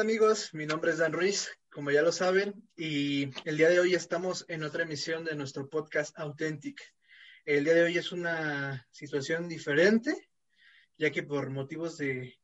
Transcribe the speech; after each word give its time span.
amigos? 0.00 0.54
Mi 0.54 0.64
nombre 0.64 0.92
es 0.92 0.98
Dan 0.98 1.12
Ruiz, 1.12 1.50
como 1.70 1.90
ya 1.90 2.02
lo 2.02 2.12
saben, 2.12 2.54
y 2.76 3.30
el 3.44 3.56
día 3.56 3.68
de 3.68 3.80
hoy 3.80 3.94
estamos 3.94 4.44
en 4.48 4.62
otra 4.62 4.84
emisión 4.84 5.24
de 5.24 5.34
nuestro 5.34 5.68
podcast 5.68 6.16
Authentic. 6.18 6.80
El 7.44 7.64
día 7.64 7.74
de 7.74 7.82
hoy 7.82 7.98
es 7.98 8.12
una 8.12 8.86
situación 8.92 9.48
diferente, 9.48 10.30
ya 10.98 11.10
que 11.10 11.24
por 11.24 11.50
motivos 11.50 11.98
de, 11.98 12.38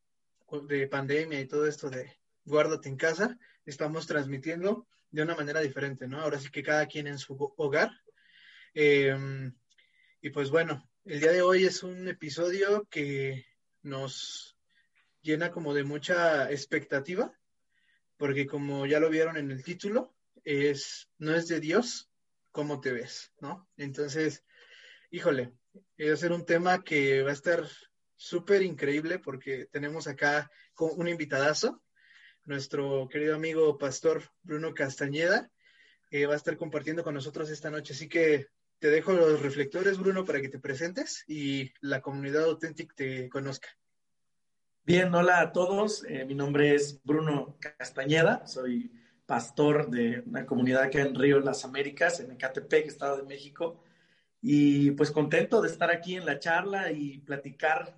de 0.67 0.87
pandemia 0.87 1.39
y 1.39 1.47
todo 1.47 1.65
esto 1.65 1.89
de 1.89 2.17
guárdate 2.43 2.89
en 2.89 2.97
casa, 2.97 3.37
estamos 3.65 4.05
transmitiendo 4.05 4.87
de 5.11 5.21
una 5.21 5.35
manera 5.35 5.61
diferente, 5.61 6.07
¿no? 6.07 6.19
Ahora 6.19 6.39
sí 6.39 6.49
que 6.49 6.63
cada 6.63 6.85
quien 6.87 7.07
en 7.07 7.17
su 7.17 7.37
hogar. 7.55 7.89
Em, 8.73 9.55
y 10.19 10.29
pues 10.29 10.49
bueno, 10.49 10.89
el 11.05 11.21
día 11.21 11.31
de 11.31 11.41
hoy 11.41 11.63
es 11.63 11.83
un 11.83 12.07
episodio 12.09 12.85
que 12.89 13.45
nos 13.81 14.57
llena 15.21 15.51
como 15.51 15.73
de 15.73 15.85
mucha 15.85 16.51
expectativa, 16.51 17.33
porque 18.17 18.45
como 18.45 18.85
ya 18.85 18.99
lo 18.99 19.09
vieron 19.09 19.37
en 19.37 19.51
el 19.51 19.63
título, 19.63 20.15
es 20.43 21.09
no 21.17 21.35
es 21.35 21.47
de 21.47 21.59
Dios 21.59 22.09
cómo 22.51 22.79
te 22.79 22.91
ves, 22.91 23.31
¿no? 23.39 23.67
Entonces, 23.77 24.43
híjole, 25.11 25.53
va 25.99 26.13
a 26.13 26.17
ser 26.17 26.31
un 26.31 26.45
tema 26.45 26.83
que 26.83 27.21
va 27.23 27.31
a 27.31 27.33
estar 27.33 27.65
súper 28.15 28.61
increíble 28.61 29.19
porque 29.19 29.67
tenemos 29.71 30.07
acá 30.07 30.49
un 30.77 31.07
invitadazo 31.07 31.81
nuestro 32.45 33.07
querido 33.09 33.35
amigo 33.35 33.77
pastor 33.77 34.23
Bruno 34.43 34.73
Castañeda 34.73 35.49
va 36.23 36.33
a 36.33 36.37
estar 36.37 36.55
compartiendo 36.55 37.03
con 37.03 37.13
nosotros 37.13 37.49
esta 37.49 37.69
noche. 37.69 37.93
Así 37.93 38.07
que 38.07 38.47
te 38.79 38.89
dejo 38.89 39.11
los 39.11 39.41
reflectores, 39.41 39.97
Bruno, 39.97 40.23
para 40.23 40.39
que 40.39 40.49
te 40.49 40.59
presentes 40.59 41.25
y 41.27 41.73
la 41.81 42.01
comunidad 42.01 42.45
auténtica 42.45 42.93
te 42.95 43.27
conozca. 43.29 43.67
Bien, 44.85 45.13
hola 45.13 45.41
a 45.41 45.51
todos. 45.51 46.05
Eh, 46.07 46.25
mi 46.25 46.35
nombre 46.35 46.75
es 46.75 47.01
Bruno 47.03 47.57
Castañeda. 47.59 48.45
Soy 48.47 48.91
pastor 49.25 49.89
de 49.89 50.23
una 50.25 50.45
comunidad 50.45 50.83
aquí 50.83 50.99
en 50.99 51.15
Río 51.15 51.39
Las 51.39 51.65
Américas, 51.65 52.19
en 52.19 52.31
Ecatepec, 52.31 52.85
Estado 52.85 53.17
de 53.17 53.23
México. 53.23 53.83
Y 54.41 54.91
pues 54.91 55.11
contento 55.11 55.61
de 55.61 55.69
estar 55.69 55.89
aquí 55.91 56.15
en 56.15 56.25
la 56.25 56.39
charla 56.39 56.91
y 56.91 57.17
platicar 57.19 57.97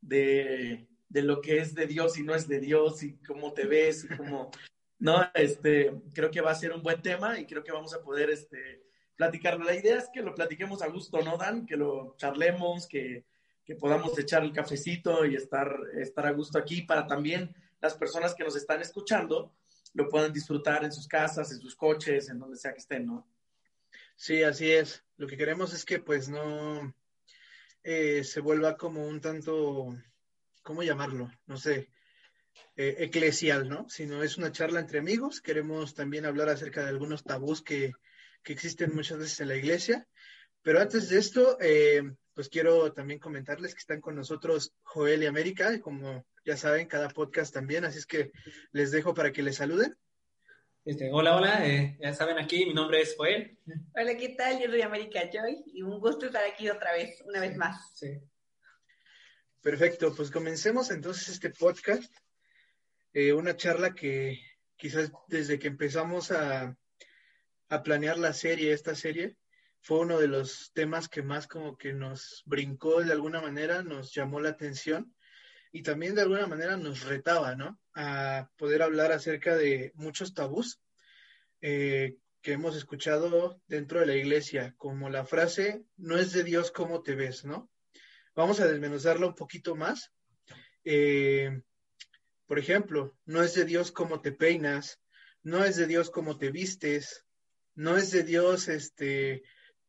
de 0.00 0.86
de 1.08 1.22
lo 1.22 1.40
que 1.40 1.58
es 1.58 1.74
de 1.74 1.86
Dios 1.86 2.18
y 2.18 2.22
no 2.22 2.34
es 2.34 2.48
de 2.48 2.60
Dios 2.60 3.02
y 3.02 3.16
cómo 3.18 3.52
te 3.52 3.66
ves 3.66 4.04
y 4.04 4.16
cómo, 4.16 4.50
¿no? 4.98 5.22
Este, 5.34 5.92
creo 6.12 6.30
que 6.30 6.40
va 6.40 6.50
a 6.50 6.54
ser 6.54 6.72
un 6.72 6.82
buen 6.82 7.00
tema 7.02 7.38
y 7.38 7.46
creo 7.46 7.62
que 7.62 7.72
vamos 7.72 7.94
a 7.94 8.02
poder, 8.02 8.30
este, 8.30 8.82
platicar. 9.16 9.58
La 9.60 9.74
idea 9.74 9.96
es 9.98 10.10
que 10.12 10.22
lo 10.22 10.34
platiquemos 10.34 10.82
a 10.82 10.88
gusto, 10.88 11.22
¿no, 11.22 11.36
Dan? 11.36 11.66
Que 11.66 11.76
lo 11.76 12.14
charlemos, 12.16 12.86
que, 12.86 13.24
que 13.66 13.74
podamos 13.74 14.18
echar 14.18 14.44
el 14.44 14.52
cafecito 14.52 15.26
y 15.26 15.34
estar, 15.34 15.76
estar 15.98 16.26
a 16.26 16.30
gusto 16.30 16.58
aquí 16.58 16.82
para 16.82 17.06
también 17.06 17.54
las 17.80 17.94
personas 17.94 18.34
que 18.34 18.44
nos 18.44 18.56
están 18.56 18.80
escuchando 18.80 19.52
lo 19.92 20.08
puedan 20.08 20.32
disfrutar 20.32 20.84
en 20.84 20.92
sus 20.92 21.08
casas, 21.08 21.52
en 21.52 21.60
sus 21.60 21.74
coches, 21.74 22.30
en 22.30 22.38
donde 22.38 22.56
sea 22.56 22.72
que 22.72 22.78
estén, 22.78 23.06
¿no? 23.06 23.26
Sí, 24.14 24.42
así 24.42 24.70
es. 24.70 25.04
Lo 25.16 25.26
que 25.26 25.36
queremos 25.36 25.74
es 25.74 25.84
que 25.84 25.98
pues 25.98 26.28
no 26.28 26.94
eh, 27.82 28.24
se 28.24 28.40
vuelva 28.40 28.76
como 28.76 29.06
un 29.06 29.20
tanto 29.20 29.94
¿cómo 30.66 30.82
llamarlo? 30.82 31.30
No 31.46 31.56
sé, 31.56 31.88
eh, 32.76 32.96
eclesial, 32.98 33.68
¿no? 33.68 33.88
Sino 33.88 34.22
es 34.24 34.36
una 34.36 34.50
charla 34.50 34.80
entre 34.80 34.98
amigos. 34.98 35.40
Queremos 35.40 35.94
también 35.94 36.26
hablar 36.26 36.48
acerca 36.48 36.82
de 36.82 36.88
algunos 36.88 37.22
tabús 37.22 37.62
que, 37.62 37.92
existen 38.44 38.94
muchas 38.94 39.18
veces 39.18 39.40
en 39.40 39.48
la 39.48 39.56
iglesia. 39.56 40.06
Pero 40.62 40.80
antes 40.80 41.08
de 41.08 41.18
esto, 41.18 41.56
eh, 41.60 42.02
pues 42.36 42.50
quiero 42.50 42.92
también 42.92 43.18
comentarles 43.18 43.72
que 43.72 43.78
están 43.78 44.02
con 44.02 44.14
nosotros 44.14 44.74
Joel 44.82 45.22
y 45.22 45.26
América, 45.26 45.80
como 45.80 46.26
ya 46.44 46.54
saben, 46.58 46.86
cada 46.86 47.08
podcast 47.08 47.52
también, 47.52 47.86
así 47.86 47.98
es 47.98 48.04
que 48.04 48.30
les 48.72 48.90
dejo 48.90 49.14
para 49.14 49.32
que 49.32 49.42
les 49.42 49.56
saluden. 49.56 49.96
Este, 50.84 51.08
hola, 51.10 51.34
hola, 51.34 51.66
eh, 51.66 51.96
ya 51.98 52.12
saben 52.12 52.38
aquí, 52.38 52.66
mi 52.66 52.74
nombre 52.74 53.00
es 53.00 53.16
Joel. 53.16 53.58
Hola, 53.94 54.18
¿qué 54.18 54.34
tal? 54.36 54.60
Yo 54.60 54.66
soy 54.66 54.82
América 54.82 55.22
Joy 55.32 55.64
y 55.72 55.80
un 55.80 55.98
gusto 55.98 56.26
estar 56.26 56.44
aquí 56.44 56.68
otra 56.68 56.92
vez, 56.92 57.22
una 57.24 57.40
vez 57.40 57.56
más. 57.56 57.90
Sí. 57.94 58.20
Perfecto, 59.62 60.14
pues 60.14 60.30
comencemos 60.30 60.90
entonces 60.90 61.30
este 61.30 61.48
podcast. 61.48 62.14
Eh, 63.14 63.32
una 63.32 63.56
charla 63.56 63.94
que 63.94 64.38
quizás 64.76 65.10
desde 65.28 65.58
que 65.58 65.68
empezamos 65.68 66.30
a, 66.30 66.76
a, 67.70 67.82
planear 67.82 68.18
la 68.18 68.34
serie, 68.34 68.72
esta 68.72 68.94
serie, 68.94 69.38
fue 69.86 70.00
uno 70.00 70.18
de 70.18 70.26
los 70.26 70.72
temas 70.72 71.08
que 71.08 71.22
más 71.22 71.46
como 71.46 71.78
que 71.78 71.92
nos 71.92 72.42
brincó 72.44 73.04
de 73.04 73.12
alguna 73.12 73.40
manera, 73.40 73.84
nos 73.84 74.12
llamó 74.12 74.40
la 74.40 74.48
atención 74.48 75.14
y 75.70 75.84
también 75.84 76.16
de 76.16 76.22
alguna 76.22 76.48
manera 76.48 76.76
nos 76.76 77.04
retaba, 77.04 77.54
¿no? 77.54 77.78
A 77.94 78.50
poder 78.56 78.82
hablar 78.82 79.12
acerca 79.12 79.54
de 79.54 79.92
muchos 79.94 80.34
tabús 80.34 80.80
eh, 81.60 82.16
que 82.42 82.54
hemos 82.54 82.74
escuchado 82.74 83.60
dentro 83.68 84.00
de 84.00 84.06
la 84.06 84.16
iglesia, 84.16 84.74
como 84.76 85.08
la 85.08 85.24
frase, 85.24 85.84
no 85.96 86.18
es 86.18 86.32
de 86.32 86.42
Dios 86.42 86.72
como 86.72 87.04
te 87.04 87.14
ves, 87.14 87.44
¿no? 87.44 87.70
Vamos 88.34 88.58
a 88.58 88.66
desmenuzarlo 88.66 89.28
un 89.28 89.36
poquito 89.36 89.76
más. 89.76 90.10
Eh, 90.82 91.60
por 92.46 92.58
ejemplo, 92.58 93.16
no 93.24 93.40
es 93.40 93.54
de 93.54 93.64
Dios 93.64 93.92
cómo 93.92 94.20
te 94.20 94.32
peinas, 94.32 95.00
no 95.44 95.64
es 95.64 95.76
de 95.76 95.86
Dios 95.86 96.10
cómo 96.10 96.38
te 96.38 96.50
vistes, 96.50 97.24
no 97.76 97.96
es 97.96 98.10
de 98.10 98.24
Dios 98.24 98.66
este 98.66 99.44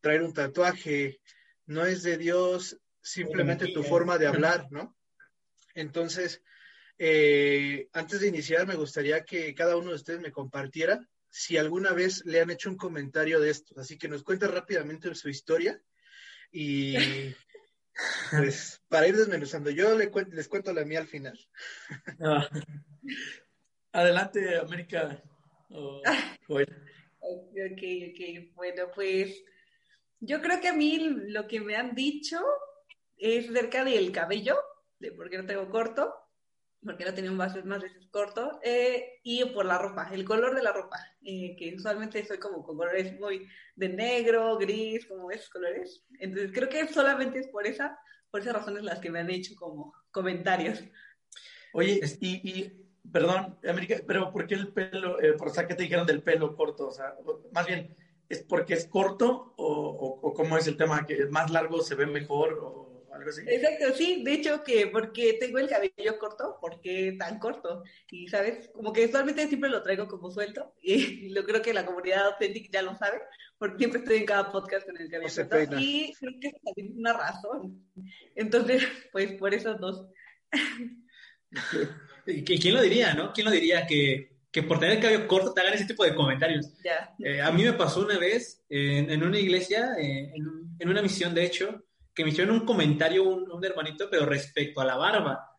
traer 0.07 0.23
un 0.23 0.33
tatuaje, 0.33 1.19
no 1.65 1.85
es 1.85 2.01
de 2.01 2.17
Dios 2.17 2.79
simplemente 3.01 3.73
tu 3.73 3.83
forma 3.83 4.17
de 4.17 4.27
hablar, 4.27 4.67
¿no? 4.71 4.97
Entonces, 5.75 6.41
eh, 6.97 7.89
antes 7.91 8.21
de 8.21 8.29
iniciar, 8.29 8.65
me 8.65 8.75
gustaría 8.75 9.25
que 9.25 9.53
cada 9.53 9.75
uno 9.75 9.89
de 9.89 9.97
ustedes 9.97 10.21
me 10.21 10.31
compartiera 10.31 11.05
si 11.29 11.57
alguna 11.57 11.91
vez 11.91 12.23
le 12.25 12.39
han 12.39 12.49
hecho 12.49 12.69
un 12.69 12.77
comentario 12.77 13.41
de 13.41 13.49
esto. 13.49 13.77
Así 13.77 13.97
que 13.97 14.07
nos 14.07 14.23
cuenta 14.23 14.47
rápidamente 14.47 15.13
su 15.13 15.27
historia 15.27 15.81
y 16.53 16.95
Pues 18.31 18.81
para 18.87 19.09
ir 19.09 19.17
desmenuzando, 19.17 19.71
yo 19.71 19.97
les 19.97 20.47
cuento 20.47 20.71
la 20.71 20.85
mía 20.85 20.99
al 20.99 21.07
final. 21.07 21.37
Ah. 22.21 22.47
Adelante, 23.91 24.57
América. 24.57 25.21
ok, 27.19 27.83
ok. 28.09 28.55
Bueno, 28.55 28.91
pues 28.95 29.43
yo 30.19 30.41
creo 30.41 30.59
que 30.61 30.69
a 30.69 30.73
mí 30.73 30.97
lo 30.99 31.47
que 31.47 31.59
me 31.59 31.75
han 31.75 31.95
dicho 31.95 32.39
es 33.17 33.49
acerca 33.49 33.83
del 33.83 34.11
cabello, 34.11 34.57
de 34.99 35.11
por 35.11 35.29
qué 35.29 35.37
no 35.37 35.45
tengo 35.45 35.69
corto, 35.69 36.13
porque 36.83 37.05
no 37.05 37.13
tenía 37.13 37.31
más, 37.31 37.63
más 37.65 37.81
veces 37.81 38.07
corto, 38.09 38.59
eh, 38.63 39.19
y 39.23 39.43
por 39.45 39.65
la 39.65 39.77
ropa, 39.77 40.09
el 40.11 40.23
color 40.23 40.55
de 40.55 40.63
la 40.63 40.71
ropa, 40.71 40.97
eh, 41.21 41.55
que 41.57 41.75
usualmente 41.75 42.25
soy 42.25 42.37
como 42.37 42.63
con 42.63 42.77
colores 42.77 43.19
muy 43.19 43.47
de 43.75 43.89
negro, 43.89 44.57
gris, 44.57 45.05
como 45.05 45.31
esos 45.31 45.49
colores. 45.49 46.05
Entonces 46.19 46.51
creo 46.53 46.69
que 46.69 46.87
solamente 46.87 47.39
es 47.39 47.47
por 47.47 47.65
esa, 47.65 47.99
por 48.29 48.41
esas 48.41 48.53
razones 48.53 48.83
las 48.83 48.99
que 48.99 49.09
me 49.09 49.19
han 49.19 49.29
hecho 49.29 49.55
como 49.55 49.93
comentarios. 50.11 50.83
Oye, 51.73 51.99
y, 52.21 52.71
perdón, 53.11 53.57
América, 53.67 53.97
pero 54.07 54.31
¿por 54.31 54.47
qué 54.47 54.55
el 54.55 54.71
pelo, 54.71 55.21
eh, 55.21 55.33
por 55.33 55.53
qué 55.53 55.75
te 55.75 55.83
dijeron 55.83 56.07
del 56.07 56.23
pelo 56.23 56.55
corto? 56.55 56.87
O 56.87 56.91
sea, 56.91 57.15
más 57.51 57.67
bien, 57.67 57.95
¿es 58.29 58.43
porque 58.43 58.73
es 58.73 58.87
corto 58.87 59.53
o, 59.57 59.65
o, 59.65 60.27
o 60.27 60.33
cómo 60.33 60.57
es 60.57 60.67
el 60.67 60.77
tema? 60.77 61.05
¿Que 61.05 61.25
más 61.27 61.49
largo 61.51 61.81
se 61.81 61.95
ve 61.95 62.05
mejor? 62.05 62.59
O... 62.61 62.87
Exacto, 63.47 63.93
sí, 63.95 64.23
de 64.23 64.33
hecho 64.33 64.63
que 64.63 64.87
porque 64.87 65.37
tengo 65.39 65.57
el 65.59 65.67
cabello 65.67 66.19
corto, 66.19 66.57
porque 66.61 67.15
tan 67.17 67.39
corto, 67.39 67.83
y 68.11 68.27
sabes, 68.27 68.69
como 68.73 68.93
que 68.93 69.05
usualmente 69.05 69.47
siempre 69.47 69.69
lo 69.69 69.81
traigo 69.81 70.07
como 70.07 70.31
suelto, 70.31 70.73
y 70.81 71.29
lo 71.29 71.43
creo 71.45 71.61
que 71.61 71.73
la 71.73 71.85
comunidad 71.85 72.27
auténtica 72.27 72.69
ya 72.73 72.81
lo 72.81 72.95
sabe, 72.95 73.21
porque 73.57 73.77
siempre 73.79 74.01
estoy 74.01 74.17
en 74.17 74.25
cada 74.25 74.51
podcast 74.51 74.85
con 74.85 74.97
el 74.97 75.09
cabello 75.09 75.49
corto, 75.49 75.79
y 75.79 76.13
creo 76.19 76.33
que 76.39 76.47
es 76.75 76.91
una 76.95 77.13
razón. 77.13 77.83
Entonces, 78.35 78.83
pues 79.11 79.33
por 79.33 79.53
esos 79.53 79.79
dos. 79.79 80.07
¿Quién 82.25 82.73
lo 82.73 82.81
diría, 82.81 83.13
no? 83.13 83.31
¿Quién 83.33 83.45
lo 83.45 83.51
diría 83.51 83.87
que, 83.87 84.36
que 84.57 84.63
por 84.63 84.79
tener 84.79 84.95
el 84.95 85.03
cabello 85.03 85.27
corto 85.27 85.53
te 85.53 85.61
hagan 85.61 85.75
ese 85.75 85.85
tipo 85.85 86.03
de 86.03 86.15
comentarios? 86.15 86.73
Ya. 86.83 87.13
Eh, 87.19 87.39
a 87.39 87.51
mí 87.51 87.63
me 87.63 87.73
pasó 87.73 87.99
una 87.99 88.17
vez 88.17 88.65
en, 88.67 89.11
en 89.11 89.21
una 89.21 89.37
iglesia, 89.37 89.91
eh, 89.99 90.31
en, 90.33 90.75
en, 90.79 90.89
una 90.89 91.03
misión, 91.03 91.35
de 91.35 91.45
hecho, 91.45 91.83
que 92.11 92.23
me 92.23 92.31
hicieron 92.31 92.55
un 92.55 92.65
comentario 92.65 93.23
un, 93.23 93.63
hermanito, 93.63 94.09
pero 94.09 94.25
respecto 94.25 94.81
a 94.81 94.85
la 94.85 94.95
barba. 94.95 95.51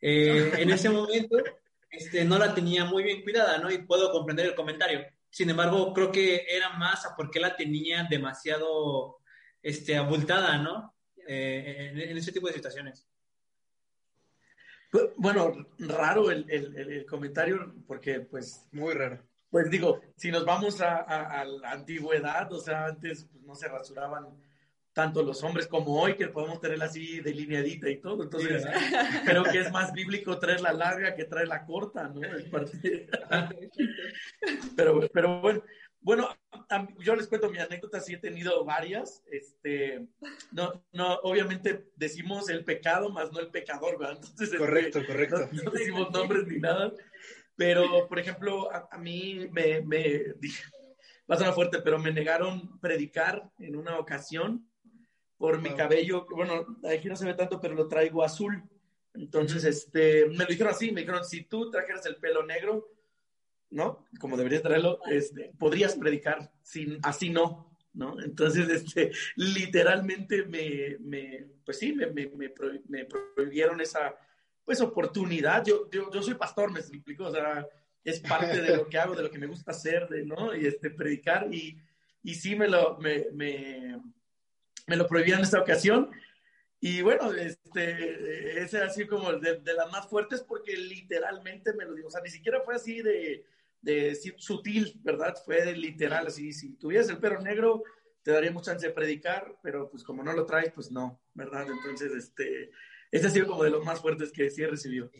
Eh, 0.00 0.54
en 0.58 0.70
ese 0.70 0.90
momento 0.90 1.36
este, 1.90 2.24
no 2.24 2.36
la 2.36 2.52
tenía 2.52 2.84
muy 2.84 3.04
bien 3.04 3.22
cuidada, 3.22 3.58
¿no? 3.58 3.70
Y 3.70 3.78
puedo 3.78 4.10
comprender 4.10 4.46
el 4.46 4.56
comentario. 4.56 5.06
Sin 5.30 5.48
embargo, 5.48 5.94
creo 5.94 6.10
que 6.10 6.44
era 6.50 6.70
más 6.70 7.06
a 7.06 7.14
porque 7.14 7.38
la 7.38 7.54
tenía 7.54 8.08
demasiado 8.10 9.18
este, 9.62 9.96
abultada, 9.96 10.58
¿no? 10.58 10.96
Eh, 11.28 11.92
en, 11.94 12.16
ese 12.16 12.32
tipo 12.32 12.48
de 12.48 12.54
situaciones. 12.54 13.06
Bueno, 15.16 15.66
raro 15.78 16.30
el, 16.30 16.46
el, 16.50 16.76
el, 16.76 17.06
comentario, 17.06 17.74
porque 17.86 18.20
pues... 18.20 18.66
Muy 18.72 18.94
raro. 18.94 19.20
Pues 19.50 19.70
digo, 19.70 20.00
si 20.16 20.30
nos 20.30 20.44
vamos 20.44 20.80
a, 20.80 20.96
a, 20.96 21.40
a 21.40 21.44
la 21.44 21.72
antigüedad, 21.72 22.50
o 22.52 22.58
sea, 22.58 22.86
antes 22.86 23.26
pues, 23.30 23.44
no 23.44 23.54
se 23.54 23.68
rasuraban 23.68 24.26
tanto 24.92 25.22
los 25.22 25.42
hombres 25.42 25.66
como 25.66 26.00
hoy, 26.00 26.16
que 26.16 26.28
podemos 26.28 26.60
tenerla 26.60 26.86
así 26.86 27.20
delineadita 27.20 27.88
y 27.88 28.00
todo. 28.00 28.24
Entonces, 28.24 28.64
creo 29.24 29.42
que 29.44 29.60
es 29.60 29.72
más 29.72 29.92
bíblico 29.92 30.38
traer 30.38 30.60
la 30.60 30.72
larga 30.72 31.14
que 31.14 31.24
traer 31.24 31.48
la 31.48 31.64
corta, 31.64 32.08
¿no? 32.08 32.20
pero, 34.76 35.00
pero 35.12 35.40
bueno, 35.40 35.62
bueno, 36.02 36.28
yo 36.98 37.14
les 37.14 37.28
cuento 37.28 37.50
mi 37.50 37.58
anécdota, 37.58 38.00
sí 38.00 38.14
he 38.14 38.18
tenido 38.18 38.64
varias. 38.64 39.22
Este, 39.30 40.06
no, 40.50 40.84
no, 40.92 41.14
obviamente 41.22 41.90
decimos 41.96 42.48
el 42.50 42.64
pecado, 42.64 43.10
más 43.10 43.32
no 43.32 43.40
el 43.40 43.50
pecador, 43.50 43.98
¿verdad? 43.98 44.16
Entonces, 44.16 44.48
este, 44.48 44.58
correcto, 44.58 45.00
correcto. 45.06 45.48
No, 45.52 45.70
decimos 45.70 46.10
nombres 46.10 46.46
ni 46.46 46.58
nada. 46.58 46.92
Pero, 47.54 48.08
por 48.08 48.18
ejemplo, 48.18 48.72
a, 48.72 48.98
mí 48.98 49.48
me, 49.52 49.82
me 49.82 50.34
va 51.30 51.36
a 51.36 51.38
sonar 51.38 51.54
fuerte, 51.54 51.80
pero 51.80 51.98
me 51.98 52.12
negaron 52.12 52.80
predicar 52.80 53.50
en 53.58 53.76
una 53.76 53.98
ocasión 53.98 54.66
por 55.36 55.60
mi 55.60 55.74
cabello, 55.74 56.24
bueno, 56.30 56.64
aquí 56.88 57.08
no 57.08 57.16
se 57.16 57.24
ve 57.24 57.34
tanto, 57.34 57.60
pero 57.60 57.74
lo 57.74 57.88
traigo 57.88 58.22
azul. 58.22 58.62
Entonces, 59.12 59.64
este, 59.64 60.26
me 60.26 60.44
lo 60.44 60.46
dijeron 60.46 60.72
así, 60.72 60.92
me 60.92 61.00
dijeron, 61.00 61.24
si 61.24 61.44
tú 61.44 61.68
trajeras 61.70 62.06
el 62.06 62.16
pelo 62.16 62.46
negro, 62.46 62.88
¿no? 63.72 64.04
Como 64.20 64.36
deberías 64.36 64.62
traerlo, 64.62 65.00
este, 65.10 65.52
podrías 65.58 65.96
predicar, 65.96 66.52
sin, 66.62 66.98
así 67.02 67.30
no, 67.30 67.74
¿no? 67.94 68.20
Entonces, 68.22 68.68
este, 68.68 69.10
literalmente 69.36 70.44
me, 70.44 70.96
me 71.00 71.46
pues 71.64 71.78
sí, 71.78 71.92
me, 71.92 72.06
me, 72.06 72.28
me, 72.28 72.50
prohibieron 73.34 73.80
esa, 73.80 74.14
pues, 74.64 74.80
oportunidad. 74.80 75.64
Yo, 75.64 75.90
yo, 75.90 76.10
yo 76.10 76.22
soy 76.22 76.34
pastor, 76.34 76.70
me 76.70 76.80
explico, 76.80 77.24
o 77.24 77.32
sea, 77.32 77.66
es 78.04 78.20
parte 78.20 78.60
de 78.60 78.76
lo 78.76 78.88
que 78.88 78.98
hago, 78.98 79.14
de 79.14 79.22
lo 79.22 79.30
que 79.30 79.38
me 79.38 79.46
gusta 79.46 79.70
hacer, 79.70 80.08
de, 80.08 80.24
¿no? 80.24 80.54
Y 80.54 80.66
este, 80.66 80.90
predicar, 80.90 81.52
y, 81.52 81.78
y 82.22 82.34
sí 82.34 82.54
me 82.54 82.68
lo, 82.68 82.98
me, 82.98 83.26
me, 83.32 84.96
lo 84.96 85.06
prohibieron 85.06 85.40
en 85.40 85.44
esta 85.44 85.60
ocasión. 85.60 86.10
Y 86.78 87.00
bueno, 87.00 87.32
este, 87.32 88.60
ese 88.60 88.90
sido 88.90 89.16
como 89.16 89.32
de, 89.34 89.60
de, 89.60 89.74
las 89.74 89.90
más 89.92 90.08
fuertes 90.08 90.42
porque 90.42 90.76
literalmente 90.76 91.72
me 91.74 91.84
lo 91.84 91.94
digo. 91.94 92.08
O 92.08 92.10
sea, 92.10 92.20
ni 92.20 92.28
siquiera 92.28 92.60
fue 92.62 92.74
así 92.74 93.00
de, 93.02 93.44
de 93.82 94.14
sutil, 94.38 95.00
¿verdad? 95.02 95.36
Fue 95.44 95.74
literal, 95.76 96.26
así. 96.28 96.52
Si 96.52 96.76
tuvieras 96.76 97.08
el 97.10 97.18
perro 97.18 97.40
negro, 97.40 97.82
te 98.22 98.30
daría 98.30 98.52
mucha 98.52 98.72
chance 98.72 98.86
de 98.86 98.94
predicar, 98.94 99.58
pero 99.62 99.90
pues 99.90 100.04
como 100.04 100.22
no 100.22 100.32
lo 100.32 100.46
traes, 100.46 100.72
pues 100.72 100.90
no, 100.90 101.20
¿verdad? 101.34 101.66
Entonces, 101.68 102.12
este, 102.12 102.70
ese 103.10 103.26
ha 103.26 103.30
sido 103.30 103.48
como 103.48 103.64
de 103.64 103.70
los 103.70 103.84
más 103.84 104.00
fuertes 104.00 104.32
que 104.32 104.48
sí 104.50 104.62
he 104.62 104.68
recibido. 104.68 105.10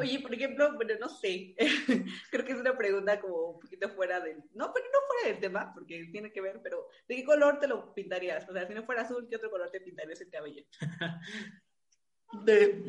Oye, 0.00 0.20
por 0.20 0.34
ejemplo, 0.34 0.74
bueno, 0.74 0.94
no 0.98 1.08
sé, 1.08 1.54
creo 2.30 2.44
que 2.44 2.52
es 2.52 2.58
una 2.58 2.76
pregunta 2.76 3.20
como 3.20 3.50
un 3.50 3.60
poquito 3.60 3.90
fuera 3.90 4.20
del, 4.20 4.38
no, 4.54 4.72
pero 4.72 4.86
no 4.86 4.98
fuera 5.06 5.28
del 5.28 5.40
tema, 5.40 5.72
porque 5.74 6.08
tiene 6.10 6.32
que 6.32 6.40
ver, 6.40 6.60
pero 6.62 6.88
¿de 7.06 7.16
qué 7.16 7.24
color 7.24 7.58
te 7.58 7.68
lo 7.68 7.92
pintarías? 7.92 8.48
O 8.48 8.52
sea, 8.54 8.66
si 8.66 8.72
no 8.72 8.84
fuera 8.84 9.02
azul, 9.02 9.26
¿qué 9.28 9.36
otro 9.36 9.50
color 9.50 9.70
te 9.70 9.80
pintarías 9.80 10.20
el 10.20 10.30
cabello? 10.30 10.64
De, 12.44 12.82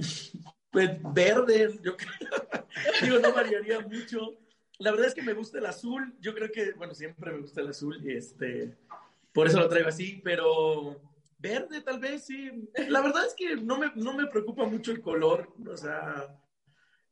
pues, 0.72 0.90
verde, 1.14 1.78
yo 1.84 1.96
creo, 1.96 2.68
digo, 3.04 3.20
no 3.20 3.34
variaría 3.34 3.82
mucho. 3.82 4.47
La 4.80 4.92
verdad 4.92 5.08
es 5.08 5.16
que 5.16 5.24
me 5.24 5.34
gusta 5.34 5.58
el 5.58 5.66
azul, 5.66 6.16
yo 6.20 6.34
creo 6.36 6.52
que, 6.52 6.74
bueno, 6.74 6.94
siempre 6.94 7.32
me 7.32 7.40
gusta 7.40 7.62
el 7.62 7.70
azul, 7.70 8.00
este, 8.08 8.78
por 9.34 9.48
eso 9.48 9.60
lo 9.60 9.70
traigo 9.70 9.90
así, 9.90 10.22
pero 10.24 11.02
verde 11.40 11.82
tal 11.82 12.00
vez, 12.00 12.26
sí. 12.26 12.70
La 12.88 13.02
verdad 13.02 13.26
es 13.26 13.34
que 13.36 13.56
no 13.56 13.78
me, 13.78 13.92
no 13.96 14.14
me 14.14 14.28
preocupa 14.28 14.66
mucho 14.66 14.92
el 14.92 15.02
color, 15.02 15.52
o 15.68 15.78
sea 15.78 16.38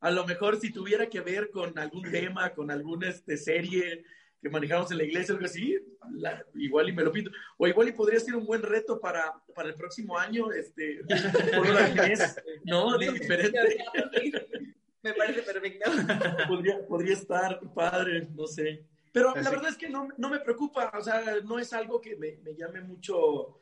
a 0.06 0.12
lo 0.12 0.24
mejor 0.24 0.60
si 0.60 0.72
tuviera 0.72 1.10
que 1.10 1.20
ver 1.20 1.50
con 1.50 1.78
algún 1.80 2.04
tema, 2.12 2.54
con 2.54 2.70
alguna 2.70 3.10
este, 3.10 3.38
serie 3.38 4.04
que 4.40 4.50
manejamos 4.50 4.92
en 4.92 5.00
la 5.00 5.04
iglesia, 5.04 5.34
algo 5.34 5.46
así, 5.48 5.76
igual 6.54 6.90
y 6.90 6.94
me 6.94 7.04
lo 7.04 7.12
pinto. 7.12 7.32
O 7.58 7.68
igual 7.68 7.88
y 7.88 7.94
podría 7.94 8.20
ser 8.20 8.36
un 8.36 8.46
buen 8.46 8.62
reto 8.62 9.00
para, 9.00 9.34
para 9.56 9.70
el 9.70 9.74
próximo 9.74 10.16
año, 10.16 10.52
este, 10.52 11.00
por 11.56 11.68
una 11.68 11.88
vez, 12.04 12.36
¿no? 12.66 12.96
Diferente. 13.00 13.84
Podría, 16.48 16.86
podría 16.88 17.14
estar 17.14 17.60
padre, 17.74 18.28
no 18.36 18.48
sé. 18.48 18.86
Pero 19.12 19.34
la 19.34 19.50
verdad 19.50 19.70
es 19.70 19.78
que 19.78 19.90
no, 19.90 20.10
no, 20.18 20.30
me 20.30 20.40
preocupa, 20.40 20.92
o 20.94 21.02
sea, 21.02 21.24
no 21.44 21.58
es 21.58 21.72
algo 21.72 22.02
que 22.02 22.18
me, 22.18 22.38
me 22.44 22.54
llame 22.54 22.82
mucho, 22.82 23.62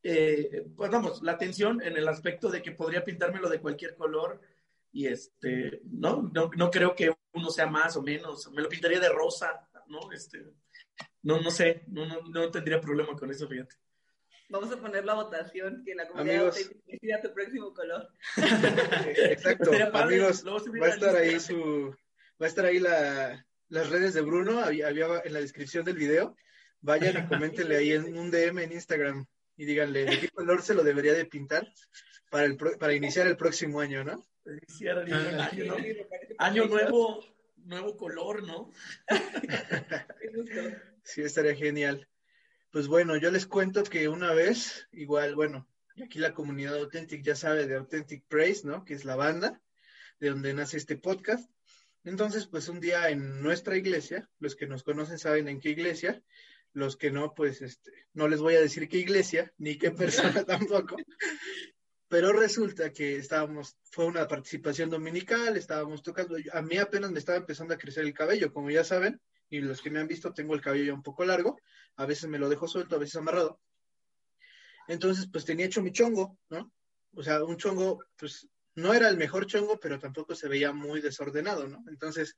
eh, 0.00 0.64
pues 0.76 0.90
vamos, 0.92 1.22
la 1.22 1.32
atención 1.32 1.82
en 1.82 1.96
el 1.96 2.06
aspecto 2.06 2.48
de 2.48 2.62
que 2.62 2.70
podría 2.70 3.02
pintármelo 3.02 3.48
de 3.48 3.60
cualquier 3.60 3.96
color 3.96 4.40
y 4.92 5.08
este, 5.08 5.80
no, 5.90 6.30
no, 6.32 6.50
no, 6.56 6.70
creo 6.70 6.94
que 6.94 7.12
uno 7.32 7.50
sea 7.50 7.66
más 7.66 7.96
o 7.96 8.02
menos, 8.02 8.48
me 8.52 8.62
lo 8.62 8.68
pintaría 8.68 9.00
de 9.00 9.08
rosa, 9.08 9.68
¿no? 9.88 10.12
Este, 10.12 10.44
no, 11.22 11.40
no 11.40 11.50
sé, 11.50 11.82
no, 11.88 12.06
no, 12.06 12.20
no 12.22 12.50
tendría 12.52 12.80
problema 12.80 13.16
con 13.16 13.28
eso, 13.28 13.48
fíjate. 13.48 13.74
Vamos 14.52 14.70
a 14.70 14.76
poner 14.76 15.06
la 15.06 15.14
votación, 15.14 15.82
que 15.82 15.94
la 15.94 16.06
comunidad 16.06 16.52
decida 16.86 17.22
tu 17.22 17.32
próximo 17.32 17.72
color. 17.72 18.06
Exacto, 19.16 19.70
amigos, 19.94 20.44
va 20.46 20.86
a 20.86 20.90
estar 20.90 21.16
ahí 21.16 21.40
su, 21.40 21.96
va 22.40 22.44
a 22.44 22.48
estar 22.48 22.66
ahí 22.66 22.78
la, 22.78 23.46
las 23.70 23.88
redes 23.88 24.12
de 24.12 24.20
Bruno, 24.20 24.60
había, 24.60 24.88
había 24.88 25.06
en 25.24 25.32
la 25.32 25.40
descripción 25.40 25.86
del 25.86 25.96
video, 25.96 26.36
vayan 26.82 27.24
y 27.24 27.28
coméntenle 27.28 27.76
ahí 27.76 27.92
en 27.92 28.14
un 28.14 28.30
DM 28.30 28.58
en 28.58 28.72
Instagram 28.72 29.24
y 29.56 29.64
díganle 29.64 30.04
de 30.04 30.20
qué 30.20 30.28
color 30.28 30.60
se 30.60 30.74
lo 30.74 30.84
debería 30.84 31.14
de 31.14 31.24
pintar 31.24 31.66
para, 32.30 32.44
el, 32.44 32.58
para 32.58 32.92
iniciar 32.92 33.26
el 33.28 33.38
próximo 33.38 33.80
año, 33.80 34.04
¿no? 34.04 34.22
Ah, 35.08 35.50
año, 36.40 36.66
nuevo, 36.66 37.24
nuevo 37.56 37.96
color, 37.96 38.42
¿no? 38.42 38.70
sí, 41.04 41.22
estaría 41.22 41.54
genial. 41.54 42.06
Pues 42.72 42.88
bueno, 42.88 43.18
yo 43.18 43.30
les 43.30 43.44
cuento 43.44 43.82
que 43.82 44.08
una 44.08 44.32
vez, 44.32 44.88
igual, 44.92 45.34
bueno, 45.34 45.68
aquí 46.02 46.18
la 46.18 46.32
comunidad 46.32 46.76
Authentic 46.76 47.22
ya 47.22 47.36
sabe 47.36 47.66
de 47.66 47.76
Authentic 47.76 48.24
Praise, 48.28 48.64
¿no? 48.64 48.82
Que 48.86 48.94
es 48.94 49.04
la 49.04 49.14
banda 49.14 49.60
de 50.18 50.30
donde 50.30 50.54
nace 50.54 50.78
este 50.78 50.96
podcast. 50.96 51.50
Entonces, 52.02 52.46
pues 52.46 52.70
un 52.70 52.80
día 52.80 53.10
en 53.10 53.42
nuestra 53.42 53.76
iglesia, 53.76 54.26
los 54.38 54.56
que 54.56 54.66
nos 54.66 54.84
conocen 54.84 55.18
saben 55.18 55.48
en 55.48 55.60
qué 55.60 55.68
iglesia, 55.68 56.22
los 56.72 56.96
que 56.96 57.10
no, 57.10 57.34
pues 57.34 57.60
este, 57.60 57.92
no 58.14 58.26
les 58.26 58.40
voy 58.40 58.54
a 58.54 58.62
decir 58.62 58.88
qué 58.88 58.96
iglesia, 58.96 59.52
ni 59.58 59.76
qué 59.76 59.90
persona 59.90 60.42
tampoco, 60.46 60.96
pero 62.08 62.32
resulta 62.32 62.90
que 62.90 63.16
estábamos, 63.16 63.76
fue 63.90 64.06
una 64.06 64.26
participación 64.26 64.88
dominical, 64.88 65.58
estábamos 65.58 66.02
tocando, 66.02 66.36
a 66.54 66.62
mí 66.62 66.78
apenas 66.78 67.10
me 67.10 67.18
estaba 67.18 67.36
empezando 67.36 67.74
a 67.74 67.78
crecer 67.78 68.06
el 68.06 68.14
cabello, 68.14 68.50
como 68.50 68.70
ya 68.70 68.82
saben, 68.82 69.20
y 69.52 69.60
los 69.60 69.82
que 69.82 69.90
me 69.90 70.00
han 70.00 70.08
visto 70.08 70.32
tengo 70.32 70.54
el 70.54 70.60
cabello 70.60 70.84
ya 70.84 70.94
un 70.94 71.02
poco 71.02 71.24
largo, 71.24 71.60
a 71.96 72.06
veces 72.06 72.28
me 72.28 72.38
lo 72.38 72.48
dejo 72.48 72.66
suelto, 72.66 72.96
a 72.96 72.98
veces 72.98 73.16
amarrado. 73.16 73.60
Entonces, 74.88 75.28
pues 75.30 75.44
tenía 75.44 75.66
hecho 75.66 75.82
mi 75.82 75.92
chongo, 75.92 76.38
¿no? 76.48 76.72
O 77.14 77.22
sea, 77.22 77.44
un 77.44 77.56
chongo, 77.56 78.04
pues 78.16 78.48
no 78.74 78.94
era 78.94 79.08
el 79.08 79.18
mejor 79.18 79.46
chongo, 79.46 79.78
pero 79.78 79.98
tampoco 79.98 80.34
se 80.34 80.48
veía 80.48 80.72
muy 80.72 81.00
desordenado, 81.00 81.68
¿no? 81.68 81.84
Entonces, 81.88 82.34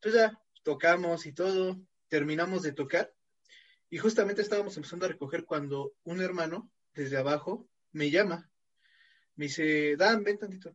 pues 0.00 0.14
ya 0.14 0.38
tocamos 0.62 1.26
y 1.26 1.32
todo, 1.32 1.80
terminamos 2.08 2.62
de 2.62 2.72
tocar, 2.72 3.12
y 3.90 3.98
justamente 3.98 4.42
estábamos 4.42 4.76
empezando 4.76 5.06
a 5.06 5.08
recoger 5.08 5.44
cuando 5.44 5.94
un 6.04 6.20
hermano 6.20 6.70
desde 6.94 7.16
abajo 7.16 7.68
me 7.92 8.10
llama 8.10 8.48
me 9.36 9.46
dice, 9.46 9.96
Dan, 9.96 10.24
ven 10.24 10.38
tantito. 10.38 10.74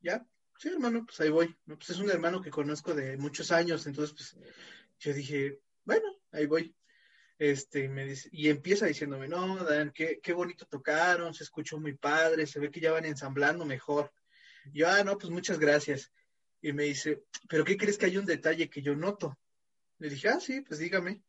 ¿Ya? 0.00 0.24
Sí, 0.58 0.68
hermano, 0.68 1.04
pues 1.06 1.20
ahí 1.20 1.30
voy. 1.30 1.56
¿no? 1.66 1.76
Pues 1.76 1.90
es 1.90 1.98
un 1.98 2.10
hermano 2.10 2.40
que 2.40 2.50
conozco 2.50 2.94
de 2.94 3.16
muchos 3.16 3.50
años, 3.50 3.86
entonces 3.86 4.14
pues 4.14 4.36
yo 4.98 5.12
dije, 5.12 5.58
bueno, 5.84 6.06
ahí 6.32 6.46
voy. 6.46 6.74
Este, 7.38 7.88
me 7.88 8.04
dice, 8.04 8.28
y 8.32 8.48
empieza 8.48 8.86
diciéndome, 8.86 9.28
no, 9.28 9.64
Dan, 9.64 9.90
qué, 9.92 10.20
qué 10.22 10.32
bonito 10.32 10.66
tocaron, 10.66 11.34
se 11.34 11.44
escuchó 11.44 11.78
muy 11.78 11.94
padre, 11.94 12.46
se 12.46 12.60
ve 12.60 12.70
que 12.70 12.80
ya 12.80 12.92
van 12.92 13.04
ensamblando 13.04 13.64
mejor. 13.64 14.12
Y 14.72 14.80
yo, 14.80 14.88
ah, 14.88 15.02
no, 15.04 15.18
pues 15.18 15.30
muchas 15.30 15.58
gracias. 15.58 16.12
Y 16.62 16.72
me 16.72 16.84
dice, 16.84 17.24
¿pero 17.48 17.64
qué 17.64 17.76
crees 17.76 17.98
que 17.98 18.06
hay 18.06 18.16
un 18.16 18.24
detalle 18.24 18.70
que 18.70 18.82
yo 18.82 18.94
noto? 18.94 19.38
Le 19.98 20.08
dije, 20.08 20.28
ah, 20.28 20.40
sí, 20.40 20.60
pues 20.62 20.80
dígame. 20.80 21.22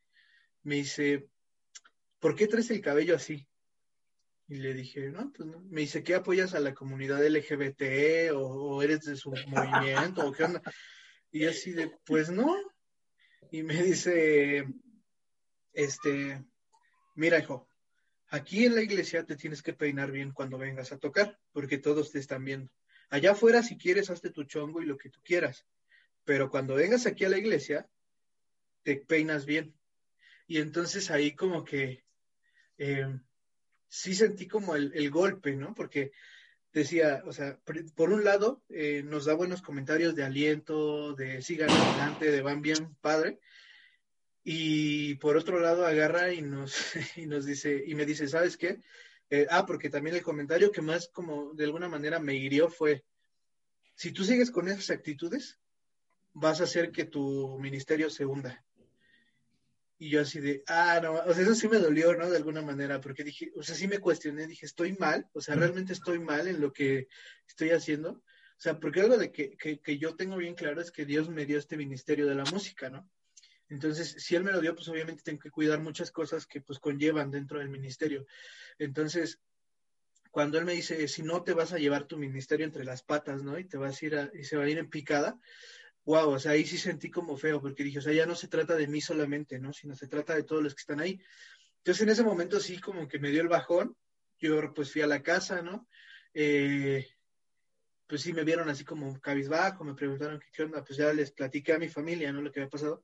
Me 0.64 0.76
dice, 0.76 1.28
¿por 2.20 2.36
qué 2.36 2.48
traes 2.48 2.70
el 2.72 2.82
cabello 2.82 3.16
así? 3.16 3.48
Y 4.48 4.56
le 4.56 4.74
dije, 4.74 5.10
no, 5.10 5.32
pues 5.34 5.50
no. 5.50 5.60
Me 5.70 5.82
dice, 5.82 6.04
¿qué 6.04 6.16
apoyas 6.16 6.54
a 6.54 6.60
la 6.60 6.74
comunidad 6.74 7.26
LGBT 7.26 8.32
o, 8.34 8.82
eres 8.82 9.02
de 9.02 9.16
su 9.16 9.32
movimiento 9.48 10.28
o 10.28 10.32
qué 10.32 10.44
onda? 10.44 10.62
Y 11.32 11.46
así 11.46 11.72
de, 11.72 11.92
pues 12.06 12.30
no. 12.30 12.56
Y 13.52 13.64
me 13.64 13.82
dice, 13.82 14.66
este, 15.74 16.44
mira, 17.16 17.40
hijo, 17.40 17.68
aquí 18.30 18.66
en 18.66 18.76
la 18.76 18.82
iglesia 18.82 19.26
te 19.26 19.36
tienes 19.36 19.62
que 19.62 19.74
peinar 19.74 20.12
bien 20.12 20.32
cuando 20.32 20.58
vengas 20.58 20.92
a 20.92 20.98
tocar, 20.98 21.40
porque 21.52 21.78
todos 21.78 22.12
te 22.12 22.20
están 22.20 22.44
viendo. 22.44 22.72
Allá 23.10 23.32
afuera, 23.32 23.64
si 23.64 23.78
quieres, 23.78 24.10
hazte 24.10 24.32
tu 24.32 24.44
chongo 24.44 24.82
y 24.82 24.86
lo 24.86 24.98
que 24.98 25.10
tú 25.10 25.20
quieras. 25.24 25.66
Pero 26.24 26.50
cuando 26.50 26.76
vengas 26.76 27.06
aquí 27.06 27.24
a 27.24 27.30
la 27.30 27.38
iglesia, 27.38 27.88
te 28.84 28.98
peinas 28.98 29.46
bien. 29.46 29.76
Y 30.48 30.60
entonces 30.60 31.12
ahí 31.12 31.36
como 31.36 31.64
que 31.64 32.04
eh, 32.78 33.20
sí 33.88 34.14
sentí 34.14 34.48
como 34.48 34.76
el, 34.76 35.10
golpe, 35.10 35.56
¿no? 35.56 35.74
Porque 35.74 36.12
decía, 36.80 37.24
o 37.26 37.32
sea, 37.32 37.58
por, 37.96 38.10
un 38.12 38.26
lado, 38.26 38.62
eh, 38.70 39.02
nos 39.04 39.26
da 39.26 39.34
buenos 39.34 39.62
comentarios 39.62 40.14
de 40.14 40.24
aliento, 40.24 41.14
de 41.14 41.42
sigan 41.42 41.70
adelante, 41.70 42.30
de 42.30 42.42
van 42.42 42.62
bien, 42.62 42.96
padre. 43.00 43.40
Y 44.44 45.16
por 45.16 45.38
otro 45.38 45.60
lado, 45.60 45.86
agarra 45.86 46.34
y 46.34 46.42
nos, 46.42 46.76
y 47.16 47.28
nos 47.28 47.46
dice, 47.46 47.82
y 47.88 47.96
me 47.96 48.06
dice, 48.06 48.28
¿sabes 48.28 48.58
qué? 48.58 48.82
Eh, 49.30 49.48
ah, 49.50 49.66
porque 49.66 49.90
también 49.90 50.18
el 50.18 50.22
comentario 50.22 50.72
que 50.72 50.82
más 50.82 51.08
como 51.08 51.54
de 51.54 51.64
alguna 51.64 51.88
manera 51.88 52.20
me 52.20 52.36
hirió 52.36 52.70
fue, 52.70 53.06
si 53.96 54.12
tú 54.12 54.26
sigues 54.26 54.52
con 54.52 54.68
esas 54.68 54.90
actitudes, 54.90 55.58
vas 56.34 56.60
a 56.60 56.66
hacer 56.66 56.92
que 56.92 57.06
tu 57.06 57.58
ministerio 57.58 58.10
se 58.10 58.26
hunda. 58.26 58.65
Y 59.98 60.10
yo 60.10 60.22
así 60.22 60.40
de, 60.42 60.64
ah, 60.68 61.00
no, 61.02 61.14
o 61.14 61.34
sea, 61.34 61.44
eso 61.44 61.56
sí 61.56 61.68
me 61.70 61.78
dolió, 61.78 62.14
¿no? 62.16 62.30
De 62.30 62.38
alguna 62.38 62.62
manera, 62.62 63.00
porque 63.00 63.24
dije, 63.24 63.52
o 63.56 63.64
sea, 63.64 63.76
sí 63.76 63.88
me 63.88 64.00
cuestioné, 64.00 64.46
dije, 64.46 64.66
estoy 64.66 64.94
mal, 64.94 65.30
o 65.34 65.40
sea, 65.40 65.56
realmente 65.56 65.94
estoy 65.94 66.20
mal 66.20 66.48
en 66.48 66.60
lo 66.60 66.74
que 66.74 67.08
estoy 67.48 67.70
haciendo. 67.70 68.12
O 68.12 68.62
sea, 68.62 68.80
porque 68.80 69.02
algo 69.02 69.18
de 69.18 69.32
que, 69.32 69.58
que, 69.58 69.80
que 69.80 69.98
yo 69.98 70.16
tengo 70.16 70.38
bien 70.38 70.56
claro 70.56 70.82
es 70.82 70.92
que 70.92 71.06
Dios 71.06 71.30
me 71.30 71.46
dio 71.46 71.58
este 71.58 71.78
ministerio 71.78 72.26
de 72.26 72.36
la 72.36 72.46
música, 72.46 72.90
¿no? 72.90 73.10
Entonces, 73.70 74.16
si 74.20 74.36
Él 74.36 74.44
me 74.44 74.52
lo 74.52 74.62
dio, 74.62 74.76
pues 74.76 74.88
obviamente 74.88 75.24
tengo 75.24 75.40
que 75.40 75.50
cuidar 75.50 75.80
muchas 75.80 76.12
cosas 76.12 76.46
que 76.46 76.62
pues 76.62 76.80
conllevan 76.80 77.32
dentro 77.32 77.60
del 77.60 77.70
ministerio. 77.70 78.26
Entonces, 78.78 79.42
cuando 80.32 80.58
Él 80.60 80.66
me 80.66 80.74
dice, 80.74 81.08
si 81.08 81.24
no 81.24 81.44
te 81.44 81.54
vas 81.54 81.74
a 81.74 81.80
llevar 81.80 82.06
tu 82.06 82.18
ministerio 82.18 82.66
entre 82.66 82.84
las 82.84 83.04
patas, 83.04 83.44
¿no? 83.44 83.58
Y 83.58 83.66
te 83.66 83.78
vas 83.78 84.02
a 84.02 84.06
ir 84.06 84.16
a, 84.16 84.30
y 84.34 84.44
se 84.44 84.58
va 84.58 84.66
a 84.66 84.70
ir 84.70 84.78
en 84.78 84.90
picada, 84.90 85.40
wow, 86.06 86.30
o 86.30 86.40
sea, 86.40 86.52
ahí 86.52 86.66
sí 86.66 86.78
sentí 86.78 87.10
como 87.10 87.36
feo, 87.36 87.62
porque 87.62 87.84
dije, 87.84 88.00
o 88.00 88.02
sea, 88.02 88.14
ya 88.14 88.26
no 88.26 88.36
se 88.36 88.48
trata 88.48 88.76
de 88.76 88.88
mí 88.88 89.02
solamente, 89.02 89.60
¿no? 89.60 89.74
Sino 89.74 89.96
se 89.96 90.08
trata 90.08 90.36
de 90.36 90.44
todos 90.44 90.64
los 90.64 90.76
que 90.76 90.82
están 90.82 91.02
ahí. 91.02 91.20
Entonces, 91.78 92.04
en 92.04 92.10
ese 92.10 92.24
momento 92.24 92.60
sí 92.60 92.80
como 92.80 93.08
que 93.08 93.20
me 93.20 93.30
dio 93.30 93.42
el 93.42 93.48
bajón, 93.48 93.96
yo 94.40 94.74
pues 94.74 94.92
fui 94.92 95.02
a 95.02 95.08
la 95.08 95.24
casa, 95.24 95.62
¿no? 95.62 95.88
Eh, 96.34 97.08
pues 98.08 98.22
sí 98.22 98.34
me 98.34 98.44
vieron 98.44 98.70
así 98.70 98.86
como 98.86 99.20
cabizbajo, 99.20 99.84
me 99.84 99.96
preguntaron 99.96 100.40
qué, 100.40 100.48
qué 100.52 100.64
onda, 100.64 100.84
pues 100.84 100.98
ya 100.98 101.12
les 101.12 101.32
platiqué 101.32 101.74
a 101.74 101.80
mi 101.80 101.90
familia, 101.90 102.32
¿no? 102.32 102.42
Lo 102.42 102.52
que 102.52 102.60
había 102.60 102.70
pasado. 102.70 103.04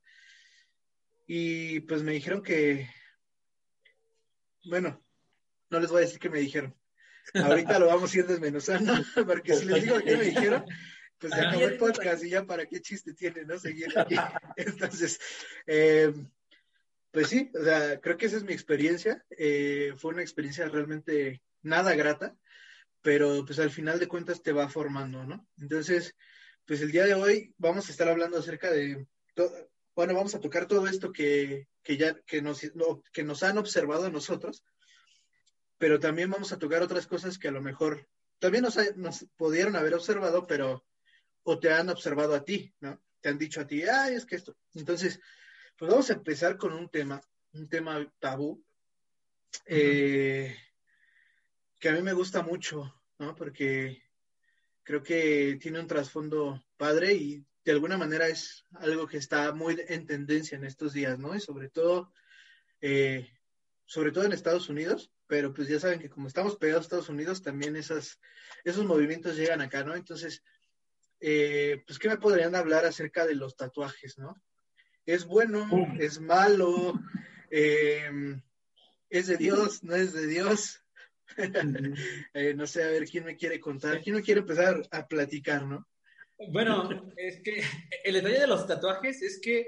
Y 1.28 1.80
pues 1.82 2.04
me 2.04 2.12
dijeron 2.12 2.44
que, 2.44 2.88
bueno, 4.66 5.04
no 5.70 5.80
les 5.80 5.90
voy 5.90 6.00
a 6.00 6.06
decir 6.06 6.20
qué 6.20 6.30
me 6.30 6.40
dijeron. 6.40 6.76
Ahorita 7.34 7.80
lo 7.80 7.88
vamos 7.88 8.14
a 8.14 8.18
ir 8.18 8.28
desmenuzando, 8.28 8.94
porque 9.26 9.56
si 9.56 9.66
les 9.66 9.84
digo 9.84 10.00
qué 10.00 10.18
me 10.18 10.26
dijeron, 10.26 10.66
pues 11.22 11.34
ya 11.36 11.50
acabó 11.50 11.66
el 11.66 11.78
podcast 11.78 12.24
y 12.24 12.30
ya 12.30 12.46
para 12.46 12.66
qué 12.66 12.82
chiste 12.82 13.14
tiene, 13.14 13.46
¿no? 13.46 13.60
Seguir 13.60 13.98
aquí. 13.98 14.16
Entonces, 14.58 15.20
eh, 15.68 16.12
pues 17.12 17.28
sí, 17.28 17.52
o 17.54 17.64
sea, 17.64 18.02
creo 18.02 18.18
que 18.18 18.26
esa 18.26 18.38
es 18.38 18.44
mi 18.44 18.54
experiencia. 18.54 19.24
Eh, 19.30 19.94
fue 19.98 20.14
una 20.14 20.24
experiencia 20.24 20.68
realmente 20.68 21.44
nada 21.62 21.94
grata, 21.94 22.36
pero 23.04 23.46
pues 23.46 23.60
al 23.60 23.70
final 23.70 24.00
de 24.00 24.08
cuentas 24.08 24.42
te 24.42 24.52
va 24.52 24.68
formando, 24.68 25.24
¿no? 25.24 25.48
Entonces, 25.60 26.16
pues 26.66 26.82
el 26.82 26.92
día 26.92 27.06
de 27.06 27.14
hoy 27.14 27.54
vamos 27.60 27.88
a 27.88 27.92
estar 27.92 28.10
hablando 28.10 28.40
acerca 28.40 28.72
de, 28.72 29.06
bueno, 29.96 30.16
vamos 30.16 30.34
a 30.34 30.40
tocar 30.40 30.68
todo 30.68 30.88
esto 30.88 31.12
que, 31.12 31.68
que 31.84 31.98
ya, 31.98 32.20
que 32.22 32.42
nos, 32.42 32.62
que 33.14 33.24
nos 33.24 33.44
han 33.44 33.60
observado 33.60 34.06
a 34.06 34.12
nosotros, 34.12 34.64
pero 35.78 36.00
también 36.00 36.32
vamos 36.32 36.52
a 36.52 36.58
tocar 36.58 36.82
otras 36.82 37.06
cosas 37.06 37.38
que 37.38 37.50
a 37.50 37.52
lo 37.52 37.62
mejor 37.62 38.08
también 38.40 38.64
nos, 38.64 38.76
nos 38.96 39.28
pudieron 39.38 39.76
haber 39.76 39.94
observado, 39.94 40.48
pero 40.48 40.84
o 41.44 41.60
te 41.60 41.72
han 41.72 41.90
observado 41.90 42.36
a 42.36 42.44
ti, 42.44 42.74
¿no? 42.80 43.02
Te 43.20 43.30
han 43.30 43.38
dicho 43.38 43.62
a 43.62 43.68
ti, 43.68 43.84
ay, 43.84 44.16
es 44.16 44.26
que 44.26 44.36
esto. 44.36 44.56
Entonces, 44.74 45.20
pues 45.78 45.90
vamos 45.92 46.10
a 46.10 46.14
empezar 46.14 46.58
con 46.58 46.74
un 46.74 46.90
tema, 46.90 47.22
un 47.54 47.68
tema 47.68 48.12
tabú, 48.20 48.64
eh, 49.66 50.56
que 51.80 51.90
a 51.90 51.94
mí 51.94 52.02
me 52.02 52.14
gusta 52.14 52.42
mucho, 52.42 53.02
¿no? 53.20 53.36
Porque 53.36 54.04
creo 54.84 55.04
que 55.04 55.58
tiene 55.62 55.80
un 55.80 55.88
trasfondo 55.88 56.64
padre 56.78 57.14
y 57.14 57.46
de 57.64 57.72
alguna 57.72 57.98
manera 57.98 58.28
es 58.28 58.66
algo 58.74 59.08
que 59.08 59.18
está 59.18 59.52
muy 59.52 59.80
en 59.88 60.06
tendencia 60.06 60.58
en 60.58 60.66
estos 60.66 60.94
días, 60.94 61.20
¿no? 61.20 61.36
Y 61.36 61.40
sobre 61.40 61.70
todo, 61.70 62.12
eh, 62.82 63.30
sobre 63.86 64.12
todo 64.12 64.26
en 64.26 64.34
Estados 64.34 64.70
Unidos, 64.70 65.12
pero 65.28 65.54
pues 65.54 65.68
ya 65.68 65.80
saben 65.80 66.00
que 66.00 66.10
como 66.10 66.28
estamos 66.28 66.58
pegados 66.58 66.82
a 66.82 66.86
Estados 66.86 67.10
Unidos, 67.10 67.42
también 67.42 67.76
esas, 67.76 68.20
esos 68.64 68.86
movimientos 68.86 69.36
llegan 69.36 69.62
acá, 69.62 69.84
¿no? 69.84 69.96
Entonces, 69.96 70.44
eh, 71.22 71.84
pues, 71.86 72.00
¿qué 72.00 72.10
me 72.10 72.18
podrían 72.18 72.56
hablar 72.56 72.86
acerca 72.86 73.26
de 73.26 73.36
los 73.36 73.56
tatuajes, 73.56 74.18
no? 74.18 74.36
¿Es 75.06 75.26
bueno? 75.26 75.68
¿Es 76.00 76.20
malo? 76.20 77.00
Eh, 77.50 78.40
¿Es 79.10 79.28
de 79.28 79.38
Dios? 79.38 79.84
¿No 79.84 79.96
es 79.96 80.14
de 80.14 80.28
Dios? 80.28 80.84
eh, 82.34 82.54
no 82.56 82.68
sé, 82.68 82.84
a 82.84 82.88
ver 82.88 83.06
quién 83.06 83.26
me 83.26 83.38
quiere 83.38 83.60
contar, 83.60 84.02
quién 84.02 84.16
me 84.16 84.22
quiere 84.22 84.42
empezar 84.42 84.82
a 84.92 85.08
platicar, 85.08 85.66
¿no? 85.66 85.88
Bueno, 86.50 87.12
es 87.16 87.42
que 87.42 87.64
el 88.04 88.16
detalle 88.16 88.40
de 88.40 88.48
los 88.48 88.66
tatuajes 88.66 89.22
es 89.22 89.40
que 89.40 89.68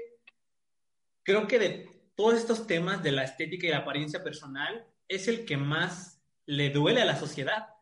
creo 1.22 1.46
que 1.46 1.58
de 1.58 1.88
todos 2.16 2.34
estos 2.34 2.66
temas 2.66 3.02
de 3.02 3.12
la 3.12 3.24
estética 3.24 3.66
y 3.66 3.70
la 3.70 3.78
apariencia 3.78 4.24
personal 4.24 4.86
es 5.08 5.28
el 5.28 5.44
que 5.44 5.56
más 5.56 6.20
le 6.46 6.70
duele 6.70 7.00
a 7.00 7.06
la 7.06 7.16
sociedad. 7.16 7.73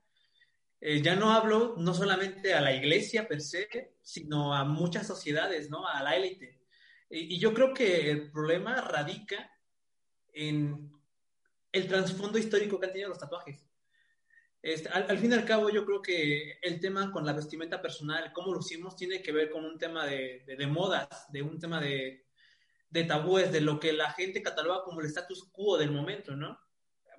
Eh, 0.85 1.01
ya 1.01 1.15
no 1.15 1.31
hablo 1.31 1.77
no 1.79 1.95
solamente 1.95 2.55
a 2.55 2.61
la 2.61 2.75
iglesia 2.75 3.29
per 3.29 3.41
se, 3.41 3.95
sino 4.03 4.53
a 4.53 4.65
muchas 4.65 5.07
sociedades, 5.07 5.71
¿no? 5.71 5.87
A 5.87 6.03
la 6.03 6.17
élite. 6.17 6.61
Y, 7.09 7.39
yo 7.39 7.55
creo 7.55 7.73
que 7.73 8.11
el 8.11 8.33
problema 8.33 8.81
radica 8.81 9.49
en 10.33 10.91
el 11.71 11.87
trasfondo 11.87 12.37
histórico 12.37 12.81
que 12.81 12.87
han 12.87 12.93
tenido 12.93 13.11
los 13.11 13.21
tatuajes. 13.21 13.65
Este, 14.61 14.89
al, 14.89 15.09
al, 15.09 15.19
fin 15.19 15.31
y 15.31 15.35
al 15.35 15.45
cabo, 15.45 15.71
yo 15.71 15.87
creo 15.87 16.03
que 16.03 16.59
el 16.61 16.81
tema 16.81 17.12
con 17.12 17.25
la 17.25 17.33
vestimenta 17.33 17.81
personal, 17.81 18.33
cómo 18.33 18.53
lo 18.53 18.59
hicimos, 18.59 18.97
tiene 18.97 19.23
que 19.23 19.31
ver 19.31 19.51
con 19.51 19.65
un 19.65 19.79
tema 19.79 20.05
de, 20.05 20.43
de, 20.45 20.67
modas, 20.67 21.31
de 21.31 21.43
un 21.43 21.61
tema 21.61 21.81
de, 21.81 22.27
de, 22.91 23.05
tabúes, 23.05 23.53
de 23.53 23.61
lo 23.61 23.79
que 23.79 23.93
la 23.93 24.11
gente 24.15 24.43
cataloga 24.43 24.83
como 24.83 25.01
el 25.01 25.07
status 25.07 25.49
quo 25.53 25.79
del 25.79 25.93
momento, 25.93 26.35
¿no? 26.35 26.59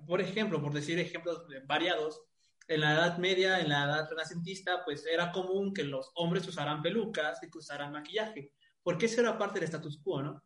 Por 0.06 0.20
ejemplo, 0.20 0.60
por 0.60 0.74
decir 0.74 0.98
ejemplos 0.98 1.46
variados, 1.66 2.20
en 2.66 2.80
la 2.80 2.92
Edad 2.92 3.18
Media, 3.18 3.60
en 3.60 3.68
la 3.68 3.84
Edad 3.84 4.08
Renacentista, 4.08 4.84
pues 4.84 5.06
era 5.06 5.32
común 5.32 5.74
que 5.74 5.84
los 5.84 6.10
hombres 6.14 6.46
usaran 6.48 6.82
pelucas 6.82 7.42
y 7.42 7.50
que 7.50 7.58
usaran 7.58 7.92
maquillaje, 7.92 8.52
porque 8.82 9.06
eso 9.06 9.20
era 9.20 9.38
parte 9.38 9.60
del 9.60 9.68
status 9.68 10.00
quo, 10.02 10.22
¿no? 10.22 10.44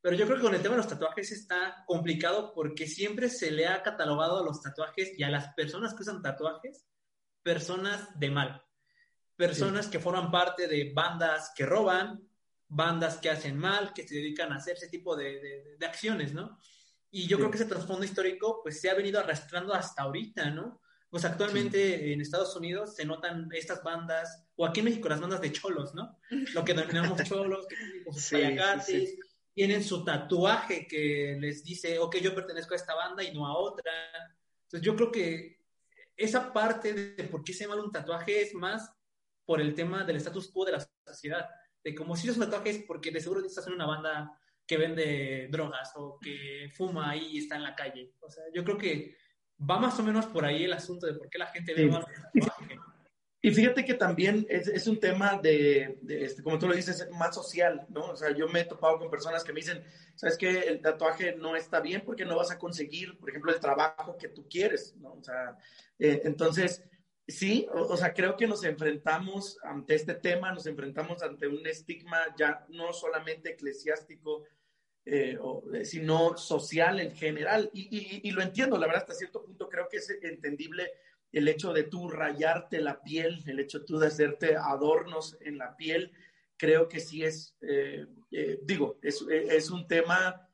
Pero 0.00 0.16
yo 0.16 0.26
creo 0.26 0.36
que 0.36 0.42
con 0.42 0.54
el 0.54 0.60
tema 0.60 0.74
de 0.74 0.82
los 0.82 0.88
tatuajes 0.88 1.32
está 1.32 1.82
complicado 1.86 2.52
porque 2.54 2.86
siempre 2.86 3.30
se 3.30 3.50
le 3.50 3.66
ha 3.66 3.82
catalogado 3.82 4.38
a 4.38 4.44
los 4.44 4.60
tatuajes 4.60 5.18
y 5.18 5.22
a 5.22 5.30
las 5.30 5.54
personas 5.54 5.94
que 5.94 6.02
usan 6.02 6.20
tatuajes, 6.20 6.84
personas 7.42 8.18
de 8.18 8.30
mal, 8.30 8.62
personas 9.34 9.86
sí. 9.86 9.92
que 9.92 10.00
forman 10.00 10.30
parte 10.30 10.68
de 10.68 10.92
bandas 10.92 11.52
que 11.56 11.64
roban, 11.64 12.28
bandas 12.68 13.16
que 13.16 13.30
hacen 13.30 13.56
mal, 13.56 13.94
que 13.94 14.06
se 14.06 14.16
dedican 14.16 14.52
a 14.52 14.56
hacer 14.56 14.76
ese 14.76 14.88
tipo 14.88 15.16
de, 15.16 15.40
de, 15.40 15.76
de 15.78 15.86
acciones, 15.86 16.34
¿no? 16.34 16.58
Y 17.10 17.26
yo 17.26 17.36
sí. 17.36 17.40
creo 17.40 17.50
que 17.50 17.56
ese 17.56 17.66
trasfondo 17.66 18.04
histórico 18.04 18.60
pues 18.62 18.82
se 18.82 18.90
ha 18.90 18.94
venido 18.94 19.18
arrastrando 19.18 19.72
hasta 19.72 20.02
ahorita, 20.02 20.50
¿no? 20.50 20.82
Pues 21.14 21.24
actualmente 21.24 21.96
sí. 21.96 22.12
en 22.12 22.20
Estados 22.20 22.56
Unidos 22.56 22.96
se 22.96 23.04
notan 23.04 23.48
estas 23.52 23.84
bandas, 23.84 24.48
o 24.56 24.66
aquí 24.66 24.80
en 24.80 24.86
México 24.86 25.08
las 25.08 25.20
bandas 25.20 25.40
de 25.40 25.52
cholos, 25.52 25.94
¿no? 25.94 26.18
Lo 26.54 26.64
que 26.64 26.74
denominamos 26.74 27.22
cholos, 27.28 27.68
que 27.68 27.76
tienen 27.76 28.58
sus 28.58 28.84
sí, 28.84 29.06
sí, 29.06 29.18
tienen 29.54 29.84
su 29.84 30.04
tatuaje 30.04 30.88
que 30.88 31.36
les 31.38 31.62
dice, 31.62 32.00
ok, 32.00 32.16
yo 32.16 32.34
pertenezco 32.34 32.74
a 32.74 32.78
esta 32.78 32.96
banda 32.96 33.22
y 33.22 33.32
no 33.32 33.46
a 33.46 33.56
otra. 33.56 33.92
Entonces 34.64 34.84
yo 34.84 34.96
creo 34.96 35.12
que 35.12 35.60
esa 36.16 36.52
parte 36.52 36.92
de 36.92 37.22
por 37.22 37.44
qué 37.44 37.52
se 37.52 37.62
llama 37.62 37.80
un 37.80 37.92
tatuaje 37.92 38.42
es 38.42 38.52
más 38.52 38.92
por 39.44 39.60
el 39.60 39.72
tema 39.72 40.02
del 40.02 40.16
status 40.16 40.50
quo 40.50 40.64
de 40.64 40.72
la 40.72 40.84
sociedad. 41.06 41.48
De 41.84 41.94
como 41.94 42.16
si 42.16 42.28
es 42.28 42.36
un 42.36 42.42
tatuaje 42.42 42.70
es 42.70 42.78
porque 42.88 43.12
de 43.12 43.20
seguro 43.20 43.46
estás 43.46 43.68
en 43.68 43.74
una 43.74 43.86
banda 43.86 44.36
que 44.66 44.78
vende 44.78 45.46
drogas 45.48 45.92
o 45.94 46.18
que 46.20 46.72
fuma 46.74 47.14
y 47.14 47.38
está 47.38 47.54
en 47.54 47.62
la 47.62 47.76
calle. 47.76 48.14
O 48.18 48.28
sea, 48.28 48.42
yo 48.52 48.64
creo 48.64 48.78
que 48.78 49.16
va 49.58 49.78
más 49.78 49.98
o 49.98 50.02
menos 50.02 50.26
por 50.26 50.44
ahí 50.44 50.64
el 50.64 50.72
asunto 50.72 51.06
de 51.06 51.14
por 51.14 51.28
qué 51.28 51.38
la 51.38 51.46
gente 51.46 51.74
ve 51.74 51.82
sí. 51.82 51.88
más. 51.88 52.04
Y 53.44 53.50
fíjate 53.50 53.84
que 53.84 53.92
también 53.92 54.46
es, 54.48 54.68
es 54.68 54.86
un 54.86 54.98
tema 54.98 55.38
de, 55.38 55.98
de 56.00 56.24
este, 56.24 56.42
como 56.42 56.58
tú 56.58 56.66
lo 56.66 56.74
dices, 56.74 57.06
más 57.10 57.34
social, 57.34 57.84
¿no? 57.90 58.06
O 58.06 58.16
sea, 58.16 58.34
yo 58.34 58.48
me 58.48 58.60
he 58.60 58.64
topado 58.64 58.98
con 58.98 59.10
personas 59.10 59.44
que 59.44 59.52
me 59.52 59.60
dicen, 59.60 59.84
¿sabes 60.14 60.38
qué? 60.38 60.60
El 60.60 60.80
tatuaje 60.80 61.36
no 61.36 61.54
está 61.54 61.80
bien 61.80 62.00
porque 62.06 62.24
no 62.24 62.36
vas 62.36 62.50
a 62.50 62.58
conseguir, 62.58 63.18
por 63.18 63.28
ejemplo, 63.28 63.52
el 63.52 63.60
trabajo 63.60 64.16
que 64.16 64.28
tú 64.28 64.48
quieres, 64.48 64.96
¿no? 64.96 65.12
O 65.12 65.22
sea, 65.22 65.58
eh, 65.98 66.22
entonces, 66.24 66.84
sí, 67.28 67.66
o, 67.74 67.82
o, 67.82 67.96
sea, 67.98 68.14
creo 68.14 68.34
que 68.34 68.46
nos 68.46 68.64
enfrentamos 68.64 69.58
ante 69.62 69.94
este 69.94 70.14
tema, 70.14 70.50
nos 70.52 70.66
enfrentamos 70.66 71.22
ante 71.22 71.46
un 71.46 71.66
estigma 71.66 72.20
ya 72.38 72.64
no 72.70 72.94
solamente 72.94 73.50
eclesiástico, 73.50 74.44
eh, 75.06 75.36
o, 75.40 75.62
sino 75.82 76.36
social 76.36 77.00
en 77.00 77.14
general. 77.14 77.70
Y, 77.72 78.26
y, 78.26 78.30
lo 78.30 78.42
entiendo, 78.42 78.78
la 78.78 78.86
verdad, 78.86 79.02
hasta 79.02 79.14
cierto 79.14 79.44
punto 79.44 79.68
creo 79.68 79.88
que 79.88 79.98
es 79.98 80.10
entendible 80.22 80.90
el 81.34 81.48
hecho 81.48 81.72
de 81.72 81.82
tú 81.82 82.08
rayarte 82.08 82.80
la 82.80 83.02
piel, 83.02 83.42
el 83.46 83.58
hecho 83.58 83.84
tú 83.84 83.98
de 83.98 84.06
hacerte 84.06 84.56
adornos 84.56 85.36
en 85.40 85.58
la 85.58 85.76
piel, 85.76 86.12
creo 86.56 86.88
que 86.88 87.00
sí 87.00 87.24
es, 87.24 87.56
eh, 87.60 88.06
eh, 88.30 88.60
digo, 88.62 88.98
es, 89.02 89.24
es, 89.28 89.70
un 89.70 89.86
tema 89.88 90.48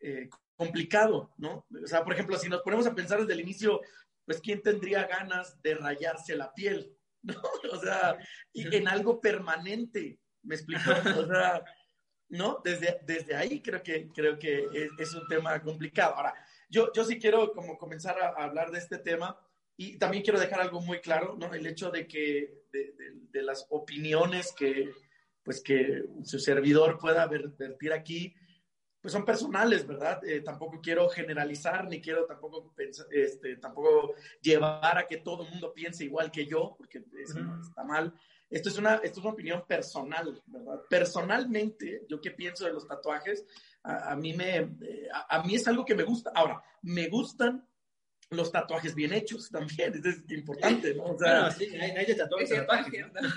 eh, 0.00 0.30
complicado, 0.56 1.32
¿no? 1.36 1.66
O 1.82 1.86
sea, 1.86 2.02
por 2.02 2.14
ejemplo, 2.14 2.38
si 2.38 2.48
nos 2.48 2.62
ponemos 2.62 2.86
a 2.86 2.94
pensar 2.94 3.20
desde 3.20 3.34
el 3.34 3.40
inicio, 3.40 3.80
pues 4.24 4.40
¿quién 4.40 4.62
tendría 4.62 5.06
ganas 5.06 5.60
de 5.62 5.74
rayarse 5.74 6.34
la 6.34 6.52
piel? 6.54 6.96
¿No? 7.22 7.40
O 7.70 7.76
sea, 7.76 8.16
en 8.54 8.88
algo 8.88 9.20
permanente, 9.20 10.18
¿me 10.42 10.56
explico? 10.56 10.90
O 11.18 11.26
sea, 11.26 11.62
¿no? 12.32 12.60
Desde, 12.64 12.98
desde 13.06 13.36
ahí 13.36 13.60
creo 13.60 13.82
que, 13.82 14.08
creo 14.08 14.38
que 14.38 14.66
es, 14.72 14.90
es 14.98 15.14
un 15.14 15.28
tema 15.28 15.60
complicado. 15.62 16.16
Ahora, 16.16 16.34
yo, 16.68 16.90
yo 16.92 17.04
sí 17.04 17.18
quiero 17.18 17.52
como 17.52 17.76
comenzar 17.76 18.18
a, 18.20 18.28
hablar 18.42 18.70
de 18.70 18.78
este 18.78 18.98
tema 18.98 19.38
y 19.76 19.98
también 19.98 20.22
quiero 20.22 20.40
dejar 20.40 20.60
algo 20.60 20.80
muy 20.80 21.00
claro, 21.00 21.36
¿no? 21.38 21.52
El 21.52 21.66
hecho 21.66 21.90
de 21.90 22.06
que 22.06 22.62
de, 22.72 22.94
de, 23.30 23.42
las 23.42 23.66
opiniones 23.68 24.52
que, 24.52 24.90
pues 25.42 25.62
que 25.62 26.04
su 26.24 26.38
servidor 26.38 26.98
pueda 26.98 27.26
vertir 27.26 27.92
aquí, 27.92 28.34
pues 29.02 29.12
son 29.12 29.26
personales, 29.26 29.86
¿verdad? 29.86 30.24
Eh, 30.24 30.40
tampoco 30.40 30.80
quiero 30.80 31.08
generalizar, 31.10 31.86
ni 31.86 32.00
quiero 32.00 32.24
tampoco, 32.24 32.72
este, 33.10 33.56
tampoco 33.56 34.14
llevar 34.40 34.96
a 34.96 35.06
que 35.06 35.18
todo 35.18 35.42
el 35.42 35.50
mundo 35.50 35.74
piense 35.74 36.04
igual 36.04 36.30
que 36.30 36.46
yo, 36.46 36.76
porque 36.78 37.04
eso 37.22 37.40
está 37.60 37.84
mal. 37.84 38.14
Esto 38.52 38.68
es, 38.68 38.76
una, 38.76 38.96
esto 38.96 39.18
es 39.18 39.24
una 39.24 39.32
opinión 39.32 39.64
personal, 39.66 40.42
¿verdad? 40.46 40.82
Personalmente, 40.90 42.04
yo 42.06 42.20
qué 42.20 42.32
pienso 42.32 42.66
de 42.66 42.72
los 42.72 42.86
tatuajes, 42.86 43.46
a, 43.82 44.14
mí 44.14 44.34
me, 44.34 44.56
eh, 44.58 45.08
a, 45.28 45.42
mí 45.42 45.54
es 45.54 45.66
algo 45.66 45.84
que 45.84 45.94
me 45.94 46.04
gusta. 46.04 46.30
Ahora, 46.34 46.62
me 46.82 47.08
gustan 47.08 47.66
los 48.30 48.52
tatuajes 48.52 48.94
bien 48.94 49.12
hechos 49.14 49.48
también, 49.50 50.00
es 50.04 50.30
importante, 50.30 50.94
¿no? 50.94 51.04
O 51.04 51.18
sea, 51.18 51.50
sí, 51.50 51.74
hay, 51.76 52.04
de 52.04 52.14
tatuajes, 52.14 52.50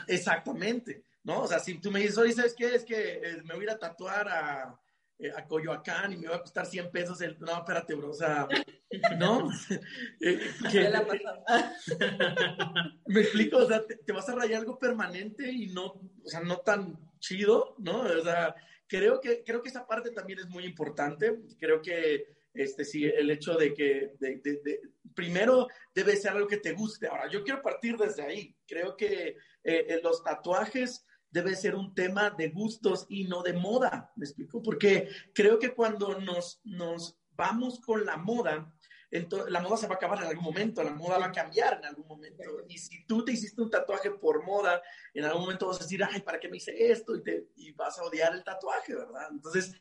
Exactamente, 0.08 1.04
¿no? 1.24 1.44
O 1.44 1.48
sea, 1.48 1.60
si 1.60 1.80
tú 1.80 1.92
me 1.92 2.02
dices, 2.02 2.18
oye, 2.18 2.34
¿sabes 2.34 2.54
qué? 2.54 2.76
Es 2.76 2.84
que 2.84 3.14
eh, 3.14 3.42
me 3.46 3.54
voy 3.54 3.62
a 3.62 3.64
ir 3.64 3.70
a 3.72 3.80
tatuar 3.80 4.28
a 4.28 4.80
eh, 5.18 5.32
a 5.36 5.48
Coyoacán 5.48 6.12
y 6.12 6.18
me 6.18 6.28
va 6.28 6.36
a 6.36 6.42
costar 6.42 6.66
100 6.66 6.92
pesos 6.92 7.22
el... 7.22 7.40
No, 7.40 7.60
espérate, 7.60 7.96
bro, 7.96 8.10
o 8.10 8.14
sea, 8.14 8.48
¿no? 9.18 9.50
Eh, 10.22 10.40
me 13.08 13.22
explico, 13.22 13.58
o 13.58 13.68
sea, 13.68 13.84
te, 13.86 14.14
vas 14.14 14.28
a 14.30 14.36
rayar 14.36 14.62
algo 14.62 14.78
permanente 14.78 15.50
y 15.50 15.68
no, 15.68 15.86
o 15.86 16.26
sea, 16.26 16.42
no 16.42 16.58
tan 16.58 16.98
chido, 17.20 17.76
¿no? 17.80 18.02
O 18.02 18.24
sea, 18.24 18.56
creo 18.88 19.20
que, 19.22 19.44
creo 19.44 19.62
que 19.62 19.70
esa 19.70 19.88
parte 19.88 20.12
también 20.12 20.40
es 20.40 20.48
muy 20.48 20.66
importante. 20.66 21.40
Creo 21.60 21.82
que, 21.82 22.26
este, 22.54 22.86
sí, 22.86 23.06
el 23.06 23.30
hecho 23.30 23.56
de 23.56 23.74
que, 23.74 24.14
de, 24.20 24.82
primero, 25.14 25.68
debe 25.94 26.16
ser 26.16 26.32
algo 26.32 26.48
que 26.48 26.58
te 26.58 26.74
guste. 26.74 27.08
Ahora, 27.08 27.30
yo 27.30 27.44
quiero 27.44 27.62
partir 27.62 27.98
desde 27.98 28.24
ahí. 28.24 28.56
Creo 28.68 28.96
que 28.96 29.36
eh, 29.64 30.00
los 30.04 30.24
tatuajes 30.24 31.06
debe 31.36 31.54
ser 31.54 31.76
un 31.76 31.94
tema 31.94 32.30
de 32.30 32.48
gustos 32.48 33.06
y 33.10 33.26
no 33.26 33.44
de 33.44 33.52
moda, 33.52 34.14
¿me 34.16 34.24
explico? 34.24 34.64
Porque 34.64 35.10
creo 35.34 35.60
que 35.60 35.74
cuando 35.74 36.18
nos, 36.22 36.62
nos 36.64 37.20
vamos 37.32 37.82
con 37.82 38.06
la 38.06 38.16
moda, 38.16 38.74
entonces, 39.12 39.52
la 39.52 39.60
moda 39.60 39.76
se 39.76 39.88
va 39.88 39.96
a 39.96 39.98
acabar 39.98 40.20
en 40.20 40.30
algún 40.30 40.46
momento, 40.46 40.82
la 40.82 40.94
moda 40.94 41.18
va 41.18 41.26
a 41.26 41.32
cambiar 41.34 41.80
en 41.80 41.86
algún 41.88 42.08
momento. 42.08 42.42
Y 42.70 42.78
si 42.78 43.06
tú 43.06 43.26
te 43.26 43.34
hiciste 43.34 43.62
un 43.62 43.70
tatuaje 43.70 44.12
por 44.12 44.46
moda, 44.46 44.82
en 45.14 45.26
algún 45.26 45.42
momento 45.42 45.68
vas 45.68 45.82
a 45.82 45.84
decir, 45.84 46.02
ay, 46.06 46.22
¿para 46.22 46.40
qué 46.40 46.48
me 46.48 46.56
hice 46.56 46.90
esto? 46.90 47.14
Y, 47.18 47.22
te, 47.22 47.50
y 47.58 47.74
vas 47.74 48.00
a 48.00 48.04
odiar 48.04 48.34
el 48.34 48.44
tatuaje, 48.44 48.96
¿verdad? 48.96 49.28
Entonces, 49.30 49.76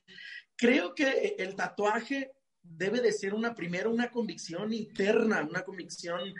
creo 0.56 0.92
que 0.92 1.36
el 1.38 1.54
tatuaje 1.54 2.32
debe 2.62 3.00
de 3.00 3.12
ser 3.12 3.32
una, 3.32 3.54
primero, 3.54 3.92
una 3.92 4.10
convicción 4.10 4.72
interna, 4.72 5.46
una 5.48 5.62
convicción 5.62 6.34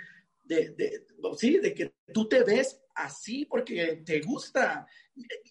de, 0.45 0.71
de, 0.71 1.07
sí, 1.37 1.59
de 1.59 1.75
que 1.75 1.95
tú 2.13 2.29
te 2.29 2.45
ves 2.45 2.81
así 2.95 3.45
porque 3.45 4.03
te 4.05 4.21
gusta. 4.21 4.87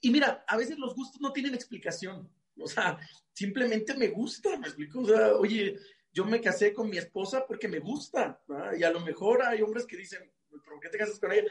Y 0.02 0.12
mira, 0.12 0.44
a 0.48 0.58
veces 0.58 0.78
los 0.78 0.96
gustos 0.96 1.20
no 1.20 1.34
tienen 1.34 1.54
explicación. 1.54 2.30
O 2.58 2.68
sea, 2.68 2.98
simplemente 3.34 3.96
me 3.96 4.10
gusta, 4.10 4.58
me 4.58 4.68
explico. 4.68 5.02
O 5.02 5.06
sea, 5.06 5.36
oye, 5.36 5.78
yo 6.12 6.26
me 6.26 6.40
casé 6.40 6.74
con 6.74 6.90
mi 6.90 6.98
esposa 6.98 7.46
porque 7.48 7.68
me 7.68 7.80
gusta. 7.80 8.42
Y 8.78 8.84
a 8.84 8.92
lo 8.92 9.02
mejor 9.02 9.44
hay 9.44 9.62
hombres 9.62 9.86
que 9.86 9.98
dicen, 9.98 10.32
¿por 10.50 10.80
qué 10.80 10.90
te 10.90 10.98
casas 10.98 11.20
con 11.20 11.32
ella? 11.32 11.50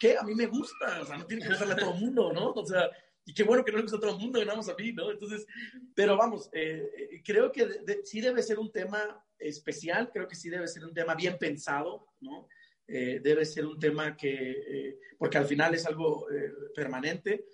¿Qué? 0.00 0.16
A 0.16 0.22
mí 0.22 0.34
me 0.34 0.46
gusta. 0.46 1.02
O 1.02 1.04
sea, 1.04 1.18
no 1.18 1.26
tiene 1.26 1.42
que 1.42 1.50
gustarle 1.50 1.74
a 1.74 1.76
todo 1.76 1.94
el 1.94 2.00
mundo, 2.00 2.32
¿no? 2.32 2.52
O 2.52 2.66
sea, 2.66 2.90
y 3.28 3.34
qué 3.34 3.42
bueno 3.42 3.62
que 3.62 3.72
no 3.72 3.76
le 3.76 3.82
gusta 3.82 3.98
a 3.98 4.00
todo 4.00 4.12
el 4.12 4.18
mundo, 4.18 4.38
ganamos 4.38 4.70
a 4.70 4.74
mí, 4.74 4.90
¿no? 4.94 5.10
Entonces, 5.10 5.46
pero 5.94 6.16
vamos, 6.16 6.48
eh, 6.50 6.88
eh, 6.96 7.22
creo 7.22 7.52
que 7.52 7.68
sí 8.02 8.22
debe 8.22 8.42
ser 8.42 8.58
un 8.58 8.72
tema 8.72 9.22
especial, 9.38 10.10
creo 10.10 10.26
que 10.26 10.34
sí 10.34 10.48
debe 10.48 10.66
ser 10.66 10.82
un 10.86 10.94
tema 10.94 11.14
bien 11.14 11.36
pensado, 11.36 12.06
¿no? 12.20 12.48
Eh, 12.90 13.20
debe 13.22 13.44
ser 13.44 13.66
un 13.66 13.78
tema 13.78 14.16
que, 14.16 14.50
eh, 14.50 14.98
porque 15.18 15.36
al 15.36 15.44
final 15.44 15.74
es 15.74 15.84
algo 15.84 16.30
eh, 16.30 16.50
permanente, 16.74 17.44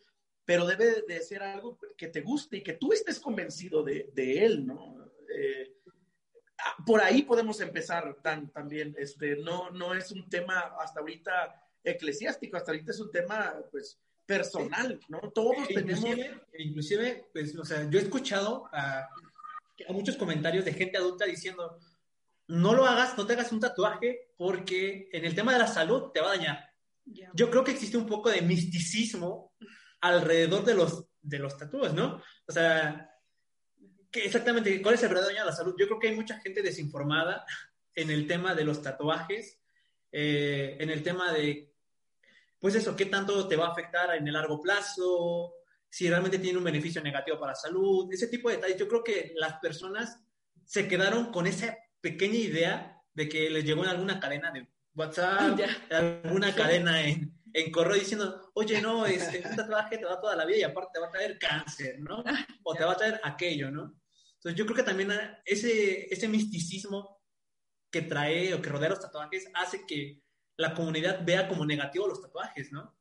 pero 0.44 0.64
debe 0.64 1.02
de 1.08 1.20
ser 1.22 1.42
algo 1.42 1.76
que 1.96 2.06
te 2.06 2.20
guste 2.20 2.58
y 2.58 2.62
que 2.62 2.74
tú 2.74 2.92
estés 2.92 3.18
convencido 3.18 3.82
de, 3.82 4.10
de 4.14 4.44
él, 4.44 4.64
¿no? 4.64 4.94
Ah, 6.58 6.76
por 6.86 7.00
ahí 7.00 7.22
podemos 7.22 7.60
empezar 7.60 8.16
tan, 8.22 8.52
también, 8.52 8.94
este, 8.96 9.34
no, 9.36 9.70
no 9.70 9.92
es 9.92 10.12
un 10.12 10.28
tema 10.28 10.76
hasta 10.78 11.00
ahorita 11.00 11.68
eclesiástico, 11.82 12.56
hasta 12.56 12.70
ahorita 12.70 12.92
es 12.92 13.00
un 13.00 13.10
tema, 13.10 13.56
pues, 13.72 13.98
personal, 14.24 15.00
¿no? 15.08 15.32
Todos 15.32 15.66
tenemos... 15.66 16.16
Inclusive, 16.56 17.28
pues, 17.32 17.58
o 17.58 17.64
sea, 17.64 17.90
yo 17.90 17.98
he 17.98 18.02
escuchado 18.02 18.68
a, 18.72 19.00
a 19.88 19.92
muchos 19.92 20.16
comentarios 20.16 20.64
de 20.64 20.72
gente 20.72 20.96
adulta 20.96 21.24
diciendo, 21.24 21.76
no 22.46 22.74
lo 22.74 22.86
hagas, 22.86 23.18
no 23.18 23.26
te 23.26 23.32
hagas 23.32 23.50
un 23.50 23.60
tatuaje 23.60 24.23
porque 24.36 25.08
en 25.12 25.24
el 25.24 25.34
tema 25.34 25.52
de 25.52 25.58
la 25.60 25.66
salud 25.66 26.10
te 26.12 26.20
va 26.20 26.32
a 26.32 26.36
dañar. 26.36 26.70
Yo 27.34 27.50
creo 27.50 27.62
que 27.62 27.72
existe 27.72 27.96
un 27.96 28.06
poco 28.06 28.30
de 28.30 28.40
misticismo 28.40 29.54
alrededor 30.00 30.64
de 30.64 30.74
los, 30.74 31.06
de 31.20 31.38
los 31.38 31.56
tatuajes, 31.56 31.94
¿no? 31.94 32.22
O 32.46 32.52
sea, 32.52 33.10
exactamente, 34.12 34.80
¿cuál 34.82 34.94
es 34.94 35.02
el 35.02 35.08
verdadero 35.08 35.32
daño 35.32 35.42
a 35.42 35.46
la 35.46 35.56
salud? 35.56 35.74
Yo 35.78 35.86
creo 35.86 35.98
que 35.98 36.08
hay 36.08 36.16
mucha 36.16 36.40
gente 36.40 36.62
desinformada 36.62 37.44
en 37.94 38.10
el 38.10 38.26
tema 38.26 38.54
de 38.54 38.64
los 38.64 38.82
tatuajes, 38.82 39.60
eh, 40.10 40.76
en 40.80 40.90
el 40.90 41.02
tema 41.02 41.32
de, 41.32 41.72
pues 42.58 42.74
eso, 42.74 42.96
qué 42.96 43.06
tanto 43.06 43.46
te 43.46 43.56
va 43.56 43.66
a 43.66 43.72
afectar 43.72 44.14
en 44.14 44.26
el 44.26 44.34
largo 44.34 44.60
plazo, 44.60 45.54
si 45.88 46.08
realmente 46.08 46.38
tiene 46.38 46.58
un 46.58 46.64
beneficio 46.64 47.02
negativo 47.02 47.38
para 47.38 47.52
la 47.52 47.56
salud, 47.56 48.12
ese 48.12 48.26
tipo 48.26 48.48
de 48.48 48.56
detalles. 48.56 48.78
Yo 48.78 48.88
creo 48.88 49.04
que 49.04 49.32
las 49.36 49.60
personas 49.60 50.18
se 50.64 50.88
quedaron 50.88 51.30
con 51.30 51.46
ese 51.46 51.78
pequeña 52.00 52.36
idea 52.36 52.93
de 53.14 53.28
que 53.28 53.48
les 53.48 53.64
llegó 53.64 53.84
en 53.84 53.90
alguna 53.90 54.20
cadena 54.20 54.50
de 54.50 54.66
WhatsApp, 54.94 55.58
alguna 55.90 56.54
cadena 56.54 57.06
en, 57.06 57.32
en 57.52 57.70
correo 57.70 57.94
diciendo, 57.94 58.50
oye, 58.54 58.80
no, 58.80 59.06
este, 59.06 59.46
un 59.48 59.56
tatuaje 59.56 59.98
te 59.98 60.04
va 60.04 60.20
toda 60.20 60.36
la 60.36 60.44
vida 60.44 60.58
y 60.58 60.62
aparte 60.62 60.90
te 60.94 61.00
va 61.00 61.06
a 61.06 61.10
traer 61.10 61.38
cáncer, 61.38 62.00
¿no? 62.00 62.22
O 62.64 62.74
te 62.74 62.84
va 62.84 62.92
a 62.92 62.96
traer 62.96 63.20
aquello, 63.22 63.70
¿no? 63.70 63.94
Entonces 64.34 64.58
yo 64.58 64.66
creo 64.66 64.76
que 64.76 64.82
también 64.82 65.12
ese, 65.44 66.12
ese 66.12 66.28
misticismo 66.28 67.20
que 67.90 68.02
trae 68.02 68.52
o 68.52 68.60
que 68.60 68.68
rodea 68.68 68.90
los 68.90 69.00
tatuajes 69.00 69.48
hace 69.54 69.86
que 69.86 70.20
la 70.56 70.74
comunidad 70.74 71.24
vea 71.24 71.48
como 71.48 71.64
negativo 71.64 72.08
los 72.08 72.20
tatuajes, 72.20 72.72
¿no? 72.72 72.96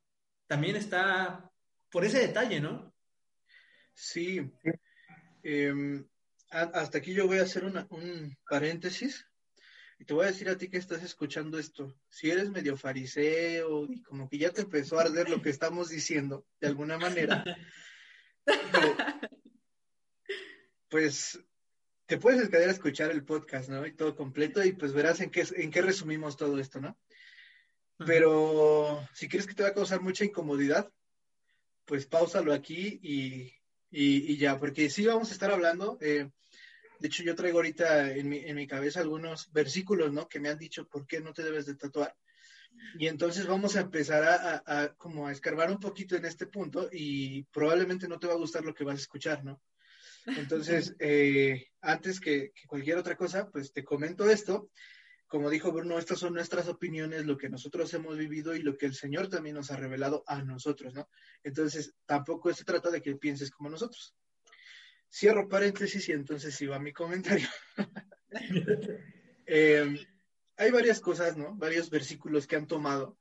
También 0.48 0.76
está 0.76 1.50
por 1.90 2.06
ese 2.06 2.20
detalle, 2.20 2.60
¿no? 2.60 2.94
Sí. 3.94 4.52
Eh, 5.44 6.04
hasta 6.50 7.00
aquí 7.00 7.14
yo 7.14 7.26
voy 7.26 7.40
a 7.40 7.44
hacer 7.44 7.66
un 7.66 8.38
paréntesis 8.48 9.28
y 10.04 10.06
te 10.06 10.14
voy 10.14 10.26
a 10.26 10.32
decir 10.32 10.50
a 10.50 10.58
ti 10.58 10.68
que 10.68 10.78
estás 10.78 11.02
escuchando 11.02 11.58
esto. 11.58 11.96
Si 12.10 12.30
eres 12.30 12.50
medio 12.50 12.76
fariseo 12.76 13.86
y 13.86 14.02
como 14.02 14.28
que 14.28 14.38
ya 14.38 14.52
te 14.52 14.60
empezó 14.60 15.00
a 15.00 15.04
arder 15.04 15.30
lo 15.30 15.42
que 15.42 15.50
estamos 15.50 15.88
diciendo, 15.88 16.46
de 16.60 16.68
alguna 16.68 16.98
manera, 16.98 17.46
pues 20.90 21.40
te 22.06 22.18
puedes 22.18 22.50
quedar 22.50 22.68
a 22.68 22.74
escuchar 22.74 23.12
el 23.12 23.24
podcast, 23.24 23.70
¿no? 23.70 23.88
Y 23.88 23.96
todo 23.96 24.14
completo 24.14 24.62
y 24.62 24.74
pues 24.74 24.92
verás 24.92 25.22
en 25.22 25.30
qué, 25.30 25.48
en 25.56 25.72
qué 25.72 25.82
resumimos 25.82 26.36
todo 26.36 26.60
esto, 26.60 26.82
¿no? 26.82 27.00
Pero 28.06 29.08
si 29.14 29.30
crees 29.30 29.48
que 29.48 29.54
te 29.54 29.64
va 29.64 29.70
a 29.70 29.74
causar 29.74 30.02
mucha 30.02 30.26
incomodidad, 30.26 30.92
pues 31.86 32.08
pausalo 32.08 32.52
aquí 32.52 33.00
y, 33.02 33.54
y, 33.90 34.36
ya, 34.36 34.60
porque 34.60 34.90
sí 34.90 35.06
vamos 35.06 35.30
a 35.30 35.34
estar 35.34 35.52
hablando. 35.52 35.98
Eh, 36.02 36.30
de 37.04 37.08
hecho, 37.08 37.22
yo 37.22 37.36
traigo 37.36 37.58
ahorita 37.58 38.14
en 38.14 38.30
mi, 38.30 38.38
en 38.38 38.56
mi 38.56 38.66
cabeza 38.66 39.02
algunos 39.02 39.52
versículos, 39.52 40.14
¿no? 40.14 40.30
Que 40.30 40.40
me 40.40 40.48
han 40.48 40.58
dicho 40.58 40.88
por 40.88 41.06
qué 41.06 41.20
no 41.20 41.34
te 41.34 41.44
debes 41.44 41.66
de 41.66 41.76
tatuar. 41.76 42.16
Y 42.98 43.08
entonces 43.08 43.46
vamos 43.46 43.76
a 43.76 43.82
empezar 43.82 44.24
a, 44.66 44.94
como 44.96 45.28
a 45.28 45.34
escarbar 45.34 45.70
un 45.70 45.82
poquito 45.82 46.16
en 46.16 46.24
este 46.24 46.48
punto 46.48 46.88
y 46.90 47.44
probablemente 47.52 48.08
no 48.08 48.20
te 48.20 48.28
va 48.28 48.34
a 48.34 48.38
gustar 48.38 48.64
lo 48.64 48.74
que 48.74 48.86
vas 48.86 48.96
a 48.96 49.02
escuchar, 49.02 49.44
¿no? 49.44 49.62
Entonces, 50.28 50.96
eh, 51.00 51.68
antes 51.82 52.22
que, 52.22 52.54
cualquier 52.68 52.98
otra 52.98 53.18
cosa, 53.18 53.50
pues 53.52 53.74
te 53.74 53.84
comento 53.84 54.30
esto. 54.30 54.70
Como 55.28 55.50
dijo 55.50 55.74
Bruno, 55.74 56.00
estas 56.00 56.20
son 56.20 56.34
nuestras 56.34 56.70
opiniones, 56.70 57.26
lo 57.26 57.38
que 57.38 57.50
nosotros 57.50 57.94
hemos 57.96 58.18
vivido 58.18 58.56
y 58.56 58.62
lo 58.62 58.78
que 58.78 58.86
el 58.86 58.96
Señor 58.96 59.28
también 59.28 59.58
nos 59.58 59.72
ha 59.72 59.76
revelado 59.76 60.24
a 60.26 60.42
nosotros, 60.42 60.94
¿no? 60.94 61.10
Entonces, 61.44 61.96
tampoco 62.06 62.54
se 62.54 62.64
trata 62.64 62.90
de 62.90 63.02
que 63.02 63.18
pienses 63.18 63.52
como 63.52 63.70
nosotros. 63.70 64.16
Cierro 65.14 65.48
paréntesis 65.48 66.10
y 66.10 66.12
entonces 66.12 66.60
iba 66.62 66.80
mi 66.80 66.92
comentario. 66.92 67.48
Em, 69.46 70.00
hay 70.56 70.72
varias 70.72 71.00
cosas, 71.00 71.38
¿no? 71.38 71.54
Varios 71.54 71.92
versículos 71.92 72.48
que 72.48 72.56
han 72.56 72.66
tomado 72.66 73.20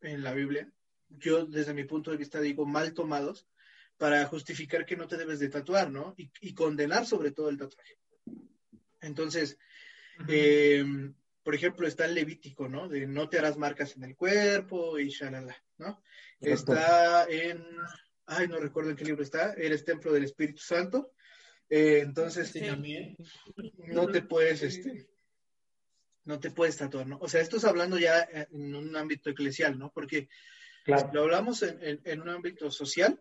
en 0.00 0.22
la 0.22 0.32
Biblia. 0.32 0.72
Yo, 1.10 1.44
desde 1.44 1.74
mi 1.74 1.84
punto 1.84 2.10
de 2.10 2.16
vista, 2.16 2.40
digo 2.40 2.64
mal 2.64 2.94
tomados 2.94 3.46
para 3.98 4.24
justificar 4.26 4.86
que 4.86 4.96
no 4.96 5.08
te 5.08 5.18
debes 5.18 5.38
de 5.40 5.50
tatuar, 5.50 5.90
¿no? 5.90 6.14
Y, 6.16 6.54
condenar 6.54 7.04
sobre 7.04 7.32
todo 7.32 7.50
el 7.50 7.58
tatuaje. 7.58 7.98
Entonces, 9.02 9.58
em, 10.28 11.12
por 11.42 11.54
ejemplo, 11.54 11.86
está 11.86 12.06
el 12.06 12.14
Levítico, 12.14 12.68
¿no? 12.68 12.88
De 12.88 13.06
no 13.06 13.28
te 13.28 13.38
harás 13.38 13.58
marcas 13.58 13.94
en 13.96 14.04
el 14.04 14.16
cuerpo 14.16 14.98
y 14.98 15.10
shalala, 15.10 15.56
¿no? 15.76 16.02
Está 16.40 17.26
en, 17.28 17.62
ay, 18.24 18.48
no 18.48 18.58
recuerdo 18.58 18.90
en 18.90 18.96
qué 18.96 19.04
libro 19.04 19.22
está, 19.22 19.52
eres 19.52 19.84
templo 19.84 20.12
del 20.12 20.24
Espíritu 20.24 20.62
Santo. 20.62 21.12
Eh, 21.68 22.00
entonces, 22.02 22.54
no 23.88 24.06
te 24.08 24.22
puedes, 24.22 24.62
este, 24.62 25.08
no 26.24 26.38
te 26.38 26.50
puedes 26.50 26.76
tatuar, 26.76 27.06
¿no? 27.06 27.18
O 27.20 27.28
sea, 27.28 27.40
esto 27.40 27.56
es 27.56 27.64
hablando 27.64 27.98
ya 27.98 28.28
en 28.30 28.74
un 28.74 28.94
ámbito 28.96 29.30
eclesial, 29.30 29.78
¿no? 29.78 29.90
Porque 29.92 30.28
claro. 30.84 31.10
lo 31.12 31.22
hablamos 31.22 31.62
en, 31.62 32.20
un 32.20 32.28
ámbito 32.28 32.70
social. 32.70 33.20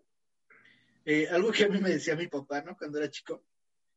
Eh, 1.05 1.27
algo 1.29 1.51
que 1.51 1.65
a 1.65 1.69
mí 1.69 1.79
me 1.79 1.89
decía 1.89 2.15
mi 2.15 2.27
papá, 2.27 2.62
¿no? 2.62 2.75
Cuando 2.75 2.97
era 2.97 3.10
chico, 3.10 3.43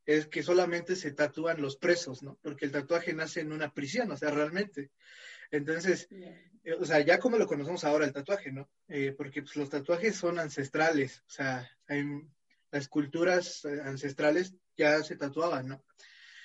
es 0.05 0.27
que 0.27 0.43
solamente 0.43 0.97
se 0.97 1.13
tatúan 1.13 1.61
los 1.61 1.77
presos, 1.77 2.23
¿no? 2.23 2.39
Porque 2.43 2.65
el 2.65 2.73
tatuaje 2.73 3.13
nace 3.13 3.41
en 3.41 3.53
una 3.53 3.73
prisión, 3.73 4.11
o 4.11 4.17
sea, 4.17 4.31
realmente. 4.31 4.91
Entonces, 5.51 6.09
eh, 6.11 6.75
o 6.79 6.85
sea, 6.85 7.01
ya 7.01 7.19
como 7.19 7.39
lo 7.39 7.47
conocemos 7.47 7.85
ahora 7.85 8.07
el 8.07 8.13
tatuaje, 8.13 8.53
¿no? 8.53 8.71
Eh, 8.89 9.15
porque 9.17 9.43
pues, 9.43 9.57
los 9.57 9.71
tatuajes 9.71 10.17
son 10.17 10.39
ancestrales, 10.39 11.21
o 11.27 11.31
sea, 11.31 11.71
hay, 11.87 12.05
las 12.71 12.89
culturas 12.89 13.65
ancestrales 13.85 14.55
ya 14.77 15.03
se 15.03 15.17
tatuaban, 15.17 15.69
¿no? 15.69 15.85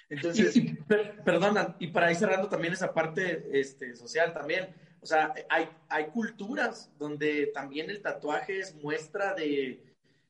Entonces... 0.09 0.55
Y, 0.55 0.75
perdona, 1.25 1.75
y 1.79 1.87
para 1.87 2.11
ir 2.11 2.17
cerrando 2.17 2.49
también 2.49 2.73
esa 2.73 2.93
parte 2.93 3.47
este, 3.51 3.95
social 3.95 4.33
también, 4.33 4.75
o 5.01 5.05
sea, 5.05 5.33
hay, 5.49 5.69
hay 5.89 6.07
culturas 6.07 6.91
donde 6.97 7.47
también 7.47 7.89
el 7.89 8.01
tatuaje 8.01 8.59
es 8.59 8.73
muestra 8.75 9.33
de, 9.33 9.83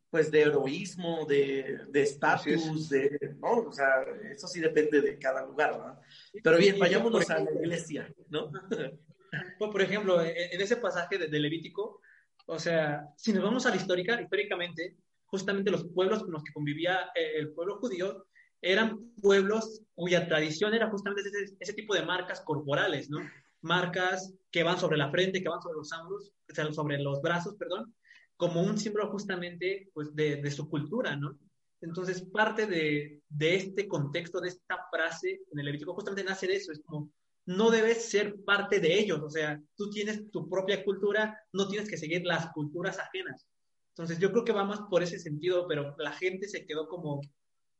pues, 0.09 0.31
de 0.31 0.41
heroísmo, 0.41 1.25
de 1.25 1.87
estatus, 1.93 2.89
de, 2.89 3.35
¿no? 3.39 3.51
O 3.51 3.71
sea, 3.71 4.03
eso 4.31 4.47
sí 4.47 4.59
depende 4.59 5.01
de 5.01 5.17
cada 5.17 5.45
lugar, 5.45 5.71
¿verdad? 5.71 5.99
Pero 6.43 6.57
bien, 6.57 6.79
vayámonos 6.79 7.29
a 7.29 7.39
la 7.39 7.51
iglesia, 7.51 8.13
¿no? 8.29 8.51
Por 9.59 9.81
ejemplo, 9.81 10.23
en 10.23 10.61
ese 10.61 10.77
pasaje 10.77 11.17
de, 11.17 11.39
Levítico, 11.39 11.99
o 12.45 12.59
sea, 12.59 13.09
si 13.17 13.33
nos 13.33 13.43
vamos 13.43 13.65
a 13.65 13.71
la 13.71 13.77
histórica, 13.77 14.21
históricamente, 14.21 14.97
justamente 15.33 15.71
los 15.71 15.85
pueblos 15.85 16.21
con 16.21 16.31
los 16.31 16.43
que 16.43 16.53
convivía 16.53 17.09
eh, 17.15 17.39
el 17.39 17.53
pueblo 17.53 17.79
judío 17.79 18.27
eran 18.61 19.11
pueblos 19.19 19.81
cuya 19.95 20.27
tradición 20.27 20.75
era 20.75 20.91
justamente 20.91 21.23
ese, 21.59 21.73
tipo 21.73 21.95
de 21.95 22.05
marcas 22.05 22.41
corporales, 22.41 23.09
¿no? 23.09 23.17
Marcas 23.61 24.31
que 24.51 24.61
van 24.61 24.77
sobre 24.77 24.95
la 24.95 25.09
frente, 25.09 25.41
que 25.41 25.49
van 25.49 25.59
sobre 25.59 25.77
los 25.77 25.91
hombros, 25.91 26.31
sobre 26.75 26.99
los 26.99 27.19
brazos, 27.23 27.55
perdón, 27.55 27.95
como 28.37 28.61
un 28.61 28.77
símbolo 28.77 29.09
justamente 29.09 29.89
pues, 29.95 30.13
de, 30.13 30.51
su 30.51 30.69
cultura, 30.69 31.15
¿no? 31.15 31.35
Entonces, 31.81 32.21
parte 32.21 32.67
de, 32.67 33.19
de, 33.27 33.55
este 33.55 33.87
contexto, 33.87 34.39
de 34.39 34.49
esta 34.49 34.85
frase 34.91 35.41
en 35.51 35.59
el 35.59 35.65
Levítico, 35.65 35.95
justamente 35.95 36.29
nace 36.29 36.45
de 36.45 36.57
eso, 36.57 36.71
es 36.71 36.79
como, 36.85 37.09
no 37.47 37.71
debes 37.71 38.07
ser 38.07 38.35
parte 38.45 38.79
de 38.79 38.99
ellos, 38.99 39.19
o 39.19 39.31
sea, 39.31 39.59
tú 39.75 39.89
tienes 39.89 40.29
tu 40.29 40.47
propia 40.47 40.85
cultura, 40.85 41.35
no 41.51 41.67
tienes 41.67 41.89
que 41.89 41.97
seguir 41.97 42.21
las 42.23 42.51
culturas 42.51 42.99
ajenas. 42.99 43.47
Entonces, 43.93 44.17
yo 44.17 44.31
creo 44.31 44.43
que 44.43 44.51
va 44.51 44.63
más 44.63 44.81
por 44.89 45.03
ese 45.03 45.19
sentido, 45.19 45.67
pero 45.67 45.95
la 45.99 46.11
gente 46.13 46.47
se 46.47 46.65
quedó 46.65 46.87
como 46.87 47.21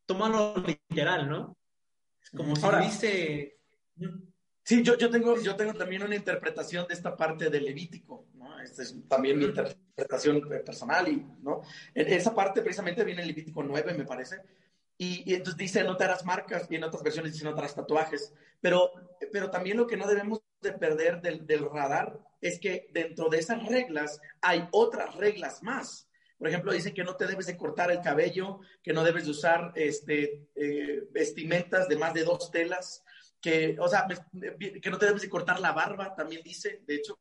tómalo 0.06 0.56
literal, 0.58 1.28
¿no? 1.28 1.58
Como 2.36 2.56
si 2.56 2.68
dice... 2.84 3.58
Sí, 4.66 4.82
yo, 4.82 4.96
yo, 4.98 5.10
tengo, 5.10 5.38
yo 5.42 5.56
tengo 5.56 5.74
también 5.74 6.04
una 6.04 6.16
interpretación 6.16 6.88
de 6.88 6.94
esta 6.94 7.18
parte 7.18 7.50
del 7.50 7.66
Levítico, 7.66 8.28
¿no? 8.36 8.60
Esta 8.62 8.84
es 8.84 8.96
también 9.10 9.38
mi 9.38 9.46
interpretación 9.46 10.40
personal, 10.64 11.08
y, 11.10 11.26
¿no? 11.42 11.62
esa 11.94 12.34
parte 12.34 12.62
precisamente 12.62 13.04
viene 13.04 13.22
en 13.22 13.28
Levítico 13.28 13.62
9, 13.62 13.94
me 13.96 14.06
parece, 14.06 14.42
y, 14.98 15.30
y, 15.30 15.34
entonces 15.34 15.58
dice 15.58 15.84
no 15.84 15.98
te 15.98 16.06
harás 16.06 16.24
marcas, 16.24 16.68
y 16.70 16.76
en 16.76 16.84
otras 16.86 17.04
versiones 17.04 17.34
dice 17.34 17.44
no 17.44 17.54
te 17.54 17.60
harás 17.60 17.76
tatuajes, 17.76 18.34
pero, 18.62 18.92
pero 19.34 19.50
también 19.52 19.76
lo 19.76 19.86
que 19.86 19.98
no 19.98 20.08
debemos 20.08 20.42
de 20.62 20.72
perder 20.72 21.22
del, 21.22 21.46
del 21.46 21.70
radar 21.70 22.18
es 22.44 22.60
que 22.60 22.88
dentro 22.92 23.30
de 23.30 23.40
esas 23.40 23.66
reglas 23.68 24.20
hay 24.42 24.68
otras 24.72 25.16
reglas 25.16 25.64
más. 25.64 26.10
Por 26.38 26.50
ejemplo, 26.50 26.74
dice 26.74 26.94
que 26.94 27.04
no 27.04 27.16
te 27.16 27.26
debes 27.26 27.46
de 27.46 27.58
cortar 27.58 27.90
el 27.90 28.02
cabello, 28.02 28.60
que 28.84 28.92
no 28.92 29.04
debes 29.04 29.26
de 29.26 29.32
usar 29.32 29.72
este, 29.76 30.50
eh, 30.56 31.04
vestimentas 31.12 31.88
de 31.88 31.96
más 31.96 32.14
de 32.14 32.26
dos 32.26 32.52
telas, 32.52 33.04
que, 33.40 33.78
o 33.80 33.88
sea, 33.88 34.08
que 34.82 34.90
no 34.90 34.98
te 34.98 35.06
debes 35.06 35.22
de 35.22 35.30
cortar 35.30 35.60
la 35.60 35.72
barba, 35.72 36.16
también 36.16 36.42
dice, 36.44 36.82
de 36.86 36.96
hecho, 36.96 37.20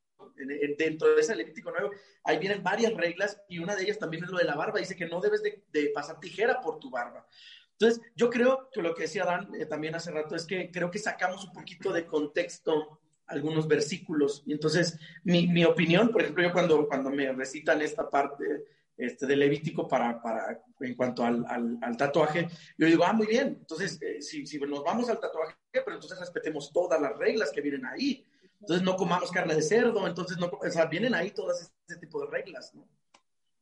dentro 0.78 1.14
de 1.14 1.20
ese 1.20 1.36
Levítico 1.36 1.70
nuevo, 1.70 1.90
ahí 2.24 2.38
vienen 2.38 2.62
varias 2.62 2.94
reglas 2.94 3.40
y 3.48 3.58
una 3.58 3.76
de 3.76 3.84
ellas 3.84 3.98
también 3.98 4.24
es 4.24 4.30
lo 4.30 4.38
de 4.38 4.44
la 4.44 4.54
barba, 4.54 4.78
dice 4.78 4.96
que 4.96 5.06
no 5.06 5.20
debes 5.20 5.42
de, 5.42 5.90
pasar 5.94 6.20
tijera 6.20 6.60
por 6.60 6.78
tu 6.78 6.90
barba. 6.90 7.26
Entonces, 7.72 8.00
yo 8.14 8.30
creo 8.30 8.68
que 8.72 8.82
lo 8.82 8.94
que 8.94 9.02
decía 9.02 9.24
Dan 9.24 9.54
eh, 9.54 9.66
también 9.66 9.94
hace 9.94 10.10
rato 10.10 10.36
es 10.36 10.46
que 10.46 10.70
creo 10.70 10.90
que 10.90 10.98
sacamos 10.98 11.44
un 11.44 11.52
poquito 11.52 11.92
de 11.92 12.06
contexto 12.06 13.00
algunos 13.26 13.66
versículos. 13.66 14.42
Y 14.46 14.52
entonces, 14.52 14.98
mi, 15.24 15.46
mi 15.46 15.64
opinión, 15.64 16.10
por 16.10 16.22
ejemplo, 16.22 16.42
yo 16.42 16.52
cuando, 16.52 16.86
cuando 16.88 17.10
me 17.10 17.32
recitan 17.32 17.80
esta 17.82 18.08
parte 18.08 18.64
este, 18.96 19.26
de 19.26 19.36
Levítico 19.36 19.88
para, 19.88 20.20
para, 20.20 20.62
en 20.80 20.94
cuanto 20.94 21.24
al, 21.24 21.44
al, 21.48 21.96
tatuaje. 21.96 22.48
Yo 22.76 22.86
digo, 22.86 23.04
ah, 23.04 23.12
muy 23.12 23.26
bien, 23.26 23.58
entonces, 23.60 24.00
eh, 24.02 24.20
si, 24.20 24.46
si, 24.46 24.58
nos 24.58 24.84
vamos 24.84 25.08
al 25.08 25.18
tatuaje, 25.18 25.56
pero 25.72 25.94
entonces 25.94 26.18
respetemos 26.18 26.72
todas 26.72 27.00
las 27.00 27.16
reglas 27.16 27.50
que 27.50 27.60
vienen 27.60 27.86
ahí. 27.86 28.26
Entonces, 28.60 28.84
no 28.84 28.96
comamos 28.96 29.30
carne 29.30 29.54
de 29.54 29.62
cerdo, 29.62 30.06
entonces, 30.06 30.38
no, 30.38 30.46
o 30.46 30.70
sea, 30.70 30.86
vienen 30.86 31.14
ahí 31.14 31.30
todas 31.32 31.72
ese 31.88 31.98
tipo 31.98 32.20
de 32.20 32.30
reglas, 32.30 32.74
¿no? 32.74 32.86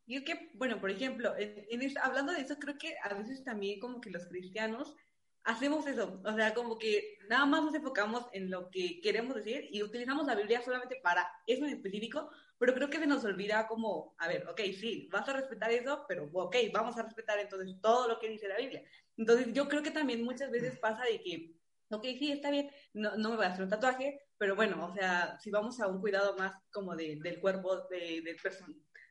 Y 0.07 0.16
es 0.16 0.25
que, 0.25 0.51
bueno, 0.55 0.81
por 0.81 0.90
ejemplo, 0.90 1.33
en, 1.38 1.99
hablando 2.03 2.33
de 2.33 2.40
eso, 2.40 2.57
creo 2.59 2.77
que 2.77 2.96
a 3.03 3.14
veces 3.14 3.44
también 3.44 3.79
como 3.79 4.01
que 4.01 4.11
los 4.11 4.27
cristianos 4.27 4.96
hacemos 5.44 5.87
eso, 5.87 6.20
o 6.24 6.35
sea, 6.35 6.55
como 6.55 6.79
que 6.79 7.18
nada 7.29 7.46
más 7.46 7.62
nos 7.62 7.74
enfocamos 7.74 8.26
en 8.33 8.50
lo 8.50 8.70
que 8.70 9.00
queremos 9.00 9.35
decir 9.37 9.68
y 9.70 9.83
utilizamos 9.83 10.26
la 10.26 10.35
Biblia 10.35 10.62
solamente 10.62 11.00
para 11.03 11.31
eso 11.46 11.64
en 11.64 11.70
específico, 11.70 12.31
pero 12.59 12.74
creo 12.74 12.90
que 12.90 12.98
se 12.98 13.07
nos 13.07 13.24
olvida 13.24 13.66
como, 13.66 14.14
a 14.18 14.29
ver, 14.29 14.46
ok, 14.48 14.61
sí, 14.79 15.09
vas 15.11 15.29
a 15.29 15.33
respetar 15.33 15.70
eso, 15.70 16.05
pero 16.09 16.29
ok, 16.33 16.57
vamos 16.72 16.96
a 16.98 17.03
respetar 17.03 17.38
entonces 17.38 17.81
todo 17.81 18.07
lo 18.09 18.18
que 18.18 18.29
dice 18.29 18.48
la 18.48 18.59
Biblia. 18.59 18.85
Entonces 19.16 19.53
yo 19.53 19.68
creo 19.68 19.83
que 19.83 19.90
también 19.90 20.22
muchas 20.22 20.50
veces 20.50 20.79
pasa 20.79 21.05
de 21.05 21.22
que, 21.22 21.57
ok, 21.90 22.05
sí, 22.18 22.33
está 22.33 22.50
bien, 22.50 22.70
no, 22.92 23.16
no 23.16 23.31
me 23.31 23.37
voy 23.37 23.46
a 23.46 23.48
hacer 23.48 23.64
un 23.64 23.70
tatuaje, 23.70 24.20
pero 24.37 24.57
bueno, 24.57 24.87
o 24.87 24.94
sea, 24.94 25.38
si 25.40 25.50
vamos 25.50 25.81
a 25.81 25.88
un 25.88 26.00
cuidado 26.00 26.37
más 26.37 26.55
como 26.72 26.94
de, 26.96 27.18
del 27.20 27.40
cuerpo 27.40 27.88
de, 27.88 28.22
de 28.22 28.38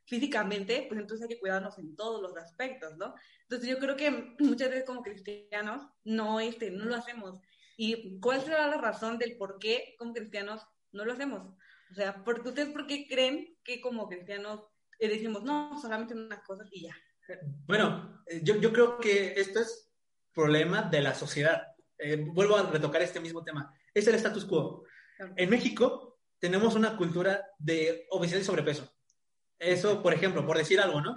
físicamente, 0.09 0.85
pues 0.87 0.99
entonces 0.99 1.23
hay 1.23 1.35
que 1.35 1.39
cuidarnos 1.39 1.77
en 1.77 1.95
todos 1.95 2.19
los 2.19 2.35
aspectos, 2.35 2.97
¿no? 2.97 3.13
Entonces 3.43 3.69
yo 3.69 3.77
creo 3.77 3.95
que 3.95 4.35
muchas 4.39 4.69
veces 4.69 4.85
como 4.85 5.03
cristianos 5.03 5.83
no, 6.03 6.39
este, 6.39 6.71
no 6.71 6.85
lo 6.85 6.95
hacemos. 6.95 7.39
¿Y 7.77 8.19
cuál 8.19 8.41
será 8.41 8.67
la 8.67 8.81
razón 8.81 9.19
del 9.19 9.37
por 9.37 9.59
qué 9.59 9.95
como 9.97 10.13
cristianos 10.13 10.65
no 10.91 11.05
lo 11.05 11.13
hacemos? 11.13 11.55
O 11.91 11.93
sea, 11.93 12.23
porque 12.23 12.49
¿ustedes 12.49 12.69
por 12.69 12.87
qué 12.87 13.07
creen 13.07 13.55
que 13.63 13.79
como 13.79 14.09
cristianos 14.09 14.65
eh, 14.97 15.07
decimos, 15.07 15.43
no, 15.43 15.79
solamente 15.79 16.15
unas 16.15 16.43
cosas 16.43 16.67
y 16.71 16.81
ya? 16.81 16.95
Bueno, 17.67 18.23
eh, 18.25 18.41
yo, 18.43 18.55
yo 18.59 18.73
creo 18.73 18.97
que 18.97 19.33
esto 19.39 19.59
es 19.59 19.91
problema 20.33 20.81
de 20.81 21.01
la 21.01 21.13
sociedad. 21.13 21.67
Eh, 21.99 22.17
vuelvo 22.17 22.57
a 22.57 22.69
retocar 22.69 23.01
este 23.03 23.19
mismo 23.19 23.43
tema. 23.43 23.73
Es 23.93 24.07
el 24.07 24.15
status 24.15 24.45
quo. 24.45 24.83
En 25.35 25.49
México 25.49 26.19
tenemos 26.39 26.75
una 26.75 26.97
cultura 26.97 27.45
de 27.59 28.07
obesidad 28.09 28.39
y 28.39 28.43
sobrepeso. 28.43 28.98
Eso, 29.59 30.01
por 30.01 30.13
ejemplo, 30.13 30.45
por 30.45 30.57
decir 30.57 30.79
algo, 30.79 31.01
¿no? 31.01 31.15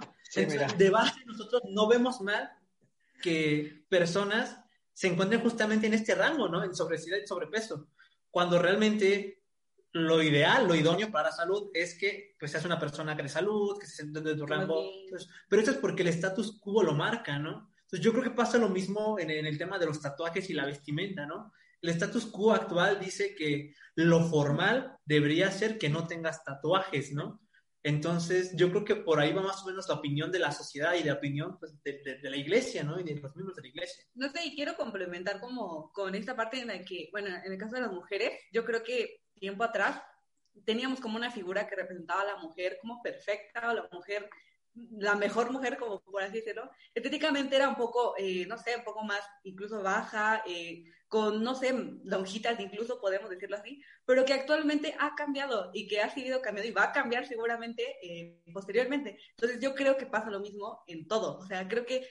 de 0.77 0.89
base, 0.89 1.23
nosotros 1.25 1.61
no 1.69 1.87
vemos 1.87 2.19
mal 2.21 2.51
que 3.21 3.85
personas 3.87 4.59
se 4.93 5.07
encuentren 5.07 5.41
justamente 5.41 5.87
en 5.87 5.93
este 5.93 6.13
rango, 6.13 6.49
¿no? 6.49 6.63
En 6.63 6.71
obesidad 6.79 7.17
y 7.23 7.27
sobrepeso. 7.27 7.87
Cuando 8.29 8.59
realmente 8.59 9.43
lo 9.93 10.21
ideal, 10.21 10.67
lo 10.67 10.75
idóneo 10.75 11.11
para 11.11 11.29
la 11.29 11.35
salud 11.35 11.69
es 11.73 11.95
que 11.95 12.35
pues 12.39 12.51
seas 12.51 12.65
una 12.65 12.79
persona 12.79 13.15
que 13.15 13.23
de 13.23 13.29
salud, 13.29 13.79
que 13.79 13.85
se 13.85 13.97
siente 13.97 14.21
de 14.21 14.35
tu 14.35 14.45
rango. 14.45 14.83
pero 15.47 15.61
eso 15.61 15.71
es 15.71 15.77
porque 15.77 16.01
el 16.01 16.09
status 16.09 16.59
quo 16.59 16.83
lo 16.83 16.93
marca, 16.93 17.37
¿no? 17.37 17.71
Entonces 17.81 18.01
yo 18.01 18.11
creo 18.11 18.23
que 18.23 18.31
pasa 18.31 18.57
lo 18.57 18.69
mismo 18.69 19.19
en, 19.19 19.29
el 19.29 19.57
tema 19.57 19.77
de 19.77 19.85
los 19.85 20.01
tatuajes 20.01 20.49
y 20.49 20.53
la 20.53 20.65
vestimenta, 20.65 21.27
¿no? 21.27 21.53
El 21.79 21.89
status 21.89 22.25
quo 22.25 22.53
actual 22.53 22.99
dice 22.99 23.35
que 23.35 23.75
lo 23.95 24.23
formal 24.27 24.97
debería 25.05 25.51
ser 25.51 25.77
que 25.77 25.89
no 25.89 26.07
tengas 26.07 26.43
tatuajes, 26.43 27.13
¿no? 27.13 27.41
Entonces, 27.85 28.55
yo 28.55 28.69
creo 28.69 28.85
que 28.85 28.95
por 28.95 29.19
ahí 29.19 29.33
va 29.33 29.41
más 29.41 29.61
o 29.61 29.67
menos 29.67 29.89
la 29.89 29.95
opinión 29.95 30.31
de 30.31 30.39
la 30.39 30.53
sociedad 30.53 30.93
y 30.93 31.03
la 31.03 31.15
opinión 31.15 31.59
pues, 31.59 31.73
de, 31.83 32.17
la 32.21 32.37
iglesia, 32.37 32.81
¿no? 32.81 32.97
Y 32.97 33.03
de 33.03 33.15
los 33.15 33.35
miembros 33.35 33.57
de 33.57 33.61
la 33.61 33.67
iglesia. 33.67 34.05
No 34.15 34.29
sé, 34.29 34.45
y 34.45 34.55
quiero 34.55 34.77
complementar 34.77 35.41
como 35.41 35.91
con 35.91 36.15
esta 36.15 36.33
parte 36.33 36.61
en 36.61 36.67
la 36.67 36.79
que, 36.79 37.09
bueno, 37.11 37.27
en 37.27 37.51
el 37.51 37.57
caso 37.57 37.75
de 37.75 37.81
las 37.81 37.91
mujeres, 37.91 38.31
yo 38.53 38.63
creo 38.63 38.83
que 38.83 39.23
tiempo 39.37 39.65
atrás 39.65 40.01
teníamos 40.65 41.01
como 41.01 41.17
una 41.17 41.29
figura 41.29 41.67
que 41.67 41.75
representaba 41.75 42.21
a 42.21 42.25
la 42.25 42.37
mujer 42.37 42.77
como 42.79 43.01
perfecta, 43.01 43.69
o 43.69 43.73
la 43.73 43.89
mujer, 43.91 44.29
la 44.75 45.15
mejor 45.15 45.51
mujer, 45.51 45.77
como 45.77 46.01
por 46.01 46.23
así 46.23 46.37
decirlo. 46.39 46.69
Estéticamente 46.93 47.55
era 47.55 47.69
un 47.69 47.75
poco, 47.75 48.15
eh, 48.17 48.45
no 48.47 48.57
sé, 48.57 48.75
un 48.75 48.83
poco 48.83 49.03
más 49.03 49.21
incluso 49.43 49.81
baja, 49.81 50.43
eh, 50.47 50.85
con, 51.07 51.43
no 51.43 51.53
sé, 51.53 51.73
lonjitas 52.03 52.59
incluso, 52.59 52.99
podemos 52.99 53.29
decirlo 53.29 53.57
así, 53.57 53.83
pero 54.05 54.25
que 54.25 54.33
actualmente 54.33 54.95
ha 54.99 55.13
cambiado 55.15 55.69
y 55.73 55.87
que 55.87 56.01
ha 56.01 56.09
seguido 56.09 56.41
cambiando 56.41 56.71
y 56.71 56.73
va 56.73 56.85
a 56.85 56.91
cambiar 56.91 57.27
seguramente 57.27 57.83
eh, 58.01 58.41
posteriormente. 58.51 59.19
Entonces 59.31 59.59
yo 59.59 59.75
creo 59.75 59.95
que 59.95 60.07
pasa 60.07 60.31
lo 60.31 60.39
mismo 60.39 60.83
en 60.87 61.07
todo. 61.07 61.37
O 61.37 61.45
sea, 61.45 61.67
creo 61.67 61.85
que 61.85 62.07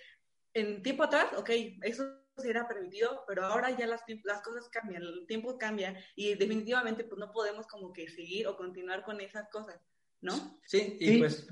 en 0.55 0.83
tiempo 0.83 1.03
atrás, 1.03 1.33
ok, 1.37 1.51
eso 1.83 2.05
era 2.45 2.69
permitido, 2.69 3.25
pero 3.27 3.45
ahora 3.45 3.77
ya 3.77 3.87
las, 3.87 4.03
las 4.25 4.43
cosas 4.43 4.69
cambian, 4.69 5.03
el 5.03 5.27
tiempo 5.27 5.59
cambia 5.59 5.99
y 6.15 6.35
definitivamente 6.35 7.05
pues 7.05 7.19
no 7.19 7.33
podemos 7.33 7.67
como 7.67 7.93
que 7.93 8.09
seguir 8.09 8.47
o 8.47 8.57
continuar 8.57 9.05
con 9.05 9.21
esas 9.21 9.49
cosas, 9.51 9.81
¿no? 10.21 10.61
Sí, 10.65 10.97
y 11.01 11.19
pues... 11.19 11.47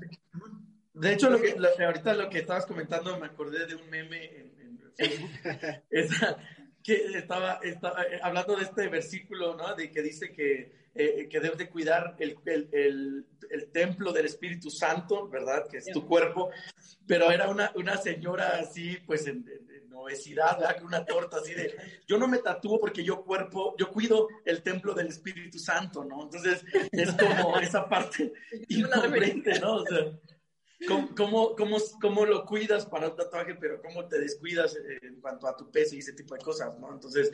De 1.01 1.13
hecho, 1.13 1.31
lo 1.31 1.41
que, 1.41 1.55
ahorita 1.83 2.13
lo 2.13 2.29
que 2.29 2.39
estabas 2.39 2.67
comentando 2.67 3.19
me 3.19 3.25
acordé 3.25 3.65
de 3.65 3.75
un 3.75 3.89
meme 3.89 4.23
en, 4.23 4.79
Facebook. 4.95 5.31
que 6.83 6.93
estaba, 7.17 7.59
estaba, 7.63 8.03
eh, 8.03 8.19
hablando 8.21 8.55
de 8.55 8.63
este 8.63 8.87
versículo, 8.87 9.55
¿no? 9.55 9.73
De 9.75 9.89
que 9.89 10.01
dice 10.03 10.31
que, 10.31 10.89
eh, 10.93 11.27
que 11.27 11.39
debes 11.39 11.57
de 11.57 11.69
cuidar 11.69 12.15
el, 12.19 12.37
el, 12.45 13.25
el, 13.49 13.71
templo 13.71 14.11
del 14.13 14.27
Espíritu 14.27 14.69
Santo, 14.69 15.27
¿verdad? 15.27 15.67
Que 15.67 15.77
es 15.77 15.85
tu 15.85 16.05
cuerpo. 16.05 16.51
Pero 17.07 17.31
era 17.31 17.49
una, 17.49 17.71
una 17.75 17.97
señora 17.97 18.59
así, 18.59 18.97
pues 19.07 19.25
en, 19.25 19.43
obesidad, 19.93 20.59
¿verdad? 20.59 20.83
una 20.83 21.05
torta 21.05 21.37
así 21.37 21.53
de, 21.53 21.75
yo 22.07 22.17
no 22.17 22.27
me 22.27 22.39
tatúo 22.39 22.79
porque 22.79 23.03
yo 23.03 23.23
cuerpo, 23.23 23.75
yo 23.77 23.91
cuido 23.91 24.27
el 24.45 24.63
templo 24.63 24.93
del 24.93 25.07
Espíritu 25.07 25.59
Santo, 25.59 26.03
¿no? 26.03 26.23
Entonces 26.23 26.63
es 26.91 27.11
como 27.13 27.59
esa 27.59 27.87
parte 27.87 28.33
incongruente, 28.69 29.59
¿no? 29.59 29.75
O 29.75 29.85
sea, 29.85 30.11
¿Cómo, 30.87 31.55
cómo, 31.55 31.77
cómo, 32.01 32.25
lo 32.25 32.45
cuidas 32.45 32.85
para 32.85 33.09
un 33.09 33.15
tatuaje, 33.15 33.55
pero 33.55 33.81
cómo 33.81 34.07
te 34.07 34.19
descuidas 34.19 34.75
eh, 34.75 34.99
en 35.03 35.21
cuanto 35.21 35.47
a 35.47 35.55
tu 35.55 35.69
peso 35.69 35.95
y 35.95 35.99
ese 35.99 36.13
tipo 36.13 36.33
de 36.33 36.41
cosas, 36.41 36.77
¿no? 36.79 36.91
Entonces, 36.91 37.31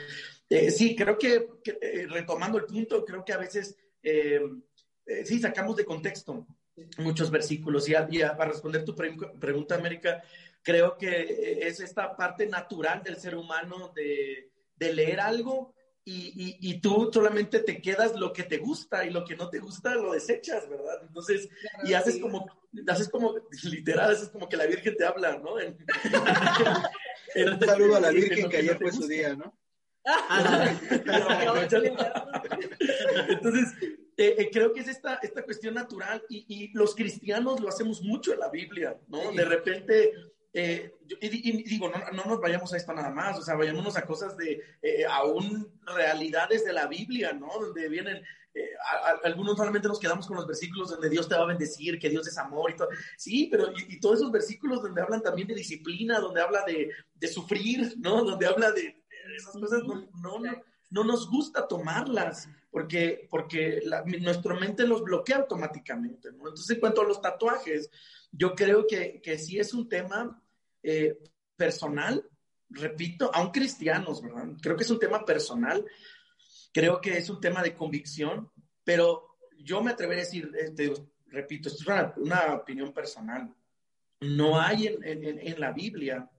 eh, 0.49 0.69
sí, 0.69 0.95
creo 0.95 1.17
que, 1.17 1.47
eh, 1.81 2.07
retomando 2.09 2.57
el 2.57 2.65
punto, 2.65 3.05
creo 3.05 3.23
que 3.23 3.33
a 3.33 3.37
veces 3.37 3.77
sí 5.25 5.39
sacamos 5.39 5.75
de 5.75 5.85
contexto 5.85 6.47
muchos 6.99 7.29
versículos 7.31 7.89
y, 7.89 7.93
para 7.93 8.51
responder 8.51 8.85
tu 8.85 8.95
pregunta, 8.95 9.75
América, 9.75 10.23
creo 10.61 10.97
que 10.97 11.59
es 11.67 11.79
esta 11.79 12.15
parte 12.15 12.47
natural 12.47 13.03
del 13.03 13.17
ser 13.17 13.35
humano 13.35 13.91
de, 13.95 14.51
de 14.75 14.93
leer 14.93 15.19
algo 15.19 15.73
y, 16.09 16.57
y, 16.61 16.79
tú 16.79 17.09
solamente 17.11 17.59
te 17.59 17.81
quedas 17.81 18.15
lo 18.15 18.31
que 18.31 18.43
te 18.43 18.59
gusta 18.59 19.05
y 19.05 19.09
lo 19.09 19.25
que 19.25 19.35
no 19.35 19.49
te 19.49 19.59
gusta 19.59 19.93
lo 19.93 20.13
desechas, 20.13 20.69
¿verdad? 20.69 21.01
Entonces, 21.01 21.49
y 21.83 21.93
haces 21.93 22.17
como, 22.19 22.49
haces 22.87 23.09
como, 23.09 23.35
literal, 23.63 24.11
haces 24.11 24.29
como 24.29 24.47
que 24.47 24.55
la 24.55 24.67
Virgen 24.67 24.95
te 24.95 25.05
habla, 25.05 25.37
¿no? 25.37 25.55
Un 27.35 27.59
saludo 27.59 27.97
a 27.97 27.99
la 27.99 28.11
Virgen 28.11 28.47
que 28.49 28.57
ayer 28.57 28.77
fue 28.77 28.93
su 28.93 29.05
día, 29.05 29.35
¿no? 29.35 29.53
Entonces, 33.27 33.73
eh, 34.15 34.35
eh, 34.37 34.49
creo 34.49 34.71
que 34.71 34.79
es 34.79 34.87
esta, 34.87 35.15
esta 35.21 35.43
cuestión 35.43 35.73
natural 35.73 36.23
y, 36.29 36.45
y, 36.47 36.71
los 36.71 36.95
cristianos 36.95 37.59
lo 37.59 37.67
hacemos 37.67 38.01
mucho 38.01 38.31
en 38.31 38.39
la 38.39 38.49
Biblia, 38.49 38.97
¿no? 39.09 39.33
De 39.33 39.43
repente 39.43 40.13
eh, 40.53 40.91
y, 41.21 41.63
digo, 41.63 41.89
no, 41.89 41.99
no, 42.11 42.25
nos 42.25 42.39
vayamos 42.39 42.73
a 42.73 42.77
esto 42.77 42.93
nada 42.93 43.11
más, 43.11 43.37
o 43.37 43.41
sea, 43.41 43.55
vayámonos 43.55 43.97
a 43.97 44.05
cosas 44.05 44.35
de, 44.37 44.61
eh, 44.81 45.05
aún 45.09 45.71
realidades 45.85 46.65
de 46.65 46.73
la 46.73 46.87
Biblia, 46.87 47.33
¿no? 47.33 47.47
Donde 47.59 47.89
vienen, 47.89 48.23
eh, 48.53 48.69
algunos 49.23 49.57
solamente 49.57 49.87
nos 49.87 49.99
quedamos 49.99 50.25
con 50.25 50.37
los 50.37 50.47
versículos 50.47 50.89
donde 50.89 51.09
Dios 51.09 51.27
te 51.27 51.35
va 51.35 51.43
a 51.43 51.47
bendecir, 51.47 51.99
que 51.99 52.09
Dios 52.09 52.27
es 52.27 52.37
amor 52.37 52.71
y 52.71 52.75
todo. 52.75 52.89
Sí, 53.17 53.49
pero 53.51 53.71
y, 53.75 53.99
todos 53.99 54.19
esos 54.19 54.31
versículos 54.31 54.81
donde 54.81 55.01
hablan 55.01 55.21
también 55.21 55.47
de 55.47 55.55
disciplina, 55.55 56.19
donde 56.19 56.41
habla 56.41 56.63
de, 56.65 56.91
de 57.13 57.27
sufrir, 57.27 57.95
¿no? 57.99 58.23
Donde 58.23 58.47
habla 58.47 58.71
de 58.71 59.03
esas 59.35 59.53
cosas, 59.53 59.83
no, 59.83 60.09
no, 60.21 60.39
no, 60.89 61.03
nos 61.03 61.29
gusta 61.29 61.67
tomarlas 61.67 62.49
porque, 62.71 63.27
porque 63.29 63.81
la, 63.83 64.03
nuestra 64.03 64.55
mente 64.55 64.87
los 64.87 65.03
bloquea 65.03 65.37
automáticamente, 65.37 66.31
¿no? 66.31 66.47
Entonces, 66.47 66.69
en 66.71 66.79
cuanto 66.79 67.01
a 67.01 67.05
los 67.05 67.21
tatuajes, 67.21 67.91
yo 68.37 68.53
creo 68.53 68.85
que, 68.85 69.19
que 69.21 69.37
sí 69.39 69.59
es 69.59 69.73
un 69.73 69.89
tema 69.89 70.41
eh, 70.83 71.17
personal, 71.55 72.23
repito, 72.69 73.31
aún 73.33 73.51
cristianos, 73.51 74.21
¿verdad? 74.21 74.49
Creo 74.61 74.77
que 74.77 74.83
es 74.83 74.91
un 74.91 74.99
tema 74.99 75.25
personal, 75.25 75.83
creo 76.71 77.01
que 77.01 77.17
es 77.17 77.29
un 77.29 77.41
tema 77.41 77.63
de 77.63 77.73
convicción, 77.73 78.51
pero 78.83 79.37
yo 79.57 79.81
me 79.81 79.91
atrevería 79.91 80.21
a 80.21 80.25
decir, 80.25 80.51
este, 80.55 80.93
repito, 81.25 81.69
esto 81.69 81.91
es 81.91 82.17
una, 82.17 82.53
opinión 82.53 82.93
personal. 82.93 83.51
No 84.21 84.59
hay 84.59 84.87
en, 84.87 85.59
la 85.59 85.71
Biblia 85.71 86.29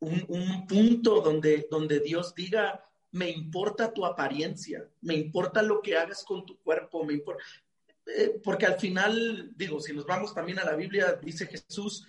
un, 0.00 0.66
punto 0.66 1.22
donde, 1.22 1.66
donde 1.70 2.00
Dios 2.00 2.34
diga, 2.34 2.84
me 3.12 3.30
importa 3.30 3.92
tu 3.92 4.04
apariencia, 4.04 4.86
me 5.00 5.14
importa 5.14 5.62
lo 5.62 5.80
que 5.80 5.96
hagas 5.96 6.24
con 6.24 6.44
tu 6.44 6.58
cuerpo, 6.58 7.04
me 7.04 7.14
importa. 7.14 7.42
Eh, 8.16 8.40
porque 8.42 8.66
al 8.66 8.78
final, 8.78 9.52
digo, 9.54 9.80
si 9.80 9.92
nos 9.92 10.06
vamos 10.06 10.34
también 10.34 10.58
a 10.58 10.64
la 10.64 10.74
Biblia, 10.74 11.18
dice 11.22 11.46
Jesús, 11.46 12.06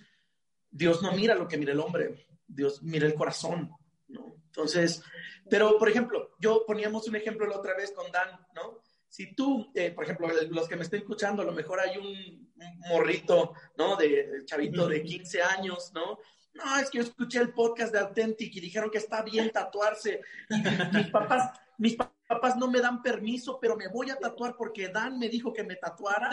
Dios 0.70 1.02
no 1.02 1.12
mira 1.12 1.34
lo 1.34 1.46
que 1.46 1.58
mira 1.58 1.72
el 1.72 1.80
hombre, 1.80 2.26
Dios 2.46 2.82
mira 2.82 3.06
el 3.06 3.14
corazón, 3.14 3.70
¿no? 4.08 4.36
Entonces, 4.46 5.02
pero 5.48 5.78
por 5.78 5.88
ejemplo, 5.88 6.30
yo 6.38 6.64
poníamos 6.66 7.06
un 7.08 7.16
ejemplo 7.16 7.46
la 7.46 7.56
otra 7.56 7.76
vez 7.76 7.92
con 7.92 8.10
Dan, 8.10 8.28
¿no? 8.54 8.80
Si 9.08 9.34
tú, 9.34 9.70
eh, 9.74 9.90
por 9.90 10.04
ejemplo, 10.04 10.28
los 10.50 10.68
que 10.68 10.76
me 10.76 10.82
estén 10.82 11.00
escuchando, 11.00 11.42
a 11.42 11.44
lo 11.44 11.52
mejor 11.52 11.80
hay 11.80 11.98
un, 11.98 12.50
morrito, 12.88 13.54
¿no? 13.76 13.96
De, 13.96 14.42
chavito 14.44 14.86
de 14.86 15.02
15 15.02 15.42
años, 15.42 15.92
¿no? 15.94 16.18
No, 16.54 16.78
es 16.78 16.90
que 16.90 16.98
yo 16.98 17.04
escuché 17.04 17.40
el 17.40 17.52
podcast 17.52 17.92
de 17.92 18.00
Authentic 18.00 18.54
y 18.54 18.60
dijeron 18.60 18.90
que 18.90 18.98
está 18.98 19.22
bien 19.22 19.50
tatuarse. 19.50 20.20
Y 20.48 20.96
mis 20.96 21.08
papás, 21.10 21.58
mis 21.80 21.96
papás 21.96 22.56
no 22.56 22.70
me 22.70 22.80
dan 22.80 23.02
permiso, 23.02 23.58
pero 23.60 23.76
me 23.76 23.88
voy 23.88 24.10
a 24.10 24.16
tatuar 24.16 24.54
porque 24.56 24.88
Dan 24.88 25.18
me 25.18 25.28
dijo 25.28 25.52
que 25.52 25.64
me 25.64 25.76
tatuara. 25.76 26.30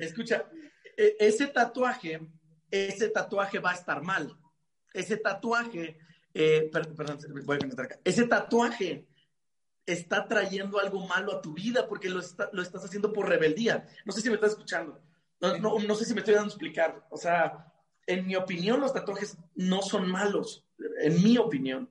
escucha, 0.00 0.48
e, 0.96 1.16
ese 1.18 1.48
tatuaje 1.48 2.20
ese 2.70 3.08
tatuaje 3.08 3.58
va 3.58 3.70
a 3.70 3.74
estar 3.74 4.02
mal. 4.02 4.36
Ese 4.92 5.16
tatuaje, 5.16 5.98
eh, 6.32 6.70
perdón, 6.72 7.18
voy 7.44 7.58
a 7.60 7.82
acá. 7.82 7.98
Ese 8.04 8.26
tatuaje 8.26 9.06
está 9.86 10.26
trayendo 10.26 10.80
algo 10.80 11.06
malo 11.06 11.36
a 11.36 11.42
tu 11.42 11.52
vida 11.52 11.86
porque 11.86 12.08
lo, 12.08 12.20
lo 12.52 12.62
estás 12.62 12.84
haciendo 12.84 13.12
por 13.12 13.28
rebeldía. 13.28 13.86
No 14.04 14.12
sé 14.12 14.20
si 14.20 14.28
me 14.28 14.36
estás 14.36 14.52
escuchando. 14.52 15.00
No, 15.40 15.78
no, 15.78 15.94
sé 15.94 16.04
si 16.04 16.14
me 16.14 16.20
estoy 16.20 16.34
dando 16.34 16.48
a 16.48 16.54
explicar. 16.54 17.06
O 17.10 17.16
sea, 17.16 17.72
en 18.06 18.26
mi 18.26 18.34
opinión, 18.34 18.80
los 18.80 18.94
tatuajes 18.94 19.36
no 19.54 19.82
son 19.82 20.10
malos, 20.10 20.64
en 21.00 21.22
mi 21.22 21.36
opinión. 21.36 21.90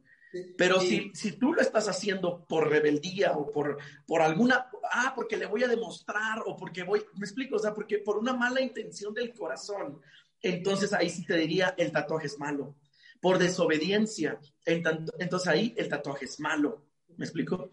Pero 0.57 0.79
si, 0.79 1.11
si 1.13 1.33
tú 1.33 1.53
lo 1.53 1.61
estás 1.61 1.87
haciendo 1.87 2.43
por 2.45 2.67
rebeldía 2.69 3.33
o 3.33 3.51
por, 3.51 3.77
por 4.07 4.21
alguna, 4.21 4.67
ah, 4.91 5.13
porque 5.15 5.37
le 5.37 5.45
voy 5.45 5.63
a 5.63 5.67
demostrar 5.67 6.41
o 6.45 6.57
porque 6.57 6.83
voy, 6.83 7.03
me 7.17 7.25
explico, 7.25 7.57
o 7.57 7.59
sea, 7.59 7.73
porque 7.73 7.99
por 7.99 8.17
una 8.17 8.33
mala 8.33 8.59
intención 8.59 9.13
del 9.13 9.33
corazón, 9.33 10.01
entonces 10.41 10.91
ahí 10.93 11.09
sí 11.09 11.25
te 11.25 11.37
diría 11.37 11.75
el 11.77 11.91
tatuaje 11.91 12.27
es 12.27 12.39
malo. 12.39 12.75
Por 13.21 13.37
desobediencia, 13.37 14.39
entonces 14.65 15.47
ahí 15.47 15.73
el 15.77 15.87
tatuaje 15.87 16.25
es 16.25 16.39
malo. 16.39 16.83
¿Me 17.15 17.25
explico? 17.25 17.69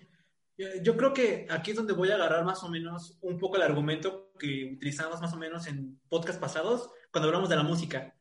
Yo 0.83 0.97
creo 0.97 1.15
que 1.15 1.47
aquí 1.49 1.71
es 1.71 1.77
donde 1.77 1.95
voy 1.95 2.11
a 2.11 2.17
agarrar 2.17 2.45
más 2.45 2.63
o 2.63 2.69
menos 2.69 3.17
un 3.23 3.39
poco 3.39 3.57
el 3.57 3.63
argumento 3.63 4.33
que 4.39 4.73
utilizamos 4.75 5.21
más 5.21 5.33
o 5.33 5.39
menos 5.39 5.67
en 5.67 5.99
podcast 6.09 6.39
pasados 6.39 6.91
cuando 7.11 7.29
hablamos 7.29 7.49
de 7.49 7.57
la 7.57 7.63
música. 7.63 8.15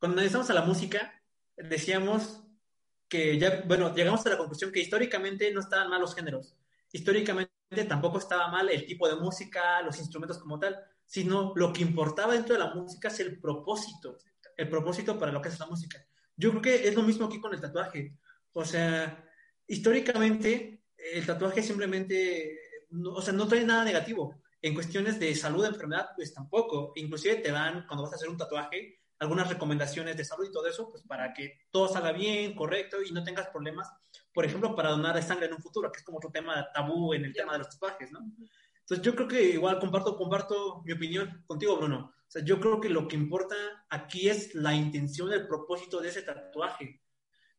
Cuando 0.00 0.16
analizamos 0.16 0.50
a 0.50 0.54
la 0.54 0.62
música, 0.62 1.22
decíamos 1.56 2.42
que 3.08 3.38
ya, 3.38 3.62
bueno, 3.66 3.94
llegamos 3.94 4.24
a 4.26 4.30
la 4.30 4.38
conclusión 4.38 4.70
que 4.70 4.80
históricamente 4.80 5.50
no 5.52 5.60
estaban 5.60 5.88
mal 5.88 6.00
los 6.00 6.14
géneros. 6.14 6.54
Históricamente 6.92 7.50
tampoco 7.88 8.18
estaba 8.18 8.48
mal 8.48 8.68
el 8.68 8.86
tipo 8.86 9.08
de 9.08 9.16
música, 9.16 9.82
los 9.82 9.98
instrumentos 9.98 10.38
como 10.38 10.58
tal, 10.58 10.78
sino 11.04 11.52
lo 11.56 11.72
que 11.72 11.82
importaba 11.82 12.34
dentro 12.34 12.54
de 12.54 12.60
la 12.60 12.74
música 12.74 13.08
es 13.08 13.20
el 13.20 13.40
propósito, 13.40 14.18
el 14.56 14.68
propósito 14.68 15.18
para 15.18 15.32
lo 15.32 15.40
que 15.40 15.48
es 15.48 15.58
la 15.58 15.66
música. 15.66 16.04
Yo 16.36 16.50
creo 16.50 16.62
que 16.62 16.88
es 16.88 16.94
lo 16.94 17.02
mismo 17.02 17.26
aquí 17.26 17.40
con 17.40 17.52
el 17.52 17.60
tatuaje. 17.60 18.16
O 18.52 18.64
sea, 18.64 19.24
históricamente 19.66 20.82
el 20.96 21.24
tatuaje 21.26 21.62
simplemente, 21.62 22.58
o 23.04 23.22
sea, 23.22 23.32
no 23.32 23.48
trae 23.48 23.64
nada 23.64 23.84
negativo. 23.84 24.34
En 24.60 24.74
cuestiones 24.74 25.18
de 25.20 25.34
salud, 25.34 25.64
enfermedad, 25.64 26.10
pues 26.16 26.34
tampoco. 26.34 26.92
Inclusive 26.96 27.36
te 27.36 27.52
dan, 27.52 27.86
cuando 27.86 28.02
vas 28.04 28.12
a 28.12 28.16
hacer 28.16 28.28
un 28.28 28.36
tatuaje, 28.36 28.97
algunas 29.18 29.48
recomendaciones 29.48 30.16
de 30.16 30.24
salud 30.24 30.46
y 30.48 30.52
todo 30.52 30.66
eso, 30.66 30.90
pues 30.90 31.02
para 31.02 31.32
que 31.32 31.58
todo 31.70 31.88
salga 31.88 32.12
bien, 32.12 32.54
correcto 32.54 33.02
y 33.02 33.12
no 33.12 33.24
tengas 33.24 33.48
problemas, 33.48 33.90
por 34.32 34.44
ejemplo, 34.44 34.74
para 34.74 34.90
donar 34.90 35.20
sangre 35.22 35.46
en 35.46 35.54
un 35.54 35.62
futuro, 35.62 35.90
que 35.90 35.98
es 35.98 36.04
como 36.04 36.18
otro 36.18 36.30
tema 36.30 36.68
tabú 36.72 37.12
en 37.14 37.24
el 37.24 37.32
tema 37.32 37.52
de 37.52 37.58
los 37.58 37.68
tatuajes, 37.68 38.12
¿no? 38.12 38.20
Entonces 38.88 39.04
yo 39.04 39.14
creo 39.14 39.28
que 39.28 39.42
igual 39.42 39.78
comparto, 39.78 40.16
comparto 40.16 40.82
mi 40.84 40.92
opinión 40.92 41.44
contigo, 41.46 41.76
Bruno. 41.76 42.14
O 42.28 42.30
sea, 42.30 42.42
yo 42.44 42.60
creo 42.60 42.80
que 42.80 42.88
lo 42.88 43.08
que 43.08 43.16
importa 43.16 43.54
aquí 43.90 44.28
es 44.28 44.54
la 44.54 44.74
intención, 44.74 45.32
el 45.32 45.46
propósito 45.46 46.00
de 46.00 46.08
ese 46.08 46.22
tatuaje. 46.22 47.02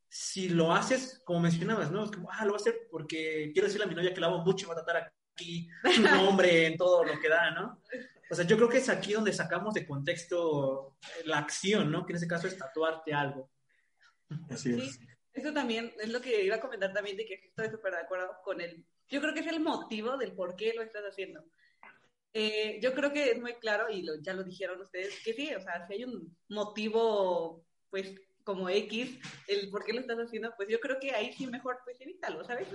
Si 0.07 0.49
lo 0.49 0.73
haces, 0.73 1.21
como 1.25 1.41
mencionabas, 1.41 1.91
¿no? 1.91 2.05
Es 2.05 2.11
como, 2.11 2.31
ah, 2.31 2.45
lo 2.45 2.53
voy 2.53 2.59
a 2.59 2.61
hacer 2.61 2.87
porque 2.89 3.51
quiero 3.53 3.67
decirle 3.67 3.85
a 3.85 3.87
mi 3.87 3.95
novia 3.95 4.13
que 4.13 4.21
la 4.21 4.27
amo 4.27 4.43
mucho 4.43 4.65
y 4.65 4.69
va 4.69 4.73
a 4.73 4.77
tatuar 4.77 5.13
aquí 5.33 5.67
su 5.93 6.01
nombre 6.41 6.65
en 6.65 6.77
todo 6.77 7.03
lo 7.03 7.19
que 7.19 7.29
da, 7.29 7.51
¿no? 7.51 7.79
O 8.29 8.35
sea, 8.35 8.45
yo 8.45 8.57
creo 8.57 8.69
que 8.69 8.77
es 8.77 8.89
aquí 8.89 9.13
donde 9.13 9.33
sacamos 9.33 9.73
de 9.73 9.87
contexto 9.87 10.97
la 11.25 11.39
acción, 11.39 11.91
¿no? 11.91 12.05
Que 12.05 12.13
en 12.13 12.17
ese 12.17 12.27
caso 12.27 12.47
es 12.47 12.57
tatuarte 12.57 13.13
algo. 13.13 13.49
Así 14.49 14.73
es. 14.73 14.93
Sí, 14.93 15.07
eso 15.33 15.53
también 15.53 15.91
es 15.99 16.09
lo 16.09 16.21
que 16.21 16.43
iba 16.43 16.57
a 16.57 16.61
comentar 16.61 16.93
también 16.93 17.17
de 17.17 17.25
que 17.25 17.35
estoy 17.35 17.69
súper 17.69 17.93
de 17.93 18.01
acuerdo 18.01 18.29
con 18.43 18.61
el 18.61 18.85
yo 19.09 19.21
creo 19.21 19.33
que 19.33 19.39
es 19.39 19.47
el 19.47 19.59
motivo 19.59 20.17
del 20.17 20.33
por 20.33 20.55
qué 20.55 20.73
lo 20.73 20.83
estás 20.83 21.03
haciendo. 21.03 21.43
Eh, 22.31 22.79
yo 22.81 22.93
creo 22.93 23.11
que 23.11 23.31
es 23.31 23.41
muy 23.41 23.55
claro, 23.55 23.89
y 23.89 24.05
ya 24.21 24.33
lo 24.33 24.43
dijeron 24.43 24.79
ustedes, 24.81 25.19
que 25.23 25.33
sí, 25.33 25.53
o 25.53 25.59
sea, 25.59 25.85
si 25.87 25.93
hay 25.93 26.03
un 26.03 26.37
motivo, 26.49 27.65
pues, 27.89 28.13
como 28.49 28.67
X, 28.67 29.19
el 29.47 29.69
por 29.69 29.85
qué 29.85 29.93
lo 29.93 29.99
estás 29.99 30.17
haciendo, 30.17 30.51
pues 30.57 30.67
yo 30.69 30.79
creo 30.79 30.99
que 30.99 31.11
ahí 31.11 31.31
sí 31.33 31.45
mejor, 31.45 31.77
pues, 31.85 32.01
evítalo, 32.01 32.43
¿sabes? 32.43 32.67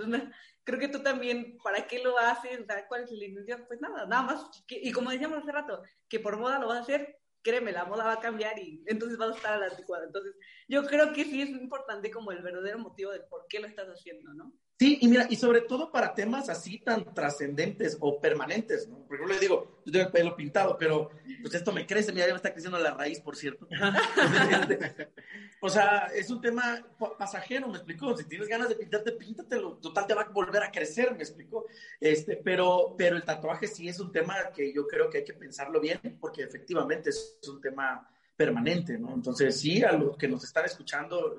creo 0.63 0.79
que 0.79 0.87
tú 0.87 1.03
también, 1.03 1.59
¿para 1.65 1.89
qué 1.89 1.99
lo 2.01 2.17
haces? 2.17 2.61
¿Cuál 2.87 3.03
es 3.03 3.11
la 3.11 3.25
intención? 3.25 3.65
Pues 3.67 3.81
nada, 3.81 4.07
nada 4.07 4.23
más. 4.23 4.65
y 4.69 4.93
como 4.93 5.11
decíamos 5.11 5.39
hace 5.39 5.51
rato, 5.51 5.83
que 6.09 6.21
por 6.21 6.39
moda 6.39 6.61
lo 6.61 6.69
vas 6.69 6.79
a 6.79 6.83
hacer, 6.83 7.19
créeme, 7.43 7.73
la 7.73 7.87
moda 7.87 8.05
va 8.05 8.13
a 8.13 8.21
cambiar 8.21 8.57
y 8.57 8.85
entonces 8.87 9.19
vas 9.19 9.33
a 9.33 9.37
estar 9.37 9.53
a 9.55 9.59
la 9.59 9.67
anticuada. 9.67 10.05
Entonces, 10.07 10.37
yo 10.69 10.85
creo 10.85 11.13
que 11.13 11.25
sí 11.25 11.43
es 11.43 11.51
importante 11.51 12.11
como 12.11 12.33
el 12.33 12.43
verdadero 12.43 12.79
motivo 12.79 13.11
de 13.13 13.21
por 13.21 13.47
qué 13.49 13.61
lo 13.61 13.67
estás 13.67 13.89
haciendo, 13.89 14.33
¿no? 14.35 14.53
Sí, 14.77 14.99
y 15.01 15.07
mira, 15.07 15.27
y 15.31 15.37
sobre 15.37 15.61
todo 15.61 15.93
para 15.93 16.15
temas 16.15 16.49
así 16.49 16.81
tan 16.81 17.15
trascendentes 17.15 17.97
o 18.01 18.21
permanentes, 18.21 18.89
¿no? 18.89 19.07
Por 19.07 19.17
ejemplo, 19.17 19.35
le 19.35 19.41
digo, 19.41 19.83
yo 19.87 19.93
tengo 19.93 20.07
el 20.07 20.13
pelo 20.13 20.35
pintado, 20.35 20.77
pero 20.77 21.11
pues 21.43 21.55
esto 21.55 21.73
me 21.73 21.87
crece, 21.87 22.13
mira, 22.13 22.27
ya 22.27 22.33
me 22.33 22.39
está 22.39 22.53
creciendo 22.53 22.81
la 22.81 22.91
raíz, 22.91 23.21
por 23.21 23.37
cierto. 23.37 23.69
o 25.61 25.69
sea, 25.69 26.09
es 26.13 26.29
un 26.29 26.41
tema 26.41 26.85
pasajero, 27.17 27.69
me 27.69 27.77
explicó. 27.77 28.17
Si 28.17 28.25
tienes 28.25 28.49
ganas 28.49 28.69
de 28.69 28.75
pintarte, 28.75 29.13
píntatelo. 29.13 29.77
Total, 29.77 30.09
te 30.09 30.15
va 30.15 30.23
a 30.23 30.29
volver 30.31 30.65
a 30.65 30.73
crecer, 30.73 31.13
me 31.13 31.23
explicó. 31.23 31.67
Este, 32.01 32.37
pero, 32.37 32.97
pero 32.99 33.15
el 33.15 33.25
tatuaje 33.25 33.69
sí 33.69 33.89
es 33.89 34.01
un 34.01 34.11
tema 34.11 34.35
que 34.53 34.73
yo 34.73 34.89
creo 34.89 35.09
que 35.09 35.19
hay 35.19 35.25
que 35.25 35.35
pensarlo 35.35 35.81
bien, 35.81 36.19
porque 36.21 36.43
efectivamente 36.43 37.11
es 37.11 37.39
un 37.49 37.61
tema 37.61 38.11
permanente, 38.37 38.99
¿no? 38.99 39.15
Entonces, 39.15 39.61
sí, 39.61 39.83
a 39.83 39.93
los 39.93 40.17
que 40.17 40.29
nos 40.29 40.45
están 40.45 40.65
escuchando 40.65 41.39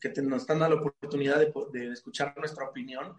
que 0.00 0.22
nos 0.22 0.42
están 0.42 0.58
dando 0.58 0.76
la 0.76 0.82
oportunidad 0.82 1.38
de, 1.38 1.92
escuchar 1.92 2.34
nuestra 2.36 2.68
opinión. 2.68 3.14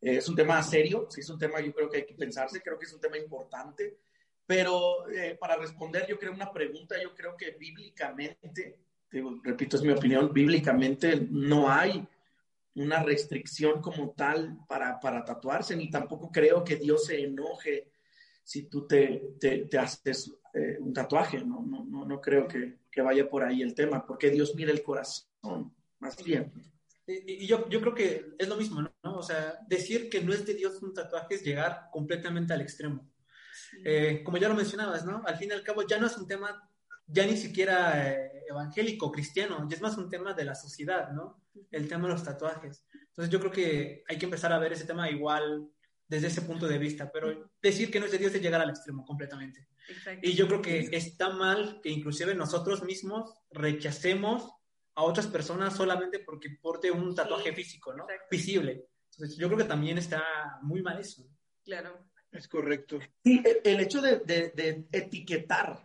Eh, 0.00 0.16
es 0.16 0.28
un 0.28 0.36
tema 0.36 0.62
serio, 0.62 1.06
sí 1.10 1.20
es 1.20 1.30
un 1.30 1.38
tema 1.38 1.60
yo 1.60 1.72
creo 1.72 1.88
que 1.88 1.98
hay 1.98 2.06
que 2.06 2.14
pensarse, 2.14 2.60
creo 2.60 2.78
que 2.78 2.86
es 2.86 2.92
un 2.92 3.00
tema 3.00 3.18
importante, 3.18 3.98
pero 4.46 5.08
eh, 5.10 5.36
para 5.40 5.56
responder 5.56 6.06
yo 6.06 6.18
creo 6.18 6.32
una 6.32 6.52
pregunta, 6.52 6.96
yo 7.02 7.14
creo 7.14 7.36
que 7.36 7.52
bíblicamente, 7.52 8.78
repito, 9.42 9.76
es 9.76 9.82
mi 9.82 9.92
opinión, 9.92 10.32
bíblicamente 10.32 11.26
no 11.30 11.70
hay 11.70 12.06
una 12.74 13.02
restricción 13.02 13.80
como 13.80 14.10
tal 14.10 14.58
para, 14.68 14.98
para 14.98 15.24
tatuarse, 15.24 15.76
ni 15.76 15.90
tampoco 15.90 16.30
creo 16.30 16.64
que 16.64 16.76
Dios 16.76 17.06
se 17.06 17.22
enoje 17.22 17.92
si 18.42 18.64
tú 18.64 18.86
te, 18.86 19.36
te, 19.40 19.78
haces 19.78 20.30
eh, 20.54 20.78
un 20.80 20.92
tatuaje, 20.92 21.38
¿no? 21.38 21.62
No, 21.62 21.84
no, 21.84 22.04
no 22.04 22.20
creo 22.20 22.46
que, 22.46 22.78
que, 22.90 23.02
vaya 23.02 23.28
por 23.28 23.42
ahí 23.42 23.60
el 23.60 23.74
tema, 23.74 24.06
porque 24.06 24.30
Dios 24.30 24.54
mira 24.54 24.70
el 24.70 24.82
corazón 24.82 25.74
más 25.98 26.22
bien. 26.22 26.52
Y, 27.06 27.46
yo, 27.46 27.68
yo 27.68 27.80
creo 27.80 27.94
que 27.94 28.34
es 28.38 28.48
lo 28.48 28.56
mismo, 28.56 28.80
¿no? 28.80 29.16
O 29.16 29.22
sea, 29.22 29.58
decir 29.68 30.08
que 30.08 30.22
no 30.22 30.32
es 30.32 30.46
de 30.46 30.54
Dios 30.54 30.82
un 30.82 30.94
tatuaje 30.94 31.34
es 31.34 31.42
llegar 31.42 31.88
completamente 31.90 32.52
al 32.54 32.60
extremo. 32.60 33.10
Eh, 33.84 34.22
como 34.24 34.38
ya 34.38 34.48
lo 34.48 34.54
mencionabas, 34.54 35.04
¿no? 35.04 35.22
Al 35.26 35.36
fin 35.36 35.50
y 35.50 35.54
al 35.54 35.62
cabo 35.62 35.86
ya 35.86 35.98
no 35.98 36.06
es 36.06 36.16
un 36.16 36.26
tema 36.26 36.70
ya 37.06 37.26
ni 37.26 37.36
siquiera 37.36 38.10
eh, 38.10 38.44
evangélico, 38.48 39.12
cristiano, 39.12 39.66
ya 39.68 39.76
es 39.76 39.82
más 39.82 39.98
un 39.98 40.08
tema 40.08 40.32
de 40.32 40.44
la 40.44 40.54
sociedad, 40.54 41.10
¿no? 41.12 41.42
El 41.70 41.88
tema 41.88 42.06
de 42.06 42.14
los 42.14 42.24
tatuajes. 42.24 42.86
Entonces 42.92 43.30
yo 43.30 43.38
creo 43.40 43.52
que 43.52 44.04
hay 44.08 44.18
que 44.18 44.24
empezar 44.24 44.52
a 44.52 44.58
ver 44.58 44.72
ese 44.72 44.86
tema 44.86 45.10
igual 45.10 45.68
desde 46.06 46.28
ese 46.28 46.42
punto 46.42 46.66
de 46.68 46.78
vista, 46.78 47.10
pero 47.10 47.50
decir 47.62 47.90
que 47.90 47.98
no 47.98 48.06
es 48.06 48.12
de 48.12 48.18
Dios 48.18 48.34
es 48.34 48.42
llegar 48.42 48.60
al 48.60 48.70
extremo 48.70 49.04
completamente. 49.04 49.68
Y 50.22 50.32
yo 50.32 50.46
creo 50.46 50.62
que 50.62 50.88
está 50.92 51.30
mal 51.30 51.80
que 51.82 51.90
inclusive 51.90 52.34
nosotros 52.34 52.82
mismos 52.82 53.34
rechacemos 53.50 54.50
a 54.94 55.02
otras 55.02 55.26
personas 55.26 55.74
solamente 55.76 56.20
porque 56.20 56.50
porte 56.50 56.90
un 56.90 57.14
tatuaje 57.14 57.52
físico, 57.52 57.92
¿no? 57.94 58.06
Visible. 58.30 58.86
Entonces, 59.12 59.36
yo 59.36 59.48
creo 59.48 59.58
que 59.58 59.64
también 59.64 59.98
está 59.98 60.22
muy 60.62 60.82
mal 60.82 60.98
eso. 60.98 61.24
Claro. 61.64 62.06
Es 62.30 62.48
correcto. 62.48 62.98
Sí, 63.22 63.42
el 63.62 63.80
hecho 63.80 64.00
de, 64.00 64.18
de, 64.18 64.88
etiquetar, 64.90 65.84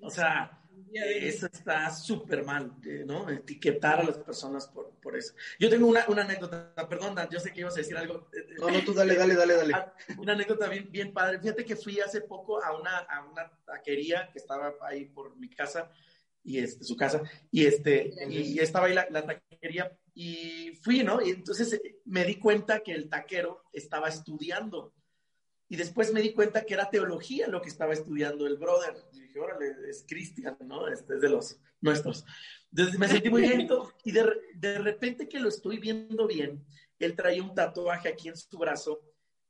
o 0.00 0.10
sea, 0.10 0.61
eso 0.94 1.46
está 1.46 1.90
súper 1.90 2.44
mal, 2.44 2.72
eh, 2.84 3.04
¿no? 3.06 3.28
Etiquetar 3.28 4.00
a 4.00 4.04
las 4.04 4.18
personas 4.18 4.66
por, 4.66 4.90
por 5.00 5.16
eso. 5.16 5.34
Yo 5.58 5.70
tengo 5.70 5.86
una, 5.86 6.04
una, 6.08 6.22
anécdota, 6.22 6.72
perdón, 6.88 7.14
Dan, 7.14 7.28
yo 7.30 7.40
sé 7.40 7.52
que 7.52 7.60
ibas 7.60 7.74
a 7.74 7.78
decir 7.78 7.96
algo. 7.96 8.28
No, 8.58 8.70
no, 8.70 8.84
tú 8.84 8.92
dale, 8.92 9.14
dale, 9.14 9.34
dale, 9.34 9.54
dale. 9.54 9.74
Una 10.18 10.32
anécdota 10.32 10.68
bien, 10.68 10.90
bien 10.90 11.12
padre. 11.12 11.40
Fíjate 11.40 11.64
que 11.64 11.76
fui 11.76 12.00
hace 12.00 12.20
poco 12.20 12.62
a 12.62 12.78
una, 12.78 12.98
a 12.98 13.24
una 13.24 13.50
taquería 13.64 14.28
que 14.32 14.38
estaba 14.38 14.74
ahí 14.82 15.06
por 15.06 15.36
mi 15.36 15.48
casa 15.48 15.90
y 16.44 16.58
este, 16.58 16.84
su 16.84 16.96
casa, 16.96 17.22
y, 17.50 17.66
este, 17.66 18.12
y, 18.28 18.58
estaba 18.58 18.86
ahí 18.86 18.94
la, 18.94 19.06
la, 19.10 19.24
taquería, 19.24 19.96
y 20.14 20.72
fui, 20.82 21.04
¿no? 21.04 21.22
Y 21.22 21.30
entonces 21.30 21.80
me 22.04 22.24
di 22.24 22.36
cuenta 22.36 22.80
que 22.80 22.92
el 22.92 23.08
taquero 23.08 23.62
estaba 23.72 24.08
estudiando, 24.08 24.92
y 25.72 25.76
después 25.76 26.12
me 26.12 26.20
di 26.20 26.34
cuenta 26.34 26.66
que 26.66 26.74
era 26.74 26.90
teología 26.90 27.48
lo 27.48 27.62
que 27.62 27.70
estaba 27.70 27.94
estudiando 27.94 28.46
el 28.46 28.58
brother, 28.58 28.94
y 29.14 29.20
dije, 29.20 29.40
órale, 29.40 29.74
es 29.88 30.04
cristian, 30.06 30.54
¿no? 30.66 30.86
Este 30.86 31.14
es 31.14 31.22
de 31.22 31.30
los 31.30 31.58
nuestros. 31.80 32.26
Entonces 32.70 32.98
me 32.98 33.08
sentí 33.08 33.30
muy 33.30 33.40
bien, 33.40 33.66
y 34.04 34.12
de, 34.12 34.34
de 34.54 34.78
repente 34.80 35.30
que 35.30 35.40
lo 35.40 35.48
estoy 35.48 35.78
viendo 35.78 36.26
bien, 36.26 36.62
él 36.98 37.16
traía 37.16 37.42
un 37.42 37.54
tatuaje 37.54 38.10
aquí 38.10 38.28
en 38.28 38.36
su 38.36 38.58
brazo, 38.58 39.00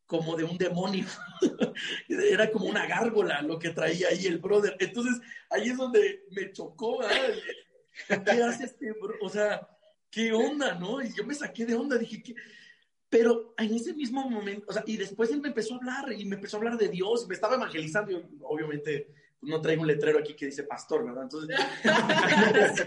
como 0.07 0.37
de 0.37 0.45
un 0.45 0.57
demonio. 0.57 1.07
Era 2.09 2.53
como 2.53 2.67
una 2.67 2.87
gárgola 2.87 3.43
lo 3.43 3.59
que 3.59 3.71
traía 3.71 4.07
ahí 4.07 4.25
el 4.27 4.39
brother. 4.39 4.77
Entonces, 4.79 5.21
ahí 5.51 5.71
es 5.71 5.77
donde 5.77 6.23
me 6.31 6.53
chocó. 6.53 7.01
¿Qué 8.07 8.43
hace 8.45 8.67
este 8.67 8.93
bro? 8.93 9.17
O 9.23 9.29
sea, 9.29 9.69
¿qué 10.09 10.33
onda, 10.33 10.77
no? 10.77 11.03
Y 11.03 11.13
yo 11.13 11.27
me 11.27 11.35
saqué 11.35 11.67
de 11.67 11.75
onda, 11.75 11.99
dije, 11.99 12.23
¿qué? 12.23 12.37
Pero 13.13 13.53
en 13.59 13.75
ese 13.75 13.93
mismo 13.93 14.27
momento, 14.27 14.65
o 14.71 14.73
sea, 14.73 14.83
y 14.87 14.97
después 14.97 15.31
él 15.31 15.43
me 15.43 15.49
empezó 15.49 15.75
a 15.75 15.77
hablar 15.77 16.11
y 16.15 16.25
me 16.25 16.37
empezó 16.37 16.57
a 16.57 16.61
hablar 16.61 16.79
de 16.79 16.89
Dios, 16.89 17.29
me 17.29 17.35
estaba 17.35 17.57
evangelizando. 17.57 18.11
Yo, 18.11 18.23
obviamente, 18.41 19.13
no 19.43 19.61
traigo 19.61 19.83
un 19.83 19.89
letrero 19.89 20.19
aquí 20.19 20.33
que 20.33 20.47
dice 20.47 20.63
pastor, 20.63 21.05
¿verdad? 21.05 21.25
Entonces, 21.25 21.55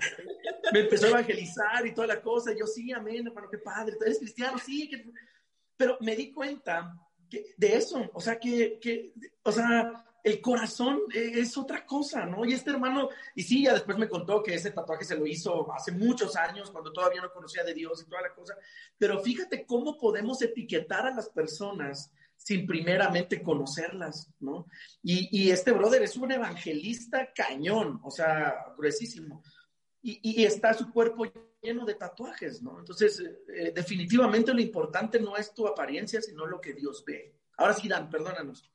me 0.73 0.79
empezó 0.79 1.05
a 1.05 1.09
evangelizar 1.09 1.85
y 1.85 1.93
toda 1.93 2.07
la 2.07 2.23
cosa. 2.23 2.55
Yo, 2.57 2.65
sí, 2.65 2.91
amén, 2.91 3.27
hermano, 3.27 3.47
qué 3.51 3.59
padre. 3.59 3.97
¿Eres 4.01 4.17
cristiano? 4.17 4.57
Sí. 4.57 4.89
Pero 5.77 5.99
me 6.01 6.15
di 6.15 6.33
cuenta 6.33 6.99
de 7.29 7.75
eso, 7.75 8.09
o 8.11 8.19
sea, 8.19 8.39
que, 8.39 8.79
que, 8.81 9.13
o 9.43 9.51
sea, 9.51 10.07
el 10.25 10.41
corazón 10.41 11.03
es 11.13 11.55
otra 11.55 11.85
cosa, 11.85 12.25
¿no? 12.25 12.43
Y 12.45 12.53
este 12.53 12.71
hermano, 12.71 13.09
y 13.35 13.43
sí, 13.43 13.63
ya 13.63 13.73
después 13.73 13.95
me 13.95 14.09
contó 14.09 14.41
que 14.41 14.55
ese 14.55 14.71
tatuaje 14.71 15.05
se 15.05 15.15
lo 15.15 15.27
hizo 15.27 15.71
hace 15.71 15.91
muchos 15.91 16.35
años, 16.35 16.71
cuando 16.71 16.91
todavía 16.91 17.21
no 17.21 17.31
conocía 17.31 17.63
de 17.63 17.75
Dios 17.75 18.01
y 18.01 18.09
toda 18.09 18.23
la 18.23 18.33
cosa, 18.33 18.57
pero 18.97 19.19
fíjate 19.19 19.67
cómo 19.67 19.99
podemos 19.99 20.41
etiquetar 20.41 21.05
a 21.05 21.13
las 21.13 21.29
personas 21.29 22.11
sin 22.35 22.65
primeramente 22.65 23.43
conocerlas, 23.43 24.31
¿no? 24.39 24.65
Y, 25.03 25.51
este 25.51 25.71
brother 25.71 26.01
es 26.01 26.17
un 26.17 26.31
evangelista 26.31 27.31
cañón, 27.31 27.99
o 28.03 28.09
sea, 28.09 28.73
gruesísimo, 28.75 29.43
y, 30.01 30.43
está 30.43 30.73
su 30.73 30.91
cuerpo 30.91 31.25
lleno 31.61 31.85
de 31.85 31.93
tatuajes, 31.93 32.63
¿no? 32.63 32.79
Entonces, 32.79 33.19
eh, 33.19 33.71
definitivamente 33.75 34.55
lo 34.55 34.59
importante 34.59 35.19
no 35.19 35.38
es 35.38 35.53
tu 35.53 35.67
apariencia, 35.67 36.19
sino 36.19 36.47
lo 36.47 36.59
que 36.59 36.73
Dios 36.73 37.03
ve. 37.05 37.35
Ahora 37.57 37.75
sí, 37.75 37.88
Dan, 37.88 38.09
perdónanos. 38.09 38.71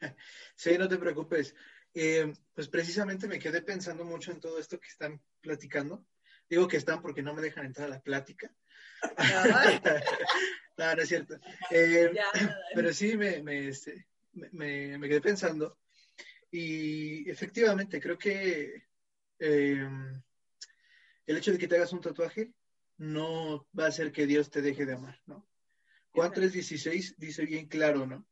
Sí, 0.56 0.76
no 0.78 0.88
te 0.88 0.98
preocupes. 0.98 1.54
Eh, 1.94 2.32
pues 2.54 2.68
precisamente 2.68 3.26
me 3.26 3.38
quedé 3.38 3.62
pensando 3.62 4.04
mucho 4.04 4.30
en 4.30 4.40
todo 4.40 4.58
esto 4.58 4.78
que 4.78 4.88
están 4.88 5.20
platicando. 5.40 6.06
Digo 6.48 6.68
que 6.68 6.76
están 6.76 7.02
porque 7.02 7.22
no 7.22 7.34
me 7.34 7.42
dejan 7.42 7.66
entrar 7.66 7.86
a 7.86 7.90
la 7.90 8.00
plática. 8.00 8.54
no, 10.78 10.94
no 10.94 11.02
es 11.02 11.08
cierto. 11.08 11.38
Eh, 11.70 12.12
pero 12.74 12.92
sí 12.92 13.16
me, 13.16 13.42
me, 13.42 13.68
este, 13.68 14.06
me, 14.32 14.98
me, 14.98 15.08
quedé 15.08 15.20
pensando. 15.20 15.78
Y 16.50 17.28
efectivamente, 17.30 18.00
creo 18.00 18.18
que 18.18 18.84
el 19.38 20.02
hecho 21.26 21.52
de 21.52 21.58
que 21.58 21.68
te 21.68 21.76
hagas 21.76 21.92
un 21.92 22.00
tatuaje 22.00 22.52
no 22.98 23.66
va 23.78 23.86
a 23.86 23.88
hacer 23.88 24.12
que 24.12 24.26
Dios 24.26 24.50
te 24.50 24.62
deje 24.62 24.86
de 24.86 24.94
amar, 24.94 25.20
¿no? 25.26 25.46
Juan 26.10 26.32
3:16 26.32 27.16
dice 27.18 27.44
bien 27.44 27.66
claro, 27.66 28.06
¿no? 28.06 28.26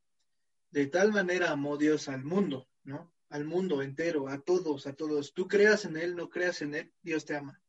De 0.75 0.87
tal 0.87 1.13
manera 1.13 1.51
amó 1.51 1.77
Dios 1.77 2.09
al 2.09 2.25
mundo, 2.25 2.67
¿no? 2.83 3.13
Al 3.29 3.45
mundo 3.45 3.81
entero, 3.81 4.27
a 4.27 4.41
todos, 4.41 4.87
a 4.87 4.93
todos. 4.93 5.33
Tú 5.33 5.47
creas 5.47 5.85
en 5.85 5.95
Él, 5.95 6.17
no 6.17 6.29
creas 6.29 6.61
en 6.61 6.75
Él, 6.75 6.91
Dios 7.01 7.23
te 7.23 7.37
ama. 7.37 7.61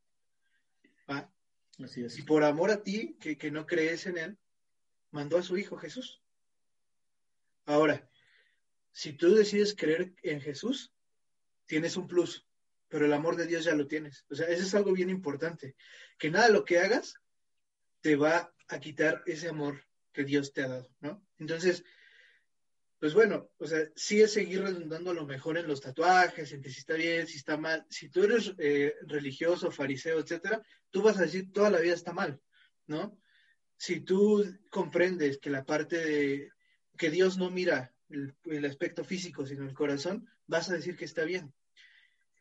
¿Va? 1.08 1.32
Así 1.78 2.02
es. 2.02 2.18
Y 2.18 2.22
por 2.22 2.42
amor 2.42 2.72
a 2.72 2.82
ti, 2.82 3.16
que, 3.20 3.38
que 3.38 3.52
no 3.52 3.64
crees 3.64 4.06
en 4.06 4.18
Él, 4.18 4.38
mandó 5.12 5.38
a 5.38 5.44
su 5.44 5.56
Hijo 5.56 5.76
Jesús. 5.76 6.20
Ahora, 7.64 8.10
si 8.90 9.12
tú 9.12 9.36
decides 9.36 9.76
creer 9.76 10.12
en 10.24 10.40
Jesús, 10.40 10.92
tienes 11.66 11.96
un 11.96 12.08
plus 12.08 12.44
pero 12.88 13.06
el 13.06 13.12
amor 13.12 13.36
de 13.36 13.46
Dios 13.46 13.64
ya 13.64 13.74
lo 13.74 13.86
tienes. 13.86 14.24
O 14.30 14.34
sea, 14.34 14.46
eso 14.46 14.62
es 14.62 14.74
algo 14.74 14.92
bien 14.92 15.10
importante, 15.10 15.74
que 16.18 16.30
nada 16.30 16.46
de 16.46 16.52
lo 16.52 16.64
que 16.64 16.78
hagas 16.78 17.20
te 18.00 18.16
va 18.16 18.54
a 18.68 18.80
quitar 18.80 19.22
ese 19.26 19.48
amor 19.48 19.84
que 20.12 20.24
Dios 20.24 20.52
te 20.52 20.62
ha 20.62 20.68
dado, 20.68 20.88
¿no? 21.00 21.26
Entonces, 21.38 21.84
pues 22.98 23.12
bueno, 23.12 23.50
o 23.58 23.66
sea, 23.66 23.80
sí 23.94 24.22
es 24.22 24.32
seguir 24.32 24.62
redundando 24.62 25.10
a 25.10 25.14
lo 25.14 25.26
mejor 25.26 25.58
en 25.58 25.66
los 25.66 25.80
tatuajes, 25.80 26.52
en 26.52 26.62
que 26.62 26.70
si 26.70 26.78
está 26.78 26.94
bien, 26.94 27.26
si 27.26 27.36
está 27.36 27.56
mal. 27.56 27.84
Si 27.90 28.08
tú 28.08 28.24
eres 28.24 28.54
eh, 28.58 28.94
religioso, 29.02 29.70
fariseo, 29.70 30.18
etcétera, 30.18 30.62
tú 30.90 31.02
vas 31.02 31.18
a 31.18 31.22
decir 31.22 31.52
toda 31.52 31.70
la 31.70 31.80
vida 31.80 31.94
está 31.94 32.12
mal, 32.12 32.40
¿no? 32.86 33.18
Si 33.76 34.00
tú 34.00 34.44
comprendes 34.70 35.38
que 35.38 35.50
la 35.50 35.64
parte 35.64 35.96
de 35.96 36.50
que 36.96 37.10
Dios 37.10 37.36
no 37.36 37.50
mira 37.50 37.94
el 38.08 38.64
aspecto 38.64 39.04
físico, 39.04 39.44
sino 39.44 39.64
el 39.64 39.74
corazón, 39.74 40.26
vas 40.46 40.70
a 40.70 40.74
decir 40.74 40.96
que 40.96 41.04
está 41.04 41.24
bien. 41.24 41.52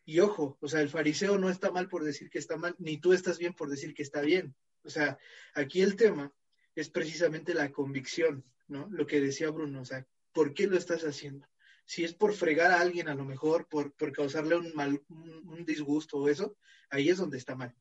Y 0.06 0.20
ojo, 0.20 0.58
o 0.62 0.68
sea, 0.68 0.82
el 0.82 0.90
fariseo 0.90 1.38
no 1.38 1.50
está 1.50 1.72
mal 1.72 1.90
por 1.90 2.04
decir 2.04 2.30
que 2.30 2.38
está 2.38 2.56
mal, 2.56 2.76
ni 2.78 3.00
tú 3.00 3.12
estás 3.12 3.40
bien 3.40 3.54
por 3.54 3.70
decir 3.70 3.94
que 3.94 4.04
está 4.04 4.22
bien. 4.22 4.56
O 4.84 4.90
sea, 4.90 5.18
aquí 5.56 5.82
el 5.82 5.96
tema 5.96 6.32
es 6.76 6.90
precisamente 6.90 7.54
la 7.54 7.72
convicción, 7.72 8.46
¿no? 8.68 8.88
Lo 8.92 9.08
que 9.08 9.20
decía 9.20 9.50
Bruno, 9.50 9.82
o 9.82 9.86
sea, 9.86 10.06
¿por 10.36 10.54
qué 10.54 10.68
lo 10.68 10.78
estás 10.78 11.04
haciendo? 11.04 11.48
Si 11.86 12.04
es 12.04 12.14
por 12.14 12.34
fregar 12.34 12.72
a 12.72 12.82
alguien, 12.82 13.08
a 13.08 13.16
lo 13.16 13.24
mejor, 13.24 13.68
por, 13.68 13.94
por 13.94 14.12
causarle 14.12 14.58
un, 14.58 14.76
mal, 14.76 15.02
un, 15.08 15.66
disgusto 15.66 16.18
o 16.18 16.30
eso, 16.30 16.58
ahí 16.90 17.10
es 17.10 17.18
donde 17.18 17.38
está 17.38 17.56
mal. 17.56 17.74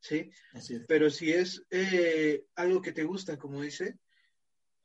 ¿sí? 0.00 0.30
Pero 0.86 1.10
si 1.10 1.32
es 1.32 1.66
eh, 1.70 2.44
algo 2.54 2.80
que 2.80 2.92
te 2.92 3.02
gusta, 3.02 3.38
como 3.38 3.60
dice, 3.60 3.98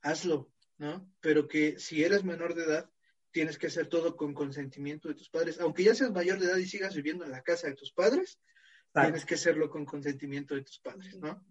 hazlo, 0.01 0.51
¿no? 0.77 1.13
Pero 1.19 1.47
que 1.47 1.77
si 1.79 2.03
eres 2.03 2.23
menor 2.23 2.55
de 2.55 2.63
edad, 2.63 2.89
tienes 3.29 3.57
que 3.57 3.67
hacer 3.67 3.87
todo 3.87 4.15
con 4.15 4.33
consentimiento 4.33 5.09
de 5.09 5.15
tus 5.15 5.29
padres. 5.29 5.59
Aunque 5.59 5.83
ya 5.83 5.93
seas 5.93 6.11
mayor 6.11 6.39
de 6.39 6.47
edad 6.47 6.57
y 6.57 6.65
sigas 6.65 6.95
viviendo 6.95 7.23
en 7.23 7.31
la 7.31 7.43
casa 7.43 7.67
de 7.67 7.75
tus 7.75 7.93
padres, 7.93 8.39
tienes 8.93 9.25
que 9.25 9.35
hacerlo 9.35 9.69
con 9.69 9.85
consentimiento 9.85 10.55
de 10.55 10.63
tus 10.63 10.79
padres, 10.79 11.17
¿no? 11.17 11.45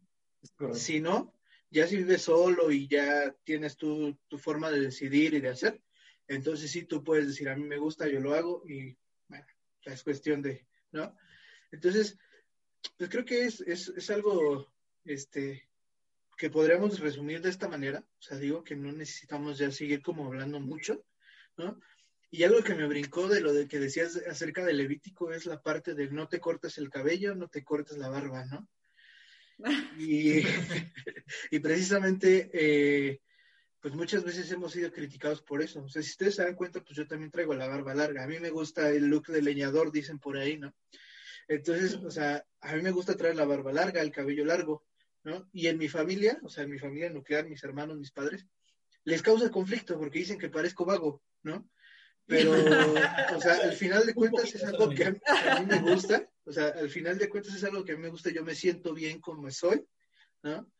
Si 0.74 1.00
no, 1.00 1.39
ya 1.70 1.86
si 1.86 1.96
vives 1.96 2.22
solo 2.22 2.70
y 2.70 2.88
ya 2.88 3.34
tienes 3.44 3.76
tu, 3.76 4.18
tu 4.28 4.38
forma 4.38 4.70
de 4.70 4.80
decidir 4.80 5.34
y 5.34 5.40
de 5.40 5.48
hacer, 5.48 5.80
entonces 6.26 6.70
sí 6.70 6.84
tú 6.84 7.02
puedes 7.02 7.26
decir, 7.26 7.48
a 7.48 7.56
mí 7.56 7.64
me 7.64 7.78
gusta, 7.78 8.08
yo 8.08 8.20
lo 8.20 8.34
hago 8.34 8.62
y 8.68 8.96
bueno, 9.28 9.46
es 9.84 10.02
cuestión 10.02 10.42
de, 10.42 10.66
¿no? 10.92 11.16
Entonces, 11.72 12.18
pues 12.96 13.10
creo 13.10 13.24
que 13.24 13.44
es, 13.44 13.60
es, 13.60 13.88
es 13.88 14.10
algo, 14.10 14.72
este, 15.04 15.68
que 16.36 16.50
podríamos 16.50 16.98
resumir 17.00 17.40
de 17.40 17.50
esta 17.50 17.68
manera, 17.68 18.04
o 18.18 18.22
sea, 18.22 18.38
digo 18.38 18.64
que 18.64 18.74
no 18.74 18.90
necesitamos 18.92 19.58
ya 19.58 19.70
seguir 19.70 20.02
como 20.02 20.26
hablando 20.26 20.58
mucho, 20.58 21.04
¿no? 21.56 21.80
Y 22.30 22.44
algo 22.44 22.62
que 22.62 22.74
me 22.74 22.86
brincó 22.86 23.28
de 23.28 23.40
lo 23.40 23.52
de 23.52 23.66
que 23.66 23.78
decías 23.78 24.16
acerca 24.28 24.64
del 24.64 24.78
Levítico 24.78 25.32
es 25.32 25.46
la 25.46 25.60
parte 25.60 25.94
de 25.94 26.10
no 26.10 26.28
te 26.28 26.40
cortes 26.40 26.78
el 26.78 26.88
cabello, 26.88 27.34
no 27.34 27.48
te 27.48 27.64
cortes 27.64 27.98
la 27.98 28.08
barba, 28.08 28.44
¿no? 28.46 28.68
Y, 29.98 30.42
y 31.50 31.58
precisamente, 31.60 32.50
eh, 32.52 33.20
pues 33.80 33.94
muchas 33.94 34.24
veces 34.24 34.50
hemos 34.52 34.72
sido 34.72 34.92
criticados 34.92 35.42
por 35.42 35.62
eso. 35.62 35.82
O 35.82 35.88
sea, 35.88 36.02
si 36.02 36.10
ustedes 36.10 36.36
se 36.36 36.44
dan 36.44 36.54
cuenta, 36.54 36.80
pues 36.82 36.96
yo 36.96 37.06
también 37.06 37.30
traigo 37.30 37.54
la 37.54 37.68
barba 37.68 37.94
larga. 37.94 38.24
A 38.24 38.26
mí 38.26 38.38
me 38.38 38.50
gusta 38.50 38.90
el 38.90 39.06
look 39.06 39.26
de 39.28 39.42
leñador, 39.42 39.90
dicen 39.90 40.18
por 40.18 40.36
ahí, 40.36 40.58
¿no? 40.58 40.74
Entonces, 41.48 41.94
o 41.94 42.10
sea, 42.10 42.44
a 42.60 42.74
mí 42.74 42.82
me 42.82 42.92
gusta 42.92 43.16
traer 43.16 43.36
la 43.36 43.44
barba 43.44 43.72
larga, 43.72 44.02
el 44.02 44.12
cabello 44.12 44.44
largo, 44.44 44.84
¿no? 45.24 45.48
Y 45.52 45.66
en 45.66 45.78
mi 45.78 45.88
familia, 45.88 46.38
o 46.42 46.48
sea, 46.48 46.64
en 46.64 46.70
mi 46.70 46.78
familia 46.78 47.10
nuclear, 47.10 47.48
mis 47.48 47.64
hermanos, 47.64 47.98
mis 47.98 48.12
padres, 48.12 48.46
les 49.04 49.22
causa 49.22 49.50
conflicto 49.50 49.98
porque 49.98 50.20
dicen 50.20 50.38
que 50.38 50.48
parezco 50.48 50.84
vago, 50.84 51.22
¿no? 51.42 51.68
Pero, 52.26 52.52
o 53.36 53.40
sea, 53.40 53.54
al 53.64 53.72
final 53.72 54.06
de 54.06 54.14
cuentas 54.14 54.54
es 54.54 54.64
algo 54.64 54.90
que 54.90 55.04
a 55.04 55.10
mí 55.60 55.66
me 55.66 55.80
gusta, 55.80 56.28
o 56.44 56.52
sea, 56.52 56.68
al 56.68 56.90
final 56.90 57.18
de 57.18 57.28
cuentas 57.28 57.54
es 57.54 57.64
algo 57.64 57.84
que 57.84 57.92
a 57.92 57.96
mí 57.96 58.02
me 58.02 58.08
gusta, 58.08 58.30
yo 58.30 58.44
me 58.44 58.54
siento 58.54 58.94
bien 58.94 59.20
como 59.20 59.50
soy, 59.50 59.84
¿no? 60.42 60.70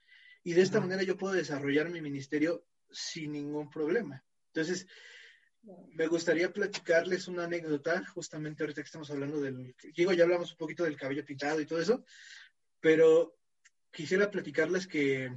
Y 0.42 0.52
de 0.52 0.62
esta 0.62 0.80
manera 0.80 1.02
yo 1.02 1.16
puedo 1.16 1.34
desarrollar 1.34 1.90
mi 1.90 2.00
ministerio 2.00 2.64
sin 2.90 3.32
ningún 3.32 3.68
problema. 3.68 4.24
Entonces, 4.52 4.86
me 5.62 6.06
gustaría 6.06 6.52
platicarles 6.52 7.28
una 7.28 7.44
anécdota, 7.44 8.04
justamente 8.06 8.62
ahorita 8.62 8.82
que 8.82 8.86
estamos 8.86 9.10
hablando 9.10 9.40
del, 9.40 9.74
digo, 9.94 10.12
ya 10.12 10.24
hablamos 10.24 10.52
un 10.52 10.56
poquito 10.56 10.84
del 10.84 10.96
cabello 10.96 11.24
pintado 11.24 11.60
y 11.60 11.66
todo 11.66 11.80
eso, 11.80 12.04
pero 12.80 13.36
quisiera 13.90 14.30
platicarles 14.30 14.86
que 14.86 15.30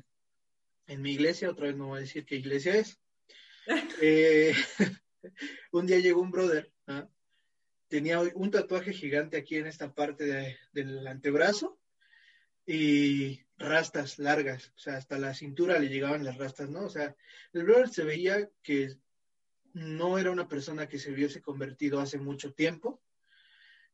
en 0.87 1.01
mi 1.01 1.13
iglesia, 1.13 1.49
otra 1.49 1.67
vez 1.67 1.75
no 1.75 1.87
voy 1.87 1.97
a 1.97 2.01
decir 2.01 2.25
qué 2.25 2.35
iglesia 2.35 2.75
es, 2.75 2.99
eh, 4.01 4.55
un 5.71 5.85
día 5.85 5.99
llegó 5.99 6.21
un 6.21 6.31
brother, 6.31 6.71
tenía 7.87 8.19
un 8.19 8.51
tatuaje 8.51 8.93
gigante 8.93 9.37
aquí 9.37 9.57
en 9.57 9.67
esta 9.67 9.93
parte 9.93 10.57
del 10.71 11.07
antebrazo 11.07 11.79
y 12.65 13.41
rastas 13.57 14.19
largas, 14.19 14.73
o 14.75 14.79
sea, 14.79 14.97
hasta 14.97 15.17
la 15.19 15.33
cintura 15.33 15.79
le 15.79 15.89
llegaban 15.89 16.23
las 16.23 16.37
rastas, 16.37 16.69
¿no? 16.69 16.85
O 16.85 16.89
sea, 16.89 17.15
el 17.53 17.63
brother 17.63 17.89
se 17.89 18.03
veía 18.03 18.49
que 18.61 18.95
no 19.73 20.17
era 20.17 20.31
una 20.31 20.47
persona 20.47 20.87
que 20.87 20.99
se 20.99 21.11
hubiese 21.11 21.41
convertido 21.41 21.99
hace 21.99 22.17
mucho 22.17 22.53
tiempo, 22.53 23.01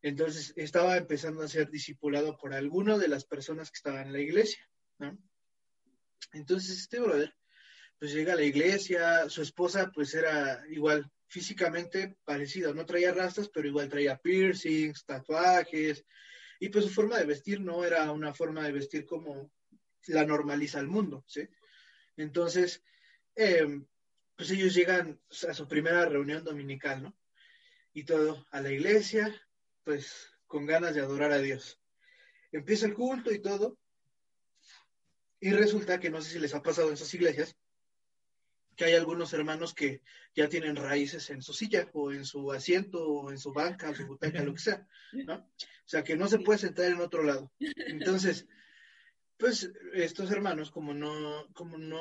entonces 0.02 0.54
estaba 0.56 0.98
empezando 0.98 1.44
a 1.44 1.48
ser 1.48 1.70
discipulado 1.70 2.38
por 2.38 2.54
alguna 2.54 2.98
de 2.98 3.10
las 3.10 3.26
personas 3.26 3.70
que 3.70 3.78
estaban 3.78 4.08
en 4.08 4.14
la 4.14 4.20
iglesia, 4.20 4.62
¿no? 4.98 5.18
Entonces 6.34 6.80
este 6.80 7.00
brother, 7.00 7.36
pues 8.00 8.14
llega 8.14 8.34
a 8.34 8.38
la 8.38 8.44
iglesia, 8.44 9.30
su 9.30 9.42
esposa 9.42 9.92
pues 9.94 10.14
era 10.14 10.64
igual 10.70 11.12
físicamente 11.28 12.18
parecida, 12.24 12.74
no 12.74 12.86
traía 12.86 13.14
rastas, 13.14 13.50
pero 13.50 13.68
igual 13.68 13.90
traía 13.90 14.18
piercings, 14.18 15.06
tatuajes, 15.06 16.06
y 16.60 16.70
pues 16.70 16.86
su 16.86 16.92
forma 16.92 17.18
de 17.18 17.26
vestir 17.26 17.62
no 17.62 17.84
era 17.84 18.12
una 18.12 18.34
forma 18.34 18.64
de 18.64 18.72
vestir 18.72 19.06
como 19.06 19.52
la 20.08 20.26
normaliza 20.26 20.80
el 20.80 20.88
mundo, 20.88 21.24
¿sí? 21.28 21.48
Entonces, 22.18 22.84
eh, 23.36 23.82
pues 24.36 24.50
ellos 24.52 24.74
llegan 24.74 25.20
a 25.48 25.54
su 25.54 25.68
primera 25.68 26.06
reunión 26.06 26.44
dominical, 26.44 27.04
¿no? 27.04 27.18
Y 27.94 28.06
todo, 28.06 28.48
a 28.52 28.62
la 28.62 28.72
iglesia, 28.72 29.34
pues 29.84 30.32
con 30.48 30.66
ganas 30.66 30.96
de 30.96 31.02
adorar 31.02 31.32
a 31.32 31.40
Dios. 31.40 31.80
Empieza 32.52 32.86
el 32.86 32.94
culto 32.94 33.32
y 33.32 33.40
todo, 33.40 33.78
y 35.40 35.52
resulta 35.52 36.00
que 36.00 36.10
no 36.10 36.22
sé 36.22 36.32
si 36.32 36.40
les 36.40 36.56
ha 36.56 36.62
pasado 36.62 36.88
en 36.88 36.96
esas 36.96 37.14
iglesias, 37.14 37.56
que 38.80 38.86
hay 38.86 38.94
algunos 38.94 39.34
hermanos 39.34 39.74
que 39.74 40.02
ya 40.34 40.48
tienen 40.48 40.78
raíces 40.78 41.30
en 41.32 41.42
su 41.42 41.52
silla 41.52 41.90
o 41.92 42.14
en 42.14 42.24
su 42.24 42.50
asiento 42.54 43.06
o 43.06 43.30
en 43.30 43.38
su 43.38 43.52
banca 43.52 43.94
su 43.94 44.08
butaca, 44.08 44.42
lo 44.42 44.54
que 44.54 44.62
sea, 44.62 44.88
¿no? 45.12 45.36
O 45.36 45.86
sea, 45.86 46.02
que 46.02 46.16
no 46.16 46.30
se 46.30 46.40
puede 46.40 46.60
sentar 46.60 46.86
en 46.86 47.02
otro 47.02 47.22
lado. 47.24 47.52
Entonces, 47.60 48.48
pues 49.36 49.70
estos 49.92 50.32
hermanos, 50.32 50.72
como 50.72 50.94
no, 50.94 51.46
como 51.52 51.78
no, 51.78 52.00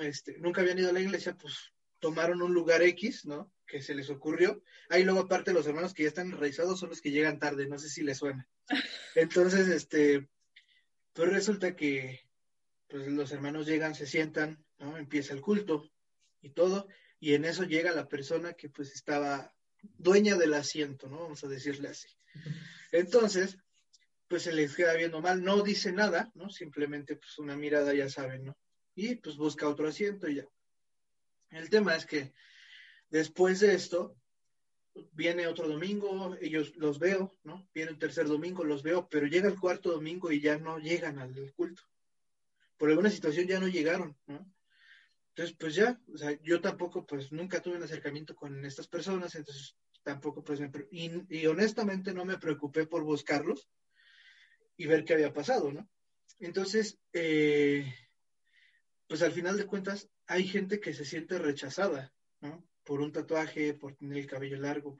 este, 0.00 0.38
nunca 0.38 0.62
habían 0.62 0.78
ido 0.78 0.88
a 0.88 0.94
la 0.94 1.00
iglesia, 1.00 1.36
pues 1.36 1.74
tomaron 1.98 2.40
un 2.40 2.54
lugar 2.54 2.80
X, 2.80 3.26
¿no? 3.26 3.52
Que 3.66 3.82
se 3.82 3.94
les 3.94 4.08
ocurrió. 4.08 4.62
Ahí 4.88 5.04
luego 5.04 5.20
aparte 5.20 5.52
los 5.52 5.66
hermanos 5.66 5.92
que 5.92 6.04
ya 6.04 6.08
están 6.08 6.28
enraizados 6.28 6.80
son 6.80 6.88
los 6.88 7.02
que 7.02 7.10
llegan 7.10 7.38
tarde, 7.38 7.66
no 7.66 7.78
sé 7.78 7.90
si 7.90 8.02
les 8.02 8.16
suena. 8.16 8.48
Entonces, 9.14 9.68
este, 9.68 10.26
pues 11.12 11.30
resulta 11.30 11.76
que 11.76 12.26
pues 12.88 13.08
los 13.08 13.30
hermanos 13.30 13.66
llegan, 13.66 13.94
se 13.94 14.06
sientan, 14.06 14.64
¿no? 14.78 14.96
Empieza 14.96 15.34
el 15.34 15.42
culto, 15.42 15.90
y 16.44 16.50
todo, 16.50 16.86
y 17.18 17.32
en 17.32 17.46
eso 17.46 17.64
llega 17.64 17.90
la 17.92 18.06
persona 18.06 18.52
que 18.52 18.68
pues 18.68 18.92
estaba 18.92 19.54
dueña 19.96 20.36
del 20.36 20.52
asiento, 20.52 21.08
¿no? 21.08 21.20
Vamos 21.20 21.42
a 21.42 21.48
decirle 21.48 21.88
así. 21.88 22.08
Entonces, 22.92 23.56
pues 24.28 24.42
se 24.42 24.52
les 24.52 24.76
queda 24.76 24.94
viendo 24.94 25.22
mal, 25.22 25.42
no 25.42 25.62
dice 25.62 25.90
nada, 25.90 26.30
¿no? 26.34 26.50
Simplemente 26.50 27.16
pues 27.16 27.38
una 27.38 27.56
mirada, 27.56 27.94
ya 27.94 28.10
saben, 28.10 28.44
¿no? 28.44 28.58
Y 28.94 29.14
pues 29.16 29.36
busca 29.36 29.68
otro 29.68 29.88
asiento 29.88 30.28
y 30.28 30.36
ya. 30.36 30.46
El 31.50 31.70
tema 31.70 31.96
es 31.96 32.04
que 32.04 32.34
después 33.08 33.60
de 33.60 33.74
esto, 33.74 34.14
viene 35.12 35.46
otro 35.46 35.66
domingo, 35.66 36.36
ellos 36.42 36.76
los 36.76 36.98
veo, 36.98 37.34
¿no? 37.42 37.66
Viene 37.74 37.92
un 37.92 37.98
tercer 37.98 38.26
domingo, 38.26 38.64
los 38.64 38.82
veo, 38.82 39.08
pero 39.08 39.26
llega 39.26 39.48
el 39.48 39.58
cuarto 39.58 39.90
domingo 39.90 40.30
y 40.30 40.40
ya 40.40 40.58
no 40.58 40.78
llegan 40.78 41.18
al 41.18 41.52
culto. 41.54 41.82
Por 42.76 42.90
alguna 42.90 43.08
situación 43.08 43.46
ya 43.46 43.58
no 43.60 43.68
llegaron, 43.68 44.14
¿no? 44.26 44.53
Entonces, 45.36 45.56
pues 45.58 45.74
ya, 45.74 46.00
o 46.12 46.16
sea, 46.16 46.40
yo 46.42 46.60
tampoco, 46.60 47.04
pues 47.04 47.32
nunca 47.32 47.60
tuve 47.60 47.76
un 47.76 47.82
acercamiento 47.82 48.36
con 48.36 48.64
estas 48.64 48.86
personas, 48.86 49.34
entonces 49.34 49.76
tampoco, 50.04 50.44
pues, 50.44 50.60
y, 50.92 51.46
honestamente 51.46 52.14
no 52.14 52.24
me 52.24 52.38
preocupé 52.38 52.86
por 52.86 53.02
buscarlos 53.02 53.68
y 54.76 54.86
ver 54.86 55.04
qué 55.04 55.14
había 55.14 55.32
pasado, 55.32 55.72
¿no? 55.72 55.90
Entonces, 56.38 57.00
eh, 57.12 57.92
pues 59.08 59.22
al 59.22 59.32
final 59.32 59.56
de 59.56 59.66
cuentas, 59.66 60.08
hay 60.28 60.46
gente 60.46 60.78
que 60.78 60.94
se 60.94 61.04
siente 61.04 61.36
rechazada, 61.40 62.14
¿no? 62.40 62.64
Por 62.84 63.00
un 63.00 63.10
tatuaje, 63.10 63.74
por 63.74 63.96
tener 63.96 64.18
el 64.18 64.26
cabello 64.28 64.58
largo, 64.60 64.96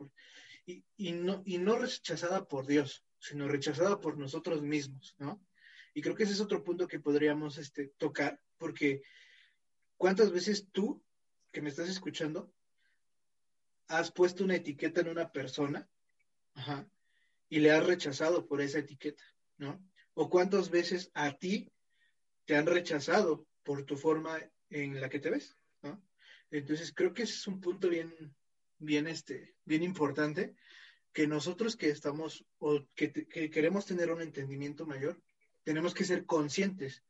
y, 0.67 0.85
y, 0.97 1.13
no, 1.13 1.43
y 1.45 1.59
no 1.59 1.79
rechazada 1.79 2.49
por 2.49 2.67
Dios, 2.67 3.05
sino 3.21 3.47
rechazada 3.47 4.01
por 4.01 4.19
nosotros 4.19 4.63
mismos, 4.63 5.15
¿no? 5.19 5.41
Y 5.95 6.03
creo 6.03 6.17
que 6.17 6.25
ese 6.25 6.33
es 6.33 6.41
otro 6.41 6.65
punto 6.65 6.89
que 6.89 6.99
podríamos 6.99 7.57
este, 7.57 7.93
tocar, 7.99 8.41
porque 8.59 9.03
¿Cuántas 9.97 10.33
veces 10.33 10.69
tú, 10.73 11.03
que 11.53 11.63
me 11.63 11.71
estás 11.71 11.89
escuchando, 11.89 12.53
has 13.89 14.11
puesto 14.11 14.45
una 14.45 14.57
etiqueta 14.57 15.01
en 15.01 15.09
una 15.09 15.31
persona 15.31 15.89
y 17.49 17.61
le 17.61 17.71
has 17.71 17.85
rechazado 17.85 18.47
por 18.47 18.61
esa 18.61 18.79
etiqueta, 18.79 19.25
¿no? 19.59 19.85
O 20.15 20.31
cuántas 20.31 20.71
veces 20.71 21.11
a 21.15 21.33
ti 21.33 21.71
te 22.45 22.57
han 22.57 22.67
rechazado 22.67 23.47
por 23.63 23.85
tu 23.85 23.97
forma 23.97 24.39
en 24.71 25.01
la 25.01 25.09
que 25.09 25.19
te 25.19 25.31
ves, 25.31 25.57
¿no? 25.83 26.03
Entonces 26.51 26.93
creo 26.95 27.13
que 27.13 27.25
ese 27.25 27.35
es 27.35 27.47
un 27.47 27.61
punto 27.61 27.89
bien, 27.89 28.13
bien, 28.79 29.07
este, 29.07 29.55
bien 29.65 29.83
importante 29.83 30.55
que 31.13 31.27
nosotros 31.27 31.77
que 31.77 31.91
estamos 31.91 32.45
o 32.59 32.87
que, 32.95 33.13
que 33.13 33.51
queremos 33.51 33.87
tener 33.87 34.11
un 34.11 34.21
entendimiento 34.21 34.87
mayor, 34.87 35.21
tenemos 35.63 35.95
que 35.95 36.05
ser 36.05 36.27
conscientes 36.27 37.03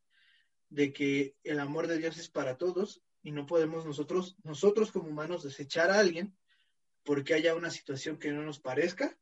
de 0.68 0.92
que 0.92 1.36
el 1.44 1.60
amor 1.60 1.86
de 1.86 1.98
Dios 1.98 2.18
es 2.18 2.28
para 2.28 2.56
todos 2.56 3.02
y 3.22 3.32
no 3.32 3.46
podemos 3.46 3.86
nosotros, 3.86 4.36
nosotros 4.44 4.92
como 4.92 5.08
humanos, 5.08 5.42
desechar 5.42 5.90
a 5.90 5.98
alguien 5.98 6.36
porque 7.04 7.34
haya 7.34 7.54
una 7.54 7.70
situación 7.70 8.18
que 8.18 8.32
no 8.32 8.42
nos 8.42 8.60
parezca 8.60 9.16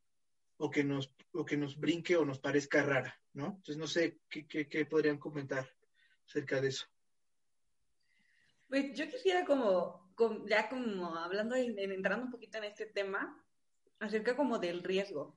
o 0.57 0.71
que 0.71 0.85
nos, 0.85 1.13
o 1.33 1.45
que 1.45 1.57
nos 1.57 1.79
brinque 1.79 2.17
o 2.17 2.25
nos 2.25 2.39
parezca 2.39 2.83
rara, 2.83 3.21
¿no? 3.33 3.47
Entonces 3.47 3.77
no 3.77 3.87
sé 3.87 4.21
qué, 4.29 4.47
qué, 4.47 4.87
podrían 4.87 5.19
comentar 5.19 5.69
acerca 6.27 6.61
de 6.61 6.69
eso. 6.69 6.87
Pues 8.69 8.97
yo 8.97 9.09
quisiera 9.09 9.45
como 9.45 10.03
ya 10.47 10.69
como 10.69 11.17
hablando, 11.17 11.57
entrando 11.57 12.27
un 12.27 12.31
poquito 12.31 12.59
en 12.59 12.65
este 12.65 12.87
tema, 12.87 13.45
acerca 13.99 14.37
como 14.37 14.59
del 14.59 14.83
riesgo. 14.83 15.37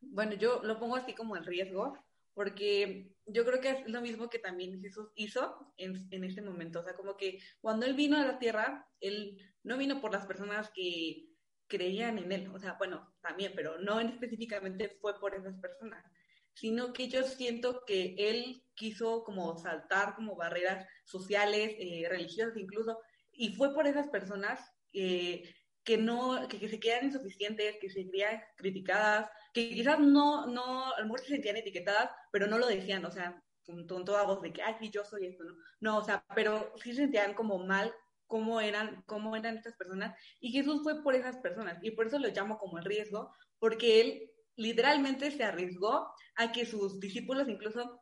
Bueno, 0.00 0.34
yo 0.34 0.62
lo 0.62 0.78
pongo 0.78 0.96
así 0.96 1.14
como 1.14 1.36
el 1.36 1.44
riesgo, 1.44 1.98
porque 2.36 3.16
yo 3.24 3.46
creo 3.46 3.62
que 3.62 3.70
es 3.70 3.88
lo 3.88 4.02
mismo 4.02 4.28
que 4.28 4.38
también 4.38 4.78
Jesús 4.82 5.08
hizo 5.14 5.72
en, 5.78 6.22
este 6.22 6.42
momento. 6.42 6.80
O 6.80 6.82
sea, 6.82 6.94
como 6.94 7.16
que 7.16 7.38
cuando 7.62 7.86
Él 7.86 7.94
vino 7.94 8.18
a 8.18 8.26
la 8.26 8.38
tierra, 8.38 8.86
Él 9.00 9.38
no 9.62 9.78
vino 9.78 10.02
por 10.02 10.12
las 10.12 10.26
personas 10.26 10.70
que 10.74 11.30
creían 11.66 12.18
en 12.18 12.30
Él. 12.30 12.50
O 12.52 12.58
sea, 12.58 12.74
bueno, 12.74 13.10
también, 13.22 13.52
pero 13.56 13.78
no 13.78 14.00
específicamente 14.00 14.98
fue 15.00 15.18
por 15.18 15.34
esas 15.34 15.58
personas, 15.60 16.04
sino 16.52 16.92
que 16.92 17.08
yo 17.08 17.22
siento 17.22 17.84
que 17.86 18.14
Él 18.18 18.62
quiso 18.74 19.24
como 19.24 19.56
saltar 19.56 20.14
como 20.14 20.36
barreras 20.36 20.86
sociales, 21.06 21.74
eh, 21.78 22.06
religiosas 22.06 22.58
incluso, 22.58 22.98
y 23.32 23.54
fue 23.54 23.72
por 23.72 23.86
esas 23.86 24.08
personas 24.08 24.60
eh, 24.92 25.54
que 25.86 25.96
no, 25.96 26.48
que, 26.48 26.68
se 26.68 26.80
quedan 26.80 27.06
insuficientes, 27.06 27.76
que 27.80 27.88
se 27.88 28.08
creían 28.08 28.42
criticadas, 28.56 29.30
que 29.54 29.70
quizás 29.70 30.00
no, 30.00 30.46
no, 30.48 30.92
a 30.92 31.00
lo 31.00 31.16
se 31.18 31.28
sentían 31.28 31.56
etiquetadas, 31.56 32.10
pero 32.32 32.48
no 32.48 32.58
lo 32.58 32.66
decían, 32.66 33.04
o 33.04 33.10
sea, 33.12 33.40
con, 33.64 33.86
toda 34.04 34.24
voz 34.24 34.42
de 34.42 34.52
que, 34.52 34.62
ay, 34.62 34.74
sí, 34.80 34.90
yo 34.90 35.04
soy 35.04 35.26
esto, 35.26 35.44
¿no? 35.44 35.54
No, 35.80 35.98
o 35.98 36.04
sea, 36.04 36.24
pero 36.34 36.72
sí 36.82 36.90
se 36.90 37.02
sentían 37.02 37.34
como 37.34 37.64
mal 37.64 37.94
cómo 38.26 38.60
eran, 38.60 39.04
cómo 39.06 39.36
eran 39.36 39.56
estas 39.56 39.76
personas, 39.76 40.18
y 40.40 40.50
Jesús 40.50 40.82
fue 40.82 41.04
por 41.04 41.14
esas 41.14 41.36
personas, 41.36 41.78
y 41.82 41.92
por 41.92 42.08
eso 42.08 42.18
lo 42.18 42.28
llamo 42.28 42.58
como 42.58 42.78
el 42.78 42.84
riesgo, 42.84 43.32
porque 43.60 44.00
él 44.00 44.30
literalmente 44.56 45.30
se 45.30 45.44
arriesgó 45.44 46.08
a 46.34 46.50
que 46.50 46.66
sus 46.66 46.98
discípulos 46.98 47.48
incluso 47.48 48.00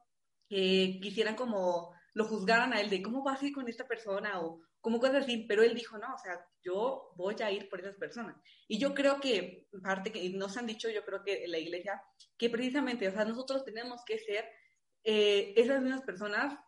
eh, 0.49 0.99
quisieran 1.03 1.37
como 1.37 1.93
lo 2.15 2.25
juzgaran 2.25 2.73
a 2.73 2.81
él 2.81 2.89
de 2.89 3.03
cómo 3.03 3.23
vas 3.23 3.43
a 3.43 3.47
ir 3.47 3.53
con 3.53 3.69
esta 3.69 3.87
persona 3.87 4.41
o 4.41 4.63
como 4.85 5.01
cosas 5.01 5.25
así, 5.25 5.47
pero 5.49 5.63
él 5.63 5.75
dijo, 5.75 5.97
no, 5.97 6.15
o 6.15 6.19
sea, 6.19 6.47
yo 6.63 7.15
voy 7.17 7.35
a 7.43 7.51
ir 7.51 7.71
por 7.71 7.81
esas 7.81 7.97
personas. 7.97 8.37
Y 8.69 8.79
yo 8.79 8.93
creo 8.93 9.19
que, 9.19 9.67
parte 9.83 10.13
que 10.13 10.29
nos 10.29 10.59
han 10.59 10.67
dicho, 10.67 10.91
yo 10.91 11.07
creo 11.07 11.23
que 11.25 11.45
en 11.45 11.53
la 11.53 11.59
iglesia, 11.59 12.03
que 12.37 12.51
precisamente, 12.51 13.09
o 13.09 13.11
sea, 13.11 13.25
nosotros 13.25 13.65
tenemos 13.65 14.05
que 14.05 14.19
ser 14.19 14.45
eh, 15.03 15.55
esas 15.57 15.81
mismas 15.81 16.03
personas 16.03 16.59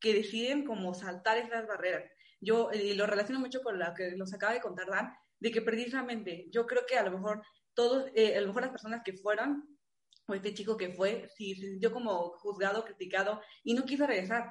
que 0.00 0.14
deciden 0.14 0.64
como 0.64 0.94
saltar 0.94 1.36
esas 1.36 1.66
barreras. 1.66 2.10
Yo 2.40 2.70
lo 2.72 3.06
relaciono 3.06 3.40
mucho 3.40 3.60
con 3.60 3.78
lo 3.78 3.92
que 3.94 4.12
nos 4.12 4.32
acaba 4.32 4.54
de 4.54 4.62
contar 4.62 4.88
Dan, 4.88 5.12
de 5.38 5.50
que 5.50 5.60
precisamente 5.60 6.46
yo 6.50 6.64
creo 6.66 6.86
que 6.86 6.96
a 6.96 7.02
lo 7.02 7.10
mejor 7.10 7.42
todos, 7.74 8.10
eh, 8.14 8.38
a 8.38 8.40
lo 8.40 8.46
mejor 8.46 8.62
las 8.62 8.70
personas 8.70 9.02
que 9.04 9.12
fueron, 9.12 9.78
o 10.26 10.32
este 10.32 10.54
chico 10.54 10.78
que 10.78 10.94
fue, 10.94 11.28
si 11.36 11.54
se 11.54 11.72
sintió 11.72 11.92
como 11.92 12.30
juzgado, 12.38 12.86
criticado 12.86 13.42
y 13.62 13.74
no 13.74 13.84
quiso 13.84 14.06
regresar. 14.06 14.50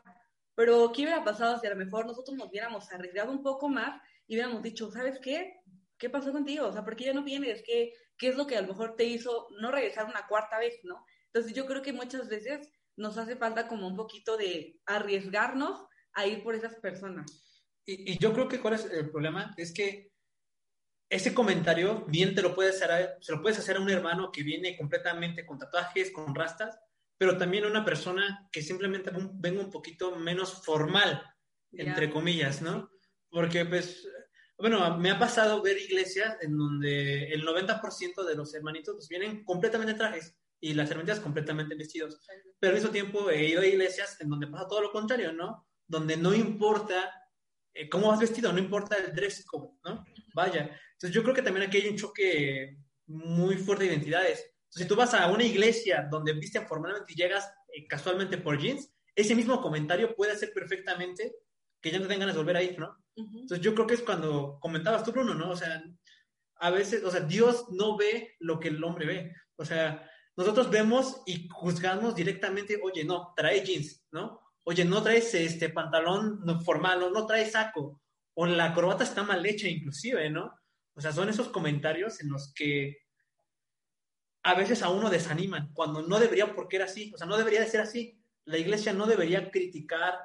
Pero, 0.56 0.92
¿qué 0.94 1.04
hubiera 1.04 1.24
pasado 1.24 1.60
si 1.60 1.68
a 1.68 1.72
lo 1.72 1.76
mejor 1.76 2.06
nosotros 2.06 2.38
nos 2.38 2.50
hubiéramos 2.50 2.92
arriesgado 2.92 3.32
un 3.32 3.44
poco 3.44 3.70
más 3.70 4.02
y 4.28 4.36
hubiéramos 4.36 4.64
dicho, 4.64 4.90
¿sabes 4.92 5.20
qué? 5.20 5.62
¿Qué 5.98 6.10
pasó 6.10 6.32
contigo? 6.32 6.68
O 6.68 6.72
sea, 6.72 6.84
¿por 6.84 6.96
qué 6.96 7.06
ya 7.06 7.14
no 7.14 7.24
vienes? 7.24 7.62
¿Qué, 7.66 7.94
¿Qué 8.18 8.30
es 8.30 8.36
lo 8.36 8.48
que 8.48 8.58
a 8.58 8.62
lo 8.62 8.70
mejor 8.70 8.96
te 8.96 9.04
hizo 9.04 9.48
no 9.60 9.72
regresar 9.72 10.06
una 10.06 10.28
cuarta 10.28 10.58
vez, 10.58 10.80
no? 10.84 11.06
Entonces, 11.28 11.54
yo 11.54 11.66
creo 11.66 11.82
que 11.82 11.94
muchas 11.94 12.30
veces 12.30 12.70
nos 12.96 13.18
hace 13.18 13.36
falta 13.36 13.68
como 13.68 13.88
un 13.88 13.96
poquito 13.96 14.38
de 14.38 14.80
arriesgarnos 14.86 15.86
a 16.14 16.26
ir 16.26 16.42
por 16.44 16.56
esas 16.56 16.76
personas. 16.76 17.62
Y, 17.86 18.14
y 18.14 18.18
yo 18.18 18.34
creo 18.34 18.48
que 18.48 18.60
cuál 18.60 18.76
es 18.76 18.86
el 18.86 19.12
problema 19.12 19.54
es 19.58 19.74
que 19.74 20.12
ese 21.10 21.34
comentario 21.34 22.06
bien 22.08 22.34
te 22.34 22.42
lo 22.42 22.56
puedes 22.56 22.82
hacer, 22.82 23.18
se 23.22 23.32
lo 23.32 23.42
puedes 23.42 23.60
hacer 23.60 23.78
a 23.78 23.82
un 23.82 23.90
hermano 23.90 24.32
que 24.32 24.44
viene 24.44 24.78
completamente 24.78 25.46
con 25.46 25.60
tatuajes, 25.60 26.12
con 26.12 26.34
rastas, 26.34 26.80
pero 27.18 27.38
también 27.38 27.66
a 27.66 27.70
una 27.70 27.86
persona 27.86 28.48
que 28.52 28.62
simplemente 28.62 29.12
venga 29.34 29.62
un 29.62 29.72
poquito 29.72 30.16
menos 30.18 30.64
formal, 30.64 31.24
entre 31.72 32.10
comillas, 32.10 32.62
¿no? 32.62 32.90
Porque, 33.30 33.66
pues, 33.66 34.08
bueno, 34.58 34.98
me 34.98 35.12
ha 35.12 35.20
pasado 35.20 35.62
ver 35.62 35.78
iglesias 35.78 36.38
en 36.42 36.58
donde 36.58 37.28
el 37.34 37.46
90% 37.46 38.24
de 38.26 38.36
los 38.36 38.54
hermanitos 38.54 38.96
pues, 38.96 39.10
vienen 39.10 39.44
completamente 39.44 39.92
en 39.92 39.98
trajes 39.98 40.36
y 40.60 40.74
las 40.74 40.90
hermanitas 40.90 41.20
completamente 41.20 41.76
vestidos. 41.76 42.20
Pero 42.60 42.72
al 42.72 42.80
mismo 42.80 42.92
tiempo 42.92 43.30
he 43.30 43.50
ido 43.50 43.62
a 43.62 43.66
iglesias 43.66 44.18
en 44.22 44.30
donde 44.30 44.48
pasa 44.48 44.68
todo 44.68 44.82
lo 44.82 44.92
contrario, 44.92 45.34
¿no? 45.34 45.68
Donde 45.88 46.18
no 46.18 46.34
importa 46.34 47.12
eh, 47.74 47.90
cómo 47.90 48.08
vas 48.08 48.20
vestido, 48.20 48.52
no 48.54 48.60
importa 48.60 48.96
el 48.96 49.14
dress 49.14 49.46
code, 49.46 49.78
¿no? 49.84 50.06
Vaya. 50.34 50.80
Entonces 50.94 51.12
yo 51.12 51.22
creo 51.24 51.36
que 51.36 51.42
también 51.42 51.68
aquí 51.68 51.78
hay 51.78 51.90
un 51.90 51.98
choque 51.98 52.78
muy 53.08 53.58
fuerte 53.58 53.84
de 53.84 53.92
identidades. 53.92 54.55
Si 54.76 54.86
tú 54.86 54.96
vas 54.96 55.14
a 55.14 55.28
una 55.28 55.44
iglesia 55.44 56.08
donde 56.10 56.34
viste 56.34 56.60
formalmente 56.62 57.14
y 57.14 57.16
llegas 57.16 57.52
eh, 57.74 57.88
casualmente 57.88 58.38
por 58.38 58.60
jeans, 58.60 58.92
ese 59.16 59.36
mismo 59.36 59.62
comentario 59.62 60.16
puede 60.16 60.34
hacer 60.34 60.52
perfectamente 60.54 61.34
que 61.82 61.92
ya 61.92 62.00
no 62.00 62.08
tengan 62.08 62.22
ganas 62.22 62.36
de 62.36 62.42
volver 62.42 62.58
a 62.58 62.64
ir, 62.64 62.78
¿no? 62.78 62.98
Entonces 63.16 63.62
yo 63.62 63.74
creo 63.74 63.88
que 63.88 63.94
es 63.94 64.02
cuando 64.02 64.60
comentabas 64.60 65.04
tú, 65.04 65.14
Bruno, 65.14 65.34
¿no? 65.34 65.52
O 65.52 65.56
sea, 65.56 65.82
a 66.58 66.70
veces, 66.72 67.04
o 67.04 67.12
sea, 67.12 67.22
Dios 67.22 67.68
no 67.72 67.96
ve 67.96 68.36
lo 68.40 68.60
que 68.60 68.68
el 68.68 68.84
hombre 68.84 69.06
ve. 69.06 69.34
O 69.56 69.64
sea, 69.64 70.10
nosotros 70.36 70.70
vemos 70.70 71.22
y 71.26 71.48
juzgamos 71.48 72.16
directamente, 72.16 72.80
oye, 72.84 73.06
no, 73.06 73.34
trae 73.36 73.64
jeans, 73.64 74.06
¿no? 74.12 74.42
Oye, 74.64 74.84
no 74.84 75.02
traes 75.02 75.34
este 75.36 75.70
pantalón 75.70 76.42
formal, 76.66 77.00
no, 77.00 77.10
no 77.12 77.26
traes 77.26 77.54
saco, 77.54 78.02
o 78.34 78.46
la 78.46 78.74
corbata 78.74 79.06
está 79.06 79.24
mal 79.24 79.46
hecha 79.46 79.70
inclusive, 79.70 80.30
¿no? 80.30 80.52
O 80.96 81.02
sea, 81.02 81.14
son 81.14 81.30
esos 81.30 81.50
comentarios 81.50 82.20
en 82.20 82.30
los 82.30 82.54
que 82.54 82.98
a 84.46 84.54
veces 84.54 84.84
a 84.84 84.90
uno 84.90 85.10
desaniman, 85.10 85.74
cuando 85.74 86.04
no 86.04 86.20
debería 86.20 86.54
porque 86.54 86.76
era 86.76 86.86
así, 86.86 87.12
o 87.16 87.18
sea, 87.18 87.26
no 87.26 87.36
debería 87.36 87.62
de 87.62 87.68
ser 87.68 87.82
así. 87.82 88.22
La 88.46 88.60
iglesia 88.60 88.94
no 88.94 89.08
debería 89.08 89.50
criticar 89.50 90.20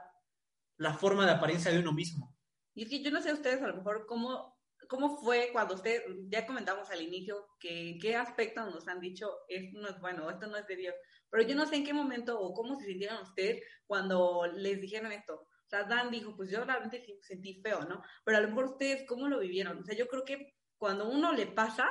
la 0.76 0.92
forma 0.92 1.24
de 1.24 1.32
apariencia 1.32 1.72
de 1.72 1.78
uno 1.78 1.94
mismo. 1.94 2.36
Y 2.74 2.82
es 2.82 2.90
que 2.90 3.02
yo 3.02 3.10
no 3.10 3.22
sé 3.22 3.32
ustedes 3.32 3.62
a 3.62 3.68
lo 3.68 3.76
mejor 3.76 4.04
cómo, 4.06 4.60
cómo 4.90 5.16
fue 5.16 5.48
cuando 5.54 5.74
usted, 5.74 6.02
ya 6.28 6.46
comentamos 6.46 6.90
al 6.90 7.00
inicio, 7.00 7.46
que 7.58 7.96
qué 7.98 8.14
aspecto 8.14 8.62
nos 8.66 8.86
han 8.88 9.00
dicho, 9.00 9.30
esto 9.48 9.80
no 9.80 9.88
es 9.88 9.98
bueno, 10.00 10.28
esto 10.28 10.48
no 10.48 10.58
es 10.58 10.66
de 10.66 10.76
Dios, 10.76 10.94
pero 11.30 11.42
yo 11.42 11.54
no 11.54 11.64
sé 11.64 11.76
en 11.76 11.84
qué 11.86 11.94
momento 11.94 12.38
o 12.38 12.52
cómo 12.52 12.78
se 12.78 12.84
sintieron 12.84 13.22
ustedes 13.22 13.62
cuando 13.86 14.44
les 14.54 14.82
dijeron 14.82 15.12
esto. 15.12 15.34
O 15.34 15.68
sea, 15.70 15.84
Dan 15.84 16.10
dijo, 16.10 16.36
pues 16.36 16.50
yo 16.50 16.62
realmente 16.62 17.02
sentí 17.22 17.62
feo, 17.62 17.86
¿no? 17.86 18.02
Pero 18.22 18.36
a 18.36 18.40
lo 18.42 18.48
mejor 18.48 18.66
ustedes, 18.66 19.06
¿cómo 19.08 19.28
lo 19.28 19.38
vivieron? 19.38 19.78
O 19.78 19.84
sea, 19.84 19.96
yo 19.96 20.08
creo 20.08 20.26
que 20.26 20.56
cuando 20.76 21.08
uno 21.08 21.32
le 21.32 21.46
pasa, 21.46 21.88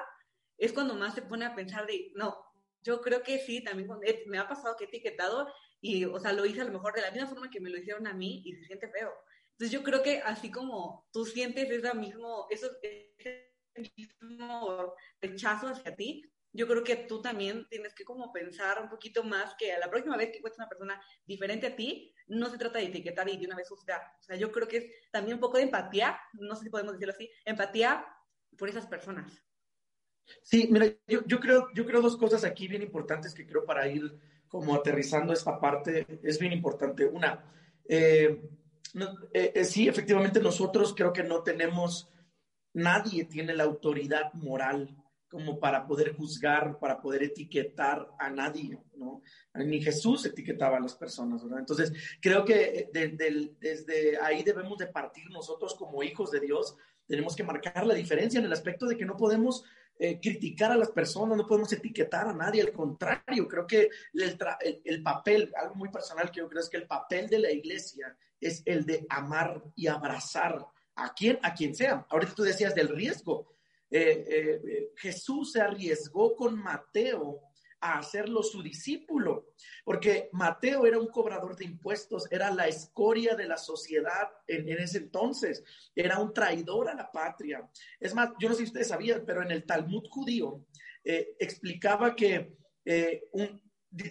es 0.59 0.73
cuando 0.73 0.95
más 0.95 1.15
se 1.15 1.21
pone 1.21 1.45
a 1.45 1.55
pensar 1.55 1.87
de, 1.87 2.11
no, 2.15 2.37
yo 2.81 3.01
creo 3.01 3.23
que 3.23 3.39
sí, 3.39 3.63
también 3.63 3.89
me 4.27 4.37
ha 4.37 4.47
pasado 4.47 4.75
que 4.77 4.85
he 4.85 4.87
etiquetado 4.87 5.51
y, 5.81 6.05
o 6.05 6.19
sea, 6.19 6.33
lo 6.33 6.45
hice 6.45 6.61
a 6.61 6.65
lo 6.65 6.71
mejor 6.71 6.93
de 6.93 7.01
la 7.01 7.11
misma 7.11 7.27
forma 7.27 7.49
que 7.49 7.59
me 7.59 7.69
lo 7.69 7.77
hicieron 7.77 8.07
a 8.07 8.13
mí 8.13 8.41
y 8.45 8.53
se 8.55 8.65
siente 8.65 8.89
feo. 8.89 9.11
Entonces 9.51 9.71
yo 9.71 9.83
creo 9.83 10.03
que 10.03 10.19
así 10.19 10.51
como 10.51 11.07
tú 11.11 11.25
sientes 11.25 11.67
mismo, 11.95 12.47
eso, 12.49 12.69
ese 12.81 13.53
mismo 13.97 14.93
rechazo 15.21 15.67
hacia 15.67 15.95
ti, 15.95 16.23
yo 16.51 16.67
creo 16.67 16.83
que 16.83 16.95
tú 16.95 17.21
también 17.21 17.67
tienes 17.69 17.93
que 17.93 18.03
como 18.03 18.31
pensar 18.33 18.81
un 18.81 18.89
poquito 18.89 19.23
más 19.23 19.53
que 19.55 19.71
a 19.71 19.79
la 19.79 19.89
próxima 19.89 20.17
vez 20.17 20.31
que 20.31 20.37
encuentres 20.37 20.59
una 20.59 20.69
persona 20.69 21.01
diferente 21.25 21.67
a 21.67 21.75
ti, 21.75 22.13
no 22.27 22.49
se 22.49 22.57
trata 22.57 22.79
de 22.79 22.85
etiquetar 22.85 23.29
y 23.29 23.37
de 23.37 23.45
una 23.45 23.55
vez 23.55 23.69
juzgar. 23.69 24.01
O 24.19 24.23
sea, 24.23 24.35
yo 24.35 24.51
creo 24.51 24.67
que 24.67 24.77
es 24.77 24.85
también 25.11 25.35
un 25.35 25.41
poco 25.41 25.57
de 25.57 25.63
empatía, 25.63 26.19
no 26.33 26.55
sé 26.55 26.63
si 26.63 26.69
podemos 26.69 26.93
decirlo 26.93 27.13
así, 27.13 27.29
empatía 27.45 28.05
por 28.57 28.69
esas 28.69 28.87
personas. 28.87 29.43
Sí, 30.41 30.67
mira, 30.71 30.87
yo, 31.07 31.21
yo, 31.25 31.39
creo, 31.39 31.67
yo 31.73 31.85
creo 31.85 32.01
dos 32.01 32.17
cosas 32.17 32.43
aquí 32.43 32.67
bien 32.67 32.81
importantes 32.81 33.33
que 33.33 33.45
creo 33.45 33.65
para 33.65 33.87
ir 33.87 34.17
como 34.47 34.75
aterrizando 34.75 35.31
esta 35.31 35.59
parte 35.59 36.05
es 36.23 36.39
bien 36.39 36.53
importante. 36.53 37.05
Una, 37.05 37.43
eh, 37.87 38.41
eh, 39.33 39.51
eh, 39.55 39.63
sí, 39.63 39.87
efectivamente 39.87 40.41
nosotros 40.41 40.93
creo 40.95 41.13
que 41.13 41.23
no 41.23 41.43
tenemos, 41.43 42.11
nadie 42.73 43.25
tiene 43.25 43.53
la 43.53 43.63
autoridad 43.63 44.33
moral 44.33 44.95
como 45.29 45.59
para 45.59 45.85
poder 45.85 46.15
juzgar, 46.15 46.79
para 46.79 46.99
poder 46.99 47.21
etiquetar 47.21 48.09
a 48.17 48.31
nadie, 48.31 48.79
¿no? 48.95 49.21
Ni 49.53 49.79
Jesús 49.79 50.25
etiquetaba 50.25 50.77
a 50.77 50.79
las 50.79 50.95
personas, 50.95 51.43
¿verdad? 51.43 51.59
Entonces, 51.59 51.93
creo 52.19 52.43
que 52.43 52.89
desde 52.91 54.17
ahí 54.19 54.41
debemos 54.41 54.79
de 54.79 54.87
partir 54.87 55.29
nosotros 55.29 55.75
como 55.75 56.01
hijos 56.01 56.31
de 56.31 56.39
Dios 56.39 56.75
tenemos 57.09 57.35
que 57.35 57.43
marcar 57.43 57.85
la 57.85 57.95
diferencia 57.95 58.39
en 58.39 58.45
el 58.45 58.53
aspecto 58.53 58.85
de 58.85 58.95
que 58.95 59.05
no 59.05 59.17
podemos 59.17 59.63
eh, 60.01 60.17
criticar 60.21 60.71
a 60.71 60.77
las 60.77 60.91
personas, 60.91 61.37
no 61.37 61.45
podemos 61.45 61.73
etiquetar 61.73 62.25
a 62.25 62.33
nadie, 62.33 62.61
al 62.61 62.71
contrario, 62.71 63.45
creo 63.49 63.67
que 63.67 63.89
el, 64.13 65.03
papel, 65.03 65.51
algo 65.53 65.75
muy 65.75 65.89
personal 65.89 66.31
que 66.31 66.39
yo 66.39 66.47
creo 66.47 66.61
es 66.61 66.69
que 66.69 66.77
el 66.77 66.87
papel 66.87 67.27
de 67.27 67.39
la 67.39 67.51
iglesia 67.51 68.15
es 68.39 68.63
el 68.65 68.85
de 68.85 69.05
amar 69.09 69.61
y 69.75 69.87
abrazar 69.87 70.65
a 70.95 71.13
quien, 71.13 71.37
a 71.43 71.53
quien 71.53 71.75
sea. 71.75 72.05
Ahorita 72.09 72.33
tú 72.33 72.43
decías 72.43 72.73
del 72.73 72.87
riesgo. 72.87 73.57
Eh, 73.91 74.25
eh, 74.29 74.91
Jesús 74.95 75.51
se 75.51 75.59
arriesgó 75.59 76.33
con 76.33 76.57
Mateo 76.57 77.41
a 77.81 77.99
hacerlo 77.99 78.43
su 78.43 78.61
discípulo, 78.61 79.53
porque 79.83 80.29
Mateo 80.33 80.85
era 80.85 80.99
un 80.99 81.07
cobrador 81.07 81.55
de 81.55 81.65
impuestos, 81.65 82.29
era 82.31 82.51
la 82.51 82.67
escoria 82.67 83.35
de 83.35 83.47
la 83.47 83.57
sociedad 83.57 84.29
en, 84.47 84.69
ese 84.69 84.97
entonces, 84.97 85.63
era 85.95 86.19
un 86.19 86.33
traidor 86.33 86.89
a 86.89 86.95
la 86.95 87.11
patria. 87.11 87.69
Es 87.99 88.13
más, 88.13 88.31
yo 88.39 88.49
no 88.49 88.55
sé 88.55 88.61
si 88.61 88.67
ustedes 88.67 88.89
sabían, 88.89 89.23
pero 89.25 89.41
en 89.41 89.51
el 89.51 89.65
Talmud 89.65 90.07
judío 90.09 90.65
eh, 91.03 91.35
explicaba 91.39 92.15
que 92.15 92.57
eh, 92.85 93.29
un, 93.31 93.61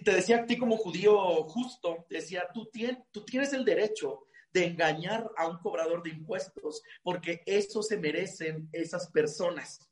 te 0.03 0.13
decía 0.13 0.37
a 0.37 0.45
ti 0.45 0.57
como 0.57 0.77
judío 0.77 1.43
justo, 1.43 2.05
decía, 2.09 2.47
tú, 2.53 2.69
tú 3.11 3.23
tienes 3.23 3.53
el 3.53 3.63
derecho 3.63 4.25
de 4.51 4.65
engañar 4.65 5.29
a 5.37 5.47
un 5.47 5.59
cobrador 5.59 6.03
de 6.03 6.09
impuestos, 6.09 6.81
porque 7.03 7.43
eso 7.45 7.83
se 7.83 7.97
merecen 7.97 8.67
esas 8.71 9.09
personas. 9.11 9.87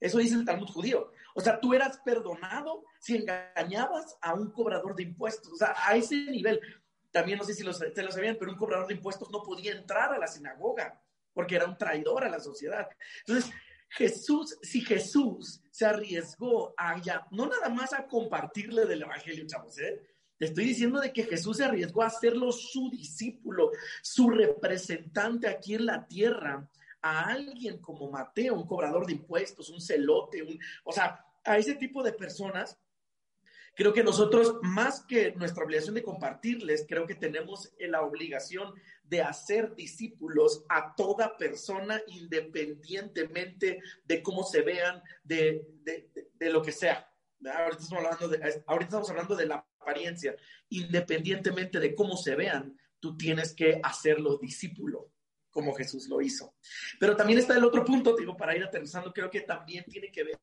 Eso 0.00 0.18
dice 0.18 0.34
el 0.34 0.44
Talmud 0.44 0.68
judío. 0.68 1.10
O 1.36 1.40
sea, 1.42 1.60
tú 1.60 1.74
eras 1.74 1.98
perdonado 1.98 2.82
si 2.98 3.16
engañabas 3.16 4.16
a 4.22 4.32
un 4.32 4.50
cobrador 4.50 4.96
de 4.96 5.02
impuestos. 5.02 5.52
O 5.52 5.56
sea, 5.56 5.74
a 5.86 5.94
ese 5.94 6.16
nivel. 6.16 6.58
También 7.12 7.36
no 7.38 7.44
sé 7.44 7.52
si 7.52 7.62
lo, 7.62 7.72
te 7.74 8.02
lo 8.02 8.10
sabían, 8.10 8.36
pero 8.38 8.50
un 8.50 8.56
cobrador 8.56 8.86
de 8.86 8.94
impuestos 8.94 9.30
no 9.30 9.42
podía 9.42 9.72
entrar 9.72 10.14
a 10.14 10.18
la 10.18 10.26
sinagoga 10.26 10.98
porque 11.34 11.56
era 11.56 11.66
un 11.66 11.76
traidor 11.76 12.24
a 12.24 12.30
la 12.30 12.40
sociedad. 12.40 12.88
Entonces, 13.26 13.52
Jesús, 13.90 14.58
si 14.62 14.80
Jesús 14.80 15.62
se 15.70 15.84
arriesgó 15.84 16.74
a 16.78 17.00
ya, 17.02 17.26
no 17.30 17.46
nada 17.46 17.68
más 17.68 17.92
a 17.92 18.06
compartirle 18.06 18.86
del 18.86 19.02
Evangelio, 19.02 19.46
chavos, 19.46 19.78
¿eh? 19.78 20.00
Te 20.38 20.46
estoy 20.46 20.64
diciendo 20.64 21.00
de 21.00 21.12
que 21.12 21.24
Jesús 21.24 21.58
se 21.58 21.64
arriesgó 21.64 22.02
a 22.02 22.06
hacerlo 22.06 22.50
su 22.52 22.90
discípulo, 22.90 23.70
su 24.02 24.30
representante 24.30 25.48
aquí 25.48 25.74
en 25.74 25.86
la 25.86 26.06
tierra, 26.06 26.66
a 27.02 27.30
alguien 27.30 27.78
como 27.78 28.10
Mateo, 28.10 28.54
un 28.54 28.66
cobrador 28.66 29.06
de 29.06 29.12
impuestos, 29.12 29.70
un 29.70 29.80
celote, 29.80 30.42
un, 30.42 30.58
o 30.84 30.92
sea, 30.92 31.24
a 31.46 31.58
ese 31.58 31.74
tipo 31.74 32.02
de 32.02 32.12
personas 32.12 32.78
Creo 33.76 33.92
que 33.92 34.02
nosotros, 34.02 34.56
más 34.62 35.04
que 35.04 35.32
nuestra 35.32 35.62
obligación 35.62 35.94
de 35.94 36.02
compartirles, 36.02 36.86
creo 36.88 37.06
que 37.06 37.14
tenemos 37.14 37.74
la 37.78 38.00
obligación 38.00 38.72
de 39.04 39.20
hacer 39.20 39.74
discípulos 39.74 40.64
a 40.70 40.94
toda 40.96 41.36
persona 41.36 42.00
independientemente 42.06 43.80
de 44.02 44.22
cómo 44.22 44.44
se 44.44 44.62
vean, 44.62 45.02
de, 45.22 45.62
lo 46.40 46.62
que 46.62 46.72
sea. 46.72 47.06
Ahorita 47.44 47.82
estamos, 47.82 48.04
hablando 48.06 48.28
de, 48.28 48.62
ahorita 48.66 48.84
estamos 48.86 49.10
hablando 49.10 49.36
de 49.36 49.46
la 49.46 49.66
apariencia. 49.78 50.34
Independientemente 50.70 51.78
de 51.78 51.94
cómo 51.94 52.16
se 52.16 52.34
vean, 52.34 52.78
tú 52.98 53.14
tienes 53.14 53.52
que 53.52 53.78
hacerlo 53.82 54.38
discípulo 54.38 55.10
como 55.50 55.74
Jesús 55.74 56.08
lo 56.08 56.22
hizo. 56.22 56.54
Pero 56.98 57.14
también 57.14 57.40
está 57.40 57.54
el 57.54 57.64
otro 57.64 57.84
punto, 57.84 58.16
digo, 58.16 58.38
para 58.38 58.56
ir 58.56 58.64
aterrizando, 58.64 59.12
creo 59.12 59.30
que 59.30 59.42
también 59.42 59.84
tiene 59.84 60.10
que 60.10 60.24
ver 60.24 60.38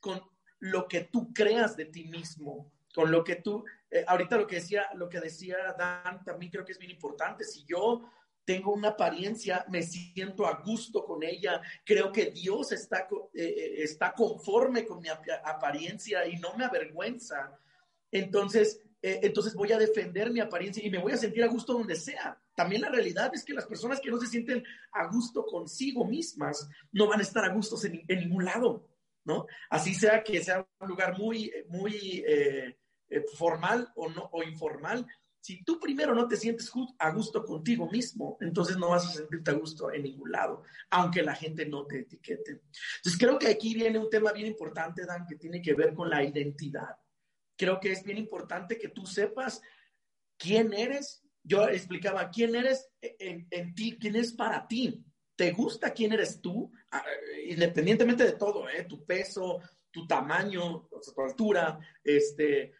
con 0.00 0.20
lo 0.60 0.88
que 0.88 1.02
tú 1.04 1.32
creas 1.32 1.76
de 1.76 1.86
ti 1.86 2.04
mismo, 2.04 2.70
con 2.94 3.10
lo 3.10 3.24
que 3.24 3.36
tú, 3.36 3.64
eh, 3.90 4.04
ahorita 4.06 4.36
lo 4.36 4.46
que 4.46 4.56
decía, 4.56 4.86
lo 4.94 5.08
que 5.08 5.20
decía 5.20 5.56
Dan, 5.78 6.24
también 6.24 6.50
creo 6.50 6.64
que 6.64 6.72
es 6.72 6.78
bien 6.78 6.90
importante. 6.90 7.44
Si 7.44 7.64
yo 7.64 8.10
tengo 8.44 8.72
una 8.72 8.88
apariencia, 8.88 9.64
me 9.68 9.82
siento 9.82 10.46
a 10.46 10.60
gusto 10.62 11.04
con 11.04 11.22
ella, 11.22 11.60
creo 11.84 12.10
que 12.12 12.30
Dios 12.30 12.72
está, 12.72 13.08
eh, 13.34 13.44
eh, 13.44 13.82
está 13.82 14.12
conforme 14.12 14.84
con 14.84 15.00
mi 15.00 15.08
apariencia 15.44 16.26
y 16.26 16.36
no 16.36 16.54
me 16.56 16.64
avergüenza, 16.64 17.58
entonces, 18.10 18.82
entonces 19.02 19.54
voy 19.54 19.70
a 19.70 19.78
defender 19.78 20.32
mi 20.32 20.40
apariencia 20.40 20.84
y 20.84 20.90
me 20.90 20.98
voy 20.98 21.12
a 21.12 21.16
sentir 21.16 21.44
a 21.44 21.46
gusto 21.46 21.74
donde 21.74 21.94
sea. 21.94 22.36
También 22.56 22.82
la 22.82 22.88
realidad 22.88 23.30
es 23.32 23.44
que 23.44 23.54
las 23.54 23.66
personas 23.66 24.00
que 24.00 24.10
no 24.10 24.20
se 24.20 24.26
sienten 24.26 24.64
a 24.92 25.06
gusto 25.06 25.46
consigo 25.46 26.04
mismas 26.04 26.68
no 26.90 27.06
van 27.06 27.20
a 27.20 27.22
estar 27.22 27.44
a 27.44 27.54
gusto 27.54 27.76
en 27.86 28.18
ningún 28.18 28.44
lado. 28.44 28.90
¿No? 29.24 29.46
Así 29.68 29.94
sea 29.94 30.22
que 30.22 30.42
sea 30.42 30.66
un 30.80 30.88
lugar 30.88 31.18
muy, 31.18 31.52
muy 31.68 32.24
eh, 32.26 32.78
eh, 33.08 33.24
formal 33.36 33.90
o, 33.96 34.08
no, 34.08 34.28
o 34.32 34.42
informal. 34.42 35.06
Si 35.40 35.64
tú 35.64 35.80
primero 35.80 36.14
no 36.14 36.28
te 36.28 36.36
sientes 36.36 36.70
a 36.98 37.10
gusto 37.10 37.44
contigo 37.44 37.88
mismo, 37.90 38.36
entonces 38.40 38.76
no 38.76 38.90
vas 38.90 39.06
a 39.06 39.12
sentirte 39.12 39.50
a 39.50 39.54
gusto 39.54 39.90
en 39.90 40.02
ningún 40.02 40.30
lado, 40.30 40.62
aunque 40.90 41.22
la 41.22 41.34
gente 41.34 41.64
no 41.64 41.86
te 41.86 42.00
etiquete. 42.00 42.62
Entonces 42.96 43.18
creo 43.18 43.38
que 43.38 43.48
aquí 43.48 43.74
viene 43.74 43.98
un 43.98 44.10
tema 44.10 44.32
bien 44.32 44.46
importante, 44.46 45.06
Dan, 45.06 45.26
que 45.26 45.36
tiene 45.36 45.62
que 45.62 45.74
ver 45.74 45.94
con 45.94 46.10
la 46.10 46.22
identidad. 46.22 46.96
Creo 47.56 47.80
que 47.80 47.92
es 47.92 48.04
bien 48.04 48.18
importante 48.18 48.78
que 48.78 48.88
tú 48.88 49.06
sepas 49.06 49.62
quién 50.36 50.74
eres. 50.74 51.22
Yo 51.42 51.68
explicaba 51.68 52.28
quién 52.28 52.54
eres 52.54 52.90
en, 53.00 53.46
en 53.50 53.74
ti, 53.74 53.96
quién 53.98 54.16
es 54.16 54.32
para 54.32 54.68
ti. 54.68 55.02
¿Te 55.36 55.52
gusta 55.52 55.94
quién 55.94 56.12
eres 56.12 56.40
tú? 56.42 56.70
Independientemente 57.46 58.24
de 58.24 58.32
todo, 58.32 58.68
¿eh? 58.68 58.84
tu 58.84 59.04
peso, 59.04 59.60
tu 59.90 60.06
tamaño, 60.06 60.88
tu 60.88 61.22
altura, 61.22 61.78
este, 62.02 62.74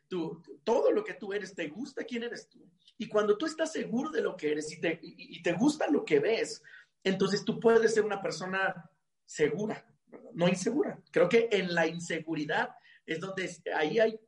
todo 0.64 0.90
lo 0.92 1.04
que 1.04 1.14
tú 1.14 1.32
eres, 1.32 1.54
¿te 1.54 1.68
gusta 1.68 2.04
quién 2.04 2.24
eres 2.24 2.48
tú? 2.48 2.68
Y 2.98 3.08
cuando 3.08 3.36
tú 3.36 3.46
estás 3.46 3.72
seguro 3.72 4.10
de 4.10 4.22
lo 4.22 4.36
que 4.36 4.52
eres 4.52 4.72
y 4.72 4.80
te, 4.80 4.98
y 5.02 5.42
te 5.42 5.52
gusta 5.54 5.88
lo 5.88 6.04
que 6.04 6.20
ves, 6.20 6.62
entonces 7.02 7.44
tú 7.44 7.58
puedes 7.58 7.94
ser 7.94 8.04
una 8.04 8.20
persona 8.20 8.90
segura, 9.24 9.86
no 10.34 10.48
insegura. 10.48 11.00
Creo 11.10 11.28
que 11.28 11.48
en 11.50 11.74
la 11.74 11.86
inseguridad 11.86 12.70
es 13.06 13.20
donde 13.20 13.48
ahí 13.74 13.98
hay, 13.98 14.20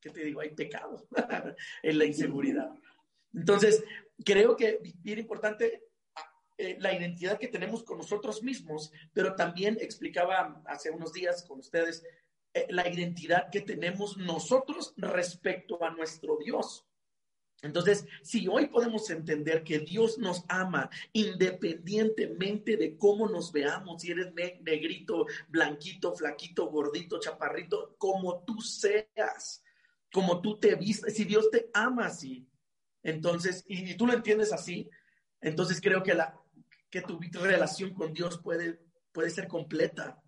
¿qué 0.00 0.10
te 0.10 0.24
digo? 0.24 0.40
Hay 0.40 0.54
pecado 0.54 1.08
en 1.82 1.98
la 1.98 2.04
inseguridad. 2.04 2.70
Entonces, 3.32 3.82
creo 4.24 4.56
que 4.56 4.80
bien 5.02 5.18
importante 5.18 5.85
eh, 6.58 6.78
la 6.80 6.94
identidad 6.94 7.38
que 7.38 7.48
tenemos 7.48 7.82
con 7.82 7.98
nosotros 7.98 8.42
mismos, 8.42 8.90
pero 9.12 9.34
también 9.34 9.76
explicaba 9.80 10.62
hace 10.66 10.90
unos 10.90 11.12
días 11.12 11.44
con 11.44 11.58
ustedes 11.58 12.02
eh, 12.54 12.66
la 12.70 12.88
identidad 12.88 13.50
que 13.50 13.60
tenemos 13.60 14.16
nosotros 14.16 14.94
respecto 14.96 15.84
a 15.84 15.90
nuestro 15.90 16.38
Dios. 16.38 16.86
Entonces, 17.60 18.06
si 18.22 18.48
hoy 18.48 18.68
podemos 18.68 19.10
entender 19.10 19.64
que 19.64 19.80
Dios 19.80 20.16
nos 20.16 20.44
ama 20.48 20.88
independientemente 21.12 22.78
de 22.78 22.96
cómo 22.96 23.28
nos 23.28 23.52
veamos, 23.52 24.00
si 24.00 24.12
eres 24.12 24.32
negrito, 24.32 25.26
blanquito, 25.48 26.14
flaquito, 26.14 26.70
gordito, 26.70 27.20
chaparrito, 27.20 27.96
como 27.98 28.44
tú 28.44 28.62
seas, 28.62 29.62
como 30.10 30.40
tú 30.40 30.58
te 30.58 30.74
vistes, 30.74 31.14
si 31.14 31.24
Dios 31.24 31.50
te 31.50 31.68
ama 31.74 32.06
así, 32.06 32.48
entonces, 33.02 33.62
y, 33.68 33.90
y 33.90 33.96
tú 33.96 34.06
lo 34.06 34.14
entiendes 34.14 34.54
así, 34.54 34.88
entonces 35.42 35.80
creo 35.82 36.02
que 36.02 36.14
la, 36.14 36.40
que 36.90 37.02
tu 37.02 37.18
relación 37.40 37.92
con 37.94 38.12
Dios 38.12 38.40
puede, 38.42 38.80
puede 39.12 39.30
ser 39.30 39.48
completa. 39.48 40.22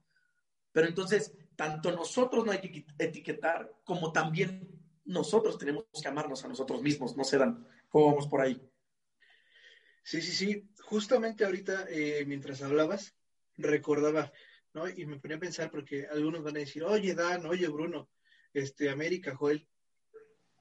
Pero 0.73 0.87
entonces, 0.87 1.35
tanto 1.57 1.91
nosotros 1.93 2.45
no 2.45 2.53
hay 2.53 2.61
que 2.61 2.87
etiquetar, 2.99 3.73
como 3.85 4.13
también 4.13 4.69
nosotros 5.05 5.59
tenemos 5.59 5.85
que 6.01 6.09
amarnos 6.09 6.45
a 6.45 6.49
nosotros 6.49 6.83
mismos, 6.83 7.17
no 7.17 7.25
se 7.25 7.39
dan. 7.39 7.67
¿Cómo 7.89 8.07
vamos 8.07 8.29
por 8.29 8.41
ahí? 8.41 8.61
Sí, 10.03 10.23
sí, 10.23 10.33
sí. 10.33 10.71
Justamente 10.85 11.45
ahorita, 11.45 11.87
eh, 11.89 12.25
mientras 12.27 12.63
hablabas, 12.63 13.17
recordaba, 13.57 14.33
¿no? 14.73 14.89
Y 14.89 15.07
me 15.07 15.19
ponía 15.19 15.37
a 15.37 15.41
pensar 15.41 15.71
porque 15.71 16.07
algunos 16.07 16.43
van 16.43 16.57
a 16.57 16.61
decir, 16.61 16.85
oye, 16.85 17.15
Dan, 17.15 17.45
oye, 17.47 17.69
Bruno, 17.69 18.11
este, 18.53 18.91
América, 18.91 19.35
Joel. 19.35 19.67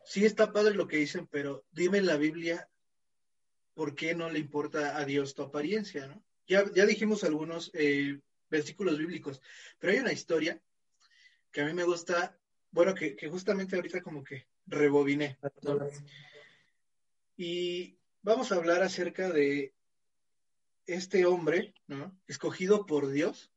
Sí 0.06 0.26
está 0.26 0.52
padre 0.52 0.74
lo 0.74 0.88
que 0.88 0.98
dicen, 0.98 1.28
pero 1.28 1.66
dime 1.72 1.98
en 1.98 2.08
la 2.08 2.18
Biblia 2.18 2.70
¿por 3.78 3.94
qué 3.94 4.16
no 4.16 4.28
le 4.32 4.40
importa 4.40 4.98
a 4.98 5.06
Dios 5.06 5.36
tu 5.36 5.44
apariencia? 5.44 6.08
¿no? 6.08 6.24
Ya, 6.48 6.66
ya 6.74 6.88
dijimos 6.88 7.24
algunos 7.24 7.70
eh, 7.76 8.20
versículos 8.50 8.98
bíblicos, 8.98 9.40
pero 9.78 9.94
hay 9.94 10.00
una 10.00 10.12
historia 10.12 10.60
que 11.52 11.62
a 11.62 11.66
mí 11.66 11.74
me 11.74 11.84
gusta, 11.84 12.36
bueno, 12.72 12.96
que, 12.96 13.16
justamente 13.30 13.76
ahorita 13.76 14.02
como 14.02 14.24
que 14.24 14.48
rebobiné. 14.66 15.38
Y 17.38 18.00
vamos 18.24 18.52
a 18.52 18.56
hablar 18.56 18.82
acerca 18.82 19.30
de 19.30 19.76
este 20.88 21.28
hombre, 21.28 21.76
¿no? 21.86 22.20
Escogido 22.26 22.88
por 22.88 23.12
Dios, 23.12 23.52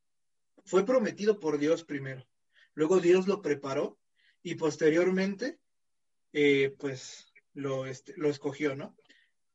fue 0.66 0.84
prometido 0.84 1.40
por 1.40 1.56
Dios 1.56 1.82
primero, 1.82 2.28
luego 2.74 3.00
Dios 3.00 3.26
lo 3.26 3.40
preparó 3.40 3.98
y 4.42 4.56
posteriormente, 4.56 5.58
eh, 6.34 6.76
pues, 6.78 7.32
lo, 7.54 7.86
este, 7.86 8.12
lo 8.18 8.28
escogió, 8.28 8.76
¿no? 8.76 8.94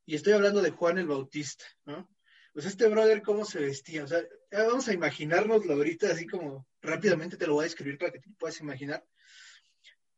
Y 0.05 0.15
estoy 0.15 0.33
hablando 0.33 0.61
de 0.61 0.71
Juan 0.71 0.97
el 0.97 1.07
Bautista, 1.07 1.65
¿no? 1.85 2.09
Pues 2.53 2.67
este 2.67 2.87
brother, 2.87 3.21
¿cómo 3.21 3.43
se 3.43 3.59
vestía? 3.59 4.03
O 4.03 4.07
sea, 4.07 4.23
vamos 4.51 4.87
a 4.87 4.93
imaginárnoslo 4.93 5.73
ahorita, 5.73 6.11
así 6.11 6.25
como 6.25 6.67
rápidamente 6.81 7.35
te 7.37 7.47
lo 7.47 7.55
voy 7.55 7.63
a 7.63 7.65
describir 7.65 7.97
para 7.97 8.11
que 8.13 8.19
te 8.19 8.29
puedas 8.37 8.61
imaginar. 8.61 9.03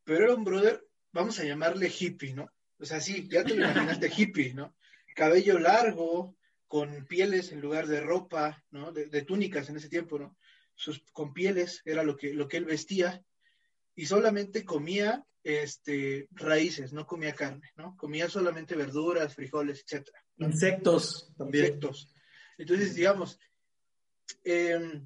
Pero 0.04 0.24
era 0.24 0.34
un 0.34 0.44
brother, 0.44 0.86
vamos 1.10 1.38
a 1.40 1.44
llamarle 1.44 1.88
hippie, 1.88 2.34
¿no? 2.34 2.48
O 2.78 2.84
sea, 2.84 3.00
sí, 3.00 3.26
ya 3.28 3.42
te 3.42 3.54
lo 3.54 3.64
imaginaste 3.64 4.10
hippie, 4.16 4.54
¿no? 4.54 4.76
Cabello 5.16 5.58
largo, 5.58 6.36
con 6.68 7.06
pieles 7.06 7.50
en 7.50 7.60
lugar 7.60 7.86
de 7.88 8.00
ropa, 8.00 8.62
¿no? 8.70 8.92
De, 8.92 9.06
de, 9.06 9.22
túnicas 9.22 9.68
en 9.68 9.76
ese 9.76 9.88
tiempo, 9.88 10.18
¿no? 10.18 10.36
Sus, 10.76 11.02
con 11.12 11.32
pieles 11.32 11.82
era 11.84 12.04
lo 12.04 12.16
que, 12.16 12.34
lo 12.34 12.46
que 12.46 12.58
él 12.58 12.66
vestía 12.66 13.24
y 13.98 14.06
solamente 14.06 14.64
comía 14.64 15.26
este, 15.42 16.28
raíces, 16.30 16.92
no 16.92 17.04
comía 17.04 17.34
carne, 17.34 17.72
¿no? 17.74 17.96
Comía 17.96 18.28
solamente 18.28 18.76
verduras, 18.76 19.34
frijoles, 19.34 19.82
etcétera. 19.82 20.24
Insectos 20.36 21.32
también. 21.36 21.64
Insectos. 21.64 22.14
Entonces, 22.58 22.94
digamos, 22.94 23.40
em, 24.44 25.04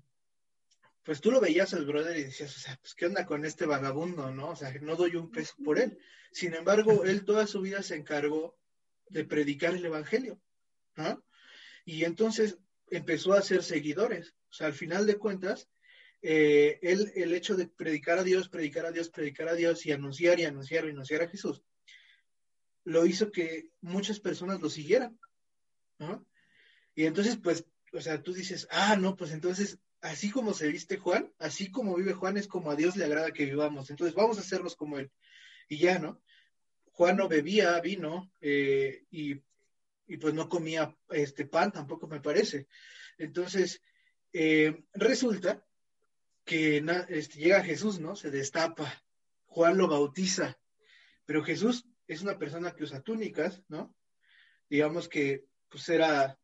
pues 1.02 1.22
tú 1.22 1.30
lo 1.30 1.40
veías 1.40 1.72
al 1.72 1.86
brother 1.86 2.18
y 2.18 2.24
decías, 2.24 2.54
o 2.54 2.60
sea, 2.60 2.76
pues 2.82 2.94
qué 2.94 3.06
onda 3.06 3.24
con 3.24 3.46
este 3.46 3.64
vagabundo, 3.64 4.30
¿no? 4.30 4.50
O 4.50 4.56
sea, 4.56 4.70
no 4.82 4.94
doy 4.94 5.16
un 5.16 5.30
peso 5.30 5.54
por 5.64 5.78
él. 5.78 5.96
Sin 6.30 6.52
embargo, 6.52 7.02
él 7.04 7.24
toda 7.24 7.46
su 7.46 7.62
vida 7.62 7.82
se 7.82 7.96
encargó 7.96 8.58
de 9.08 9.24
predicar 9.24 9.74
el 9.74 9.86
evangelio, 9.86 10.38
¿no? 10.96 11.24
Y 11.86 12.04
entonces 12.04 12.58
empezó 12.90 13.32
a 13.32 13.38
hacer 13.38 13.62
seguidores. 13.62 14.34
O 14.50 14.52
sea, 14.52 14.66
al 14.66 14.74
final 14.74 15.06
de 15.06 15.16
cuentas, 15.16 15.70
eh, 16.22 16.78
el 16.82 17.34
hecho 17.34 17.56
de 17.56 17.66
predicar 17.66 18.18
a 18.18 18.22
Dios, 18.22 18.48
predicar 18.48 18.86
a 18.86 18.92
Dios, 18.92 19.10
predicar 19.10 19.48
a 19.48 19.54
Dios 19.54 19.84
y 19.84 19.92
anunciar 19.92 20.38
y 20.38 20.44
anunciar 20.44 20.84
y 20.86 20.90
anunciar 20.90 21.22
a 21.22 21.28
Jesús, 21.28 21.62
lo 22.84 23.06
hizo 23.06 23.30
que 23.30 23.70
muchas 23.80 24.20
personas 24.20 24.60
lo 24.60 24.70
siguieran. 24.70 25.18
Y 26.94 27.06
entonces, 27.06 27.36
pues, 27.36 27.64
o 27.92 28.00
sea, 28.00 28.22
tú 28.22 28.32
dices, 28.32 28.66
ah, 28.70 28.96
no, 28.96 29.16
pues 29.16 29.32
entonces, 29.32 29.78
así 30.00 30.30
como 30.30 30.54
se 30.54 30.68
viste 30.68 30.96
Juan, 30.96 31.32
así 31.38 31.70
como 31.70 31.96
vive 31.96 32.12
Juan, 32.12 32.36
es 32.36 32.48
como 32.48 32.70
a 32.70 32.76
Dios 32.76 32.96
le 32.96 33.04
agrada 33.04 33.32
que 33.32 33.44
vivamos. 33.44 33.90
Entonces, 33.90 34.14
vamos 34.14 34.38
a 34.38 34.42
hacernos 34.42 34.76
como 34.76 34.98
él. 34.98 35.10
Y 35.68 35.78
ya, 35.78 35.98
¿no? 35.98 36.22
Juan 36.92 37.16
no 37.16 37.28
bebía 37.28 37.80
vino 37.80 38.30
eh, 38.40 39.04
y, 39.10 39.40
y, 40.06 40.16
pues 40.18 40.34
no 40.34 40.48
comía 40.48 40.94
este 41.10 41.46
pan, 41.46 41.72
tampoco 41.72 42.06
me 42.06 42.20
parece. 42.20 42.66
Entonces, 43.16 43.80
eh, 44.32 44.84
resulta 44.92 45.64
que 46.44 46.84
este, 47.08 47.38
llega 47.38 47.62
Jesús, 47.62 48.00
¿no? 48.00 48.16
Se 48.16 48.30
destapa, 48.30 49.02
Juan 49.46 49.76
lo 49.76 49.88
bautiza, 49.88 50.58
pero 51.24 51.44
Jesús 51.44 51.86
es 52.06 52.22
una 52.22 52.38
persona 52.38 52.74
que 52.74 52.84
usa 52.84 53.02
túnicas, 53.02 53.62
¿no? 53.68 53.94
Digamos 54.68 55.08
que 55.08 55.44
pues 55.68 55.88
era 55.88 56.38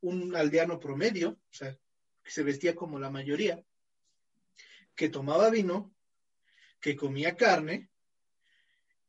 un 0.00 0.34
aldeano 0.34 0.78
promedio, 0.78 1.30
o 1.30 1.52
sea, 1.52 1.76
que 2.22 2.30
se 2.30 2.42
vestía 2.42 2.74
como 2.74 2.98
la 2.98 3.10
mayoría, 3.10 3.62
que 4.94 5.08
tomaba 5.08 5.50
vino, 5.50 5.94
que 6.80 6.96
comía 6.96 7.36
carne 7.36 7.90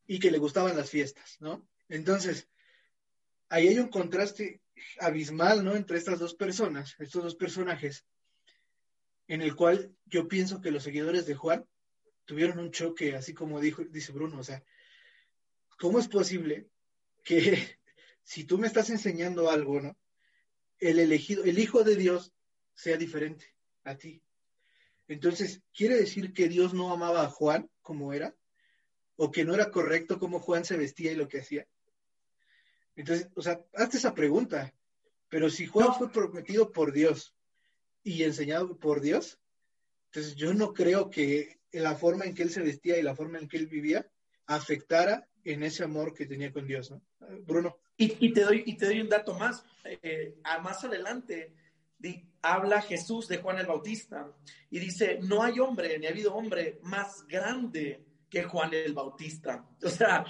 y 0.06 0.20
que 0.20 0.32
le 0.32 0.38
gustaban 0.38 0.76
las 0.76 0.90
fiestas, 0.90 1.38
¿no? 1.40 1.68
Entonces, 1.88 2.50
ahí 3.50 3.68
hay 3.68 3.80
un 3.80 3.90
contraste 3.90 4.62
abismal, 5.00 5.64
¿no? 5.64 5.76
Entre 5.76 5.98
estas 5.98 6.20
dos 6.20 6.36
personas, 6.36 6.96
estos 7.00 7.24
dos 7.24 7.36
personajes, 7.36 8.06
en 9.32 9.42
el 9.42 9.56
cual 9.56 9.96
yo 10.08 10.28
pienso 10.28 10.60
que 10.60 10.72
los 10.72 10.84
seguidores 10.84 11.26
de 11.26 11.36
Juan 11.36 11.66
tuvieron 12.26 12.60
un 12.60 12.70
choque, 12.70 13.16
así 13.16 13.34
como 13.34 13.62
dijo, 13.62 13.82
dice 13.86 14.12
Bruno, 14.12 14.38
o 14.38 14.44
sea, 14.44 14.62
¿cómo 15.80 16.00
es 16.00 16.10
posible 16.10 16.68
que 17.24 17.80
si 18.24 18.44
tú 18.44 18.58
me 18.58 18.68
estás 18.68 18.90
enseñando 18.90 19.50
algo, 19.50 19.80
¿no? 19.80 19.98
El 20.80 21.00
elegido, 21.00 21.46
el 21.46 21.60
Hijo 21.60 21.86
de 21.86 21.96
Dios 21.96 22.34
sea 22.74 22.98
diferente 22.98 23.46
a 23.86 23.96
ti. 23.96 24.22
Entonces, 25.08 25.62
¿quiere 25.74 25.96
decir 25.96 26.34
que 26.34 26.50
Dios 26.50 26.74
no 26.74 26.92
amaba 26.92 27.24
a 27.24 27.30
Juan 27.30 27.70
como 27.82 28.12
era? 28.12 28.36
¿O 29.16 29.32
que 29.32 29.46
no 29.46 29.54
era 29.54 29.72
correcto 29.72 30.20
como 30.20 30.42
Juan 30.42 30.66
se 30.66 30.76
vestía 30.76 31.14
y 31.14 31.16
lo 31.16 31.30
que 31.30 31.40
hacía? 31.40 31.66
Entonces, 32.98 33.30
o 33.36 33.42
sea, 33.42 33.64
hazte 33.76 33.96
esa 33.96 34.14
pregunta. 34.14 34.74
Pero 35.30 35.50
si 35.50 35.68
Juan 35.68 35.94
fue 35.94 36.12
prometido 36.12 36.74
por 36.74 36.92
Dios 36.92 37.34
y 38.04 38.24
enseñado 38.24 38.78
por 38.78 39.02
Dios. 39.02 39.40
Entonces 40.08 40.36
yo 40.36 40.54
no 40.54 40.74
creo 40.74 41.10
que 41.10 41.60
la 41.72 41.96
forma 41.96 42.26
en 42.26 42.36
que 42.36 42.44
él 42.44 42.50
se 42.50 42.62
vestía 42.62 42.98
y 42.98 43.04
la 43.04 43.16
forma 43.16 43.40
en 43.40 43.48
que 43.48 43.58
él 43.58 43.68
vivía 43.68 44.10
afectara 44.46 45.28
en 45.44 45.64
ese 45.64 45.84
amor 45.84 46.14
que 46.14 46.26
tenía 46.26 46.52
con 46.52 46.68
Dios, 46.68 46.92
¿no? 46.92 47.02
Bruno. 47.46 47.78
Y, 47.98 48.34
te, 48.34 48.42
doy, 48.42 48.64
y 48.66 48.78
te 48.78 48.88
doy 48.88 49.00
un 49.00 49.10
dato 49.10 49.36
más. 49.36 49.64
Eh, 49.86 50.36
más 50.62 50.84
adelante 50.84 51.54
habla 52.42 52.82
Jesús 52.82 53.28
de 53.28 53.38
Juan 53.38 53.60
el 53.60 53.68
Bautista 53.68 54.32
y 54.70 54.80
dice, 54.80 55.20
no 55.22 55.44
hay 55.44 55.60
hombre, 55.60 55.98
ni 56.00 56.08
ha 56.08 56.10
habido 56.10 56.34
hombre 56.34 56.80
más 56.84 57.26
grande 57.28 58.04
que 58.32 58.44
Juan 58.44 58.74
el 58.74 58.94
Bautista. 58.94 59.68
O 59.84 59.90
sea, 59.90 60.24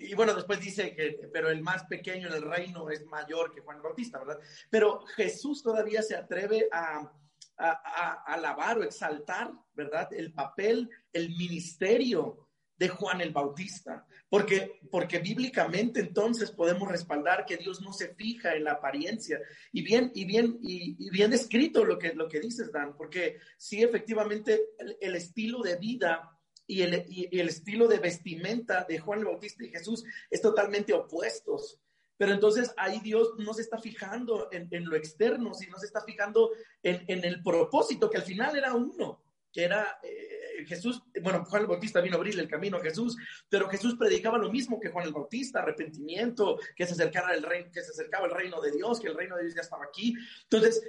y 0.00 0.14
bueno, 0.14 0.32
después 0.32 0.60
dice 0.60 0.94
que, 0.94 1.28
pero 1.32 1.50
el 1.50 1.60
más 1.60 1.84
pequeño 1.84 2.28
en 2.28 2.34
el 2.34 2.42
reino 2.42 2.88
es 2.88 3.04
mayor 3.04 3.52
que 3.52 3.60
Juan 3.60 3.76
el 3.76 3.82
Bautista, 3.82 4.18
¿verdad? 4.18 4.38
Pero 4.70 5.04
Jesús 5.16 5.62
todavía 5.62 6.02
se 6.02 6.16
atreve 6.16 6.68
a, 6.72 7.12
a, 7.58 8.24
alabar 8.26 8.78
o 8.78 8.84
exaltar, 8.84 9.52
¿verdad? 9.74 10.08
El 10.12 10.32
papel, 10.32 10.88
el 11.12 11.30
ministerio 11.30 12.48
de 12.76 12.88
Juan 12.88 13.20
el 13.20 13.32
Bautista. 13.32 14.06
Porque, 14.28 14.80
porque 14.90 15.18
bíblicamente 15.18 15.98
entonces 16.00 16.52
podemos 16.52 16.88
respaldar 16.88 17.44
que 17.44 17.56
Dios 17.56 17.82
no 17.82 17.92
se 17.92 18.14
fija 18.14 18.54
en 18.54 18.64
la 18.64 18.72
apariencia. 18.72 19.40
Y 19.72 19.82
bien, 19.82 20.12
y 20.14 20.24
bien, 20.24 20.58
y, 20.62 21.10
bien 21.10 21.32
escrito 21.32 21.84
lo 21.84 21.98
que, 21.98 22.14
lo 22.14 22.28
que 22.28 22.40
dices, 22.40 22.70
Dan, 22.72 22.96
porque 22.96 23.38
sí, 23.58 23.82
efectivamente, 23.82 24.60
el 25.00 25.16
estilo 25.16 25.60
de 25.60 25.76
vida 25.76 26.39
y 26.70 26.82
el, 26.82 27.48
estilo 27.48 27.88
de 27.88 27.98
vestimenta 27.98 28.84
de 28.88 29.00
Juan 29.00 29.18
el 29.18 29.24
Bautista 29.24 29.64
y 29.64 29.70
Jesús 29.70 30.04
es 30.30 30.40
totalmente 30.40 30.92
opuestos. 30.92 31.80
Pero 32.16 32.32
entonces 32.32 32.72
ahí 32.76 33.00
Dios 33.00 33.32
no 33.38 33.54
se 33.54 33.62
está 33.62 33.78
fijando 33.78 34.48
en, 34.52 34.84
lo 34.84 34.94
externo, 34.94 35.52
sino 35.54 35.78
se 35.78 35.86
está 35.86 36.02
fijando 36.02 36.50
en, 36.82 37.24
el 37.24 37.42
propósito, 37.42 38.08
que 38.08 38.18
al 38.18 38.22
final 38.22 38.56
era 38.56 38.74
uno, 38.74 39.20
que 39.52 39.64
era 39.64 39.98
eh, 40.02 40.64
Jesús, 40.66 41.02
bueno, 41.22 41.44
Juan 41.46 41.62
el 41.62 41.68
Bautista 41.68 42.00
vino 42.00 42.14
a 42.16 42.18
abrirle 42.18 42.42
el 42.42 42.48
camino 42.48 42.76
a 42.76 42.82
Jesús, 42.82 43.16
pero 43.48 43.68
Jesús 43.68 43.96
predicaba 43.98 44.38
lo 44.38 44.52
mismo 44.52 44.78
que 44.78 44.90
Juan 44.90 45.06
el 45.06 45.12
Bautista, 45.12 45.60
arrepentimiento, 45.60 46.58
que 46.76 46.86
se 46.86 46.92
acercara 46.92 47.34
el 47.34 47.42
reino, 47.42 47.70
que 47.72 47.82
se 47.82 47.90
acercaba 47.90 48.26
el 48.26 48.32
reino 48.32 48.60
de 48.60 48.70
Dios, 48.70 49.00
que 49.00 49.08
el 49.08 49.16
reino 49.16 49.36
de 49.36 49.42
Dios 49.44 49.54
ya 49.56 49.62
estaba 49.62 49.86
aquí. 49.86 50.14
Entonces, 50.44 50.82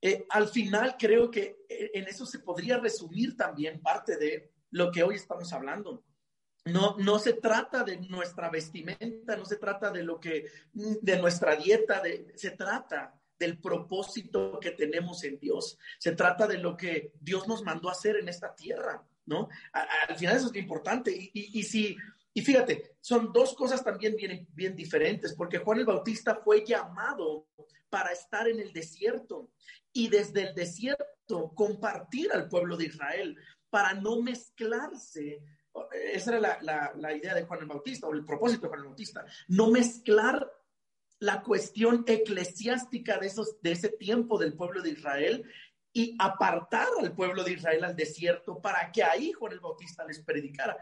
eh, 0.00 0.26
al 0.28 0.48
final 0.48 0.96
creo 0.98 1.30
que 1.30 1.64
eh, 1.68 1.90
en 1.94 2.06
eso 2.06 2.26
se 2.26 2.40
podría 2.40 2.78
resumir 2.78 3.36
también 3.36 3.80
parte 3.80 4.16
de 4.16 4.53
lo 4.74 4.90
que 4.90 5.04
hoy 5.04 5.14
estamos 5.14 5.52
hablando. 5.52 6.04
No, 6.64 6.96
no 6.98 7.18
se 7.20 7.34
trata 7.34 7.84
de 7.84 7.98
nuestra 7.98 8.50
vestimenta, 8.50 9.36
no 9.36 9.44
se 9.44 9.56
trata 9.56 9.90
de 9.90 10.02
lo 10.02 10.18
que, 10.18 10.46
de 10.72 11.16
nuestra 11.18 11.54
dieta, 11.54 12.00
de, 12.00 12.32
se 12.34 12.50
trata 12.52 13.14
del 13.38 13.60
propósito 13.60 14.58
que 14.60 14.72
tenemos 14.72 15.22
en 15.22 15.38
Dios. 15.38 15.78
Se 15.98 16.12
trata 16.12 16.48
de 16.48 16.58
lo 16.58 16.76
que 16.76 17.12
Dios 17.20 17.46
nos 17.46 17.62
mandó 17.62 17.88
a 17.88 17.92
hacer 17.92 18.16
en 18.16 18.28
esta 18.28 18.52
tierra, 18.54 19.06
¿no? 19.26 19.48
al 20.08 20.16
final 20.16 20.36
eso 20.36 20.50
es 20.50 20.56
importante. 20.56 21.12
Y, 21.12 21.30
y, 21.32 21.60
y, 21.60 21.62
si, 21.62 21.96
y 22.32 22.42
fíjate, 22.42 22.96
son 23.00 23.32
dos 23.32 23.54
cosas 23.54 23.84
también 23.84 24.16
bien, 24.16 24.48
bien 24.54 24.74
diferentes, 24.74 25.34
porque 25.34 25.58
Juan 25.58 25.78
el 25.78 25.86
Bautista 25.86 26.40
fue 26.42 26.64
llamado 26.66 27.46
para 27.90 28.10
estar 28.10 28.48
en 28.48 28.58
el 28.58 28.72
desierto 28.72 29.52
y 29.92 30.08
desde 30.08 30.48
el 30.48 30.54
desierto 30.56 31.52
compartir 31.54 32.32
al 32.32 32.48
pueblo 32.48 32.76
de 32.76 32.86
Israel 32.86 33.36
para 33.74 33.92
no 33.92 34.22
mezclarse. 34.22 35.42
Esa 36.12 36.36
era 36.36 36.60
la, 36.94 37.12
idea 37.12 37.34
de 37.34 37.42
Juan 37.42 37.58
el 37.58 37.66
Bautista, 37.66 38.06
o 38.06 38.12
el 38.12 38.24
propósito 38.24 38.62
de 38.62 38.68
Juan 38.68 38.82
el 38.82 38.86
Bautista, 38.86 39.26
no 39.48 39.68
mezclar 39.72 40.48
la 41.18 41.42
cuestión 41.42 42.04
eclesiástica 42.06 43.18
de, 43.18 43.26
esos, 43.26 43.60
de 43.62 43.72
ese 43.72 43.88
tiempo 43.88 44.38
del 44.38 44.54
pueblo 44.54 44.80
de 44.80 44.90
Israel 44.90 45.50
y 45.92 46.14
apartar 46.20 46.86
al 47.00 47.16
pueblo 47.16 47.42
de 47.42 47.54
Israel 47.54 47.82
al 47.82 47.96
desierto 47.96 48.62
para 48.62 48.92
que 48.92 49.02
ahí 49.02 49.32
Juan 49.32 49.54
el 49.54 49.58
Bautista 49.58 50.04
les 50.04 50.22
predicara. 50.22 50.76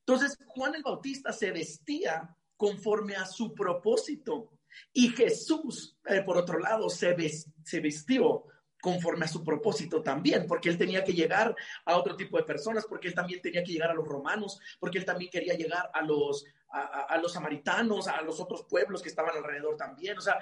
Entonces, 0.00 0.36
Juan 0.44 0.74
el 0.74 0.82
Bautista 0.82 1.32
se 1.32 1.52
vestía 1.52 2.36
conforme 2.56 3.14
a 3.14 3.26
su 3.26 3.54
propósito 3.54 4.50
y 4.92 5.10
Jesús, 5.10 5.96
eh, 6.04 6.22
por 6.22 6.36
otro 6.36 6.58
lado, 6.58 6.90
se, 6.90 7.14
se 7.62 7.78
vestió 7.78 8.46
conforme 8.84 9.24
a 9.24 9.28
su 9.28 9.42
propósito 9.42 10.02
también, 10.02 10.46
porque 10.46 10.68
él 10.68 10.76
tenía 10.76 11.02
que 11.02 11.14
llegar 11.14 11.56
a 11.86 11.96
otro 11.96 12.14
tipo 12.16 12.36
de 12.36 12.42
personas, 12.42 12.84
porque 12.86 13.08
él 13.08 13.14
también 13.14 13.40
tenía 13.40 13.64
que 13.64 13.72
llegar 13.72 13.90
a 13.90 13.94
los 13.94 14.06
romanos, 14.06 14.60
porque 14.78 14.98
él 14.98 15.06
también 15.06 15.30
quería 15.30 15.54
llegar 15.54 15.90
a 15.94 16.02
los, 16.02 16.44
a, 16.68 17.16
los 17.16 17.32
samaritanos, 17.32 18.08
a 18.08 18.20
los 18.20 18.38
otros 18.40 18.64
pueblos 18.64 19.00
que 19.00 19.08
estaban 19.08 19.34
alrededor 19.34 19.78
también. 19.78 20.18
O 20.18 20.20
sea, 20.20 20.38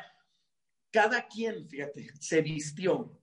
cada 0.90 1.28
quien, 1.28 1.68
fíjate, 1.68 2.10
se 2.18 2.42
vistió 2.42 3.16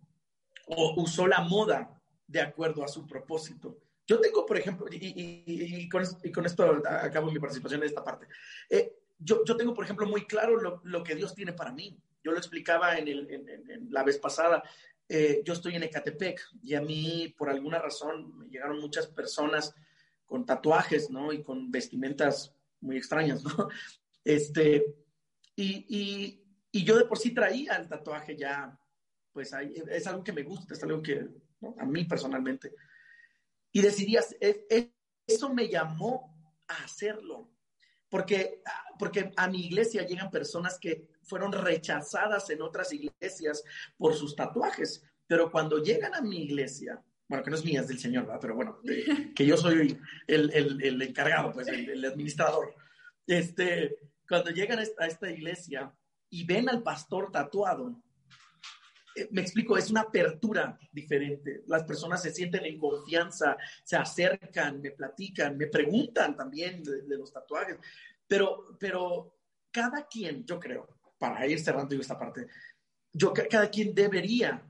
o 0.67 0.93
usó 1.01 1.28
la 1.28 1.41
moda 1.41 2.01
de 2.26 2.39
acuerdo 2.39 2.82
a 2.86 2.88
su 2.88 3.05
propósito. 3.05 3.78
Yo 4.07 4.22
tengo, 4.22 4.45
por 4.45 4.57
ejemplo, 4.57 4.86
y, 4.89 5.89
con, 5.89 6.45
esto 6.45 6.82
acabo 6.88 7.30
mi 7.30 7.39
participación 7.39 7.82
en 7.82 7.89
esta 7.89 8.05
parte, 8.05 8.26
eh, 8.70 8.95
yo, 9.17 9.43
yo, 9.43 9.57
tengo, 9.57 9.74
por 9.74 9.84
ejemplo, 9.84 10.07
muy 10.07 10.26
claro 10.26 10.55
lo, 10.55 10.80
lo, 10.86 11.03
que 11.03 11.13
Dios 11.13 11.36
tiene 11.36 11.51
para 11.51 11.74
mí. 11.74 12.01
Yo 12.24 12.32
lo 12.32 12.38
explicaba 12.38 12.97
en, 12.97 13.09
el, 13.09 13.30
en 13.30 13.88
la 13.91 14.03
vez 14.03 14.17
pasada. 14.17 14.63
Eh, 15.12 15.41
yo 15.43 15.53
estoy 15.53 15.76
en 15.76 15.82
Ecatepec 15.82 16.39
y 16.62 16.76
a 16.76 16.82
mí, 16.82 17.34
por 17.36 17.49
alguna 17.49 17.80
razón, 17.80 18.38
me 18.38 18.47
llegaron 18.47 18.80
muchas 18.80 19.07
personas 19.07 19.74
con 20.28 20.45
tatuajes, 20.45 21.10
¿no? 21.10 21.34
Y 21.34 21.43
con 21.43 21.72
vestimentas 21.72 22.55
muy 22.80 22.97
extrañas, 22.97 23.43
¿no? 23.43 23.70
Este, 24.24 24.86
y, 25.55 26.43
y, 26.72 26.84
yo 26.84 26.97
de 26.97 27.05
por 27.05 27.18
sí 27.18 27.34
traía 27.34 27.78
el 27.78 27.88
tatuaje 27.88 28.36
ya, 28.36 28.78
pues 29.32 29.51
es 29.53 30.05
algo 30.05 30.24
que 30.24 30.34
me 30.34 30.43
gusta, 30.43 30.74
es 30.76 30.84
algo 30.84 31.01
que, 31.01 31.26
¿no? 31.62 31.74
A 31.80 31.86
mí 31.86 32.03
personalmente. 32.03 32.76
Y 33.72 33.82
decidí, 33.82 34.18
eso 35.26 35.53
me 35.53 35.68
llamó 35.68 36.38
a 36.68 36.84
hacerlo, 36.84 37.49
porque, 38.10 38.62
porque 38.97 39.32
a 39.36 39.47
mi 39.47 39.66
iglesia 39.66 40.05
llegan 40.05 40.32
personas 40.32 40.78
que 40.80 41.07
fueron 41.24 41.51
rechazadas 41.51 42.49
en 42.49 42.62
otras 42.62 42.91
iglesias 42.93 43.64
por 43.97 44.16
sus 44.16 44.36
tatuajes, 44.36 45.03
pero 45.28 45.51
cuando 45.51 45.82
llegan 45.82 46.16
a 46.16 46.22
mi 46.22 46.43
iglesia, 46.43 47.01
bueno, 47.28 47.43
que 47.43 47.51
no 47.51 47.55
es 47.55 47.64
mía, 47.64 47.82
es 47.82 47.88
del 47.88 47.99
Señor, 47.99 48.26
¿verdad? 48.26 48.39
pero 48.41 48.55
bueno, 48.55 48.80
que 49.36 49.45
yo 49.45 49.55
soy 49.55 49.99
el, 50.28 50.51
el, 50.51 50.84
el 50.84 51.01
encargado, 51.01 51.51
pues 51.51 51.68
el, 51.68 52.03
administrador. 52.03 52.74
Este, 53.28 53.95
cuando 54.28 54.49
llegan 54.49 54.80
a 54.80 54.84
esta, 54.84 55.03
a 55.03 55.07
esta 55.07 55.30
iglesia 55.30 55.93
y 56.32 56.45
ven 56.45 56.68
al 56.68 56.82
pastor 56.82 57.32
tatuado, 57.32 58.01
me 59.32 59.41
explico, 59.41 59.78
es 59.78 59.89
una 59.89 60.01
apertura 60.01 60.78
diferente. 60.91 61.64
Las 61.68 61.84
personas 61.84 62.22
se 62.22 62.32
sienten 62.32 62.66
en 62.66 62.80
confianza, 62.80 63.57
se 63.84 63.95
acercan, 63.95 64.82
me 64.82 64.91
platican, 64.91 65.57
me 65.57 65.68
preguntan 65.68 66.36
también 66.36 66.84
de, 66.84 67.01
de 67.03 67.18
los 67.18 67.32
tatuajes, 67.32 67.78
pero, 68.28 68.78
pero 68.80 69.39
cada 69.72 70.07
quien, 70.07 70.45
yo 70.45 70.60
creo, 70.60 70.88
para 71.18 71.45
ir 71.47 71.60
cerrando 71.60 71.95
esta 71.95 72.18
parte, 72.18 72.47
yo 73.12 73.34
cada 73.34 73.70
quien 73.70 73.93
debería, 73.93 74.64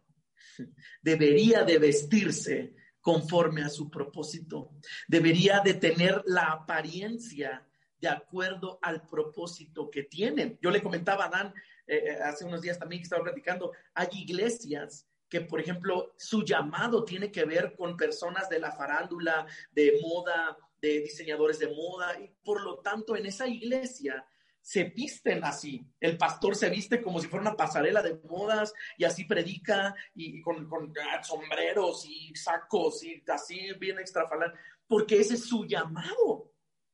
debería 1.01 1.63
de 1.63 1.77
vestirse 1.77 2.75
conforme 3.01 3.63
a 3.63 3.69
su 3.69 3.89
propósito, 3.89 4.71
debería 5.07 5.61
de 5.61 5.75
tener 5.75 6.21
la 6.25 6.51
apariencia 6.51 7.65
de 7.99 8.07
acuerdo 8.07 8.79
al 8.81 9.05
propósito 9.05 9.89
que 9.89 10.03
tienen. 10.03 10.57
Yo 10.61 10.71
le 10.71 10.81
comentaba 10.81 11.25
a 11.25 11.29
Dan 11.29 11.53
eh, 11.89 12.11
eh, 12.11 12.19
hace 12.23 12.45
unos 12.45 12.61
días 12.61 12.77
también 12.77 13.01
que 13.01 13.05
estaba 13.05 13.23
platicando, 13.23 13.71
hay 13.95 14.07
iglesias 14.11 15.07
que, 15.27 15.41
por 15.41 15.59
ejemplo, 15.59 16.13
su 16.17 16.43
llamado 16.43 17.03
tiene 17.03 17.31
que 17.31 17.45
ver 17.45 17.75
con 17.75 17.97
personas 17.97 18.47
de 18.47 18.59
la 18.59 18.71
farándula, 18.71 19.47
de 19.71 19.99
moda, 20.01 20.55
de 20.79 21.01
diseñadores 21.01 21.57
de 21.57 21.67
moda, 21.67 22.19
y 22.19 22.27
por 22.43 22.61
lo 22.61 22.77
tanto 22.79 23.15
en 23.15 23.25
esa 23.25 23.47
iglesia 23.47 24.23
se 24.61 24.83
visten 24.83 25.43
así. 25.43 25.83
El 25.99 26.15
pastor 26.15 26.55
se 26.55 26.69
viste 26.69 27.01
como 27.01 27.19
si 27.19 27.27
fuera 27.27 27.41
una 27.41 27.57
pasarela 27.57 28.03
de 28.03 28.19
modas 28.29 28.71
y 28.97 29.03
así 29.03 29.25
predica 29.25 29.95
y, 30.13 30.41
con, 30.41 30.67
con 30.67 30.93
ah, 31.11 31.23
sombreros 31.23 32.05
y 32.07 32.35
sacos 32.35 33.03
y 33.03 33.23
así 33.27 33.73
bien 33.79 33.97
extrafalar, 33.97 34.53
porque 34.87 35.19
ese 35.19 35.35
es 35.35 35.45
su 35.45 35.65
llamado. 35.65 36.51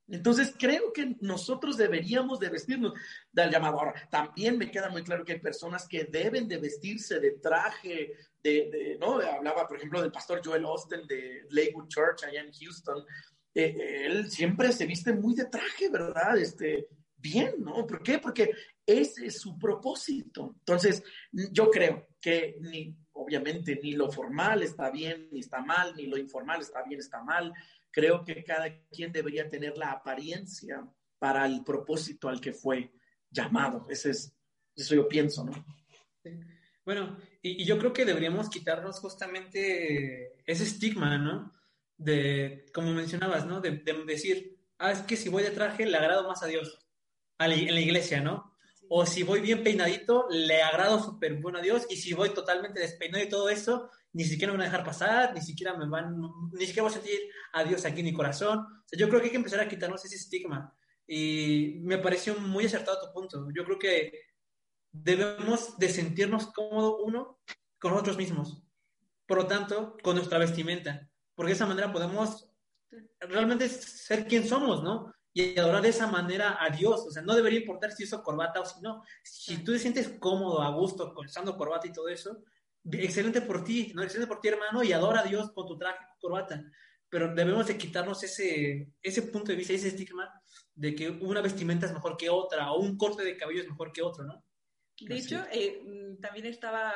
Entonces 0.08 0.54
creo 0.56 0.92
que 0.92 1.16
nosotros 1.20 1.76
deberíamos 1.76 2.38
de 2.38 2.48
vestirnos 2.48 2.92
del 3.32 3.50
llamado. 3.50 3.80
Ahora, 3.80 4.08
también 4.10 4.56
me 4.56 4.70
queda 4.70 4.88
muy 4.88 5.02
claro 5.02 5.24
que 5.24 5.32
hay 5.32 5.40
personas 5.40 5.88
que 5.88 6.04
deben 6.04 6.46
de 6.46 6.58
vestirse 6.58 7.18
de 7.18 7.32
traje, 7.32 8.12
de, 8.42 8.96
¿no? 9.00 9.18
Hablaba, 9.18 9.66
por 9.66 9.76
ejemplo, 9.78 10.00
del 10.00 10.12
pastor 10.12 10.40
Joel 10.44 10.64
Austin 10.64 11.06
de 11.08 11.46
Lakewood 11.50 11.88
Church 11.88 12.24
allá 12.24 12.40
en 12.40 12.52
Houston. 12.52 13.04
Eh, 13.52 14.04
él 14.06 14.30
siempre 14.30 14.72
se 14.72 14.86
viste 14.86 15.12
muy 15.12 15.34
de 15.34 15.46
traje, 15.46 15.88
¿verdad? 15.88 16.38
Este, 16.38 16.86
bien, 17.16 17.54
¿no? 17.58 17.86
¿Por 17.86 18.02
qué? 18.02 18.18
Porque 18.18 18.52
ese 18.84 19.26
es 19.26 19.40
su 19.40 19.58
propósito. 19.58 20.54
Entonces, 20.58 21.02
yo 21.32 21.68
creo 21.70 22.06
que 22.20 22.56
ni, 22.60 22.94
obviamente, 23.12 23.80
ni 23.82 23.92
lo 23.92 24.12
formal 24.12 24.62
está 24.62 24.90
bien, 24.90 25.28
ni 25.32 25.40
está 25.40 25.60
mal, 25.60 25.96
ni 25.96 26.06
lo 26.06 26.16
informal 26.16 26.60
está 26.60 26.84
bien, 26.84 27.00
está 27.00 27.22
mal 27.22 27.52
creo 27.96 28.22
que 28.22 28.44
cada 28.44 28.68
quien 28.90 29.10
debería 29.10 29.48
tener 29.48 29.78
la 29.78 29.90
apariencia 29.90 30.86
para 31.18 31.46
el 31.46 31.64
propósito 31.64 32.28
al 32.28 32.42
que 32.42 32.52
fue 32.52 32.92
llamado. 33.30 33.86
Ese 33.88 34.10
es, 34.10 34.36
eso 34.76 34.94
yo 34.94 35.08
pienso, 35.08 35.46
¿no? 35.46 35.52
Bueno, 36.84 37.16
y, 37.40 37.64
yo 37.64 37.78
creo 37.78 37.94
que 37.94 38.04
deberíamos 38.04 38.50
quitarnos 38.50 39.00
justamente 39.00 40.34
ese 40.44 40.64
estigma, 40.64 41.16
¿no? 41.16 41.54
De, 41.96 42.66
como 42.74 42.92
mencionabas, 42.92 43.46
¿no? 43.46 43.62
De, 43.62 43.82
decir, 44.06 44.58
ah, 44.76 44.92
es 44.92 45.00
que 45.00 45.16
si 45.16 45.30
voy 45.30 45.42
de 45.42 45.50
traje 45.50 45.86
le 45.86 45.96
agrado 45.96 46.28
más 46.28 46.42
a 46.42 46.46
Dios, 46.48 46.78
en 47.38 47.74
la 47.74 47.80
iglesia, 47.80 48.20
¿no? 48.20 48.54
O 48.90 49.06
si 49.06 49.22
voy 49.22 49.40
bien 49.40 49.64
peinadito, 49.64 50.26
le 50.30 50.62
agrado 50.62 51.02
súper 51.02 51.32
bueno 51.40 51.60
a 51.60 51.62
Dios, 51.62 51.86
y 51.88 51.96
si 51.96 52.12
voy 52.12 52.28
totalmente 52.34 52.78
despeinado 52.78 53.24
y 53.24 53.30
todo 53.30 53.48
eso, 53.48 53.90
ni 54.16 54.24
siquiera 54.24 54.50
me 54.50 54.58
van 54.58 54.66
a 54.66 54.70
dejar 54.70 54.82
pasar, 54.82 55.34
ni 55.34 55.42
siquiera 55.42 55.76
me 55.76 55.86
van, 55.86 56.18
ni 56.52 56.64
siquiera 56.64 56.84
voy 56.84 56.90
a 56.90 56.94
sentir 56.94 57.20
a 57.52 57.64
Dios 57.64 57.84
aquí 57.84 58.00
en 58.00 58.06
mi 58.06 58.14
corazón. 58.14 58.60
O 58.60 58.88
sea, 58.88 58.98
yo 58.98 59.10
creo 59.10 59.20
que 59.20 59.26
hay 59.26 59.30
que 59.30 59.36
empezar 59.36 59.60
a 59.60 59.68
quitarnos 59.68 60.02
ese 60.06 60.16
estigma. 60.16 60.74
Y 61.06 61.80
me 61.82 61.98
pareció 61.98 62.34
muy 62.40 62.64
acertado 62.64 62.98
tu 62.98 63.12
punto. 63.12 63.46
Yo 63.54 63.62
creo 63.66 63.78
que 63.78 64.22
debemos 64.90 65.76
de 65.76 65.90
sentirnos 65.90 66.46
cómodos 66.46 67.00
uno 67.04 67.42
con 67.78 67.90
nosotros 67.90 68.16
mismos. 68.16 68.62
Por 69.26 69.36
lo 69.36 69.46
tanto, 69.46 69.98
con 70.02 70.16
nuestra 70.16 70.38
vestimenta. 70.38 71.10
Porque 71.34 71.50
de 71.50 71.56
esa 71.56 71.66
manera 71.66 71.92
podemos 71.92 72.50
realmente 73.20 73.68
ser 73.68 74.26
quien 74.26 74.48
somos, 74.48 74.82
¿no? 74.82 75.12
Y 75.34 75.58
adorar 75.58 75.82
de 75.82 75.90
esa 75.90 76.06
manera 76.06 76.56
a 76.58 76.70
Dios. 76.70 77.04
O 77.06 77.10
sea, 77.10 77.20
no 77.20 77.34
debería 77.34 77.60
importar 77.60 77.92
si 77.92 78.04
uso 78.04 78.22
corbata 78.22 78.62
o 78.62 78.64
si 78.64 78.80
no. 78.80 79.02
Si 79.22 79.58
tú 79.58 79.72
te 79.72 79.78
sientes 79.78 80.08
cómodo, 80.18 80.62
a 80.62 80.70
gusto, 80.70 81.12
usando 81.18 81.54
corbata 81.58 81.86
y 81.86 81.92
todo 81.92 82.08
eso, 82.08 82.42
excelente 82.92 83.40
por 83.40 83.64
ti, 83.64 83.92
¿no? 83.94 84.02
Excelente 84.02 84.28
por 84.28 84.40
ti, 84.40 84.48
hermano, 84.48 84.82
y 84.82 84.92
adora 84.92 85.20
a 85.20 85.24
Dios 85.24 85.50
con 85.52 85.66
tu 85.66 85.76
traje, 85.76 86.04
tu 86.14 86.28
corbata. 86.28 86.62
Pero 87.08 87.34
debemos 87.34 87.66
de 87.66 87.78
quitarnos 87.78 88.22
ese, 88.22 88.92
ese 89.02 89.22
punto 89.22 89.52
de 89.52 89.56
vista, 89.56 89.72
ese 89.72 89.88
estigma 89.88 90.30
de 90.74 90.94
que 90.94 91.08
una 91.08 91.40
vestimenta 91.40 91.86
es 91.86 91.92
mejor 91.92 92.16
que 92.16 92.28
otra 92.28 92.72
o 92.72 92.80
un 92.80 92.96
corte 92.96 93.24
de 93.24 93.36
cabello 93.36 93.62
es 93.62 93.68
mejor 93.68 93.92
que 93.92 94.02
otro, 94.02 94.24
¿no? 94.24 94.44
De 95.00 95.16
hecho, 95.16 95.44
eh, 95.52 95.82
mm, 95.84 96.20
también 96.20 96.46
estaba 96.46 96.92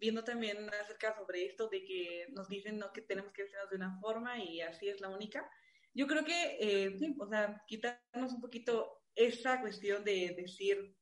viendo 0.00 0.24
también 0.24 0.68
acerca 0.74 1.14
sobre 1.16 1.46
esto 1.46 1.68
de 1.68 1.84
que 1.84 2.26
nos 2.30 2.48
dicen 2.48 2.78
¿no? 2.78 2.92
que 2.92 3.02
tenemos 3.02 3.32
que 3.32 3.42
vestirnos 3.42 3.70
de 3.70 3.76
una 3.76 3.98
forma 4.00 4.42
y 4.42 4.60
así 4.60 4.88
es 4.88 5.00
la 5.00 5.08
única. 5.08 5.48
Yo 5.94 6.06
creo 6.06 6.24
que, 6.24 6.56
eh, 6.60 6.96
sí, 6.98 7.14
o 7.18 7.28
sea, 7.28 7.62
quitarnos 7.66 8.32
un 8.32 8.40
poquito 8.40 9.02
esa 9.14 9.60
cuestión 9.60 10.04
de 10.04 10.34
decir, 10.36 10.96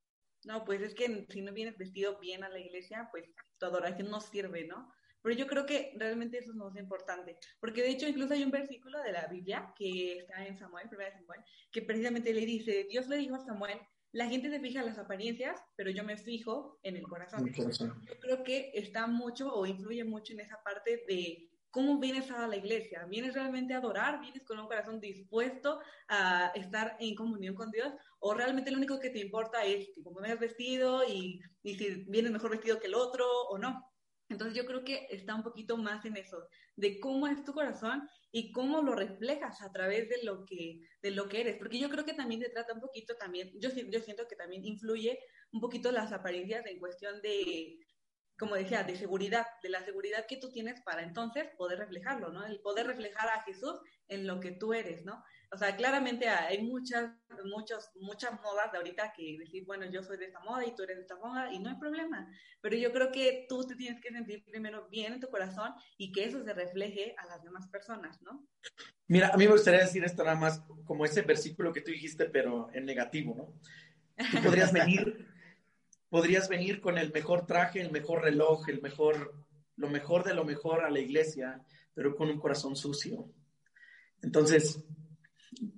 no, 0.47 0.65
pues 0.65 0.81
es 0.81 0.95
que 0.95 1.27
si 1.29 1.43
no 1.43 1.53
vienes 1.53 1.77
vestido 1.77 2.19
bien 2.19 2.45
a 2.45 2.49
la 2.49 2.59
iglesia, 2.59 3.09
pues 3.11 3.25
tu 3.59 3.67
adoración 3.67 4.11
no 4.11 4.21
sirve, 4.21 4.67
¿no? 4.67 4.93
Pero 5.23 5.35
yo 5.35 5.47
creo 5.49 5.67
que 5.67 5.93
realmente 5.97 6.39
eso 6.39 6.53
es 6.53 6.81
importante, 6.81 7.37
porque 7.59 7.83
de 7.83 7.91
hecho 7.91 8.07
incluso 8.07 8.33
hay 8.33 8.45
un 8.45 8.53
versículo 8.53 9.03
de 9.03 9.11
la 9.11 9.27
Biblia 9.27 9.73
que 9.77 10.19
está 10.19 10.47
en 10.47 10.57
Samuel, 10.57 10.89
primera 10.89 11.13
Samuel, 11.13 11.41
que 11.73 11.83
precisamente 11.83 12.33
le 12.33 12.47
dice, 12.47 12.87
Dios 12.89 13.09
le 13.09 13.17
dijo 13.17 13.35
a 13.35 13.41
Samuel, 13.41 13.81
la 14.13 14.29
gente 14.29 14.49
se 14.49 14.61
fija 14.61 14.81
en 14.81 14.87
las 14.87 14.99
apariencias, 14.99 15.61
pero 15.75 15.91
yo 15.91 16.05
me 16.05 16.17
fijo 16.17 16.79
en 16.85 16.97
el 16.97 17.03
corazón. 17.03 17.53
Yo 17.53 18.19
creo 18.21 18.45
que 18.45 18.71
está 18.73 19.09
mucho 19.09 19.53
o 19.53 19.67
influye 19.67 20.05
mucho 20.05 20.33
en 20.33 20.41
esa 20.41 20.63
parte 20.63 21.05
de 21.09 21.51
cómo 21.77 21.99
vienes 21.99 22.31
a 22.31 22.49
la 22.49 22.57
iglesia. 22.57 23.05
¿Vienes 23.07 23.35
realmente 23.35 23.75
a 23.75 23.77
adorar? 23.77 24.19
¿Vienes 24.19 24.45
con 24.45 24.59
un 24.59 24.67
corazón 24.67 24.99
dispuesto 24.99 25.79
a 26.09 26.51
estar 26.55 26.97
en 27.01 27.15
comunión 27.15 27.55
con 27.55 27.71
Dios? 27.71 27.93
¿O 28.19 28.33
realmente 28.33 28.71
lo 28.71 28.79
único 28.79 28.99
que 28.99 29.11
te 29.11 29.19
importa 29.19 29.63
es 29.63 29.91
que 29.95 30.03
como 30.03 30.23
vengas 30.23 30.41
vestido 30.41 31.07
y, 31.07 31.39
y 31.63 31.75
si 31.75 32.07
vienes 32.09 32.33
mejor 32.33 32.53
vestido 32.53 32.81
que 32.81 32.87
el 32.87 32.95
otro 32.95 33.27
o 33.51 33.59
no? 33.59 33.93
Entonces 34.31 34.57
yo 34.57 34.65
creo 34.65 34.85
que 34.85 35.07
está 35.11 35.35
un 35.35 35.43
poquito 35.43 35.77
más 35.77 36.03
en 36.07 36.17
eso, 36.17 36.49
de 36.77 36.99
cómo 36.99 37.27
es 37.27 37.45
tu 37.45 37.53
corazón 37.53 38.09
y 38.33 38.53
cómo 38.53 38.81
lo 38.81 38.95
reflejas 38.95 39.61
a 39.61 39.71
través 39.71 40.09
de 40.09 40.25
lo 40.25 40.47
que, 40.47 40.81
de 41.03 41.11
lo 41.11 41.29
que 41.29 41.43
eres. 41.43 41.59
Porque 41.59 41.79
yo 41.79 41.91
creo 41.91 42.07
que 42.07 42.15
también 42.15 42.41
se 42.41 42.49
trata 42.49 42.73
un 42.73 42.81
poquito 42.81 43.17
también, 43.17 43.53
yo, 43.61 43.69
yo 43.69 44.01
siento 44.01 44.27
que 44.27 44.35
también 44.35 44.65
influye 44.65 45.19
un 45.53 45.61
poquito 45.61 45.93
las 45.93 46.11
apariencias 46.11 46.65
en 46.65 46.81
cuestión 46.81 47.21
de, 47.21 47.79
como 48.39 48.55
decía, 48.55 48.83
de 48.83 48.97
seguridad, 48.97 49.47
de 49.63 49.71
la 49.71 49.85
seguridad 49.85 50.27
que 50.27 50.37
tú 50.37 50.51
tienes 50.51 50.81
para 50.83 51.03
entonces 51.03 51.47
poder 51.57 51.79
reflejarlo, 51.79 52.31
¿no? 52.31 52.45
El 52.45 52.61
poder 52.61 52.87
reflejar 52.87 53.29
a 53.29 53.43
Jesús 53.45 53.81
en 54.09 54.27
lo 54.27 54.41
que 54.41 54.53
tú 54.53 54.75
eres, 54.75 55.05
¿no? 55.05 55.25
O 55.53 55.57
sea, 55.57 55.75
claramente 55.77 56.29
hay 56.29 56.63
muchas, 56.63 57.11
muchas, 57.45 57.91
muchas 57.97 58.33
modas 58.43 58.73
de 58.73 58.79
ahorita 58.79 59.13
que 59.17 59.39
decir, 59.39 59.65
bueno, 59.65 59.87
yo 59.87 60.03
soy 60.03 60.19
de 60.19 60.27
esta 60.27 60.41
moda 60.41 60.67
y 60.67 60.75
tú 60.75 60.83
eres 60.83 60.97
de 60.97 61.03
esta 61.03 61.17
moda 61.17 61.53
y 61.53 61.61
no 61.61 61.71
hay 61.71 61.77
problema. 61.77 62.29
Pero 62.61 62.77
yo 62.77 62.93
creo 62.93 63.11
que 63.11 63.47
tú 63.49 63.65
te 63.67 63.75
tienes 63.75 64.01
que 64.03 64.11
sentir 64.11 64.45
primero 64.45 64.89
bien 64.89 65.15
en 65.15 65.21
tu 65.21 65.29
corazón 65.29 65.73
y 65.97 66.13
que 66.13 66.25
eso 66.25 66.43
se 66.45 66.53
refleje 66.53 67.15
a 67.19 67.27
las 67.27 67.43
demás 67.43 67.69
personas, 67.69 68.21
¿no? 68.23 68.47
Mira, 69.07 69.29
a 69.29 69.37
mí 69.37 69.47
me 69.47 69.53
gustaría 69.53 69.81
decir 69.81 70.05
esto 70.05 70.25
nada 70.25 70.37
más 70.37 70.63
como 70.85 71.05
ese 71.05 71.23
versículo 71.23 71.73
que 71.73 71.81
tú 71.81 71.91
dijiste, 71.91 72.27
pero 72.27 72.69
en 72.75 72.85
negativo, 72.85 73.35
¿no? 73.35 73.55
Tú 74.31 74.43
podrías 74.43 74.73
venir 74.73 75.36
podrías 76.17 76.49
venir 76.49 76.81
con 76.81 76.97
el 76.97 77.13
mejor 77.13 77.45
traje, 77.45 77.79
el 77.79 77.91
mejor 77.91 78.23
reloj, 78.23 78.71
el 78.71 78.81
mejor, 78.81 79.35
lo 79.77 79.91
mejor 79.91 80.25
de 80.25 80.33
lo 80.33 80.47
mejor 80.47 80.83
a 80.83 80.89
la 80.89 80.99
iglesia, 80.99 81.63
pero 81.93 82.17
con 82.17 82.31
un 82.31 82.39
corazón 82.39 82.75
sucio. 82.75 83.31
Entonces, 84.23 84.83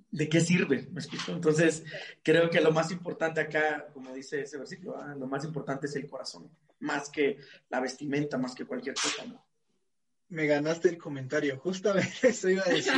¿de 0.09 0.29
qué 0.29 0.39
sirve? 0.39 0.87
¿Me 0.93 1.01
explico? 1.01 1.33
Entonces, 1.33 1.83
creo 2.23 2.49
que 2.49 2.61
lo 2.61 2.71
más 2.71 2.89
importante 2.89 3.41
acá, 3.41 3.89
como 3.93 4.13
dice 4.13 4.43
ese 4.43 4.57
versículo, 4.57 4.95
ah, 4.95 5.13
lo 5.13 5.27
más 5.27 5.43
importante 5.43 5.87
es 5.87 5.95
el 5.97 6.07
corazón, 6.07 6.49
más 6.79 7.09
que 7.09 7.39
la 7.67 7.81
vestimenta, 7.81 8.37
más 8.37 8.55
que 8.55 8.63
cualquier 8.63 8.95
cosa, 8.95 9.25
¿no? 9.25 9.45
Me 10.29 10.45
ganaste 10.45 10.87
el 10.87 10.97
comentario, 10.97 11.59
justamente 11.59 12.13
eso 12.29 12.47
iba 12.47 12.63
a 12.65 12.69
decir, 12.69 12.93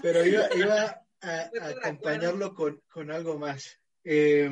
pero 0.00 0.24
iba, 0.24 1.04
a, 1.20 1.50
acompañarlo 1.84 2.54
con, 2.54 2.80
con, 2.88 3.10
algo 3.10 3.38
más. 3.38 3.78
Eh, 4.04 4.48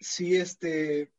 sí, 0.00 0.36
este, 0.36 1.12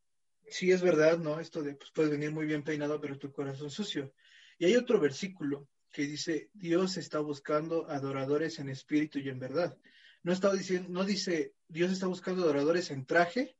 sí 0.49 0.71
es 0.71 0.81
verdad, 0.81 1.17
¿no? 1.17 1.39
Esto 1.39 1.61
de, 1.61 1.75
pues 1.75 1.91
puedes 1.91 2.11
venir 2.11 2.31
muy 2.31 2.45
bien 2.45 2.63
peinado, 2.63 2.99
pero 2.99 3.17
tu 3.17 3.31
corazón 3.31 3.69
sucio. 3.69 4.13
Y 4.57 4.65
hay 4.65 4.75
otro 4.75 4.99
versículo 4.99 5.67
que 5.91 6.03
dice, 6.03 6.49
Dios 6.53 6.97
está 6.97 7.19
buscando 7.19 7.89
adoradores 7.89 8.59
en 8.59 8.69
espíritu 8.69 9.19
y 9.19 9.29
en 9.29 9.39
verdad. 9.39 9.77
No 10.23 10.33
está 10.33 10.53
diciendo, 10.53 10.89
no 10.89 11.03
dice, 11.03 11.53
Dios 11.67 11.91
está 11.91 12.07
buscando 12.07 12.43
adoradores 12.43 12.91
en 12.91 13.05
traje, 13.05 13.55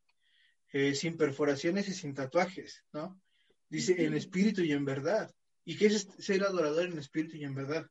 eh, 0.72 0.96
sin 0.96 1.18
perforaciones 1.18 1.88
y 1.90 1.94
sin 1.94 2.14
tatuajes, 2.14 2.84
¿no? 2.94 3.22
Dice 3.70 4.04
en 4.04 4.14
espíritu 4.14 4.62
y 4.62 4.72
en 4.72 4.86
verdad. 4.86 5.34
¿Y 5.64 5.78
qué 5.78 5.88
es 5.88 6.08
ser 6.20 6.44
adorador 6.44 6.86
en 6.86 6.98
espíritu 6.98 7.38
y 7.38 7.44
en 7.44 7.56
verdad? 7.56 7.90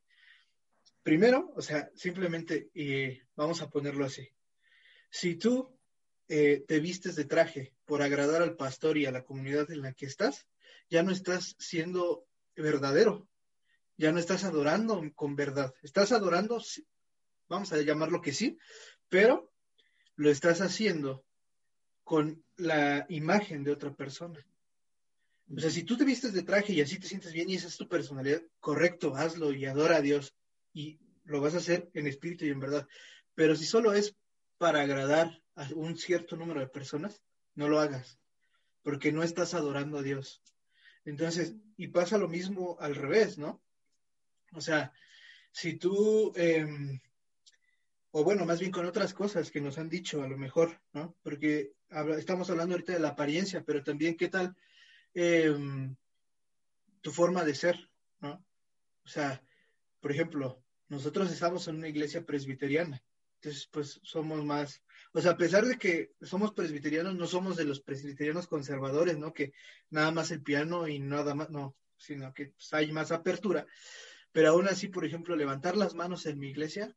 Primero, 1.03 1.51
o 1.55 1.61
sea, 1.61 1.89
simplemente 1.95 2.69
eh, 2.73 3.23
vamos 3.35 3.61
a 3.61 3.69
ponerlo 3.69 4.05
así. 4.05 4.29
Si 5.09 5.35
tú 5.35 5.77
eh, 6.33 6.63
te 6.65 6.79
vistes 6.79 7.17
de 7.17 7.25
traje 7.25 7.73
por 7.83 8.01
agradar 8.01 8.41
al 8.41 8.55
pastor 8.55 8.97
y 8.97 9.05
a 9.05 9.11
la 9.11 9.25
comunidad 9.25 9.69
en 9.69 9.81
la 9.81 9.91
que 9.91 10.05
estás, 10.05 10.47
ya 10.89 11.03
no 11.03 11.11
estás 11.11 11.57
siendo 11.59 12.25
verdadero, 12.55 13.27
ya 13.97 14.13
no 14.13 14.19
estás 14.19 14.45
adorando 14.45 15.03
con 15.13 15.35
verdad, 15.35 15.73
estás 15.83 16.13
adorando, 16.13 16.63
vamos 17.49 17.73
a 17.73 17.81
llamarlo 17.81 18.21
que 18.21 18.31
sí, 18.31 18.57
pero 19.09 19.51
lo 20.15 20.29
estás 20.29 20.61
haciendo 20.61 21.25
con 22.05 22.41
la 22.55 23.05
imagen 23.09 23.65
de 23.65 23.73
otra 23.73 23.93
persona. 23.93 24.39
O 25.53 25.59
sea, 25.59 25.69
si 25.69 25.83
tú 25.83 25.97
te 25.97 26.05
vistes 26.05 26.31
de 26.31 26.43
traje 26.43 26.71
y 26.71 26.79
así 26.79 26.97
te 26.97 27.09
sientes 27.09 27.33
bien 27.33 27.49
y 27.49 27.55
esa 27.55 27.67
es 27.67 27.75
tu 27.75 27.89
personalidad, 27.89 28.41
correcto, 28.61 29.17
hazlo 29.17 29.51
y 29.51 29.65
adora 29.65 29.97
a 29.97 30.01
Dios 30.01 30.33
y 30.73 30.97
lo 31.25 31.41
vas 31.41 31.55
a 31.55 31.57
hacer 31.57 31.89
en 31.93 32.07
espíritu 32.07 32.45
y 32.45 32.51
en 32.51 32.61
verdad. 32.61 32.87
Pero 33.35 33.53
si 33.57 33.65
solo 33.65 33.91
es 33.91 34.15
para 34.57 34.79
agradar 34.79 35.41
a 35.61 35.73
un 35.75 35.97
cierto 35.97 36.35
número 36.35 36.59
de 36.59 36.67
personas, 36.67 37.21
no 37.55 37.67
lo 37.67 37.79
hagas, 37.79 38.19
porque 38.81 39.11
no 39.11 39.23
estás 39.23 39.53
adorando 39.53 39.97
a 39.97 40.03
Dios. 40.03 40.41
Entonces, 41.05 41.55
y 41.77 41.87
pasa 41.87 42.17
lo 42.17 42.27
mismo 42.27 42.77
al 42.79 42.95
revés, 42.95 43.37
¿no? 43.37 43.61
O 44.53 44.61
sea, 44.61 44.93
si 45.51 45.75
tú, 45.75 46.31
em, 46.35 46.99
o 48.11 48.23
bueno, 48.23 48.45
más 48.45 48.59
bien 48.59 48.71
con 48.71 48.85
otras 48.85 49.13
cosas 49.13 49.51
que 49.51 49.61
nos 49.61 49.77
han 49.77 49.89
dicho 49.89 50.21
a 50.21 50.27
lo 50.27 50.37
mejor, 50.37 50.81
¿no? 50.93 51.15
Porque 51.23 51.73
estamos 52.17 52.49
hablando 52.49 52.75
ahorita 52.75 52.93
de 52.93 52.99
la 52.99 53.09
apariencia, 53.09 53.63
pero 53.63 53.83
también 53.83 54.17
qué 54.17 54.29
tal 54.29 54.55
em, 55.13 55.95
tu 57.01 57.11
forma 57.11 57.43
de 57.43 57.55
ser, 57.55 57.89
¿no? 58.19 58.43
O 59.03 59.07
sea, 59.07 59.43
por 59.99 60.11
ejemplo, 60.11 60.63
nosotros 60.87 61.31
estamos 61.31 61.67
en 61.67 61.75
una 61.75 61.87
iglesia 61.87 62.25
presbiteriana, 62.25 63.03
entonces 63.41 63.67
pues 63.71 63.99
somos 64.03 64.45
más, 64.45 64.83
o 65.13 65.21
sea, 65.21 65.31
a 65.31 65.37
pesar 65.37 65.65
de 65.65 65.77
que 65.77 66.11
somos 66.21 66.53
presbiterianos, 66.53 67.15
no 67.15 67.25
somos 67.25 67.57
de 67.57 67.65
los 67.65 67.81
presbiterianos 67.81 68.45
conservadores, 68.45 69.17
¿no? 69.17 69.33
Que 69.33 69.51
nada 69.89 70.11
más 70.11 70.29
el 70.29 70.43
piano 70.43 70.87
y 70.87 70.99
nada 70.99 71.33
más, 71.33 71.49
no, 71.49 71.75
sino 71.97 72.31
que 72.33 72.49
pues, 72.49 72.71
hay 72.73 72.91
más 72.91 73.11
apertura. 73.11 73.65
Pero 74.31 74.49
aún 74.49 74.67
así, 74.67 74.89
por 74.89 75.05
ejemplo, 75.05 75.35
levantar 75.35 75.75
las 75.75 75.95
manos 75.95 76.27
en 76.27 76.37
mi 76.37 76.49
iglesia, 76.49 76.95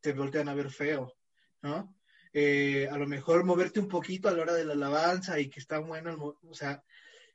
te 0.00 0.12
voltean 0.12 0.48
a 0.48 0.54
ver 0.54 0.70
feo, 0.70 1.16
¿no? 1.60 1.92
Eh, 2.32 2.88
a 2.88 2.96
lo 2.96 3.08
mejor 3.08 3.42
moverte 3.44 3.80
un 3.80 3.88
poquito 3.88 4.28
a 4.28 4.32
la 4.32 4.42
hora 4.42 4.54
de 4.54 4.64
la 4.64 4.74
alabanza 4.74 5.40
y 5.40 5.50
que 5.50 5.58
está 5.58 5.80
bueno, 5.80 6.38
o 6.40 6.54
sea, 6.54 6.84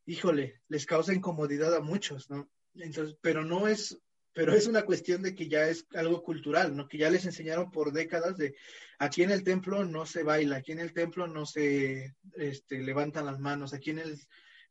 híjole, 0.06 0.62
les 0.70 0.86
causa 0.86 1.14
incomodidad 1.14 1.76
a 1.76 1.82
muchos, 1.82 2.30
¿no? 2.30 2.50
Entonces, 2.74 3.18
pero 3.20 3.44
no 3.44 3.68
es, 3.68 4.00
pero 4.36 4.54
es 4.54 4.68
una 4.68 4.84
cuestión 4.84 5.22
de 5.22 5.34
que 5.34 5.48
ya 5.48 5.70
es 5.70 5.88
algo 5.96 6.22
cultural, 6.22 6.76
¿no? 6.76 6.90
Que 6.90 6.98
ya 6.98 7.10
les 7.10 7.26
enseñaron 7.26 7.72
por 7.72 7.94
décadas 7.94 8.36
de 8.36 8.54
aquí 9.00 9.24
en 9.24 9.32
el 9.32 9.46
templo 9.46 9.86
no 9.86 10.06
se 10.06 10.24
baila, 10.24 10.58
aquí 10.58 10.74
en 10.74 10.80
el 10.80 10.92
templo 10.92 11.26
no 11.26 11.46
se 11.46 12.18
este, 12.34 12.84
levantan 12.84 13.28
las 13.28 13.40
manos, 13.40 13.74
aquí 13.74 13.92
en 13.92 14.00
el, 14.00 14.20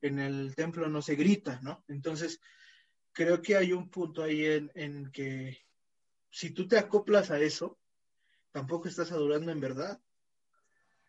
en 0.03 0.19
el 0.19 0.55
templo 0.55 0.91
no 0.91 1.01
se 1.01 1.15
grita, 1.15 1.61
¿no? 1.63 1.83
Entonces, 1.89 2.43
creo 3.13 3.41
que 3.41 3.57
hay 3.57 3.73
un 3.73 3.89
punto 3.89 4.23
ahí 4.23 4.45
en, 4.45 4.71
en 4.75 5.11
que 5.11 5.59
si 6.31 6.51
tú 6.51 6.69
te 6.69 6.77
acoplas 6.77 7.31
a 7.31 7.41
eso, 7.41 7.79
tampoco 8.53 8.87
estás 8.87 9.13
adorando 9.13 9.51
en 9.51 9.61
verdad. 9.61 9.99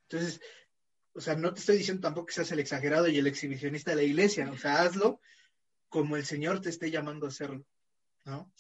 Entonces, 0.03 0.39
o 1.12 1.20
sea, 1.20 1.36
no 1.36 1.53
te 1.53 1.60
estoy 1.60 1.76
diciendo 1.76 2.03
tampoco 2.03 2.28
que 2.28 2.34
seas 2.34 2.53
el 2.53 2.60
exagerado 2.60 3.10
y 3.10 3.18
el 3.18 3.28
exhibicionista 3.28 3.91
de 3.91 3.97
la 3.97 4.03
iglesia, 4.03 4.49
o 4.49 4.58
sea, 4.58 4.82
hazlo 4.82 5.20
como 5.89 6.16
el 6.16 6.26
Señor 6.26 6.62
te 6.62 6.70
esté 6.70 6.89
llamando 6.89 7.26
a 7.26 7.30
hacerlo, 7.30 7.66
¿no? 8.26 8.51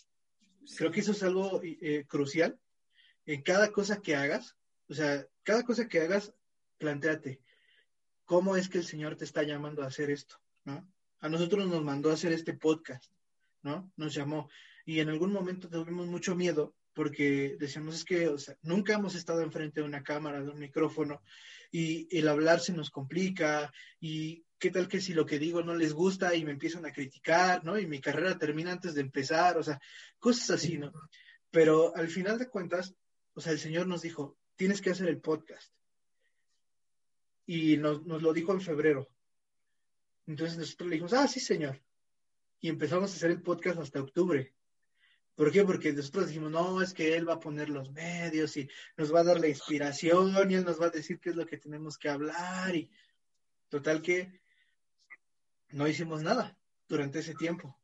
Creo 0.77 0.91
que 0.91 1.01
eso 1.01 1.11
es 1.11 1.23
algo 1.23 1.61
eh, 1.63 2.05
crucial 2.07 2.59
en 3.25 3.41
cada 3.41 3.71
cosa 3.71 4.01
que 4.01 4.15
hagas, 4.15 4.55
o 4.87 4.93
sea, 4.93 5.27
cada 5.43 5.63
cosa 5.63 5.87
que 5.87 6.01
hagas, 6.01 6.33
planteate, 6.77 7.41
¿cómo 8.25 8.55
es 8.55 8.69
que 8.69 8.77
el 8.77 8.85
Señor 8.85 9.15
te 9.15 9.25
está 9.25 9.43
llamando 9.43 9.83
a 9.83 9.87
hacer 9.87 10.09
esto, 10.09 10.39
¿no? 10.63 10.87
A 11.19 11.29
nosotros 11.29 11.67
nos 11.67 11.83
mandó 11.83 12.11
a 12.11 12.13
hacer 12.13 12.31
este 12.31 12.53
podcast, 12.53 13.11
¿no? 13.63 13.91
Nos 13.95 14.13
llamó. 14.13 14.49
Y 14.85 14.99
en 14.99 15.09
algún 15.09 15.31
momento 15.31 15.69
tuvimos 15.69 16.07
mucho 16.07 16.35
miedo 16.35 16.75
porque 16.93 17.57
decíamos 17.59 17.95
es 17.95 18.05
que 18.05 18.29
o 18.29 18.37
sea, 18.37 18.57
nunca 18.61 18.93
hemos 18.93 19.15
estado 19.15 19.41
enfrente 19.41 19.81
de 19.81 19.87
una 19.87 20.03
cámara, 20.03 20.41
de 20.41 20.49
un 20.49 20.59
micrófono, 20.59 21.21
y 21.71 22.07
el 22.17 22.27
hablar 22.27 22.61
se 22.61 22.73
nos 22.73 22.89
complica, 22.89 23.73
y 23.99 24.44
qué 24.57 24.71
tal 24.71 24.87
que 24.87 25.01
si 25.01 25.13
lo 25.13 25.25
que 25.25 25.39
digo 25.39 25.61
no 25.63 25.75
les 25.75 25.93
gusta 25.93 26.35
y 26.35 26.45
me 26.45 26.51
empiezan 26.51 26.85
a 26.85 26.91
criticar, 26.91 27.63
¿no? 27.63 27.77
Y 27.77 27.87
mi 27.87 27.99
carrera 27.99 28.37
termina 28.37 28.71
antes 28.71 28.93
de 28.95 29.01
empezar, 29.01 29.57
o 29.57 29.63
sea, 29.63 29.79
cosas 30.19 30.51
así, 30.51 30.77
¿no? 30.77 30.91
Pero 31.51 31.95
al 31.95 32.07
final 32.07 32.37
de 32.37 32.49
cuentas, 32.49 32.95
o 33.33 33.41
sea, 33.41 33.51
el 33.51 33.59
Señor 33.59 33.87
nos 33.87 34.01
dijo, 34.01 34.37
tienes 34.55 34.81
que 34.81 34.91
hacer 34.91 35.07
el 35.07 35.21
podcast. 35.21 35.71
Y 37.45 37.77
nos, 37.77 38.05
nos 38.05 38.21
lo 38.21 38.33
dijo 38.33 38.53
en 38.53 38.61
febrero. 38.61 39.09
Entonces 40.25 40.57
nosotros 40.57 40.89
le 40.89 40.95
dijimos, 40.95 41.13
ah, 41.13 41.27
sí, 41.27 41.39
Señor 41.39 41.81
y 42.65 42.69
empezamos 42.69 43.11
a 43.11 43.15
hacer 43.15 43.29
el 43.29 43.43
podcast 43.43 43.77
hasta 43.77 44.01
octubre. 44.01 44.51
¿Por 45.35 45.51
qué? 45.51 45.63
Porque 45.63 45.93
nosotros 45.93 46.27
dijimos, 46.27 46.49
no, 46.49 46.81
es 46.81 46.95
que 46.95 47.15
él 47.15 47.29
va 47.29 47.33
a 47.33 47.39
poner 47.39 47.69
los 47.69 47.91
medios 47.91 48.57
y 48.57 48.67
nos 48.97 49.13
va 49.13 49.19
a 49.19 49.23
dar 49.23 49.39
la 49.39 49.47
inspiración 49.47 50.33
y 50.49 50.55
él 50.55 50.65
nos 50.65 50.81
va 50.81 50.87
a 50.87 50.89
decir 50.89 51.19
qué 51.19 51.29
es 51.29 51.35
lo 51.35 51.45
que 51.45 51.57
tenemos 51.57 51.99
que 51.99 52.09
hablar. 52.09 52.75
Y 52.75 52.89
total 53.69 54.01
que 54.01 54.41
no 55.71 55.87
hicimos 55.87 56.23
nada 56.23 56.57
durante 56.87 57.19
ese 57.19 57.35
tiempo. 57.35 57.79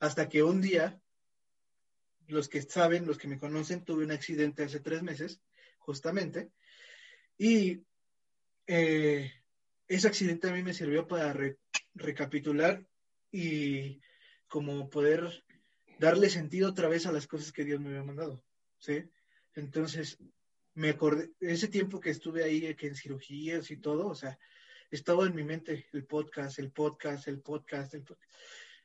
Hasta 0.00 0.28
que 0.28 0.42
un 0.42 0.60
día, 0.60 1.00
los 2.26 2.48
que 2.48 2.62
saben, 2.62 3.06
los 3.06 3.18
que 3.18 3.28
me 3.28 3.38
conocen, 3.38 3.84
tuve 3.84 4.04
un 4.04 4.12
accidente 4.12 4.64
hace 4.64 4.80
tres 4.80 5.02
meses, 5.02 5.40
justamente. 5.78 6.50
Y 7.36 7.82
eh, 8.66 9.32
ese 9.86 10.08
accidente 10.08 10.48
a 10.48 10.52
mí 10.52 10.62
me 10.62 10.74
sirvió 10.74 11.06
para 11.06 11.34
recapitular 11.94 12.86
y 13.30 14.00
como 14.46 14.88
poder 14.88 15.44
darle 15.98 16.30
sentido 16.30 16.70
otra 16.70 16.88
vez 16.88 17.06
a 17.06 17.12
las 17.12 17.26
cosas 17.26 17.52
que 17.52 17.64
Dios 17.64 17.80
me 17.80 17.88
había 17.90 18.04
mandado, 18.04 18.44
¿sí? 18.78 19.04
Entonces, 19.54 20.18
me 20.74 20.90
acordé, 20.90 21.32
ese 21.40 21.68
tiempo 21.68 22.00
que 22.00 22.10
estuve 22.10 22.44
ahí, 22.44 22.74
que 22.76 22.86
en 22.86 22.94
cirugías 22.94 23.70
y 23.70 23.78
todo, 23.78 24.06
o 24.06 24.14
sea, 24.14 24.38
estaba 24.90 25.26
en 25.26 25.34
mi 25.34 25.44
mente 25.44 25.86
el 25.92 26.04
podcast, 26.04 26.58
el 26.58 26.70
podcast, 26.70 27.28
el 27.28 27.40
podcast, 27.40 27.94
el 27.94 28.02
podcast. 28.02 28.30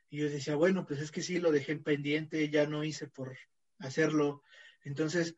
Y 0.10 0.18
yo 0.18 0.30
decía, 0.30 0.56
bueno, 0.56 0.86
pues 0.86 1.00
es 1.02 1.12
que 1.12 1.22
sí, 1.22 1.40
lo 1.40 1.52
dejé 1.52 1.72
en 1.72 1.84
pendiente, 1.84 2.50
ya 2.50 2.68
no 2.68 2.84
hice 2.84 3.08
por 3.08 3.38
hacerlo. 3.80 4.44
Entonces, 4.84 5.36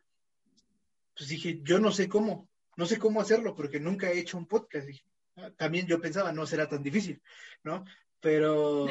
pues 1.16 1.30
dije, 1.30 1.61
yo 1.63 1.80
no 1.80 1.91
sé 1.91 2.09
cómo, 2.09 2.49
no 2.76 2.86
sé 2.86 2.97
cómo 2.97 3.22
hacerlo, 3.22 3.55
porque 3.55 3.80
nunca 3.80 4.11
he 4.11 4.20
hecho 4.20 4.38
un 4.38 4.47
podcast. 4.47 4.89
Ah, 5.38 5.51
también 5.55 5.88
yo 5.88 6.01
pensaba, 6.01 6.32
no 6.32 6.45
será 6.45 6.68
tan 6.68 6.84
difícil, 6.84 7.22
¿no? 7.63 7.86
Pero 8.20 8.88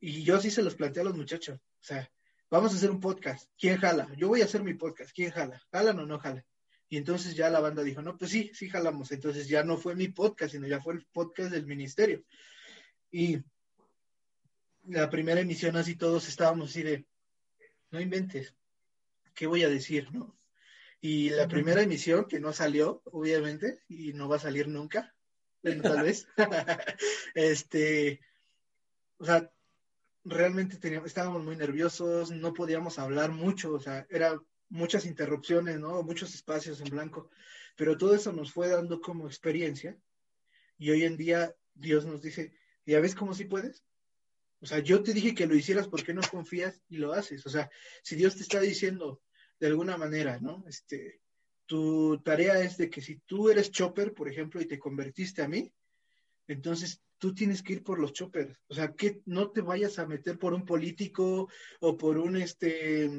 y 0.00 0.22
yo 0.22 0.40
sí 0.40 0.50
se 0.50 0.62
los 0.62 0.74
planteé 0.74 1.02
a 1.02 1.04
los 1.04 1.16
muchachos. 1.16 1.58
O 1.58 1.84
sea, 1.84 2.10
vamos 2.50 2.72
a 2.72 2.76
hacer 2.76 2.90
un 2.90 3.00
podcast. 3.00 3.50
¿Quién 3.58 3.78
jala? 3.78 4.08
Yo 4.16 4.28
voy 4.28 4.42
a 4.42 4.44
hacer 4.44 4.62
mi 4.62 4.74
podcast. 4.74 5.10
¿Quién 5.14 5.30
jala? 5.30 5.62
¿Jalan 5.72 5.98
o 5.98 6.06
no 6.06 6.18
jalan? 6.18 6.44
Y 6.88 6.96
entonces 6.96 7.34
ya 7.34 7.50
la 7.50 7.60
banda 7.60 7.82
dijo, 7.82 8.00
no, 8.00 8.16
pues 8.16 8.30
sí, 8.30 8.50
sí 8.54 8.68
jalamos. 8.68 9.12
Entonces 9.12 9.48
ya 9.48 9.62
no 9.62 9.76
fue 9.76 9.94
mi 9.94 10.08
podcast, 10.08 10.52
sino 10.52 10.66
ya 10.66 10.80
fue 10.80 10.94
el 10.94 11.06
podcast 11.12 11.50
del 11.50 11.66
ministerio. 11.66 12.24
Y 13.10 13.38
la 14.86 15.10
primera 15.10 15.40
emisión 15.40 15.76
así 15.76 15.96
todos 15.96 16.28
estábamos 16.28 16.70
así 16.70 16.82
de, 16.82 17.06
no 17.90 18.00
inventes, 18.00 18.54
¿qué 19.34 19.46
voy 19.46 19.62
a 19.62 19.68
decir? 19.68 20.10
¿no? 20.12 20.38
Y 21.00 21.30
la 21.30 21.46
primera 21.46 21.82
emisión 21.82 22.24
que 22.24 22.40
no 22.40 22.52
salió, 22.52 23.02
obviamente, 23.04 23.82
y 23.88 24.12
no 24.14 24.28
va 24.28 24.36
a 24.36 24.40
salir 24.40 24.68
nunca, 24.68 25.14
tal 25.62 26.02
vez, 26.02 26.26
este, 27.34 28.20
o 29.18 29.24
sea, 29.24 29.50
realmente 30.24 30.76
teníamos, 30.76 31.08
estábamos 31.08 31.44
muy 31.44 31.56
nerviosos, 31.56 32.30
no 32.30 32.52
podíamos 32.52 32.98
hablar 32.98 33.30
mucho, 33.30 33.74
o 33.74 33.80
sea, 33.80 34.06
era 34.10 34.40
muchas 34.68 35.06
interrupciones, 35.06 35.78
¿no? 35.78 36.02
Muchos 36.02 36.34
espacios 36.34 36.80
en 36.80 36.90
blanco, 36.90 37.30
pero 37.76 37.96
todo 37.96 38.14
eso 38.14 38.32
nos 38.32 38.52
fue 38.52 38.68
dando 38.68 39.00
como 39.00 39.26
experiencia 39.26 39.96
y 40.78 40.90
hoy 40.90 41.04
en 41.04 41.16
día 41.16 41.54
Dios 41.74 42.04
nos 42.04 42.22
dice, 42.22 42.52
¿ya 42.86 43.00
ves 43.00 43.14
cómo 43.14 43.34
sí 43.34 43.44
puedes? 43.44 43.84
O 44.60 44.66
sea, 44.66 44.80
yo 44.80 45.02
te 45.02 45.12
dije 45.12 45.34
que 45.34 45.46
lo 45.46 45.54
hicieras 45.54 45.86
porque 45.88 46.12
no 46.12 46.22
confías 46.28 46.82
y 46.88 46.96
lo 46.96 47.12
haces. 47.12 47.46
O 47.46 47.50
sea, 47.50 47.70
si 48.02 48.16
Dios 48.16 48.36
te 48.36 48.42
está 48.42 48.60
diciendo 48.60 49.20
de 49.60 49.68
alguna 49.68 49.96
manera, 49.96 50.38
¿no? 50.40 50.64
Este, 50.68 51.20
tu 51.66 52.20
tarea 52.22 52.60
es 52.60 52.76
de 52.76 52.90
que 52.90 53.00
si 53.00 53.16
tú 53.26 53.50
eres 53.50 53.70
chopper, 53.70 54.14
por 54.14 54.28
ejemplo, 54.28 54.60
y 54.60 54.66
te 54.66 54.78
convertiste 54.78 55.42
a 55.42 55.48
mí, 55.48 55.72
entonces 56.48 57.02
tú 57.18 57.34
tienes 57.34 57.62
que 57.62 57.74
ir 57.74 57.82
por 57.82 57.98
los 57.98 58.12
choppers. 58.12 58.58
O 58.68 58.74
sea, 58.74 58.92
que 58.92 59.20
no 59.26 59.50
te 59.50 59.60
vayas 59.60 59.98
a 59.98 60.06
meter 60.06 60.38
por 60.38 60.54
un 60.54 60.64
político 60.64 61.48
o 61.80 61.96
por 61.96 62.18
un 62.18 62.36
este 62.36 63.10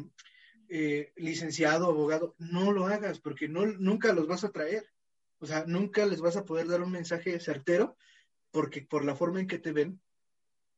eh, 0.70 1.12
licenciado, 1.16 1.88
abogado. 1.88 2.36
No 2.38 2.72
lo 2.72 2.86
hagas 2.86 3.20
porque 3.20 3.48
no, 3.48 3.66
nunca 3.66 4.14
los 4.14 4.28
vas 4.28 4.44
a 4.44 4.52
traer. 4.52 4.88
O 5.40 5.46
sea, 5.46 5.66
nunca 5.66 6.06
les 6.06 6.22
vas 6.22 6.38
a 6.38 6.46
poder 6.46 6.68
dar 6.68 6.82
un 6.82 6.92
mensaje 6.92 7.40
certero 7.40 7.98
porque 8.52 8.82
por 8.82 9.04
la 9.04 9.16
forma 9.16 9.40
en 9.40 9.48
que 9.48 9.60
te 9.60 9.72
ven, 9.72 10.00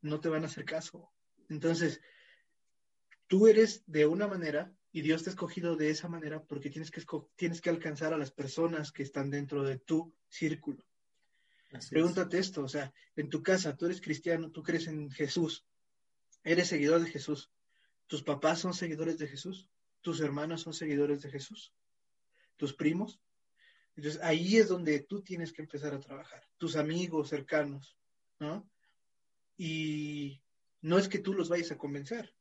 no 0.02 0.20
te 0.20 0.30
van 0.30 0.44
a 0.44 0.48
hacer 0.48 0.66
caso. 0.66 1.12
Entonces, 1.50 2.02
tú 3.28 3.48
eres 3.48 3.84
de 3.88 4.06
una 4.06 4.28
manera 4.28 4.74
y 4.92 5.02
Dios 5.02 5.24
te 5.24 5.30
ha 5.30 5.34
escogido 5.34 5.76
de 5.76 5.90
esa 5.90 6.08
manera 6.08 6.44
porque 6.44 6.70
tienes 6.70 6.92
que, 6.92 7.04
tienes 7.36 7.62
que 7.62 7.70
alcanzar 7.70 8.14
a 8.14 8.18
las 8.18 8.32
personas 8.32 8.92
que 8.92 9.04
están 9.04 9.30
dentro 9.30 9.64
de 9.64 9.78
tu 9.78 10.14
círculo. 10.28 10.84
Pregúntate 11.90 12.38
esto, 12.38 12.64
o 12.64 12.68
sea, 12.68 12.94
en 13.16 13.30
tu 13.30 13.42
casa, 13.42 13.78
tú 13.78 13.86
eres 13.86 14.02
cristiano, 14.02 14.52
tú 14.52 14.62
crees 14.62 14.88
en 14.88 15.10
Jesús, 15.10 15.66
eres 16.44 16.68
seguidor 16.68 17.02
de 17.02 17.10
Jesús, 17.10 17.50
tus 18.08 18.24
papás 18.24 18.60
son 18.60 18.74
seguidores 18.74 19.18
de 19.18 19.28
Jesús, 19.28 19.70
tus 20.02 20.20
hermanos 20.22 20.62
son 20.62 20.74
seguidores 20.74 21.22
de 21.22 21.32
Jesús, 21.32 21.74
tus 22.58 22.74
primos. 22.74 23.20
Entonces 23.96 24.22
ahí 24.24 24.58
es 24.58 24.68
donde 24.68 25.00
tú 25.02 25.22
tienes 25.22 25.54
que 25.54 25.62
empezar 25.62 25.94
a 25.94 26.00
trabajar, 26.00 26.44
tus 26.58 26.76
amigos 26.76 27.30
cercanos, 27.30 27.98
¿no? 28.40 28.70
Y 29.58 30.42
no 30.82 30.98
es 30.98 31.08
que 31.08 31.20
tú 31.20 31.34
los 31.34 31.50
vayas 31.50 31.72
a 31.72 31.78
convencer, 31.78 32.34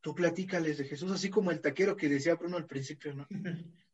tú 0.00 0.14
platícales 0.14 0.78
de 0.78 0.84
Jesús, 0.84 1.10
así 1.10 1.28
como 1.28 1.50
el 1.50 1.60
taquero 1.60 1.96
que 1.96 2.08
decía 2.08 2.36
Bruno 2.36 2.56
al 2.56 2.66
principio, 2.66 3.14
¿no? 3.14 3.28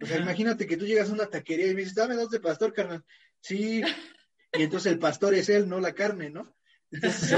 O 0.00 0.06
sea, 0.06 0.18
imagínate 0.18 0.66
que 0.66 0.76
tú 0.76 0.86
llegas 0.86 1.10
a 1.10 1.14
una 1.14 1.26
taquería 1.26 1.66
y 1.66 1.74
me 1.74 1.80
dices, 1.80 1.94
dame 1.94 2.14
dos 2.14 2.30
de 2.30 2.40
pastor, 2.40 2.72
carnal. 2.72 3.04
Sí, 3.40 3.82
y 4.52 4.62
entonces 4.62 4.92
el 4.92 4.98
pastor 4.98 5.34
es 5.34 5.48
él, 5.48 5.68
no 5.68 5.80
la 5.80 5.94
carne, 5.94 6.30
¿no? 6.30 6.54
Entonces, 6.90 7.32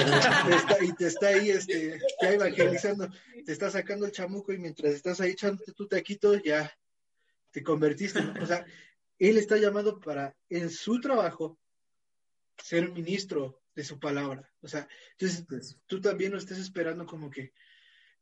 y 0.82 0.92
te 0.94 1.06
está 1.06 1.28
ahí, 1.28 1.50
este, 1.50 2.00
ya 2.22 2.30
evangelizando, 2.30 3.08
te 3.44 3.52
está 3.52 3.70
sacando 3.70 4.06
el 4.06 4.12
chamuco 4.12 4.52
y 4.52 4.58
mientras 4.58 4.94
estás 4.94 5.20
ahí 5.20 5.32
echándote 5.32 5.72
tu 5.72 5.86
taquito, 5.88 6.34
ya 6.36 6.72
te 7.50 7.62
convertiste. 7.62 8.22
¿no? 8.22 8.42
O 8.42 8.46
sea, 8.46 8.64
él 9.18 9.38
está 9.38 9.56
llamado 9.56 10.00
para, 10.00 10.36
en 10.48 10.70
su 10.70 11.00
trabajo, 11.00 11.58
ser 12.56 12.90
ministro 12.90 13.60
de 13.74 13.84
su 13.84 13.98
palabra. 13.98 14.50
O 14.60 14.68
sea, 14.68 14.88
entonces 15.18 15.78
tú 15.86 16.00
también 16.00 16.32
no 16.32 16.38
estés 16.38 16.58
esperando 16.58 17.06
como 17.06 17.30
que, 17.30 17.52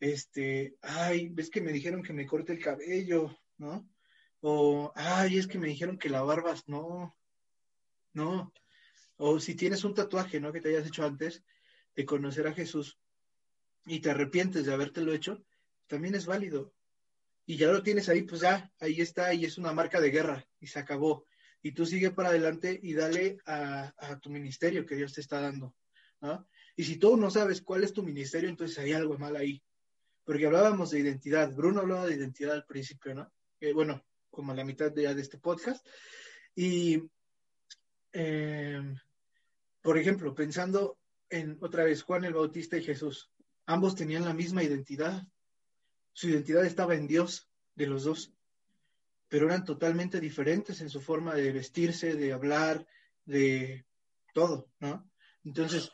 este, 0.00 0.76
ay, 0.82 1.28
ves 1.28 1.50
que 1.50 1.60
me 1.60 1.72
dijeron 1.72 2.02
que 2.02 2.12
me 2.12 2.26
corte 2.26 2.52
el 2.52 2.62
cabello, 2.62 3.36
¿no? 3.56 3.88
O, 4.40 4.92
ay, 4.94 5.38
es 5.38 5.46
que 5.46 5.58
me 5.58 5.68
dijeron 5.68 5.98
que 5.98 6.08
la 6.08 6.22
barbas, 6.22 6.68
no, 6.68 7.16
no. 8.12 8.52
O 9.18 9.38
si 9.38 9.54
tienes 9.54 9.84
un 9.84 9.94
tatuaje, 9.94 10.40
¿no? 10.40 10.52
Que 10.52 10.60
te 10.60 10.70
hayas 10.70 10.86
hecho 10.86 11.04
antes 11.04 11.42
de 11.94 12.04
conocer 12.04 12.46
a 12.46 12.54
Jesús 12.54 12.98
y 13.84 14.00
te 14.00 14.10
arrepientes 14.10 14.64
de 14.64 14.72
habértelo 14.72 15.12
hecho, 15.12 15.44
también 15.86 16.14
es 16.14 16.26
válido. 16.26 16.72
Y 17.46 17.56
ya 17.56 17.68
lo 17.72 17.82
tienes 17.82 18.08
ahí, 18.08 18.22
pues 18.22 18.42
ya, 18.42 18.70
ahí 18.78 19.00
está, 19.00 19.32
y 19.32 19.44
es 19.44 19.58
una 19.58 19.72
marca 19.72 20.00
de 20.00 20.10
guerra, 20.10 20.46
y 20.60 20.66
se 20.66 20.78
acabó. 20.78 21.24
Y 21.62 21.72
tú 21.72 21.86
sigue 21.86 22.10
para 22.10 22.28
adelante 22.28 22.78
y 22.82 22.92
dale 22.92 23.38
a, 23.46 24.18
tu 24.20 24.30
ministerio 24.30 24.84
que 24.86 24.94
Dios 24.94 25.14
te 25.14 25.22
está 25.22 25.40
dando, 25.40 25.74
¿no? 26.20 26.46
Y 26.76 26.84
si 26.84 26.96
tú 26.96 27.16
no 27.16 27.30
sabes 27.30 27.62
cuál 27.62 27.82
es 27.82 27.92
tu 27.92 28.02
ministerio, 28.02 28.48
entonces 28.48 28.78
hay 28.78 28.92
algo 28.92 29.18
mal 29.18 29.34
ahí. 29.34 29.62
Porque 30.24 30.46
hablábamos 30.46 30.90
de 30.90 31.00
identidad, 31.00 31.52
Bruno 31.54 31.80
hablaba 31.80 32.06
de 32.06 32.14
identidad 32.14 32.52
al 32.52 32.66
principio, 32.66 33.14
¿no? 33.14 33.32
Eh, 33.60 33.72
bueno, 33.72 34.04
como 34.30 34.52
a 34.52 34.54
la 34.54 34.64
mitad 34.64 34.92
de, 34.92 35.12
de 35.12 35.22
este 35.22 35.38
podcast. 35.38 35.84
Y 36.54 37.02
eh, 38.12 38.82
por 39.88 39.96
ejemplo, 39.96 40.34
pensando 40.34 40.98
en 41.30 41.56
otra 41.62 41.82
vez 41.82 42.02
Juan 42.02 42.26
el 42.26 42.34
Bautista 42.34 42.76
y 42.76 42.84
Jesús, 42.84 43.30
ambos 43.64 43.94
tenían 43.94 44.26
la 44.26 44.34
misma 44.34 44.62
identidad. 44.62 45.26
Su 46.12 46.28
identidad 46.28 46.66
estaba 46.66 46.94
en 46.94 47.06
Dios 47.06 47.48
de 47.74 47.86
los 47.86 48.04
dos, 48.04 48.34
pero 49.28 49.46
eran 49.46 49.64
totalmente 49.64 50.20
diferentes 50.20 50.82
en 50.82 50.90
su 50.90 51.00
forma 51.00 51.34
de 51.34 51.52
vestirse, 51.52 52.16
de 52.16 52.34
hablar, 52.34 52.86
de 53.24 53.86
todo, 54.34 54.68
¿no? 54.78 55.10
Entonces, 55.42 55.90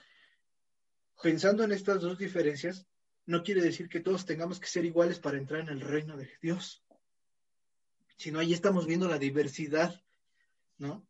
pensando 1.23 1.63
en 1.63 1.71
estas 1.71 2.01
dos 2.01 2.19
diferencias, 2.19 2.89
no 3.27 3.45
quiere 3.45 3.61
decir 3.61 3.89
que 3.89 4.01
todos 4.01 4.27
tengamos 4.27 4.59
que 4.59 4.67
ser 4.67 4.85
iguales 4.85 5.21
para 5.21 5.39
entrar 5.39 5.61
en 5.61 5.69
el 5.69 5.81
reino 5.81 6.17
de 6.17 6.33
Dios, 6.43 6.85
sino 8.17 8.41
ahí 8.41 8.55
estamos 8.55 8.89
viendo 8.89 9.07
la 9.07 9.21
diversidad, 9.21 10.03
¿no? 10.79 11.07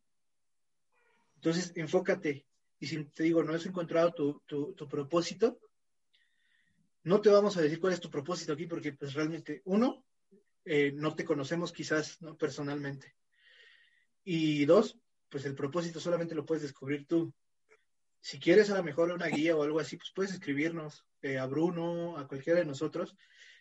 Entonces, 1.37 1.73
enfócate 1.77 2.45
y 2.79 2.87
si 2.87 3.05
te 3.05 3.25
digo, 3.25 3.43
no 3.43 3.55
has 3.55 3.67
encontrado 3.67 4.13
tu, 4.13 4.89
propósito, 4.89 5.59
no 7.05 7.21
te 7.21 7.31
vamos 7.31 7.57
a 7.57 7.63
decir 7.63 7.81
cuál 7.81 7.93
es 7.93 8.01
tu 8.01 8.11
propósito 8.11 8.53
aquí, 8.53 8.67
porque 8.67 8.93
pues 8.93 9.15
realmente, 9.15 9.63
uno, 9.65 10.05
eh, 10.65 10.93
no 10.95 11.15
te 11.15 11.25
conocemos 11.25 11.73
quizás 11.73 12.21
¿no? 12.23 12.37
personalmente. 12.37 13.15
Y 14.25 14.65
dos, 14.65 14.99
pues 15.29 15.45
el 15.45 15.55
propósito 15.55 16.01
solamente 16.01 16.35
lo 16.35 16.47
puedes 16.47 16.63
descubrir 16.63 17.07
tú. 17.07 17.33
Si 18.21 18.39
quieres 18.39 18.71
a 18.71 18.77
lo 18.77 18.83
mejor 18.83 19.13
una 19.13 19.27
guía 19.27 19.55
o 19.55 19.63
algo 19.63 19.81
así, 19.81 19.97
pues 19.97 20.13
puedes 20.15 20.33
escribirnos 20.33 21.05
eh, 21.21 21.39
a 21.39 21.47
Bruno, 21.47 22.17
a 22.17 22.27
cualquiera 22.27 22.61
de 22.61 22.67
nosotros, 22.67 23.15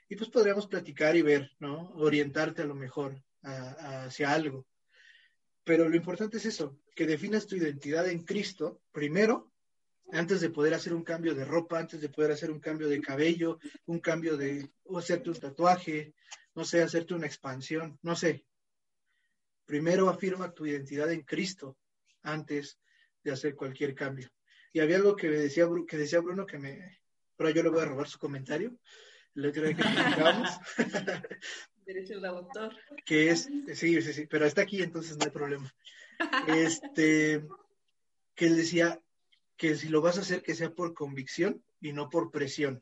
y 0.08 0.16
pues 0.16 0.30
podríamos 0.30 0.68
platicar 0.68 1.16
y 1.16 1.22
ver, 1.22 1.52
¿no? 1.60 1.90
Orientarte 1.96 2.62
a 2.62 2.66
lo 2.66 2.76
mejor 2.76 3.22
hacia 3.42 4.32
algo. 4.32 4.66
Pero 5.64 5.88
lo 5.88 5.96
importante 5.96 6.38
es 6.38 6.46
eso, 6.46 6.80
que 6.96 7.06
definas 7.06 7.48
tu 7.48 7.56
identidad 7.56 8.08
en 8.10 8.24
Cristo 8.24 8.82
primero, 8.92 9.52
antes 10.12 10.42
de 10.42 10.50
poder 10.50 10.74
hacer 10.74 10.94
un 10.94 11.04
cambio 11.04 11.34
de 11.34 11.46
ropa, 11.46 11.80
antes 11.80 12.02
de 12.02 12.10
poder 12.10 12.32
hacer 12.32 12.52
un 12.52 12.60
cambio 12.60 12.90
de 12.90 13.02
cabello, 13.02 13.60
un 13.86 14.00
cambio 14.00 14.38
de, 14.38 14.70
o 14.84 15.00
hacerte 15.00 15.30
un 15.30 15.40
tatuaje, 15.40 16.14
no 16.56 16.66
sé, 16.66 16.82
hacerte 16.82 17.14
una 17.14 17.26
expansión, 17.26 17.98
no 18.02 18.16
sé. 18.16 18.46
Primero 19.66 20.10
afirma 20.10 20.54
tu 20.54 20.66
identidad 20.66 21.12
en 21.12 21.22
Cristo 21.22 21.78
antes 22.22 22.78
de 23.24 23.32
hacer 23.32 23.56
cualquier 23.56 23.96
cambio. 23.96 24.30
Y 24.74 24.82
había 24.82 24.98
algo 24.98 25.16
que 25.16 25.30
decía, 25.30 25.68
que 25.88 25.98
decía 25.98 26.20
Bruno 26.20 26.46
que 26.46 26.60
me, 26.60 27.00
pero 27.36 27.50
yo 27.50 27.64
le 27.64 27.70
voy 27.70 27.82
a 27.82 27.86
robar 27.86 28.08
su 28.08 28.20
comentario. 28.20 28.78
El 29.36 29.48
otro 29.48 29.64
día 29.64 29.76
que 29.76 29.84
Derecho 31.86 32.20
de 32.20 32.28
autor. 32.28 32.76
Que 33.06 33.30
es, 33.30 33.50
sí, 33.74 34.02
sí, 34.02 34.14
sí, 34.14 34.28
pero 34.28 34.46
está 34.46 34.62
aquí, 34.62 34.82
entonces 34.82 35.18
no 35.18 35.26
hay 35.26 35.32
problema. 35.32 35.74
Este, 36.48 37.44
que 38.36 38.46
él 38.46 38.56
decía 38.56 39.02
que 39.58 39.76
si 39.76 39.90
lo 39.90 40.02
vas 40.02 40.18
a 40.18 40.22
hacer, 40.22 40.42
que 40.42 40.56
sea 40.56 40.74
por 40.74 40.94
convicción 40.94 41.64
y 41.82 41.94
no 41.94 42.10
por 42.10 42.32
presión. 42.32 42.82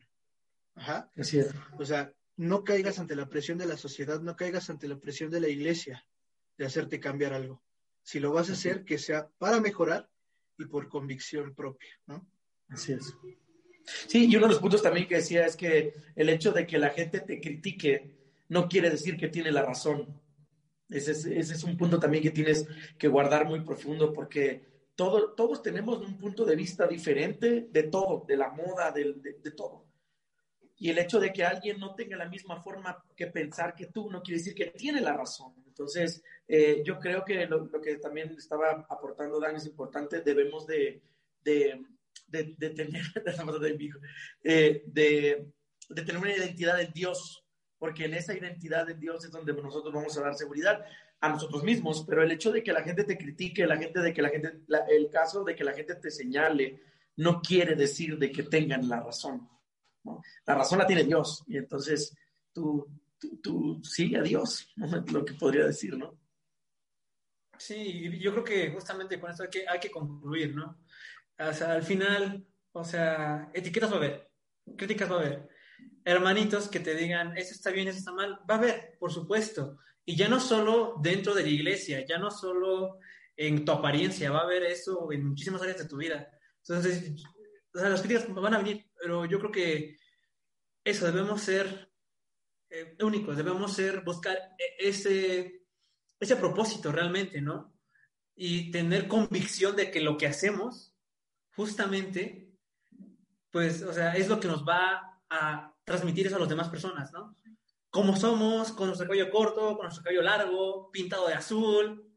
Ajá. 0.75 1.09
Así 1.17 1.39
es. 1.39 1.51
O 1.77 1.85
sea, 1.85 2.13
no 2.37 2.63
caigas 2.63 2.99
ante 2.99 3.15
la 3.15 3.27
presión 3.27 3.57
de 3.57 3.65
la 3.65 3.77
sociedad, 3.77 4.21
no 4.21 4.35
caigas 4.35 4.69
ante 4.69 4.87
la 4.87 4.97
presión 4.97 5.29
de 5.29 5.41
la 5.41 5.47
iglesia 5.47 6.05
de 6.57 6.65
hacerte 6.65 6.99
cambiar 6.99 7.33
algo. 7.33 7.61
Si 8.03 8.19
lo 8.19 8.31
vas 8.31 8.49
a 8.49 8.53
hacer, 8.53 8.83
que 8.83 8.97
sea 8.97 9.29
para 9.37 9.59
mejorar 9.59 10.09
y 10.57 10.65
por 10.65 10.87
convicción 10.89 11.53
propia, 11.53 11.89
¿no? 12.07 12.27
Así 12.69 12.93
es. 12.93 13.15
Sí, 14.07 14.25
y 14.29 14.35
uno 14.35 14.47
de 14.47 14.53
los 14.53 14.61
puntos 14.61 14.81
también 14.81 15.07
que 15.07 15.15
decía 15.15 15.45
es 15.45 15.55
que 15.55 15.93
el 16.15 16.29
hecho 16.29 16.51
de 16.51 16.65
que 16.65 16.77
la 16.77 16.89
gente 16.89 17.19
te 17.19 17.39
critique 17.39 18.20
no 18.51 18.67
quiere 18.67 18.89
decir 18.89 19.15
que 19.15 19.29
tiene 19.29 19.49
la 19.49 19.61
razón. 19.61 20.21
Ese 20.89 21.39
es, 21.39 21.63
un 21.63 21.77
punto 21.77 21.97
también 21.97 22.21
que 22.21 22.31
tienes 22.31 22.67
que 22.97 23.07
guardar 23.07 23.45
muy 23.45 23.61
profundo 23.61 24.11
porque 24.11 24.89
todo, 24.93 25.31
todos 25.35 25.63
tenemos 25.63 26.05
un 26.05 26.17
punto 26.17 26.43
de 26.43 26.57
vista 26.57 26.85
diferente 26.85 27.69
de 27.71 27.83
todo, 27.83 28.25
de 28.27 28.35
la 28.35 28.49
moda, 28.49 28.91
de, 28.91 29.13
todo. 29.55 29.85
Y 30.75 30.89
el 30.89 30.97
hecho 30.97 31.17
de 31.17 31.31
que 31.31 31.45
alguien 31.45 31.79
no 31.79 31.95
tenga 31.95 32.17
la 32.17 32.27
misma 32.27 32.61
forma 32.61 33.01
que 33.15 33.27
pensar 33.27 33.73
que 33.73 33.85
tú 33.85 34.11
no 34.11 34.21
quiere 34.21 34.39
decir 34.39 34.53
que 34.53 34.65
tiene 34.65 34.99
la 34.99 35.15
razón. 35.15 35.53
Entonces, 35.65 36.21
eh, 36.45 36.83
yo 36.83 36.99
creo 36.99 37.23
que 37.23 37.45
lo, 37.45 37.71
que 37.81 37.99
también 37.99 38.31
estaba 38.31 38.85
aportando 38.89 39.39
Dan 39.39 39.55
es 39.55 39.65
importante, 39.65 40.19
debemos 40.19 40.67
de, 40.67 41.01
de, 41.41 41.85
de 42.27 42.49
tener 45.95 46.17
una 46.17 46.35
identidad 46.35 46.75
de 46.75 46.87
Dios 46.87 47.40
porque 47.81 48.05
en 48.05 48.13
esa 48.13 48.37
identidad 48.37 48.85
de 48.85 48.93
Dios 48.93 49.25
es 49.25 49.31
donde 49.31 49.53
nosotros 49.53 49.91
vamos 49.91 50.15
a 50.15 50.21
dar 50.21 50.35
seguridad 50.35 50.85
a 51.19 51.29
nosotros 51.29 51.63
mismos, 51.63 52.05
pero 52.07 52.21
el 52.21 52.31
hecho 52.31 52.51
de 52.51 52.61
que 52.61 52.71
la 52.71 52.83
gente 52.83 53.05
te 53.05 53.17
critique, 53.17 53.65
la 53.65 53.75
gente 53.75 54.01
de 54.01 54.13
que 54.13 54.21
la 54.21 54.29
gente, 54.29 54.59
el 54.87 55.09
caso 55.09 55.43
de 55.43 55.55
que 55.55 55.63
la 55.63 55.73
gente 55.73 55.95
te 55.95 56.11
señale, 56.11 56.79
no 57.15 57.41
quiere 57.41 57.73
decir 57.75 58.19
de 58.19 58.31
que 58.31 58.43
tengan 58.43 58.87
la 58.87 58.99
razón. 58.99 59.49
La 60.45 60.53
razón 60.53 60.77
la 60.77 60.85
tiene 60.85 61.05
Dios 61.05 61.43
y 61.47 61.57
entonces 61.57 62.15
tú, 62.53 62.87
tú, 63.41 63.81
sigue 63.83 64.19
a 64.19 64.21
Dios, 64.21 64.71
lo 65.11 65.25
que 65.25 65.33
podría 65.33 65.65
decir, 65.65 65.97
¿no? 65.97 66.15
Sí, 67.57 68.15
yo 68.19 68.31
creo 68.31 68.43
que 68.43 68.69
justamente 68.69 69.19
con 69.19 69.31
esto 69.31 69.41
hay 69.41 69.49
que, 69.49 69.65
hay 69.67 69.89
concluir, 69.89 70.55
¿no? 70.55 70.77
O 71.39 71.51
sea, 71.51 71.71
al 71.71 71.81
final, 71.81 72.45
o 72.73 72.83
sea, 72.83 73.49
etiquetas 73.55 73.89
va 73.89 73.95
a 73.95 73.97
haber, 73.97 74.31
críticas 74.77 75.09
va 75.09 75.15
a 75.15 75.19
haber, 75.21 75.50
hermanitos 76.03 76.67
que 76.67 76.79
te 76.79 76.95
digan, 76.95 77.37
eso 77.37 77.53
está 77.53 77.71
bien, 77.71 77.87
eso 77.87 77.99
está 77.99 78.11
mal, 78.11 78.39
va 78.49 78.55
a 78.55 78.57
haber, 78.57 78.97
por 78.99 79.11
supuesto. 79.11 79.77
Y 80.05 80.15
ya 80.15 80.27
no 80.27 80.39
solo 80.39 80.95
dentro 81.01 81.33
de 81.33 81.43
la 81.43 81.49
iglesia, 81.49 82.05
ya 82.05 82.17
no 82.17 82.31
solo 82.31 82.99
en 83.35 83.63
tu 83.65 83.71
apariencia, 83.71 84.31
va 84.31 84.39
a 84.39 84.43
haber 84.43 84.63
eso 84.63 85.11
en 85.11 85.27
muchísimas 85.27 85.61
áreas 85.61 85.77
de 85.77 85.87
tu 85.87 85.97
vida. 85.97 86.27
Entonces, 86.57 87.13
o 87.73 87.79
sea, 87.79 87.89
las 87.89 88.01
críticas 88.01 88.33
van 88.33 88.53
a 88.53 88.59
venir, 88.59 88.85
pero 88.99 89.25
yo 89.25 89.39
creo 89.39 89.51
que 89.51 89.97
eso, 90.83 91.05
debemos 91.05 91.41
ser 91.41 91.91
eh, 92.69 92.95
únicos, 93.01 93.37
debemos 93.37 93.73
ser, 93.73 94.01
buscar 94.01 94.37
e-, 94.57 94.89
ese, 94.89 95.65
ese 96.19 96.35
propósito 96.35 96.91
realmente, 96.91 97.41
¿no? 97.41 97.73
Y 98.35 98.71
tener 98.71 99.07
convicción 99.07 99.75
de 99.75 99.91
que 99.91 100.01
lo 100.01 100.17
que 100.17 100.27
hacemos, 100.27 100.95
justamente, 101.55 102.49
pues, 103.51 103.83
o 103.83 103.93
sea, 103.93 104.13
es 104.13 104.27
lo 104.27 104.39
que 104.39 104.47
nos 104.47 104.65
va 104.65 105.10
a 105.31 105.73
transmitir 105.85 106.27
eso 106.27 106.35
a 106.35 106.39
las 106.39 106.49
demás 106.49 106.69
personas, 106.69 107.11
¿no? 107.13 107.37
Como 107.89 108.15
somos, 108.15 108.71
con 108.71 108.87
nuestro 108.87 109.07
cabello 109.07 109.31
corto, 109.31 109.75
con 109.75 109.85
nuestro 109.85 110.03
cabello 110.03 110.21
largo, 110.21 110.91
pintado 110.91 111.27
de 111.27 111.33
azul, 111.33 112.11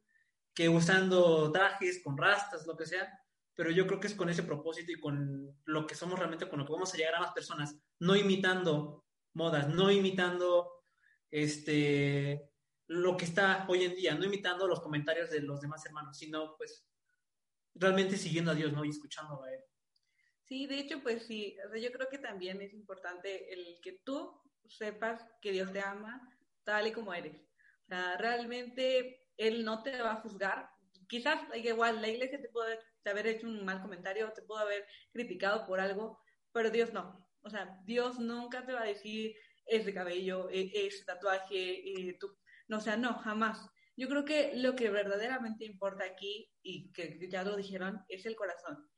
que 0.53 0.69
usando 0.69 1.51
trajes, 1.51 2.03
con 2.03 2.19
rastas, 2.19 2.67
lo 2.67 2.77
que 2.77 2.87
sea, 2.87 3.09
pero 3.55 3.71
yo 3.71 3.87
creo 3.87 4.01
que 4.01 4.09
es 4.09 4.15
con 4.15 4.29
ese 4.29 4.43
propósito 4.43 4.93
y 4.93 5.01
con 5.01 5.57
lo 5.65 5.87
que 5.87 5.95
somos 5.95 6.19
realmente, 6.19 6.49
con 6.49 6.59
lo 6.59 6.67
que 6.67 6.73
vamos 6.73 6.93
a 6.93 6.97
llegar 6.97 7.15
a 7.15 7.21
más 7.21 7.33
personas, 7.33 7.77
no 8.01 8.17
imitando 8.17 9.05
modas, 9.33 9.69
no 9.69 9.91
imitando 9.91 10.85
este 11.31 12.51
lo 12.87 13.17
que 13.17 13.25
está 13.25 13.65
hoy 13.69 13.85
en 13.85 13.95
día, 13.95 14.15
no 14.15 14.25
imitando 14.25 14.67
los 14.67 14.81
comentarios 14.81 15.31
de 15.31 15.41
los 15.41 15.61
demás 15.61 15.85
hermanos, 15.87 16.19
sino 16.19 16.57
pues 16.57 16.87
realmente 17.75 18.17
siguiendo 18.17 18.51
a 18.51 18.55
Dios, 18.55 18.73
¿no? 18.73 18.85
Y 18.85 18.91
escuchando 18.91 19.43
a 19.43 19.53
Él. 19.53 19.61
Sí, 20.47 20.67
de 20.67 20.79
hecho, 20.79 21.03
pues 21.03 21.27
sí, 21.27 21.57
o 21.67 21.71
sea, 21.71 21.81
yo 21.81 21.91
creo 21.91 22.09
que 22.09 22.19
también 22.19 22.61
es 22.61 22.73
importante 22.75 23.53
el 23.53 23.81
que 23.83 24.01
tú 24.05 24.43
sepas 24.67 25.23
que 25.41 25.53
Dios 25.53 25.73
te 25.73 25.81
ama 25.81 26.21
tal 26.65 26.87
y 26.87 26.93
como 26.93 27.15
eres. 27.15 27.41
O 27.85 27.87
sea, 27.89 28.17
realmente 28.19 29.27
Él 29.37 29.65
no 29.65 29.83
te 29.83 30.01
va 30.03 30.13
a 30.13 30.21
juzgar. 30.21 30.69
Quizás 31.09 31.41
igual 31.57 32.01
la 32.01 32.09
iglesia 32.09 32.41
te 32.41 32.49
puede 32.51 32.79
haber 33.07 33.27
hecho 33.27 33.47
un 33.47 33.65
mal 33.65 33.81
comentario, 33.81 34.33
te 34.33 34.43
puede 34.43 34.63
haber 34.63 34.87
criticado 35.13 35.67
por 35.67 35.81
algo, 35.81 36.19
pero 36.53 36.71
Dios 36.71 36.93
no. 36.93 37.27
O 37.43 37.51
sea, 37.51 37.81
Dios 37.85 38.19
nunca 38.19 38.65
te 38.65 38.73
va 38.73 38.83
a 38.83 38.87
decir 38.87 39.35
ese 39.67 39.95
cabello, 39.95 40.49
e, 40.51 40.71
ese 40.75 41.05
tatuaje, 41.05 42.17
tú, 42.21 42.37
no, 42.69 42.79
o 42.79 42.81
sea, 42.81 42.97
no, 42.97 43.15
jamás. 43.15 43.71
Yo 43.97 44.09
creo 44.09 44.25
que 44.25 44.57
lo 44.57 44.75
que 44.75 44.91
verdaderamente 44.91 45.65
importa 45.65 46.05
aquí, 46.05 46.51
y 46.63 46.93
que 46.93 47.19
ya 47.31 47.45
lo 47.45 47.57
dijeron, 47.57 48.05
es 48.09 48.27
el 48.27 48.37
corazón. 48.37 48.89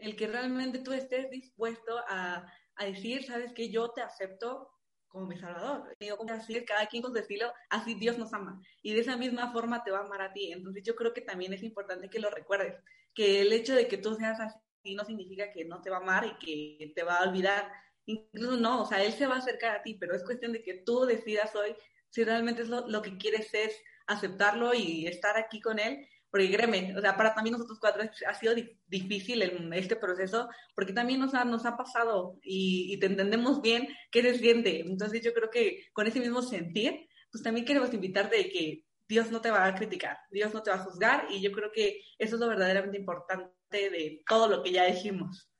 El 0.00 0.16
que 0.16 0.26
realmente 0.26 0.80
tú 0.80 0.92
estés 0.92 1.30
dispuesto 1.30 1.98
a, 2.08 2.46
a 2.76 2.84
decir, 2.84 3.24
sabes 3.24 3.52
que 3.52 3.70
yo 3.70 3.90
te 3.90 4.02
acepto 4.02 4.70
como 5.08 5.26
mi 5.26 5.36
salvador. 5.36 5.96
Digo, 5.98 6.16
como 6.16 6.32
decir, 6.32 6.64
cada 6.64 6.86
quien 6.86 7.02
con 7.02 7.12
su 7.12 7.18
estilo, 7.18 7.52
así 7.68 7.94
Dios 7.94 8.16
nos 8.16 8.32
ama. 8.32 8.60
Y 8.82 8.94
de 8.94 9.00
esa 9.00 9.16
misma 9.16 9.52
forma 9.52 9.82
te 9.82 9.90
va 9.90 9.98
a 9.98 10.04
amar 10.04 10.22
a 10.22 10.32
ti. 10.32 10.52
Entonces 10.52 10.82
yo 10.84 10.94
creo 10.94 11.12
que 11.12 11.20
también 11.20 11.52
es 11.52 11.62
importante 11.62 12.08
que 12.08 12.20
lo 12.20 12.30
recuerdes, 12.30 12.76
que 13.14 13.42
el 13.42 13.52
hecho 13.52 13.74
de 13.74 13.88
que 13.88 13.98
tú 13.98 14.14
seas 14.14 14.40
así 14.40 14.94
no 14.94 15.04
significa 15.04 15.50
que 15.52 15.64
no 15.64 15.80
te 15.82 15.90
va 15.90 15.98
a 15.98 16.00
amar 16.00 16.24
y 16.24 16.38
que 16.38 16.92
te 16.94 17.02
va 17.02 17.18
a 17.18 17.28
olvidar. 17.28 17.70
Incluso 18.06 18.56
no, 18.56 18.82
o 18.82 18.86
sea, 18.86 19.02
Él 19.02 19.12
se 19.12 19.26
va 19.26 19.34
a 19.36 19.38
acercar 19.38 19.76
a 19.76 19.82
ti, 19.82 19.94
pero 19.94 20.14
es 20.14 20.24
cuestión 20.24 20.52
de 20.52 20.62
que 20.62 20.74
tú 20.74 21.04
decidas 21.04 21.54
hoy 21.54 21.74
si 22.10 22.24
realmente 22.24 22.62
es 22.62 22.68
lo, 22.68 23.02
que 23.02 23.16
quieres 23.16 23.54
es 23.54 23.72
aceptarlo 24.06 24.74
y 24.74 25.06
estar 25.06 25.36
aquí 25.36 25.60
con 25.60 25.78
él, 25.78 26.06
porque 26.30 26.50
créeme, 26.50 26.96
o 26.96 27.00
sea, 27.00 27.16
para 27.16 27.34
también 27.34 27.52
nosotros 27.52 27.78
cuatro 27.80 28.02
ha 28.26 28.34
sido 28.34 28.54
difícil 28.86 29.42
en 29.42 29.72
este 29.72 29.96
proceso, 29.96 30.48
porque 30.74 30.92
también 30.92 31.20
nos 31.20 31.34
ha, 31.34 31.44
nos 31.44 31.66
ha 31.66 31.76
pasado 31.76 32.38
y, 32.42 32.98
te 33.00 33.06
entendemos 33.06 33.60
bien 33.60 33.88
qué 34.10 34.22
se 34.22 34.38
siente. 34.38 34.80
Entonces 34.80 35.22
yo 35.22 35.32
creo 35.32 35.50
que 35.50 35.86
con 35.92 36.06
ese 36.06 36.20
mismo 36.20 36.42
sentir, 36.42 37.08
pues 37.32 37.42
también 37.42 37.66
queremos 37.66 37.92
invitarte 37.92 38.36
de 38.36 38.48
que 38.48 38.84
Dios 39.08 39.30
no 39.30 39.40
te 39.40 39.50
va 39.50 39.66
a 39.66 39.74
criticar, 39.74 40.18
Dios 40.30 40.54
no 40.54 40.62
te 40.62 40.70
va 40.70 40.76
a 40.76 40.84
juzgar 40.84 41.26
y 41.30 41.40
yo 41.40 41.50
creo 41.50 41.72
que 41.72 42.00
eso 42.18 42.36
es 42.36 42.40
lo 42.40 42.48
verdaderamente 42.48 42.98
importante 42.98 43.50
de 43.72 44.22
todo 44.28 44.48
lo 44.48 44.62
que 44.62 44.72
ya 44.72 44.84
dijimos. 44.84 45.50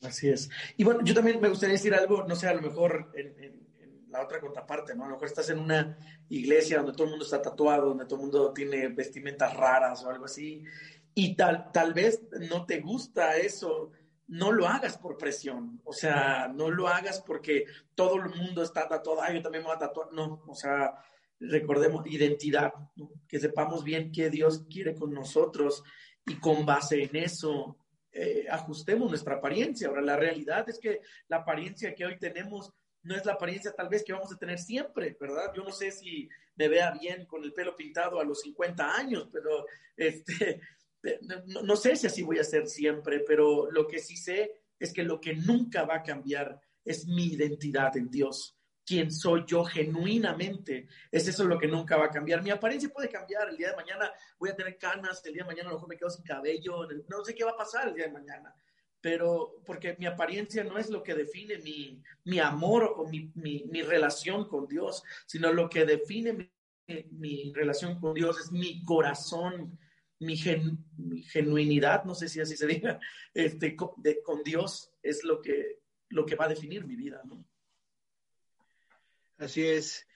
Así 0.00 0.28
es. 0.28 0.50
Y 0.76 0.84
bueno, 0.84 1.00
yo 1.02 1.14
también 1.14 1.40
me 1.40 1.48
gustaría 1.48 1.74
decir 1.74 1.94
algo, 1.94 2.24
no 2.28 2.36
sé, 2.36 2.46
a 2.46 2.54
lo 2.54 2.62
mejor 2.62 3.10
en 3.14 3.63
la 4.14 4.22
otra 4.22 4.40
contraparte, 4.40 4.94
¿no? 4.94 5.04
A 5.04 5.08
lo 5.08 5.14
mejor 5.14 5.26
estás 5.26 5.50
en 5.50 5.58
una 5.58 5.98
iglesia 6.28 6.76
donde 6.76 6.92
todo 6.92 7.04
el 7.04 7.10
mundo 7.10 7.24
está 7.24 7.42
tatuado, 7.42 7.88
donde 7.88 8.04
todo 8.04 8.16
el 8.16 8.22
mundo 8.22 8.52
tiene 8.52 8.86
vestimentas 8.88 9.56
raras 9.56 10.04
o 10.04 10.10
algo 10.10 10.26
así, 10.26 10.62
y 11.14 11.34
tal, 11.34 11.72
tal 11.72 11.94
vez 11.94 12.22
no 12.48 12.64
te 12.64 12.80
gusta 12.80 13.36
eso, 13.36 13.90
no 14.28 14.52
lo 14.52 14.68
hagas 14.68 14.98
por 14.98 15.18
presión, 15.18 15.80
o 15.84 15.92
sea, 15.92 16.46
no 16.46 16.70
lo 16.70 16.86
hagas 16.86 17.22
porque 17.22 17.66
todo 17.96 18.16
el 18.16 18.28
mundo 18.30 18.62
está 18.62 18.86
tatuado, 18.86 19.20
yo 19.32 19.42
también 19.42 19.64
me 19.64 19.68
voy 19.68 19.76
a 19.76 19.80
tatuar, 19.80 20.12
no, 20.12 20.44
o 20.46 20.54
sea, 20.54 20.94
recordemos 21.40 22.06
identidad, 22.06 22.72
que 23.26 23.40
sepamos 23.40 23.82
bien 23.82 24.12
qué 24.12 24.30
Dios 24.30 24.64
quiere 24.70 24.94
con 24.94 25.12
nosotros 25.12 25.82
y 26.24 26.38
con 26.38 26.64
base 26.64 27.02
en 27.02 27.16
eso 27.16 27.78
eh, 28.12 28.46
ajustemos 28.48 29.08
nuestra 29.08 29.34
apariencia. 29.34 29.88
Ahora, 29.88 30.02
la 30.02 30.16
realidad 30.16 30.68
es 30.68 30.78
que 30.78 31.00
la 31.26 31.38
apariencia 31.38 31.96
que 31.96 32.06
hoy 32.06 32.16
tenemos 32.16 32.72
no 33.04 33.14
es 33.14 33.24
la 33.24 33.34
apariencia 33.34 33.72
tal 33.72 33.88
vez 33.88 34.02
que 34.02 34.12
vamos 34.12 34.32
a 34.32 34.38
tener 34.38 34.58
siempre, 34.58 35.16
¿verdad? 35.20 35.52
Yo 35.54 35.62
no 35.62 35.72
sé 35.72 35.90
si 35.90 36.28
me 36.56 36.68
vea 36.68 36.90
bien 36.90 37.26
con 37.26 37.44
el 37.44 37.52
pelo 37.52 37.76
pintado 37.76 38.18
a 38.18 38.24
los 38.24 38.40
50 38.40 38.96
años, 38.96 39.28
pero 39.30 39.66
este, 39.96 40.60
no, 41.62 41.76
sé 41.76 41.96
si 41.96 42.06
así 42.06 42.22
voy 42.22 42.38
a 42.38 42.44
ser 42.44 42.66
siempre, 42.66 43.20
pero 43.20 43.70
lo 43.70 43.86
que 43.86 43.98
sí 43.98 44.16
sé 44.16 44.62
es 44.78 44.92
que 44.92 45.02
lo 45.02 45.20
que 45.20 45.34
nunca 45.34 45.84
va 45.84 45.96
a 45.96 46.02
cambiar 46.02 46.58
es 46.84 47.06
mi 47.06 47.26
identidad 47.26 47.96
en 47.96 48.10
Dios. 48.10 48.56
Quién 48.86 49.10
soy 49.10 49.44
yo 49.46 49.64
genuinamente. 49.64 50.88
Es 51.10 51.26
eso 51.26 51.44
lo 51.44 51.58
que 51.58 51.68
nunca 51.68 51.96
va 51.96 52.06
a 52.06 52.10
cambiar. 52.10 52.42
Mi 52.42 52.50
apariencia 52.50 52.90
puede 52.90 53.08
cambiar. 53.08 53.48
El 53.48 53.56
día 53.56 53.70
de 53.70 53.76
mañana 53.76 54.12
voy 54.38 54.50
a 54.50 54.56
tener 54.56 54.76
canas, 54.76 55.24
el 55.24 55.32
día 55.32 55.42
de 55.42 55.48
mañana 55.48 55.68
a 55.68 55.72
lo 55.72 55.78
mejor 55.78 55.88
me 55.88 55.96
quedo 55.96 56.10
sin 56.10 56.24
cabello. 56.24 56.86
No 57.08 57.24
sé 57.24 57.34
qué 57.34 57.44
va 57.44 57.52
a 57.52 57.56
pasar 57.56 57.88
el 57.88 57.94
día 57.94 58.06
de 58.06 58.12
mañana 58.12 58.54
pero 59.04 59.60
porque 59.66 59.96
mi 59.98 60.06
apariencia 60.06 60.64
no 60.64 60.78
es 60.78 60.88
lo 60.88 61.02
que 61.02 61.14
define 61.14 61.58
mi, 61.58 62.02
mi 62.24 62.38
amor 62.38 62.94
o 62.96 63.06
mi, 63.06 63.30
mi, 63.34 63.62
mi, 63.64 63.82
relación 63.82 64.48
con 64.48 64.66
Dios, 64.66 65.02
sino 65.26 65.52
lo 65.52 65.68
que 65.68 65.84
define 65.84 66.50
mi, 67.10 67.52
relación 67.52 68.00
con 68.00 68.14
Dios 68.14 68.40
es 68.40 68.50
mi 68.50 68.82
corazón, 68.82 69.78
mi, 70.20 70.38
genuinidad, 70.38 72.04
no 72.04 72.14
sé 72.14 72.30
si 72.30 72.40
así 72.40 72.56
se 72.56 72.66
diga, 72.66 72.98
este, 73.34 73.76
con, 73.76 73.92
Dios 74.42 74.90
es 75.02 75.22
lo 75.22 75.42
que, 75.42 75.80
lo 76.08 76.24
que 76.24 76.36
va 76.36 76.46
a 76.46 76.54
definir 76.56 76.86
mi 76.86 76.96
vida. 76.96 77.20
¿no? 77.26 77.44
Así 79.36 79.66
es. 79.66 80.08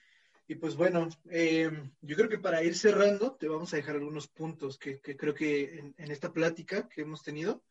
Y 0.47 0.55
pues 0.55 0.75
bueno, 0.75 1.09
eh, 1.29 1.69
yo 2.01 2.15
creo 2.15 2.27
que 2.27 2.39
para 2.39 2.63
ir 2.63 2.75
cerrando, 2.75 3.35
te 3.35 3.47
vamos 3.47 3.71
a 3.71 3.77
dejar 3.77 3.97
algunos 3.97 4.27
puntos 4.27 4.79
que, 4.79 4.99
que 4.99 5.15
creo 5.15 5.35
que 5.35 5.77
en, 5.95 6.11
esta 6.11 6.33
plática 6.33 6.89
que 6.89 7.01
hemos 7.01 7.21
tenido, 7.21 7.63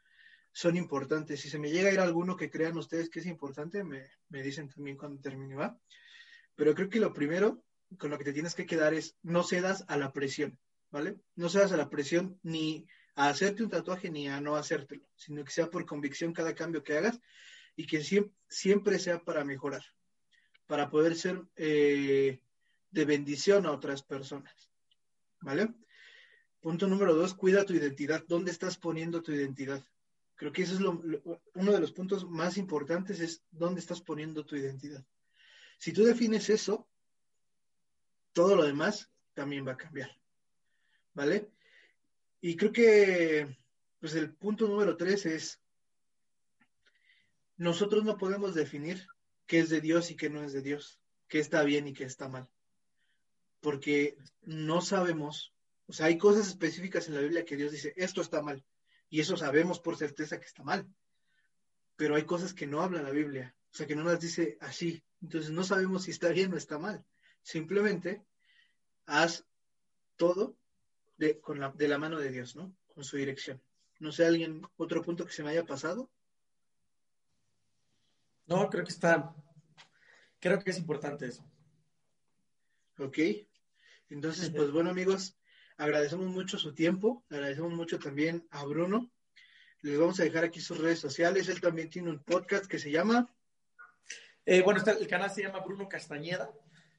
son 0.58 0.76
importantes. 0.76 1.40
Si 1.40 1.48
se 1.48 1.60
me 1.60 1.70
llega 1.70 1.88
a 1.88 1.92
ir 1.92 2.00
alguno 2.00 2.36
que 2.36 2.50
crean 2.50 2.76
ustedes 2.76 3.08
que 3.08 3.20
es 3.20 3.26
importante, 3.26 3.84
me, 3.84 4.08
me 4.28 4.42
dicen 4.42 4.68
también 4.68 4.96
cuando 4.96 5.20
termine, 5.20 5.54
¿va? 5.54 5.78
Pero 6.56 6.74
creo 6.74 6.88
que 6.88 6.98
lo 6.98 7.12
primero 7.12 7.62
con 7.96 8.10
lo 8.10 8.18
que 8.18 8.24
te 8.24 8.32
tienes 8.32 8.56
que 8.56 8.66
quedar 8.66 8.92
es 8.92 9.16
no 9.22 9.44
cedas 9.44 9.84
a 9.86 9.96
la 9.96 10.12
presión, 10.12 10.58
¿vale? 10.90 11.20
No 11.36 11.48
cedas 11.48 11.70
a 11.70 11.76
la 11.76 11.88
presión 11.88 12.40
ni 12.42 12.88
a 13.14 13.28
hacerte 13.28 13.62
un 13.62 13.70
tatuaje 13.70 14.10
ni 14.10 14.26
a 14.28 14.40
no 14.40 14.56
hacértelo, 14.56 15.06
sino 15.14 15.44
que 15.44 15.52
sea 15.52 15.70
por 15.70 15.86
convicción 15.86 16.32
cada 16.32 16.56
cambio 16.56 16.82
que 16.82 16.98
hagas 16.98 17.20
y 17.76 17.86
que 17.86 18.02
siempre, 18.48 18.98
sea 18.98 19.20
para 19.20 19.44
mejorar, 19.44 19.84
para 20.66 20.90
poder 20.90 21.14
ser 21.14 21.40
eh, 21.54 22.40
de 22.90 23.04
bendición 23.04 23.64
a 23.64 23.70
otras 23.70 24.02
personas, 24.02 24.72
¿vale? 25.40 25.72
Punto 26.58 26.88
número 26.88 27.14
dos, 27.14 27.34
cuida 27.34 27.64
tu 27.64 27.74
identidad. 27.74 28.24
¿Dónde 28.26 28.50
estás 28.50 28.76
poniendo 28.76 29.22
tu 29.22 29.30
identidad? 29.30 29.84
Creo 30.38 30.52
que 30.52 30.62
eso 30.62 30.74
es 30.74 30.80
uno 30.80 31.72
de 31.72 31.80
los 31.80 31.90
puntos 31.90 32.24
más 32.30 32.56
importantes, 32.58 33.18
es 33.18 33.42
dónde 33.50 33.80
estás 33.80 34.00
poniendo 34.00 34.46
tu 34.46 34.54
identidad. 34.54 35.04
Si 35.78 35.92
tú 35.92 36.04
defines 36.04 36.48
eso, 36.48 36.88
todo 38.32 38.54
lo 38.54 38.64
demás 38.64 39.10
también 39.34 39.66
va 39.66 39.72
a 39.72 39.76
cambiar. 39.76 40.16
¿Vale? 41.12 41.50
Y 42.40 42.56
creo 42.56 42.70
que 42.70 43.58
pues 43.98 44.14
el 44.14 44.32
punto 44.32 44.68
número 44.68 44.96
tres 44.96 45.26
es, 45.26 45.60
nosotros 47.56 48.04
no 48.04 48.16
podemos 48.16 48.54
definir 48.54 49.08
qué 49.46 49.58
es 49.58 49.70
de 49.70 49.80
Dios 49.80 50.12
y 50.12 50.16
qué 50.16 50.30
no 50.30 50.44
es 50.44 50.52
de 50.52 50.62
Dios, 50.62 51.00
qué 51.26 51.40
está 51.40 51.64
bien 51.64 51.88
y 51.88 51.94
qué 51.94 52.04
está 52.04 52.28
mal, 52.28 52.48
porque 53.60 54.16
no 54.42 54.82
sabemos, 54.82 55.52
o 55.88 55.92
sea, 55.92 56.06
hay 56.06 56.16
cosas 56.16 56.46
específicas 56.46 57.08
en 57.08 57.14
la 57.14 57.22
Biblia 57.22 57.44
que 57.44 57.56
Dios 57.56 57.72
dice, 57.72 57.92
esto 57.96 58.20
está 58.20 58.40
mal, 58.40 58.62
y 59.10 59.20
eso 59.20 59.36
sabemos 59.36 59.80
por 59.80 59.96
certeza 59.96 60.38
que 60.38 60.46
está 60.46 60.62
mal. 60.62 60.86
Pero 61.96 62.14
hay 62.14 62.24
cosas 62.24 62.54
que 62.54 62.66
no 62.66 62.82
habla 62.82 63.02
la 63.02 63.10
Biblia, 63.10 63.54
o 63.72 63.76
sea, 63.76 63.86
que 63.86 63.96
no 63.96 64.04
las 64.04 64.20
dice 64.20 64.56
así. 64.60 65.02
Entonces 65.20 65.50
no 65.50 65.64
sabemos 65.64 66.04
si 66.04 66.10
está 66.10 66.28
bien 66.28 66.52
o 66.52 66.56
está 66.56 66.78
mal. 66.78 67.04
Simplemente 67.42 68.22
haz 69.06 69.44
todo 70.16 70.56
de, 71.16 71.40
con 71.40 71.58
la, 71.58 71.70
de 71.70 71.88
la 71.88 71.98
mano 71.98 72.18
de 72.18 72.30
Dios, 72.30 72.54
¿no? 72.56 72.74
Con 72.86 73.04
su 73.04 73.16
dirección. 73.16 73.62
No 73.98 74.12
sé, 74.12 74.26
alguien, 74.26 74.62
otro 74.76 75.02
punto 75.02 75.24
que 75.26 75.32
se 75.32 75.42
me 75.42 75.50
haya 75.50 75.66
pasado. 75.66 76.10
No, 78.46 78.68
creo 78.70 78.84
que 78.84 78.92
está, 78.92 79.34
creo 80.38 80.62
que 80.62 80.70
es 80.70 80.78
importante 80.78 81.26
eso. 81.26 81.44
Ok. 82.98 83.18
Entonces, 84.08 84.50
pues 84.50 84.70
bueno, 84.70 84.90
amigos, 84.90 85.37
Agradecemos 85.78 86.26
mucho 86.26 86.58
su 86.58 86.74
tiempo, 86.74 87.24
agradecemos 87.30 87.72
mucho 87.72 88.00
también 88.00 88.46
a 88.50 88.64
Bruno. 88.64 89.08
Les 89.82 89.96
vamos 89.96 90.18
a 90.18 90.24
dejar 90.24 90.42
aquí 90.42 90.60
sus 90.60 90.78
redes 90.78 90.98
sociales. 90.98 91.48
Él 91.48 91.60
también 91.60 91.88
tiene 91.88 92.10
un 92.10 92.18
podcast 92.18 92.66
que 92.66 92.80
se 92.80 92.90
llama. 92.90 93.32
Eh, 94.44 94.60
bueno, 94.62 94.82
el 94.84 95.06
canal 95.06 95.30
se 95.30 95.42
llama 95.42 95.60
Bruno 95.60 95.88
Castañeda. 95.88 96.50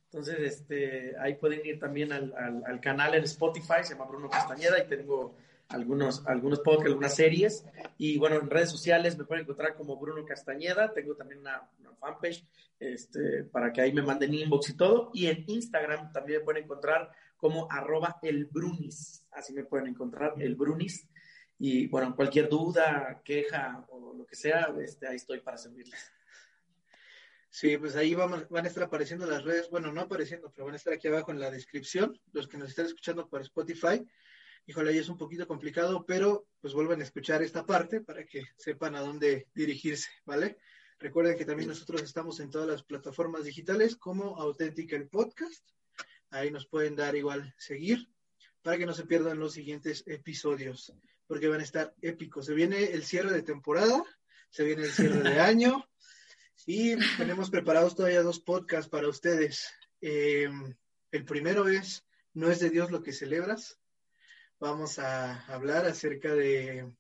Entonces, 0.06 0.40
este, 0.40 1.14
ahí 1.20 1.36
pueden 1.36 1.66
ir 1.66 1.78
también 1.78 2.14
al, 2.14 2.34
al, 2.66 2.80
canal 2.80 3.16
en 3.16 3.26
Spotify, 3.26 3.84
se 3.84 3.96
llama 3.96 4.06
Bruno 4.06 4.30
Castañeda, 4.30 4.80
y 4.80 4.88
tengo 4.88 5.36
algunos, 5.68 6.26
algunos 6.26 6.60
podcasts, 6.62 6.88
algunas 6.88 7.16
series. 7.16 7.66
Y 7.98 8.18
bueno, 8.18 8.38
en 8.38 8.50
redes 8.50 8.70
sociales 8.70 9.18
me 9.18 9.26
pueden 9.26 9.44
encontrar 9.44 9.76
como 9.76 9.98
Bruno 9.98 10.24
Castañeda. 10.24 10.94
Tengo 10.94 11.16
también 11.16 11.42
una, 11.42 11.70
una, 11.80 11.94
fanpage 11.96 12.46
este, 12.80 13.44
para 13.44 13.74
que 13.74 13.82
ahí 13.82 13.92
me 13.92 14.04
manden 14.04 14.34
inbox 14.34 14.70
y 14.70 14.78
todo. 14.78 15.12
Y 15.14 15.28
en 15.28 15.44
Instagram 15.48 16.14
también 16.14 16.40
me 16.40 16.46
pueden 16.46 16.64
encontrar 16.64 17.12
como 17.40 17.72
arroba 17.72 18.20
el 18.22 18.46
Brunis. 18.46 19.26
Así 19.32 19.54
me 19.54 19.64
pueden 19.64 19.88
encontrar, 19.88 20.34
el 20.40 20.56
Brunis. 20.56 21.08
Y 21.58 21.88
bueno, 21.88 22.16
cualquier 22.16 22.50
duda, 22.50 23.22
queja 23.24 23.86
o 23.90 24.14
lo 24.14 24.26
que 24.26 24.36
sea, 24.36 24.74
este, 24.82 25.08
ahí 25.08 25.16
estoy 25.16 25.40
para 25.40 25.58
servirles. 25.58 26.12
Sí, 27.52 27.78
pues 27.78 27.96
ahí 27.96 28.14
van, 28.14 28.46
van 28.50 28.66
a 28.66 28.68
estar 28.68 28.84
apareciendo 28.84 29.26
las 29.26 29.44
redes, 29.44 29.70
bueno, 29.72 29.92
no 29.92 30.02
apareciendo, 30.02 30.52
pero 30.52 30.66
van 30.66 30.76
a 30.76 30.78
estar 30.78 30.94
aquí 30.94 31.08
abajo 31.08 31.32
en 31.32 31.40
la 31.40 31.50
descripción, 31.50 32.20
los 32.32 32.48
que 32.48 32.58
nos 32.58 32.70
están 32.70 32.86
escuchando 32.86 33.28
por 33.28 33.42
Spotify. 33.42 34.06
Híjole, 34.68 34.92
ahí 34.92 35.00
es 35.00 35.10
un 35.10 35.18
poquito 35.18 35.48
complicado, 35.48 36.06
pero 36.06 36.46
pues 36.62 36.74
vuelvan 36.74 37.00
a 37.00 37.04
escuchar 37.04 37.42
esta 37.42 37.66
parte 37.66 38.02
para 38.02 38.24
que 38.26 38.44
sepan 38.56 38.96
a 38.96 39.00
dónde 39.00 39.48
dirigirse, 39.56 40.10
¿vale? 40.26 40.60
Recuerden 41.00 41.38
que 41.38 41.46
también 41.46 41.70
nosotros 41.70 42.04
estamos 42.04 42.40
en 42.40 42.52
todas 42.52 42.68
las 42.68 42.84
plataformas 42.84 43.46
digitales 43.46 43.96
como 43.96 44.38
Auténtica 44.38 44.96
el 44.96 45.08
Podcast. 45.08 45.66
Ahí 46.32 46.52
nos 46.52 46.68
pueden 46.68 46.96
dar 46.96 47.16
igual 47.16 47.54
seguir 47.58 48.08
para 48.62 48.78
que 48.78 48.86
no 48.86 48.94
se 48.94 49.06
pierdan 49.06 49.40
los 49.40 49.54
siguientes 49.54 50.04
episodios, 50.06 50.94
porque 51.28 51.48
van 51.48 51.62
a 51.62 51.64
estar 51.64 51.94
épicos. 52.02 52.46
Se 52.46 52.54
viene 52.54 52.84
el 52.92 53.04
cierre 53.04 53.32
de 53.32 53.42
temporada, 53.42 54.04
se 54.50 54.64
viene 54.64 54.84
el 54.84 54.92
cierre 54.92 55.22
de 55.22 55.40
año 55.40 55.88
y 56.66 56.96
tenemos 57.18 57.50
preparados 57.50 57.96
todavía 57.96 58.22
dos 58.22 58.40
podcasts 58.40 58.90
para 58.90 59.08
ustedes. 59.08 59.72
Eh, 60.02 60.50
el 61.12 61.26
primero 61.26 61.68
es 61.68 62.06
No 62.34 62.50
es 62.52 62.60
de 62.60 62.70
Dios 62.70 62.92
lo 62.92 63.02
que 63.02 63.14
celebras. 63.14 63.80
Vamos 64.60 65.00
a 65.00 65.46
hablar 65.46 65.86
acerca 65.86 66.36
de, 66.36 66.92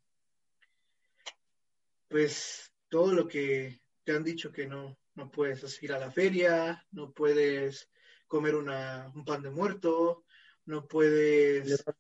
pues, 2.07 2.71
todo 2.87 3.13
lo 3.13 3.27
que 3.27 3.81
te 4.05 4.13
han 4.13 4.23
dicho 4.23 4.51
que 4.51 4.65
no, 4.65 4.97
no 5.13 5.29
puedes 5.29 5.83
ir 5.83 5.93
a 5.93 5.99
la 5.99 6.09
feria, 6.09 6.85
no 6.91 7.11
puedes 7.11 7.89
comer 8.29 8.55
una, 8.55 9.11
un 9.13 9.25
pan 9.25 9.41
de 9.41 9.49
muerto, 9.49 10.23
no 10.65 10.87
puedes... 10.87 11.69
Este, 11.69 11.93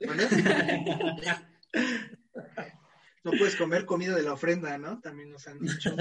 no 3.22 3.32
puedes 3.32 3.56
comer 3.56 3.84
comida 3.84 4.16
de 4.16 4.22
la 4.22 4.32
ofrenda, 4.32 4.78
¿no? 4.78 5.00
También 5.00 5.30
nos 5.30 5.46
han 5.46 5.60
dicho. 5.60 5.94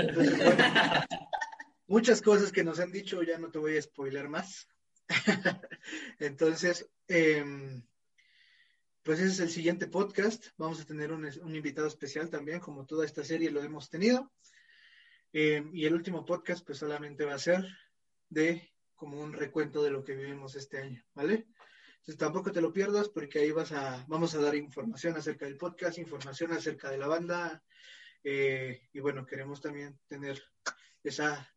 muchas 1.87 2.21
cosas 2.21 2.51
que 2.51 2.63
nos 2.63 2.79
han 2.79 2.91
dicho, 2.91 3.21
ya 3.21 3.37
no 3.37 3.51
te 3.51 3.59
voy 3.59 3.77
a 3.77 3.81
spoiler 3.81 4.29
más. 4.29 4.67
Entonces, 6.19 6.89
em, 7.07 7.83
pues 9.03 9.19
ese 9.19 9.33
es 9.33 9.39
el 9.39 9.49
siguiente 9.49 9.87
podcast. 9.87 10.47
Vamos 10.57 10.79
a 10.79 10.85
tener 10.85 11.11
un, 11.11 11.25
invitado 11.53 11.87
especial 11.87 12.29
también, 12.29 12.59
como 12.59 12.85
toda 12.85 13.05
esta 13.05 13.23
serie 13.23 13.51
lo 13.51 13.61
hemos 13.61 13.89
tenido. 13.89 14.31
Em, 15.33 15.75
y 15.75 15.85
el 15.85 15.93
último 15.93 16.25
podcast, 16.25 16.65
pues 16.65 16.77
solamente 16.77 17.25
va 17.25 17.33
a 17.33 17.39
ser 17.39 17.65
de 18.29 18.68
como 18.99 19.19
un 19.19 19.33
recuento 19.33 19.81
de 19.81 19.89
lo 19.89 20.03
que 20.03 20.13
vivimos 20.13 20.55
este 20.55 20.77
año, 20.77 21.03
¿vale? 21.13 21.47
Entonces 21.99 22.17
tampoco 22.17 22.51
te 22.51 22.61
lo 22.61 22.73
pierdas 22.73 23.07
porque 23.09 23.39
ahí 23.39 23.51
vas 23.51 23.71
a, 23.71 24.05
vamos 24.07 24.35
a 24.35 24.41
dar 24.41 24.55
información 24.55 25.15
acerca 25.15 25.45
del 25.45 25.57
podcast, 25.57 25.97
información 25.97 26.51
acerca 26.51 26.89
de 26.89 26.97
la 26.97 27.07
banda 27.07 27.63
eh, 28.23 28.89
y 28.91 28.99
bueno, 28.99 29.25
queremos 29.25 29.61
también 29.61 29.97
tener 30.07 30.41
esa, 31.03 31.49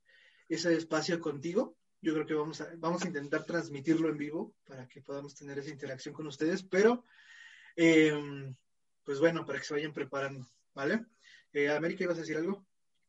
ese 0.49 0.75
espacio 0.75 1.21
contigo. 1.21 1.77
Yo 2.01 2.15
creo 2.15 2.27
que 2.27 2.35
vamos 2.35 2.61
a, 2.61 2.69
vamos 2.77 3.03
a 3.03 3.09
intentar 3.09 3.45
transmitirlo 3.45 4.09
en 4.09 4.19
vivo 4.19 4.55
para 4.65 4.87
que 4.87 5.03
podamos 5.03 5.35
tener 5.35 5.59
esa 5.59 5.71
interacción 5.71 6.15
con 6.15 6.27
ustedes, 6.27 6.63
pero 6.63 7.05
em, 7.77 8.55
pues 9.05 9.19
bueno, 9.19 9.45
para 9.45 9.59
que 9.59 9.65
se 9.65 9.75
vayan 9.75 9.93
preparando, 9.93 10.47
¿vale? 10.75 11.07
Eh, 11.53 11.69
América, 11.71 12.05
¿ibas 12.05 12.19
a 12.19 12.21
decir 12.21 12.37
algo? 12.37 12.65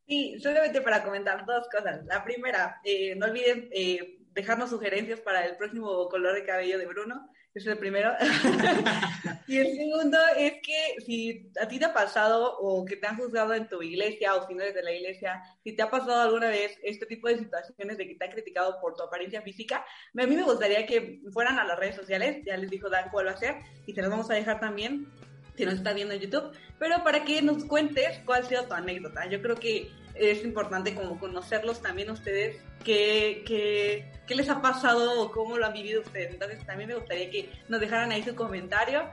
Sí, 0.07 0.37
solamente 0.39 0.81
para 0.81 1.03
comentar 1.03 1.45
dos 1.45 1.67
cosas. 1.69 2.05
La 2.05 2.23
primera, 2.23 2.81
eh, 2.83 3.15
no 3.15 3.27
olviden 3.27 3.69
eh, 3.71 4.19
dejarnos 4.33 4.69
sugerencias 4.69 5.19
para 5.19 5.45
el 5.45 5.55
próximo 5.57 6.07
color 6.09 6.35
de 6.35 6.45
cabello 6.45 6.77
de 6.77 6.85
Bruno. 6.85 7.29
Es 7.53 7.67
el 7.67 7.77
primero. 7.77 8.11
y 9.47 9.57
el 9.57 9.75
segundo 9.77 10.17
es 10.35 10.53
que 10.63 10.95
si 11.05 11.51
a 11.61 11.67
ti 11.67 11.77
te 11.77 11.85
ha 11.85 11.93
pasado 11.93 12.57
o 12.57 12.83
que 12.83 12.95
te 12.95 13.05
han 13.05 13.15
juzgado 13.15 13.53
en 13.53 13.69
tu 13.69 13.83
iglesia 13.83 14.35
o 14.35 14.47
si 14.47 14.55
no 14.55 14.63
eres 14.63 14.73
de 14.73 14.81
la 14.81 14.91
iglesia, 14.91 15.43
si 15.63 15.75
te 15.75 15.83
ha 15.83 15.91
pasado 15.91 16.19
alguna 16.21 16.47
vez 16.47 16.79
este 16.81 17.05
tipo 17.05 17.27
de 17.27 17.37
situaciones 17.37 17.97
de 17.97 18.07
que 18.07 18.15
te 18.15 18.25
han 18.25 18.31
criticado 18.31 18.81
por 18.81 18.95
tu 18.95 19.03
apariencia 19.03 19.43
física, 19.43 19.85
a 20.17 20.25
mí 20.25 20.35
me 20.35 20.41
gustaría 20.41 20.87
que 20.87 21.21
fueran 21.31 21.59
a 21.59 21.63
las 21.63 21.77
redes 21.77 21.95
sociales, 21.95 22.43
ya 22.43 22.57
les 22.57 22.71
dijo 22.71 22.89
Dan 22.89 23.09
cuál 23.11 23.27
va 23.27 23.31
a 23.31 23.37
ser, 23.37 23.57
y 23.85 23.93
te 23.93 24.01
las 24.01 24.09
vamos 24.09 24.31
a 24.31 24.33
dejar 24.33 24.59
también 24.59 25.07
si 25.55 25.65
nos 25.65 25.75
está 25.75 25.93
viendo 25.93 26.15
en 26.15 26.21
YouTube, 26.21 26.57
pero 26.79 27.03
para 27.03 27.23
que 27.23 27.39
nos 27.43 27.65
cuentes 27.65 28.19
cuál 28.25 28.41
ha 28.41 28.45
sido 28.45 28.65
tu 28.65 28.73
anécdota. 28.73 29.27
Yo 29.29 29.39
creo 29.43 29.55
que 29.55 29.91
es 30.15 30.43
importante 30.43 30.93
como 30.93 31.19
conocerlos 31.19 31.81
también 31.81 32.11
ustedes, 32.11 32.57
qué, 32.83 33.43
qué, 33.45 34.11
qué 34.27 34.35
les 34.35 34.49
ha 34.49 34.61
pasado 34.61 35.21
o 35.21 35.31
cómo 35.31 35.57
lo 35.57 35.65
han 35.65 35.73
vivido 35.73 36.01
ustedes. 36.01 36.31
Entonces 36.33 36.65
también 36.65 36.89
me 36.89 36.95
gustaría 36.95 37.29
que 37.29 37.49
nos 37.69 37.79
dejaran 37.79 38.11
ahí 38.11 38.23
su 38.23 38.35
comentario 38.35 39.03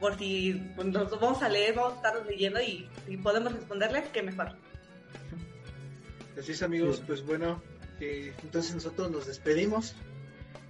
por 0.00 0.18
si 0.18 0.62
pues, 0.74 0.88
nos 0.88 1.10
vamos 1.20 1.42
a 1.42 1.48
leer, 1.48 1.74
vamos 1.74 1.94
a 1.94 1.96
estar 1.96 2.26
leyendo 2.26 2.60
y 2.60 2.88
si 3.06 3.16
podemos 3.16 3.52
responderles, 3.52 4.08
qué 4.12 4.22
mejor. 4.22 4.56
Así 6.38 6.52
es 6.52 6.62
amigos, 6.62 7.02
pues 7.06 7.24
bueno, 7.24 7.62
eh, 8.00 8.34
entonces 8.42 8.74
nosotros 8.74 9.10
nos 9.10 9.26
despedimos, 9.26 9.94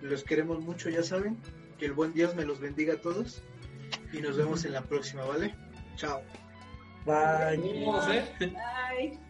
los 0.01 0.23
queremos 0.23 0.61
mucho, 0.61 0.89
ya 0.91 1.03
saben, 1.03 1.39
que 1.79 1.87
el 1.87 1.93
buen 1.93 2.13
Dios 2.13 2.37
me 2.37 2.45
los 2.45 2.61
bendiga 2.61 2.95
a 2.95 3.01
todos 3.01 3.43
y 4.13 4.21
nos 4.21 4.37
vemos 4.37 4.65
en 4.65 4.73
la 4.73 4.83
próxima, 4.83 5.25
¿vale? 5.25 5.55
Chao. 5.97 6.23
Bye. 7.05 7.57
Bye. 7.57 8.25
Bye. 8.39 9.27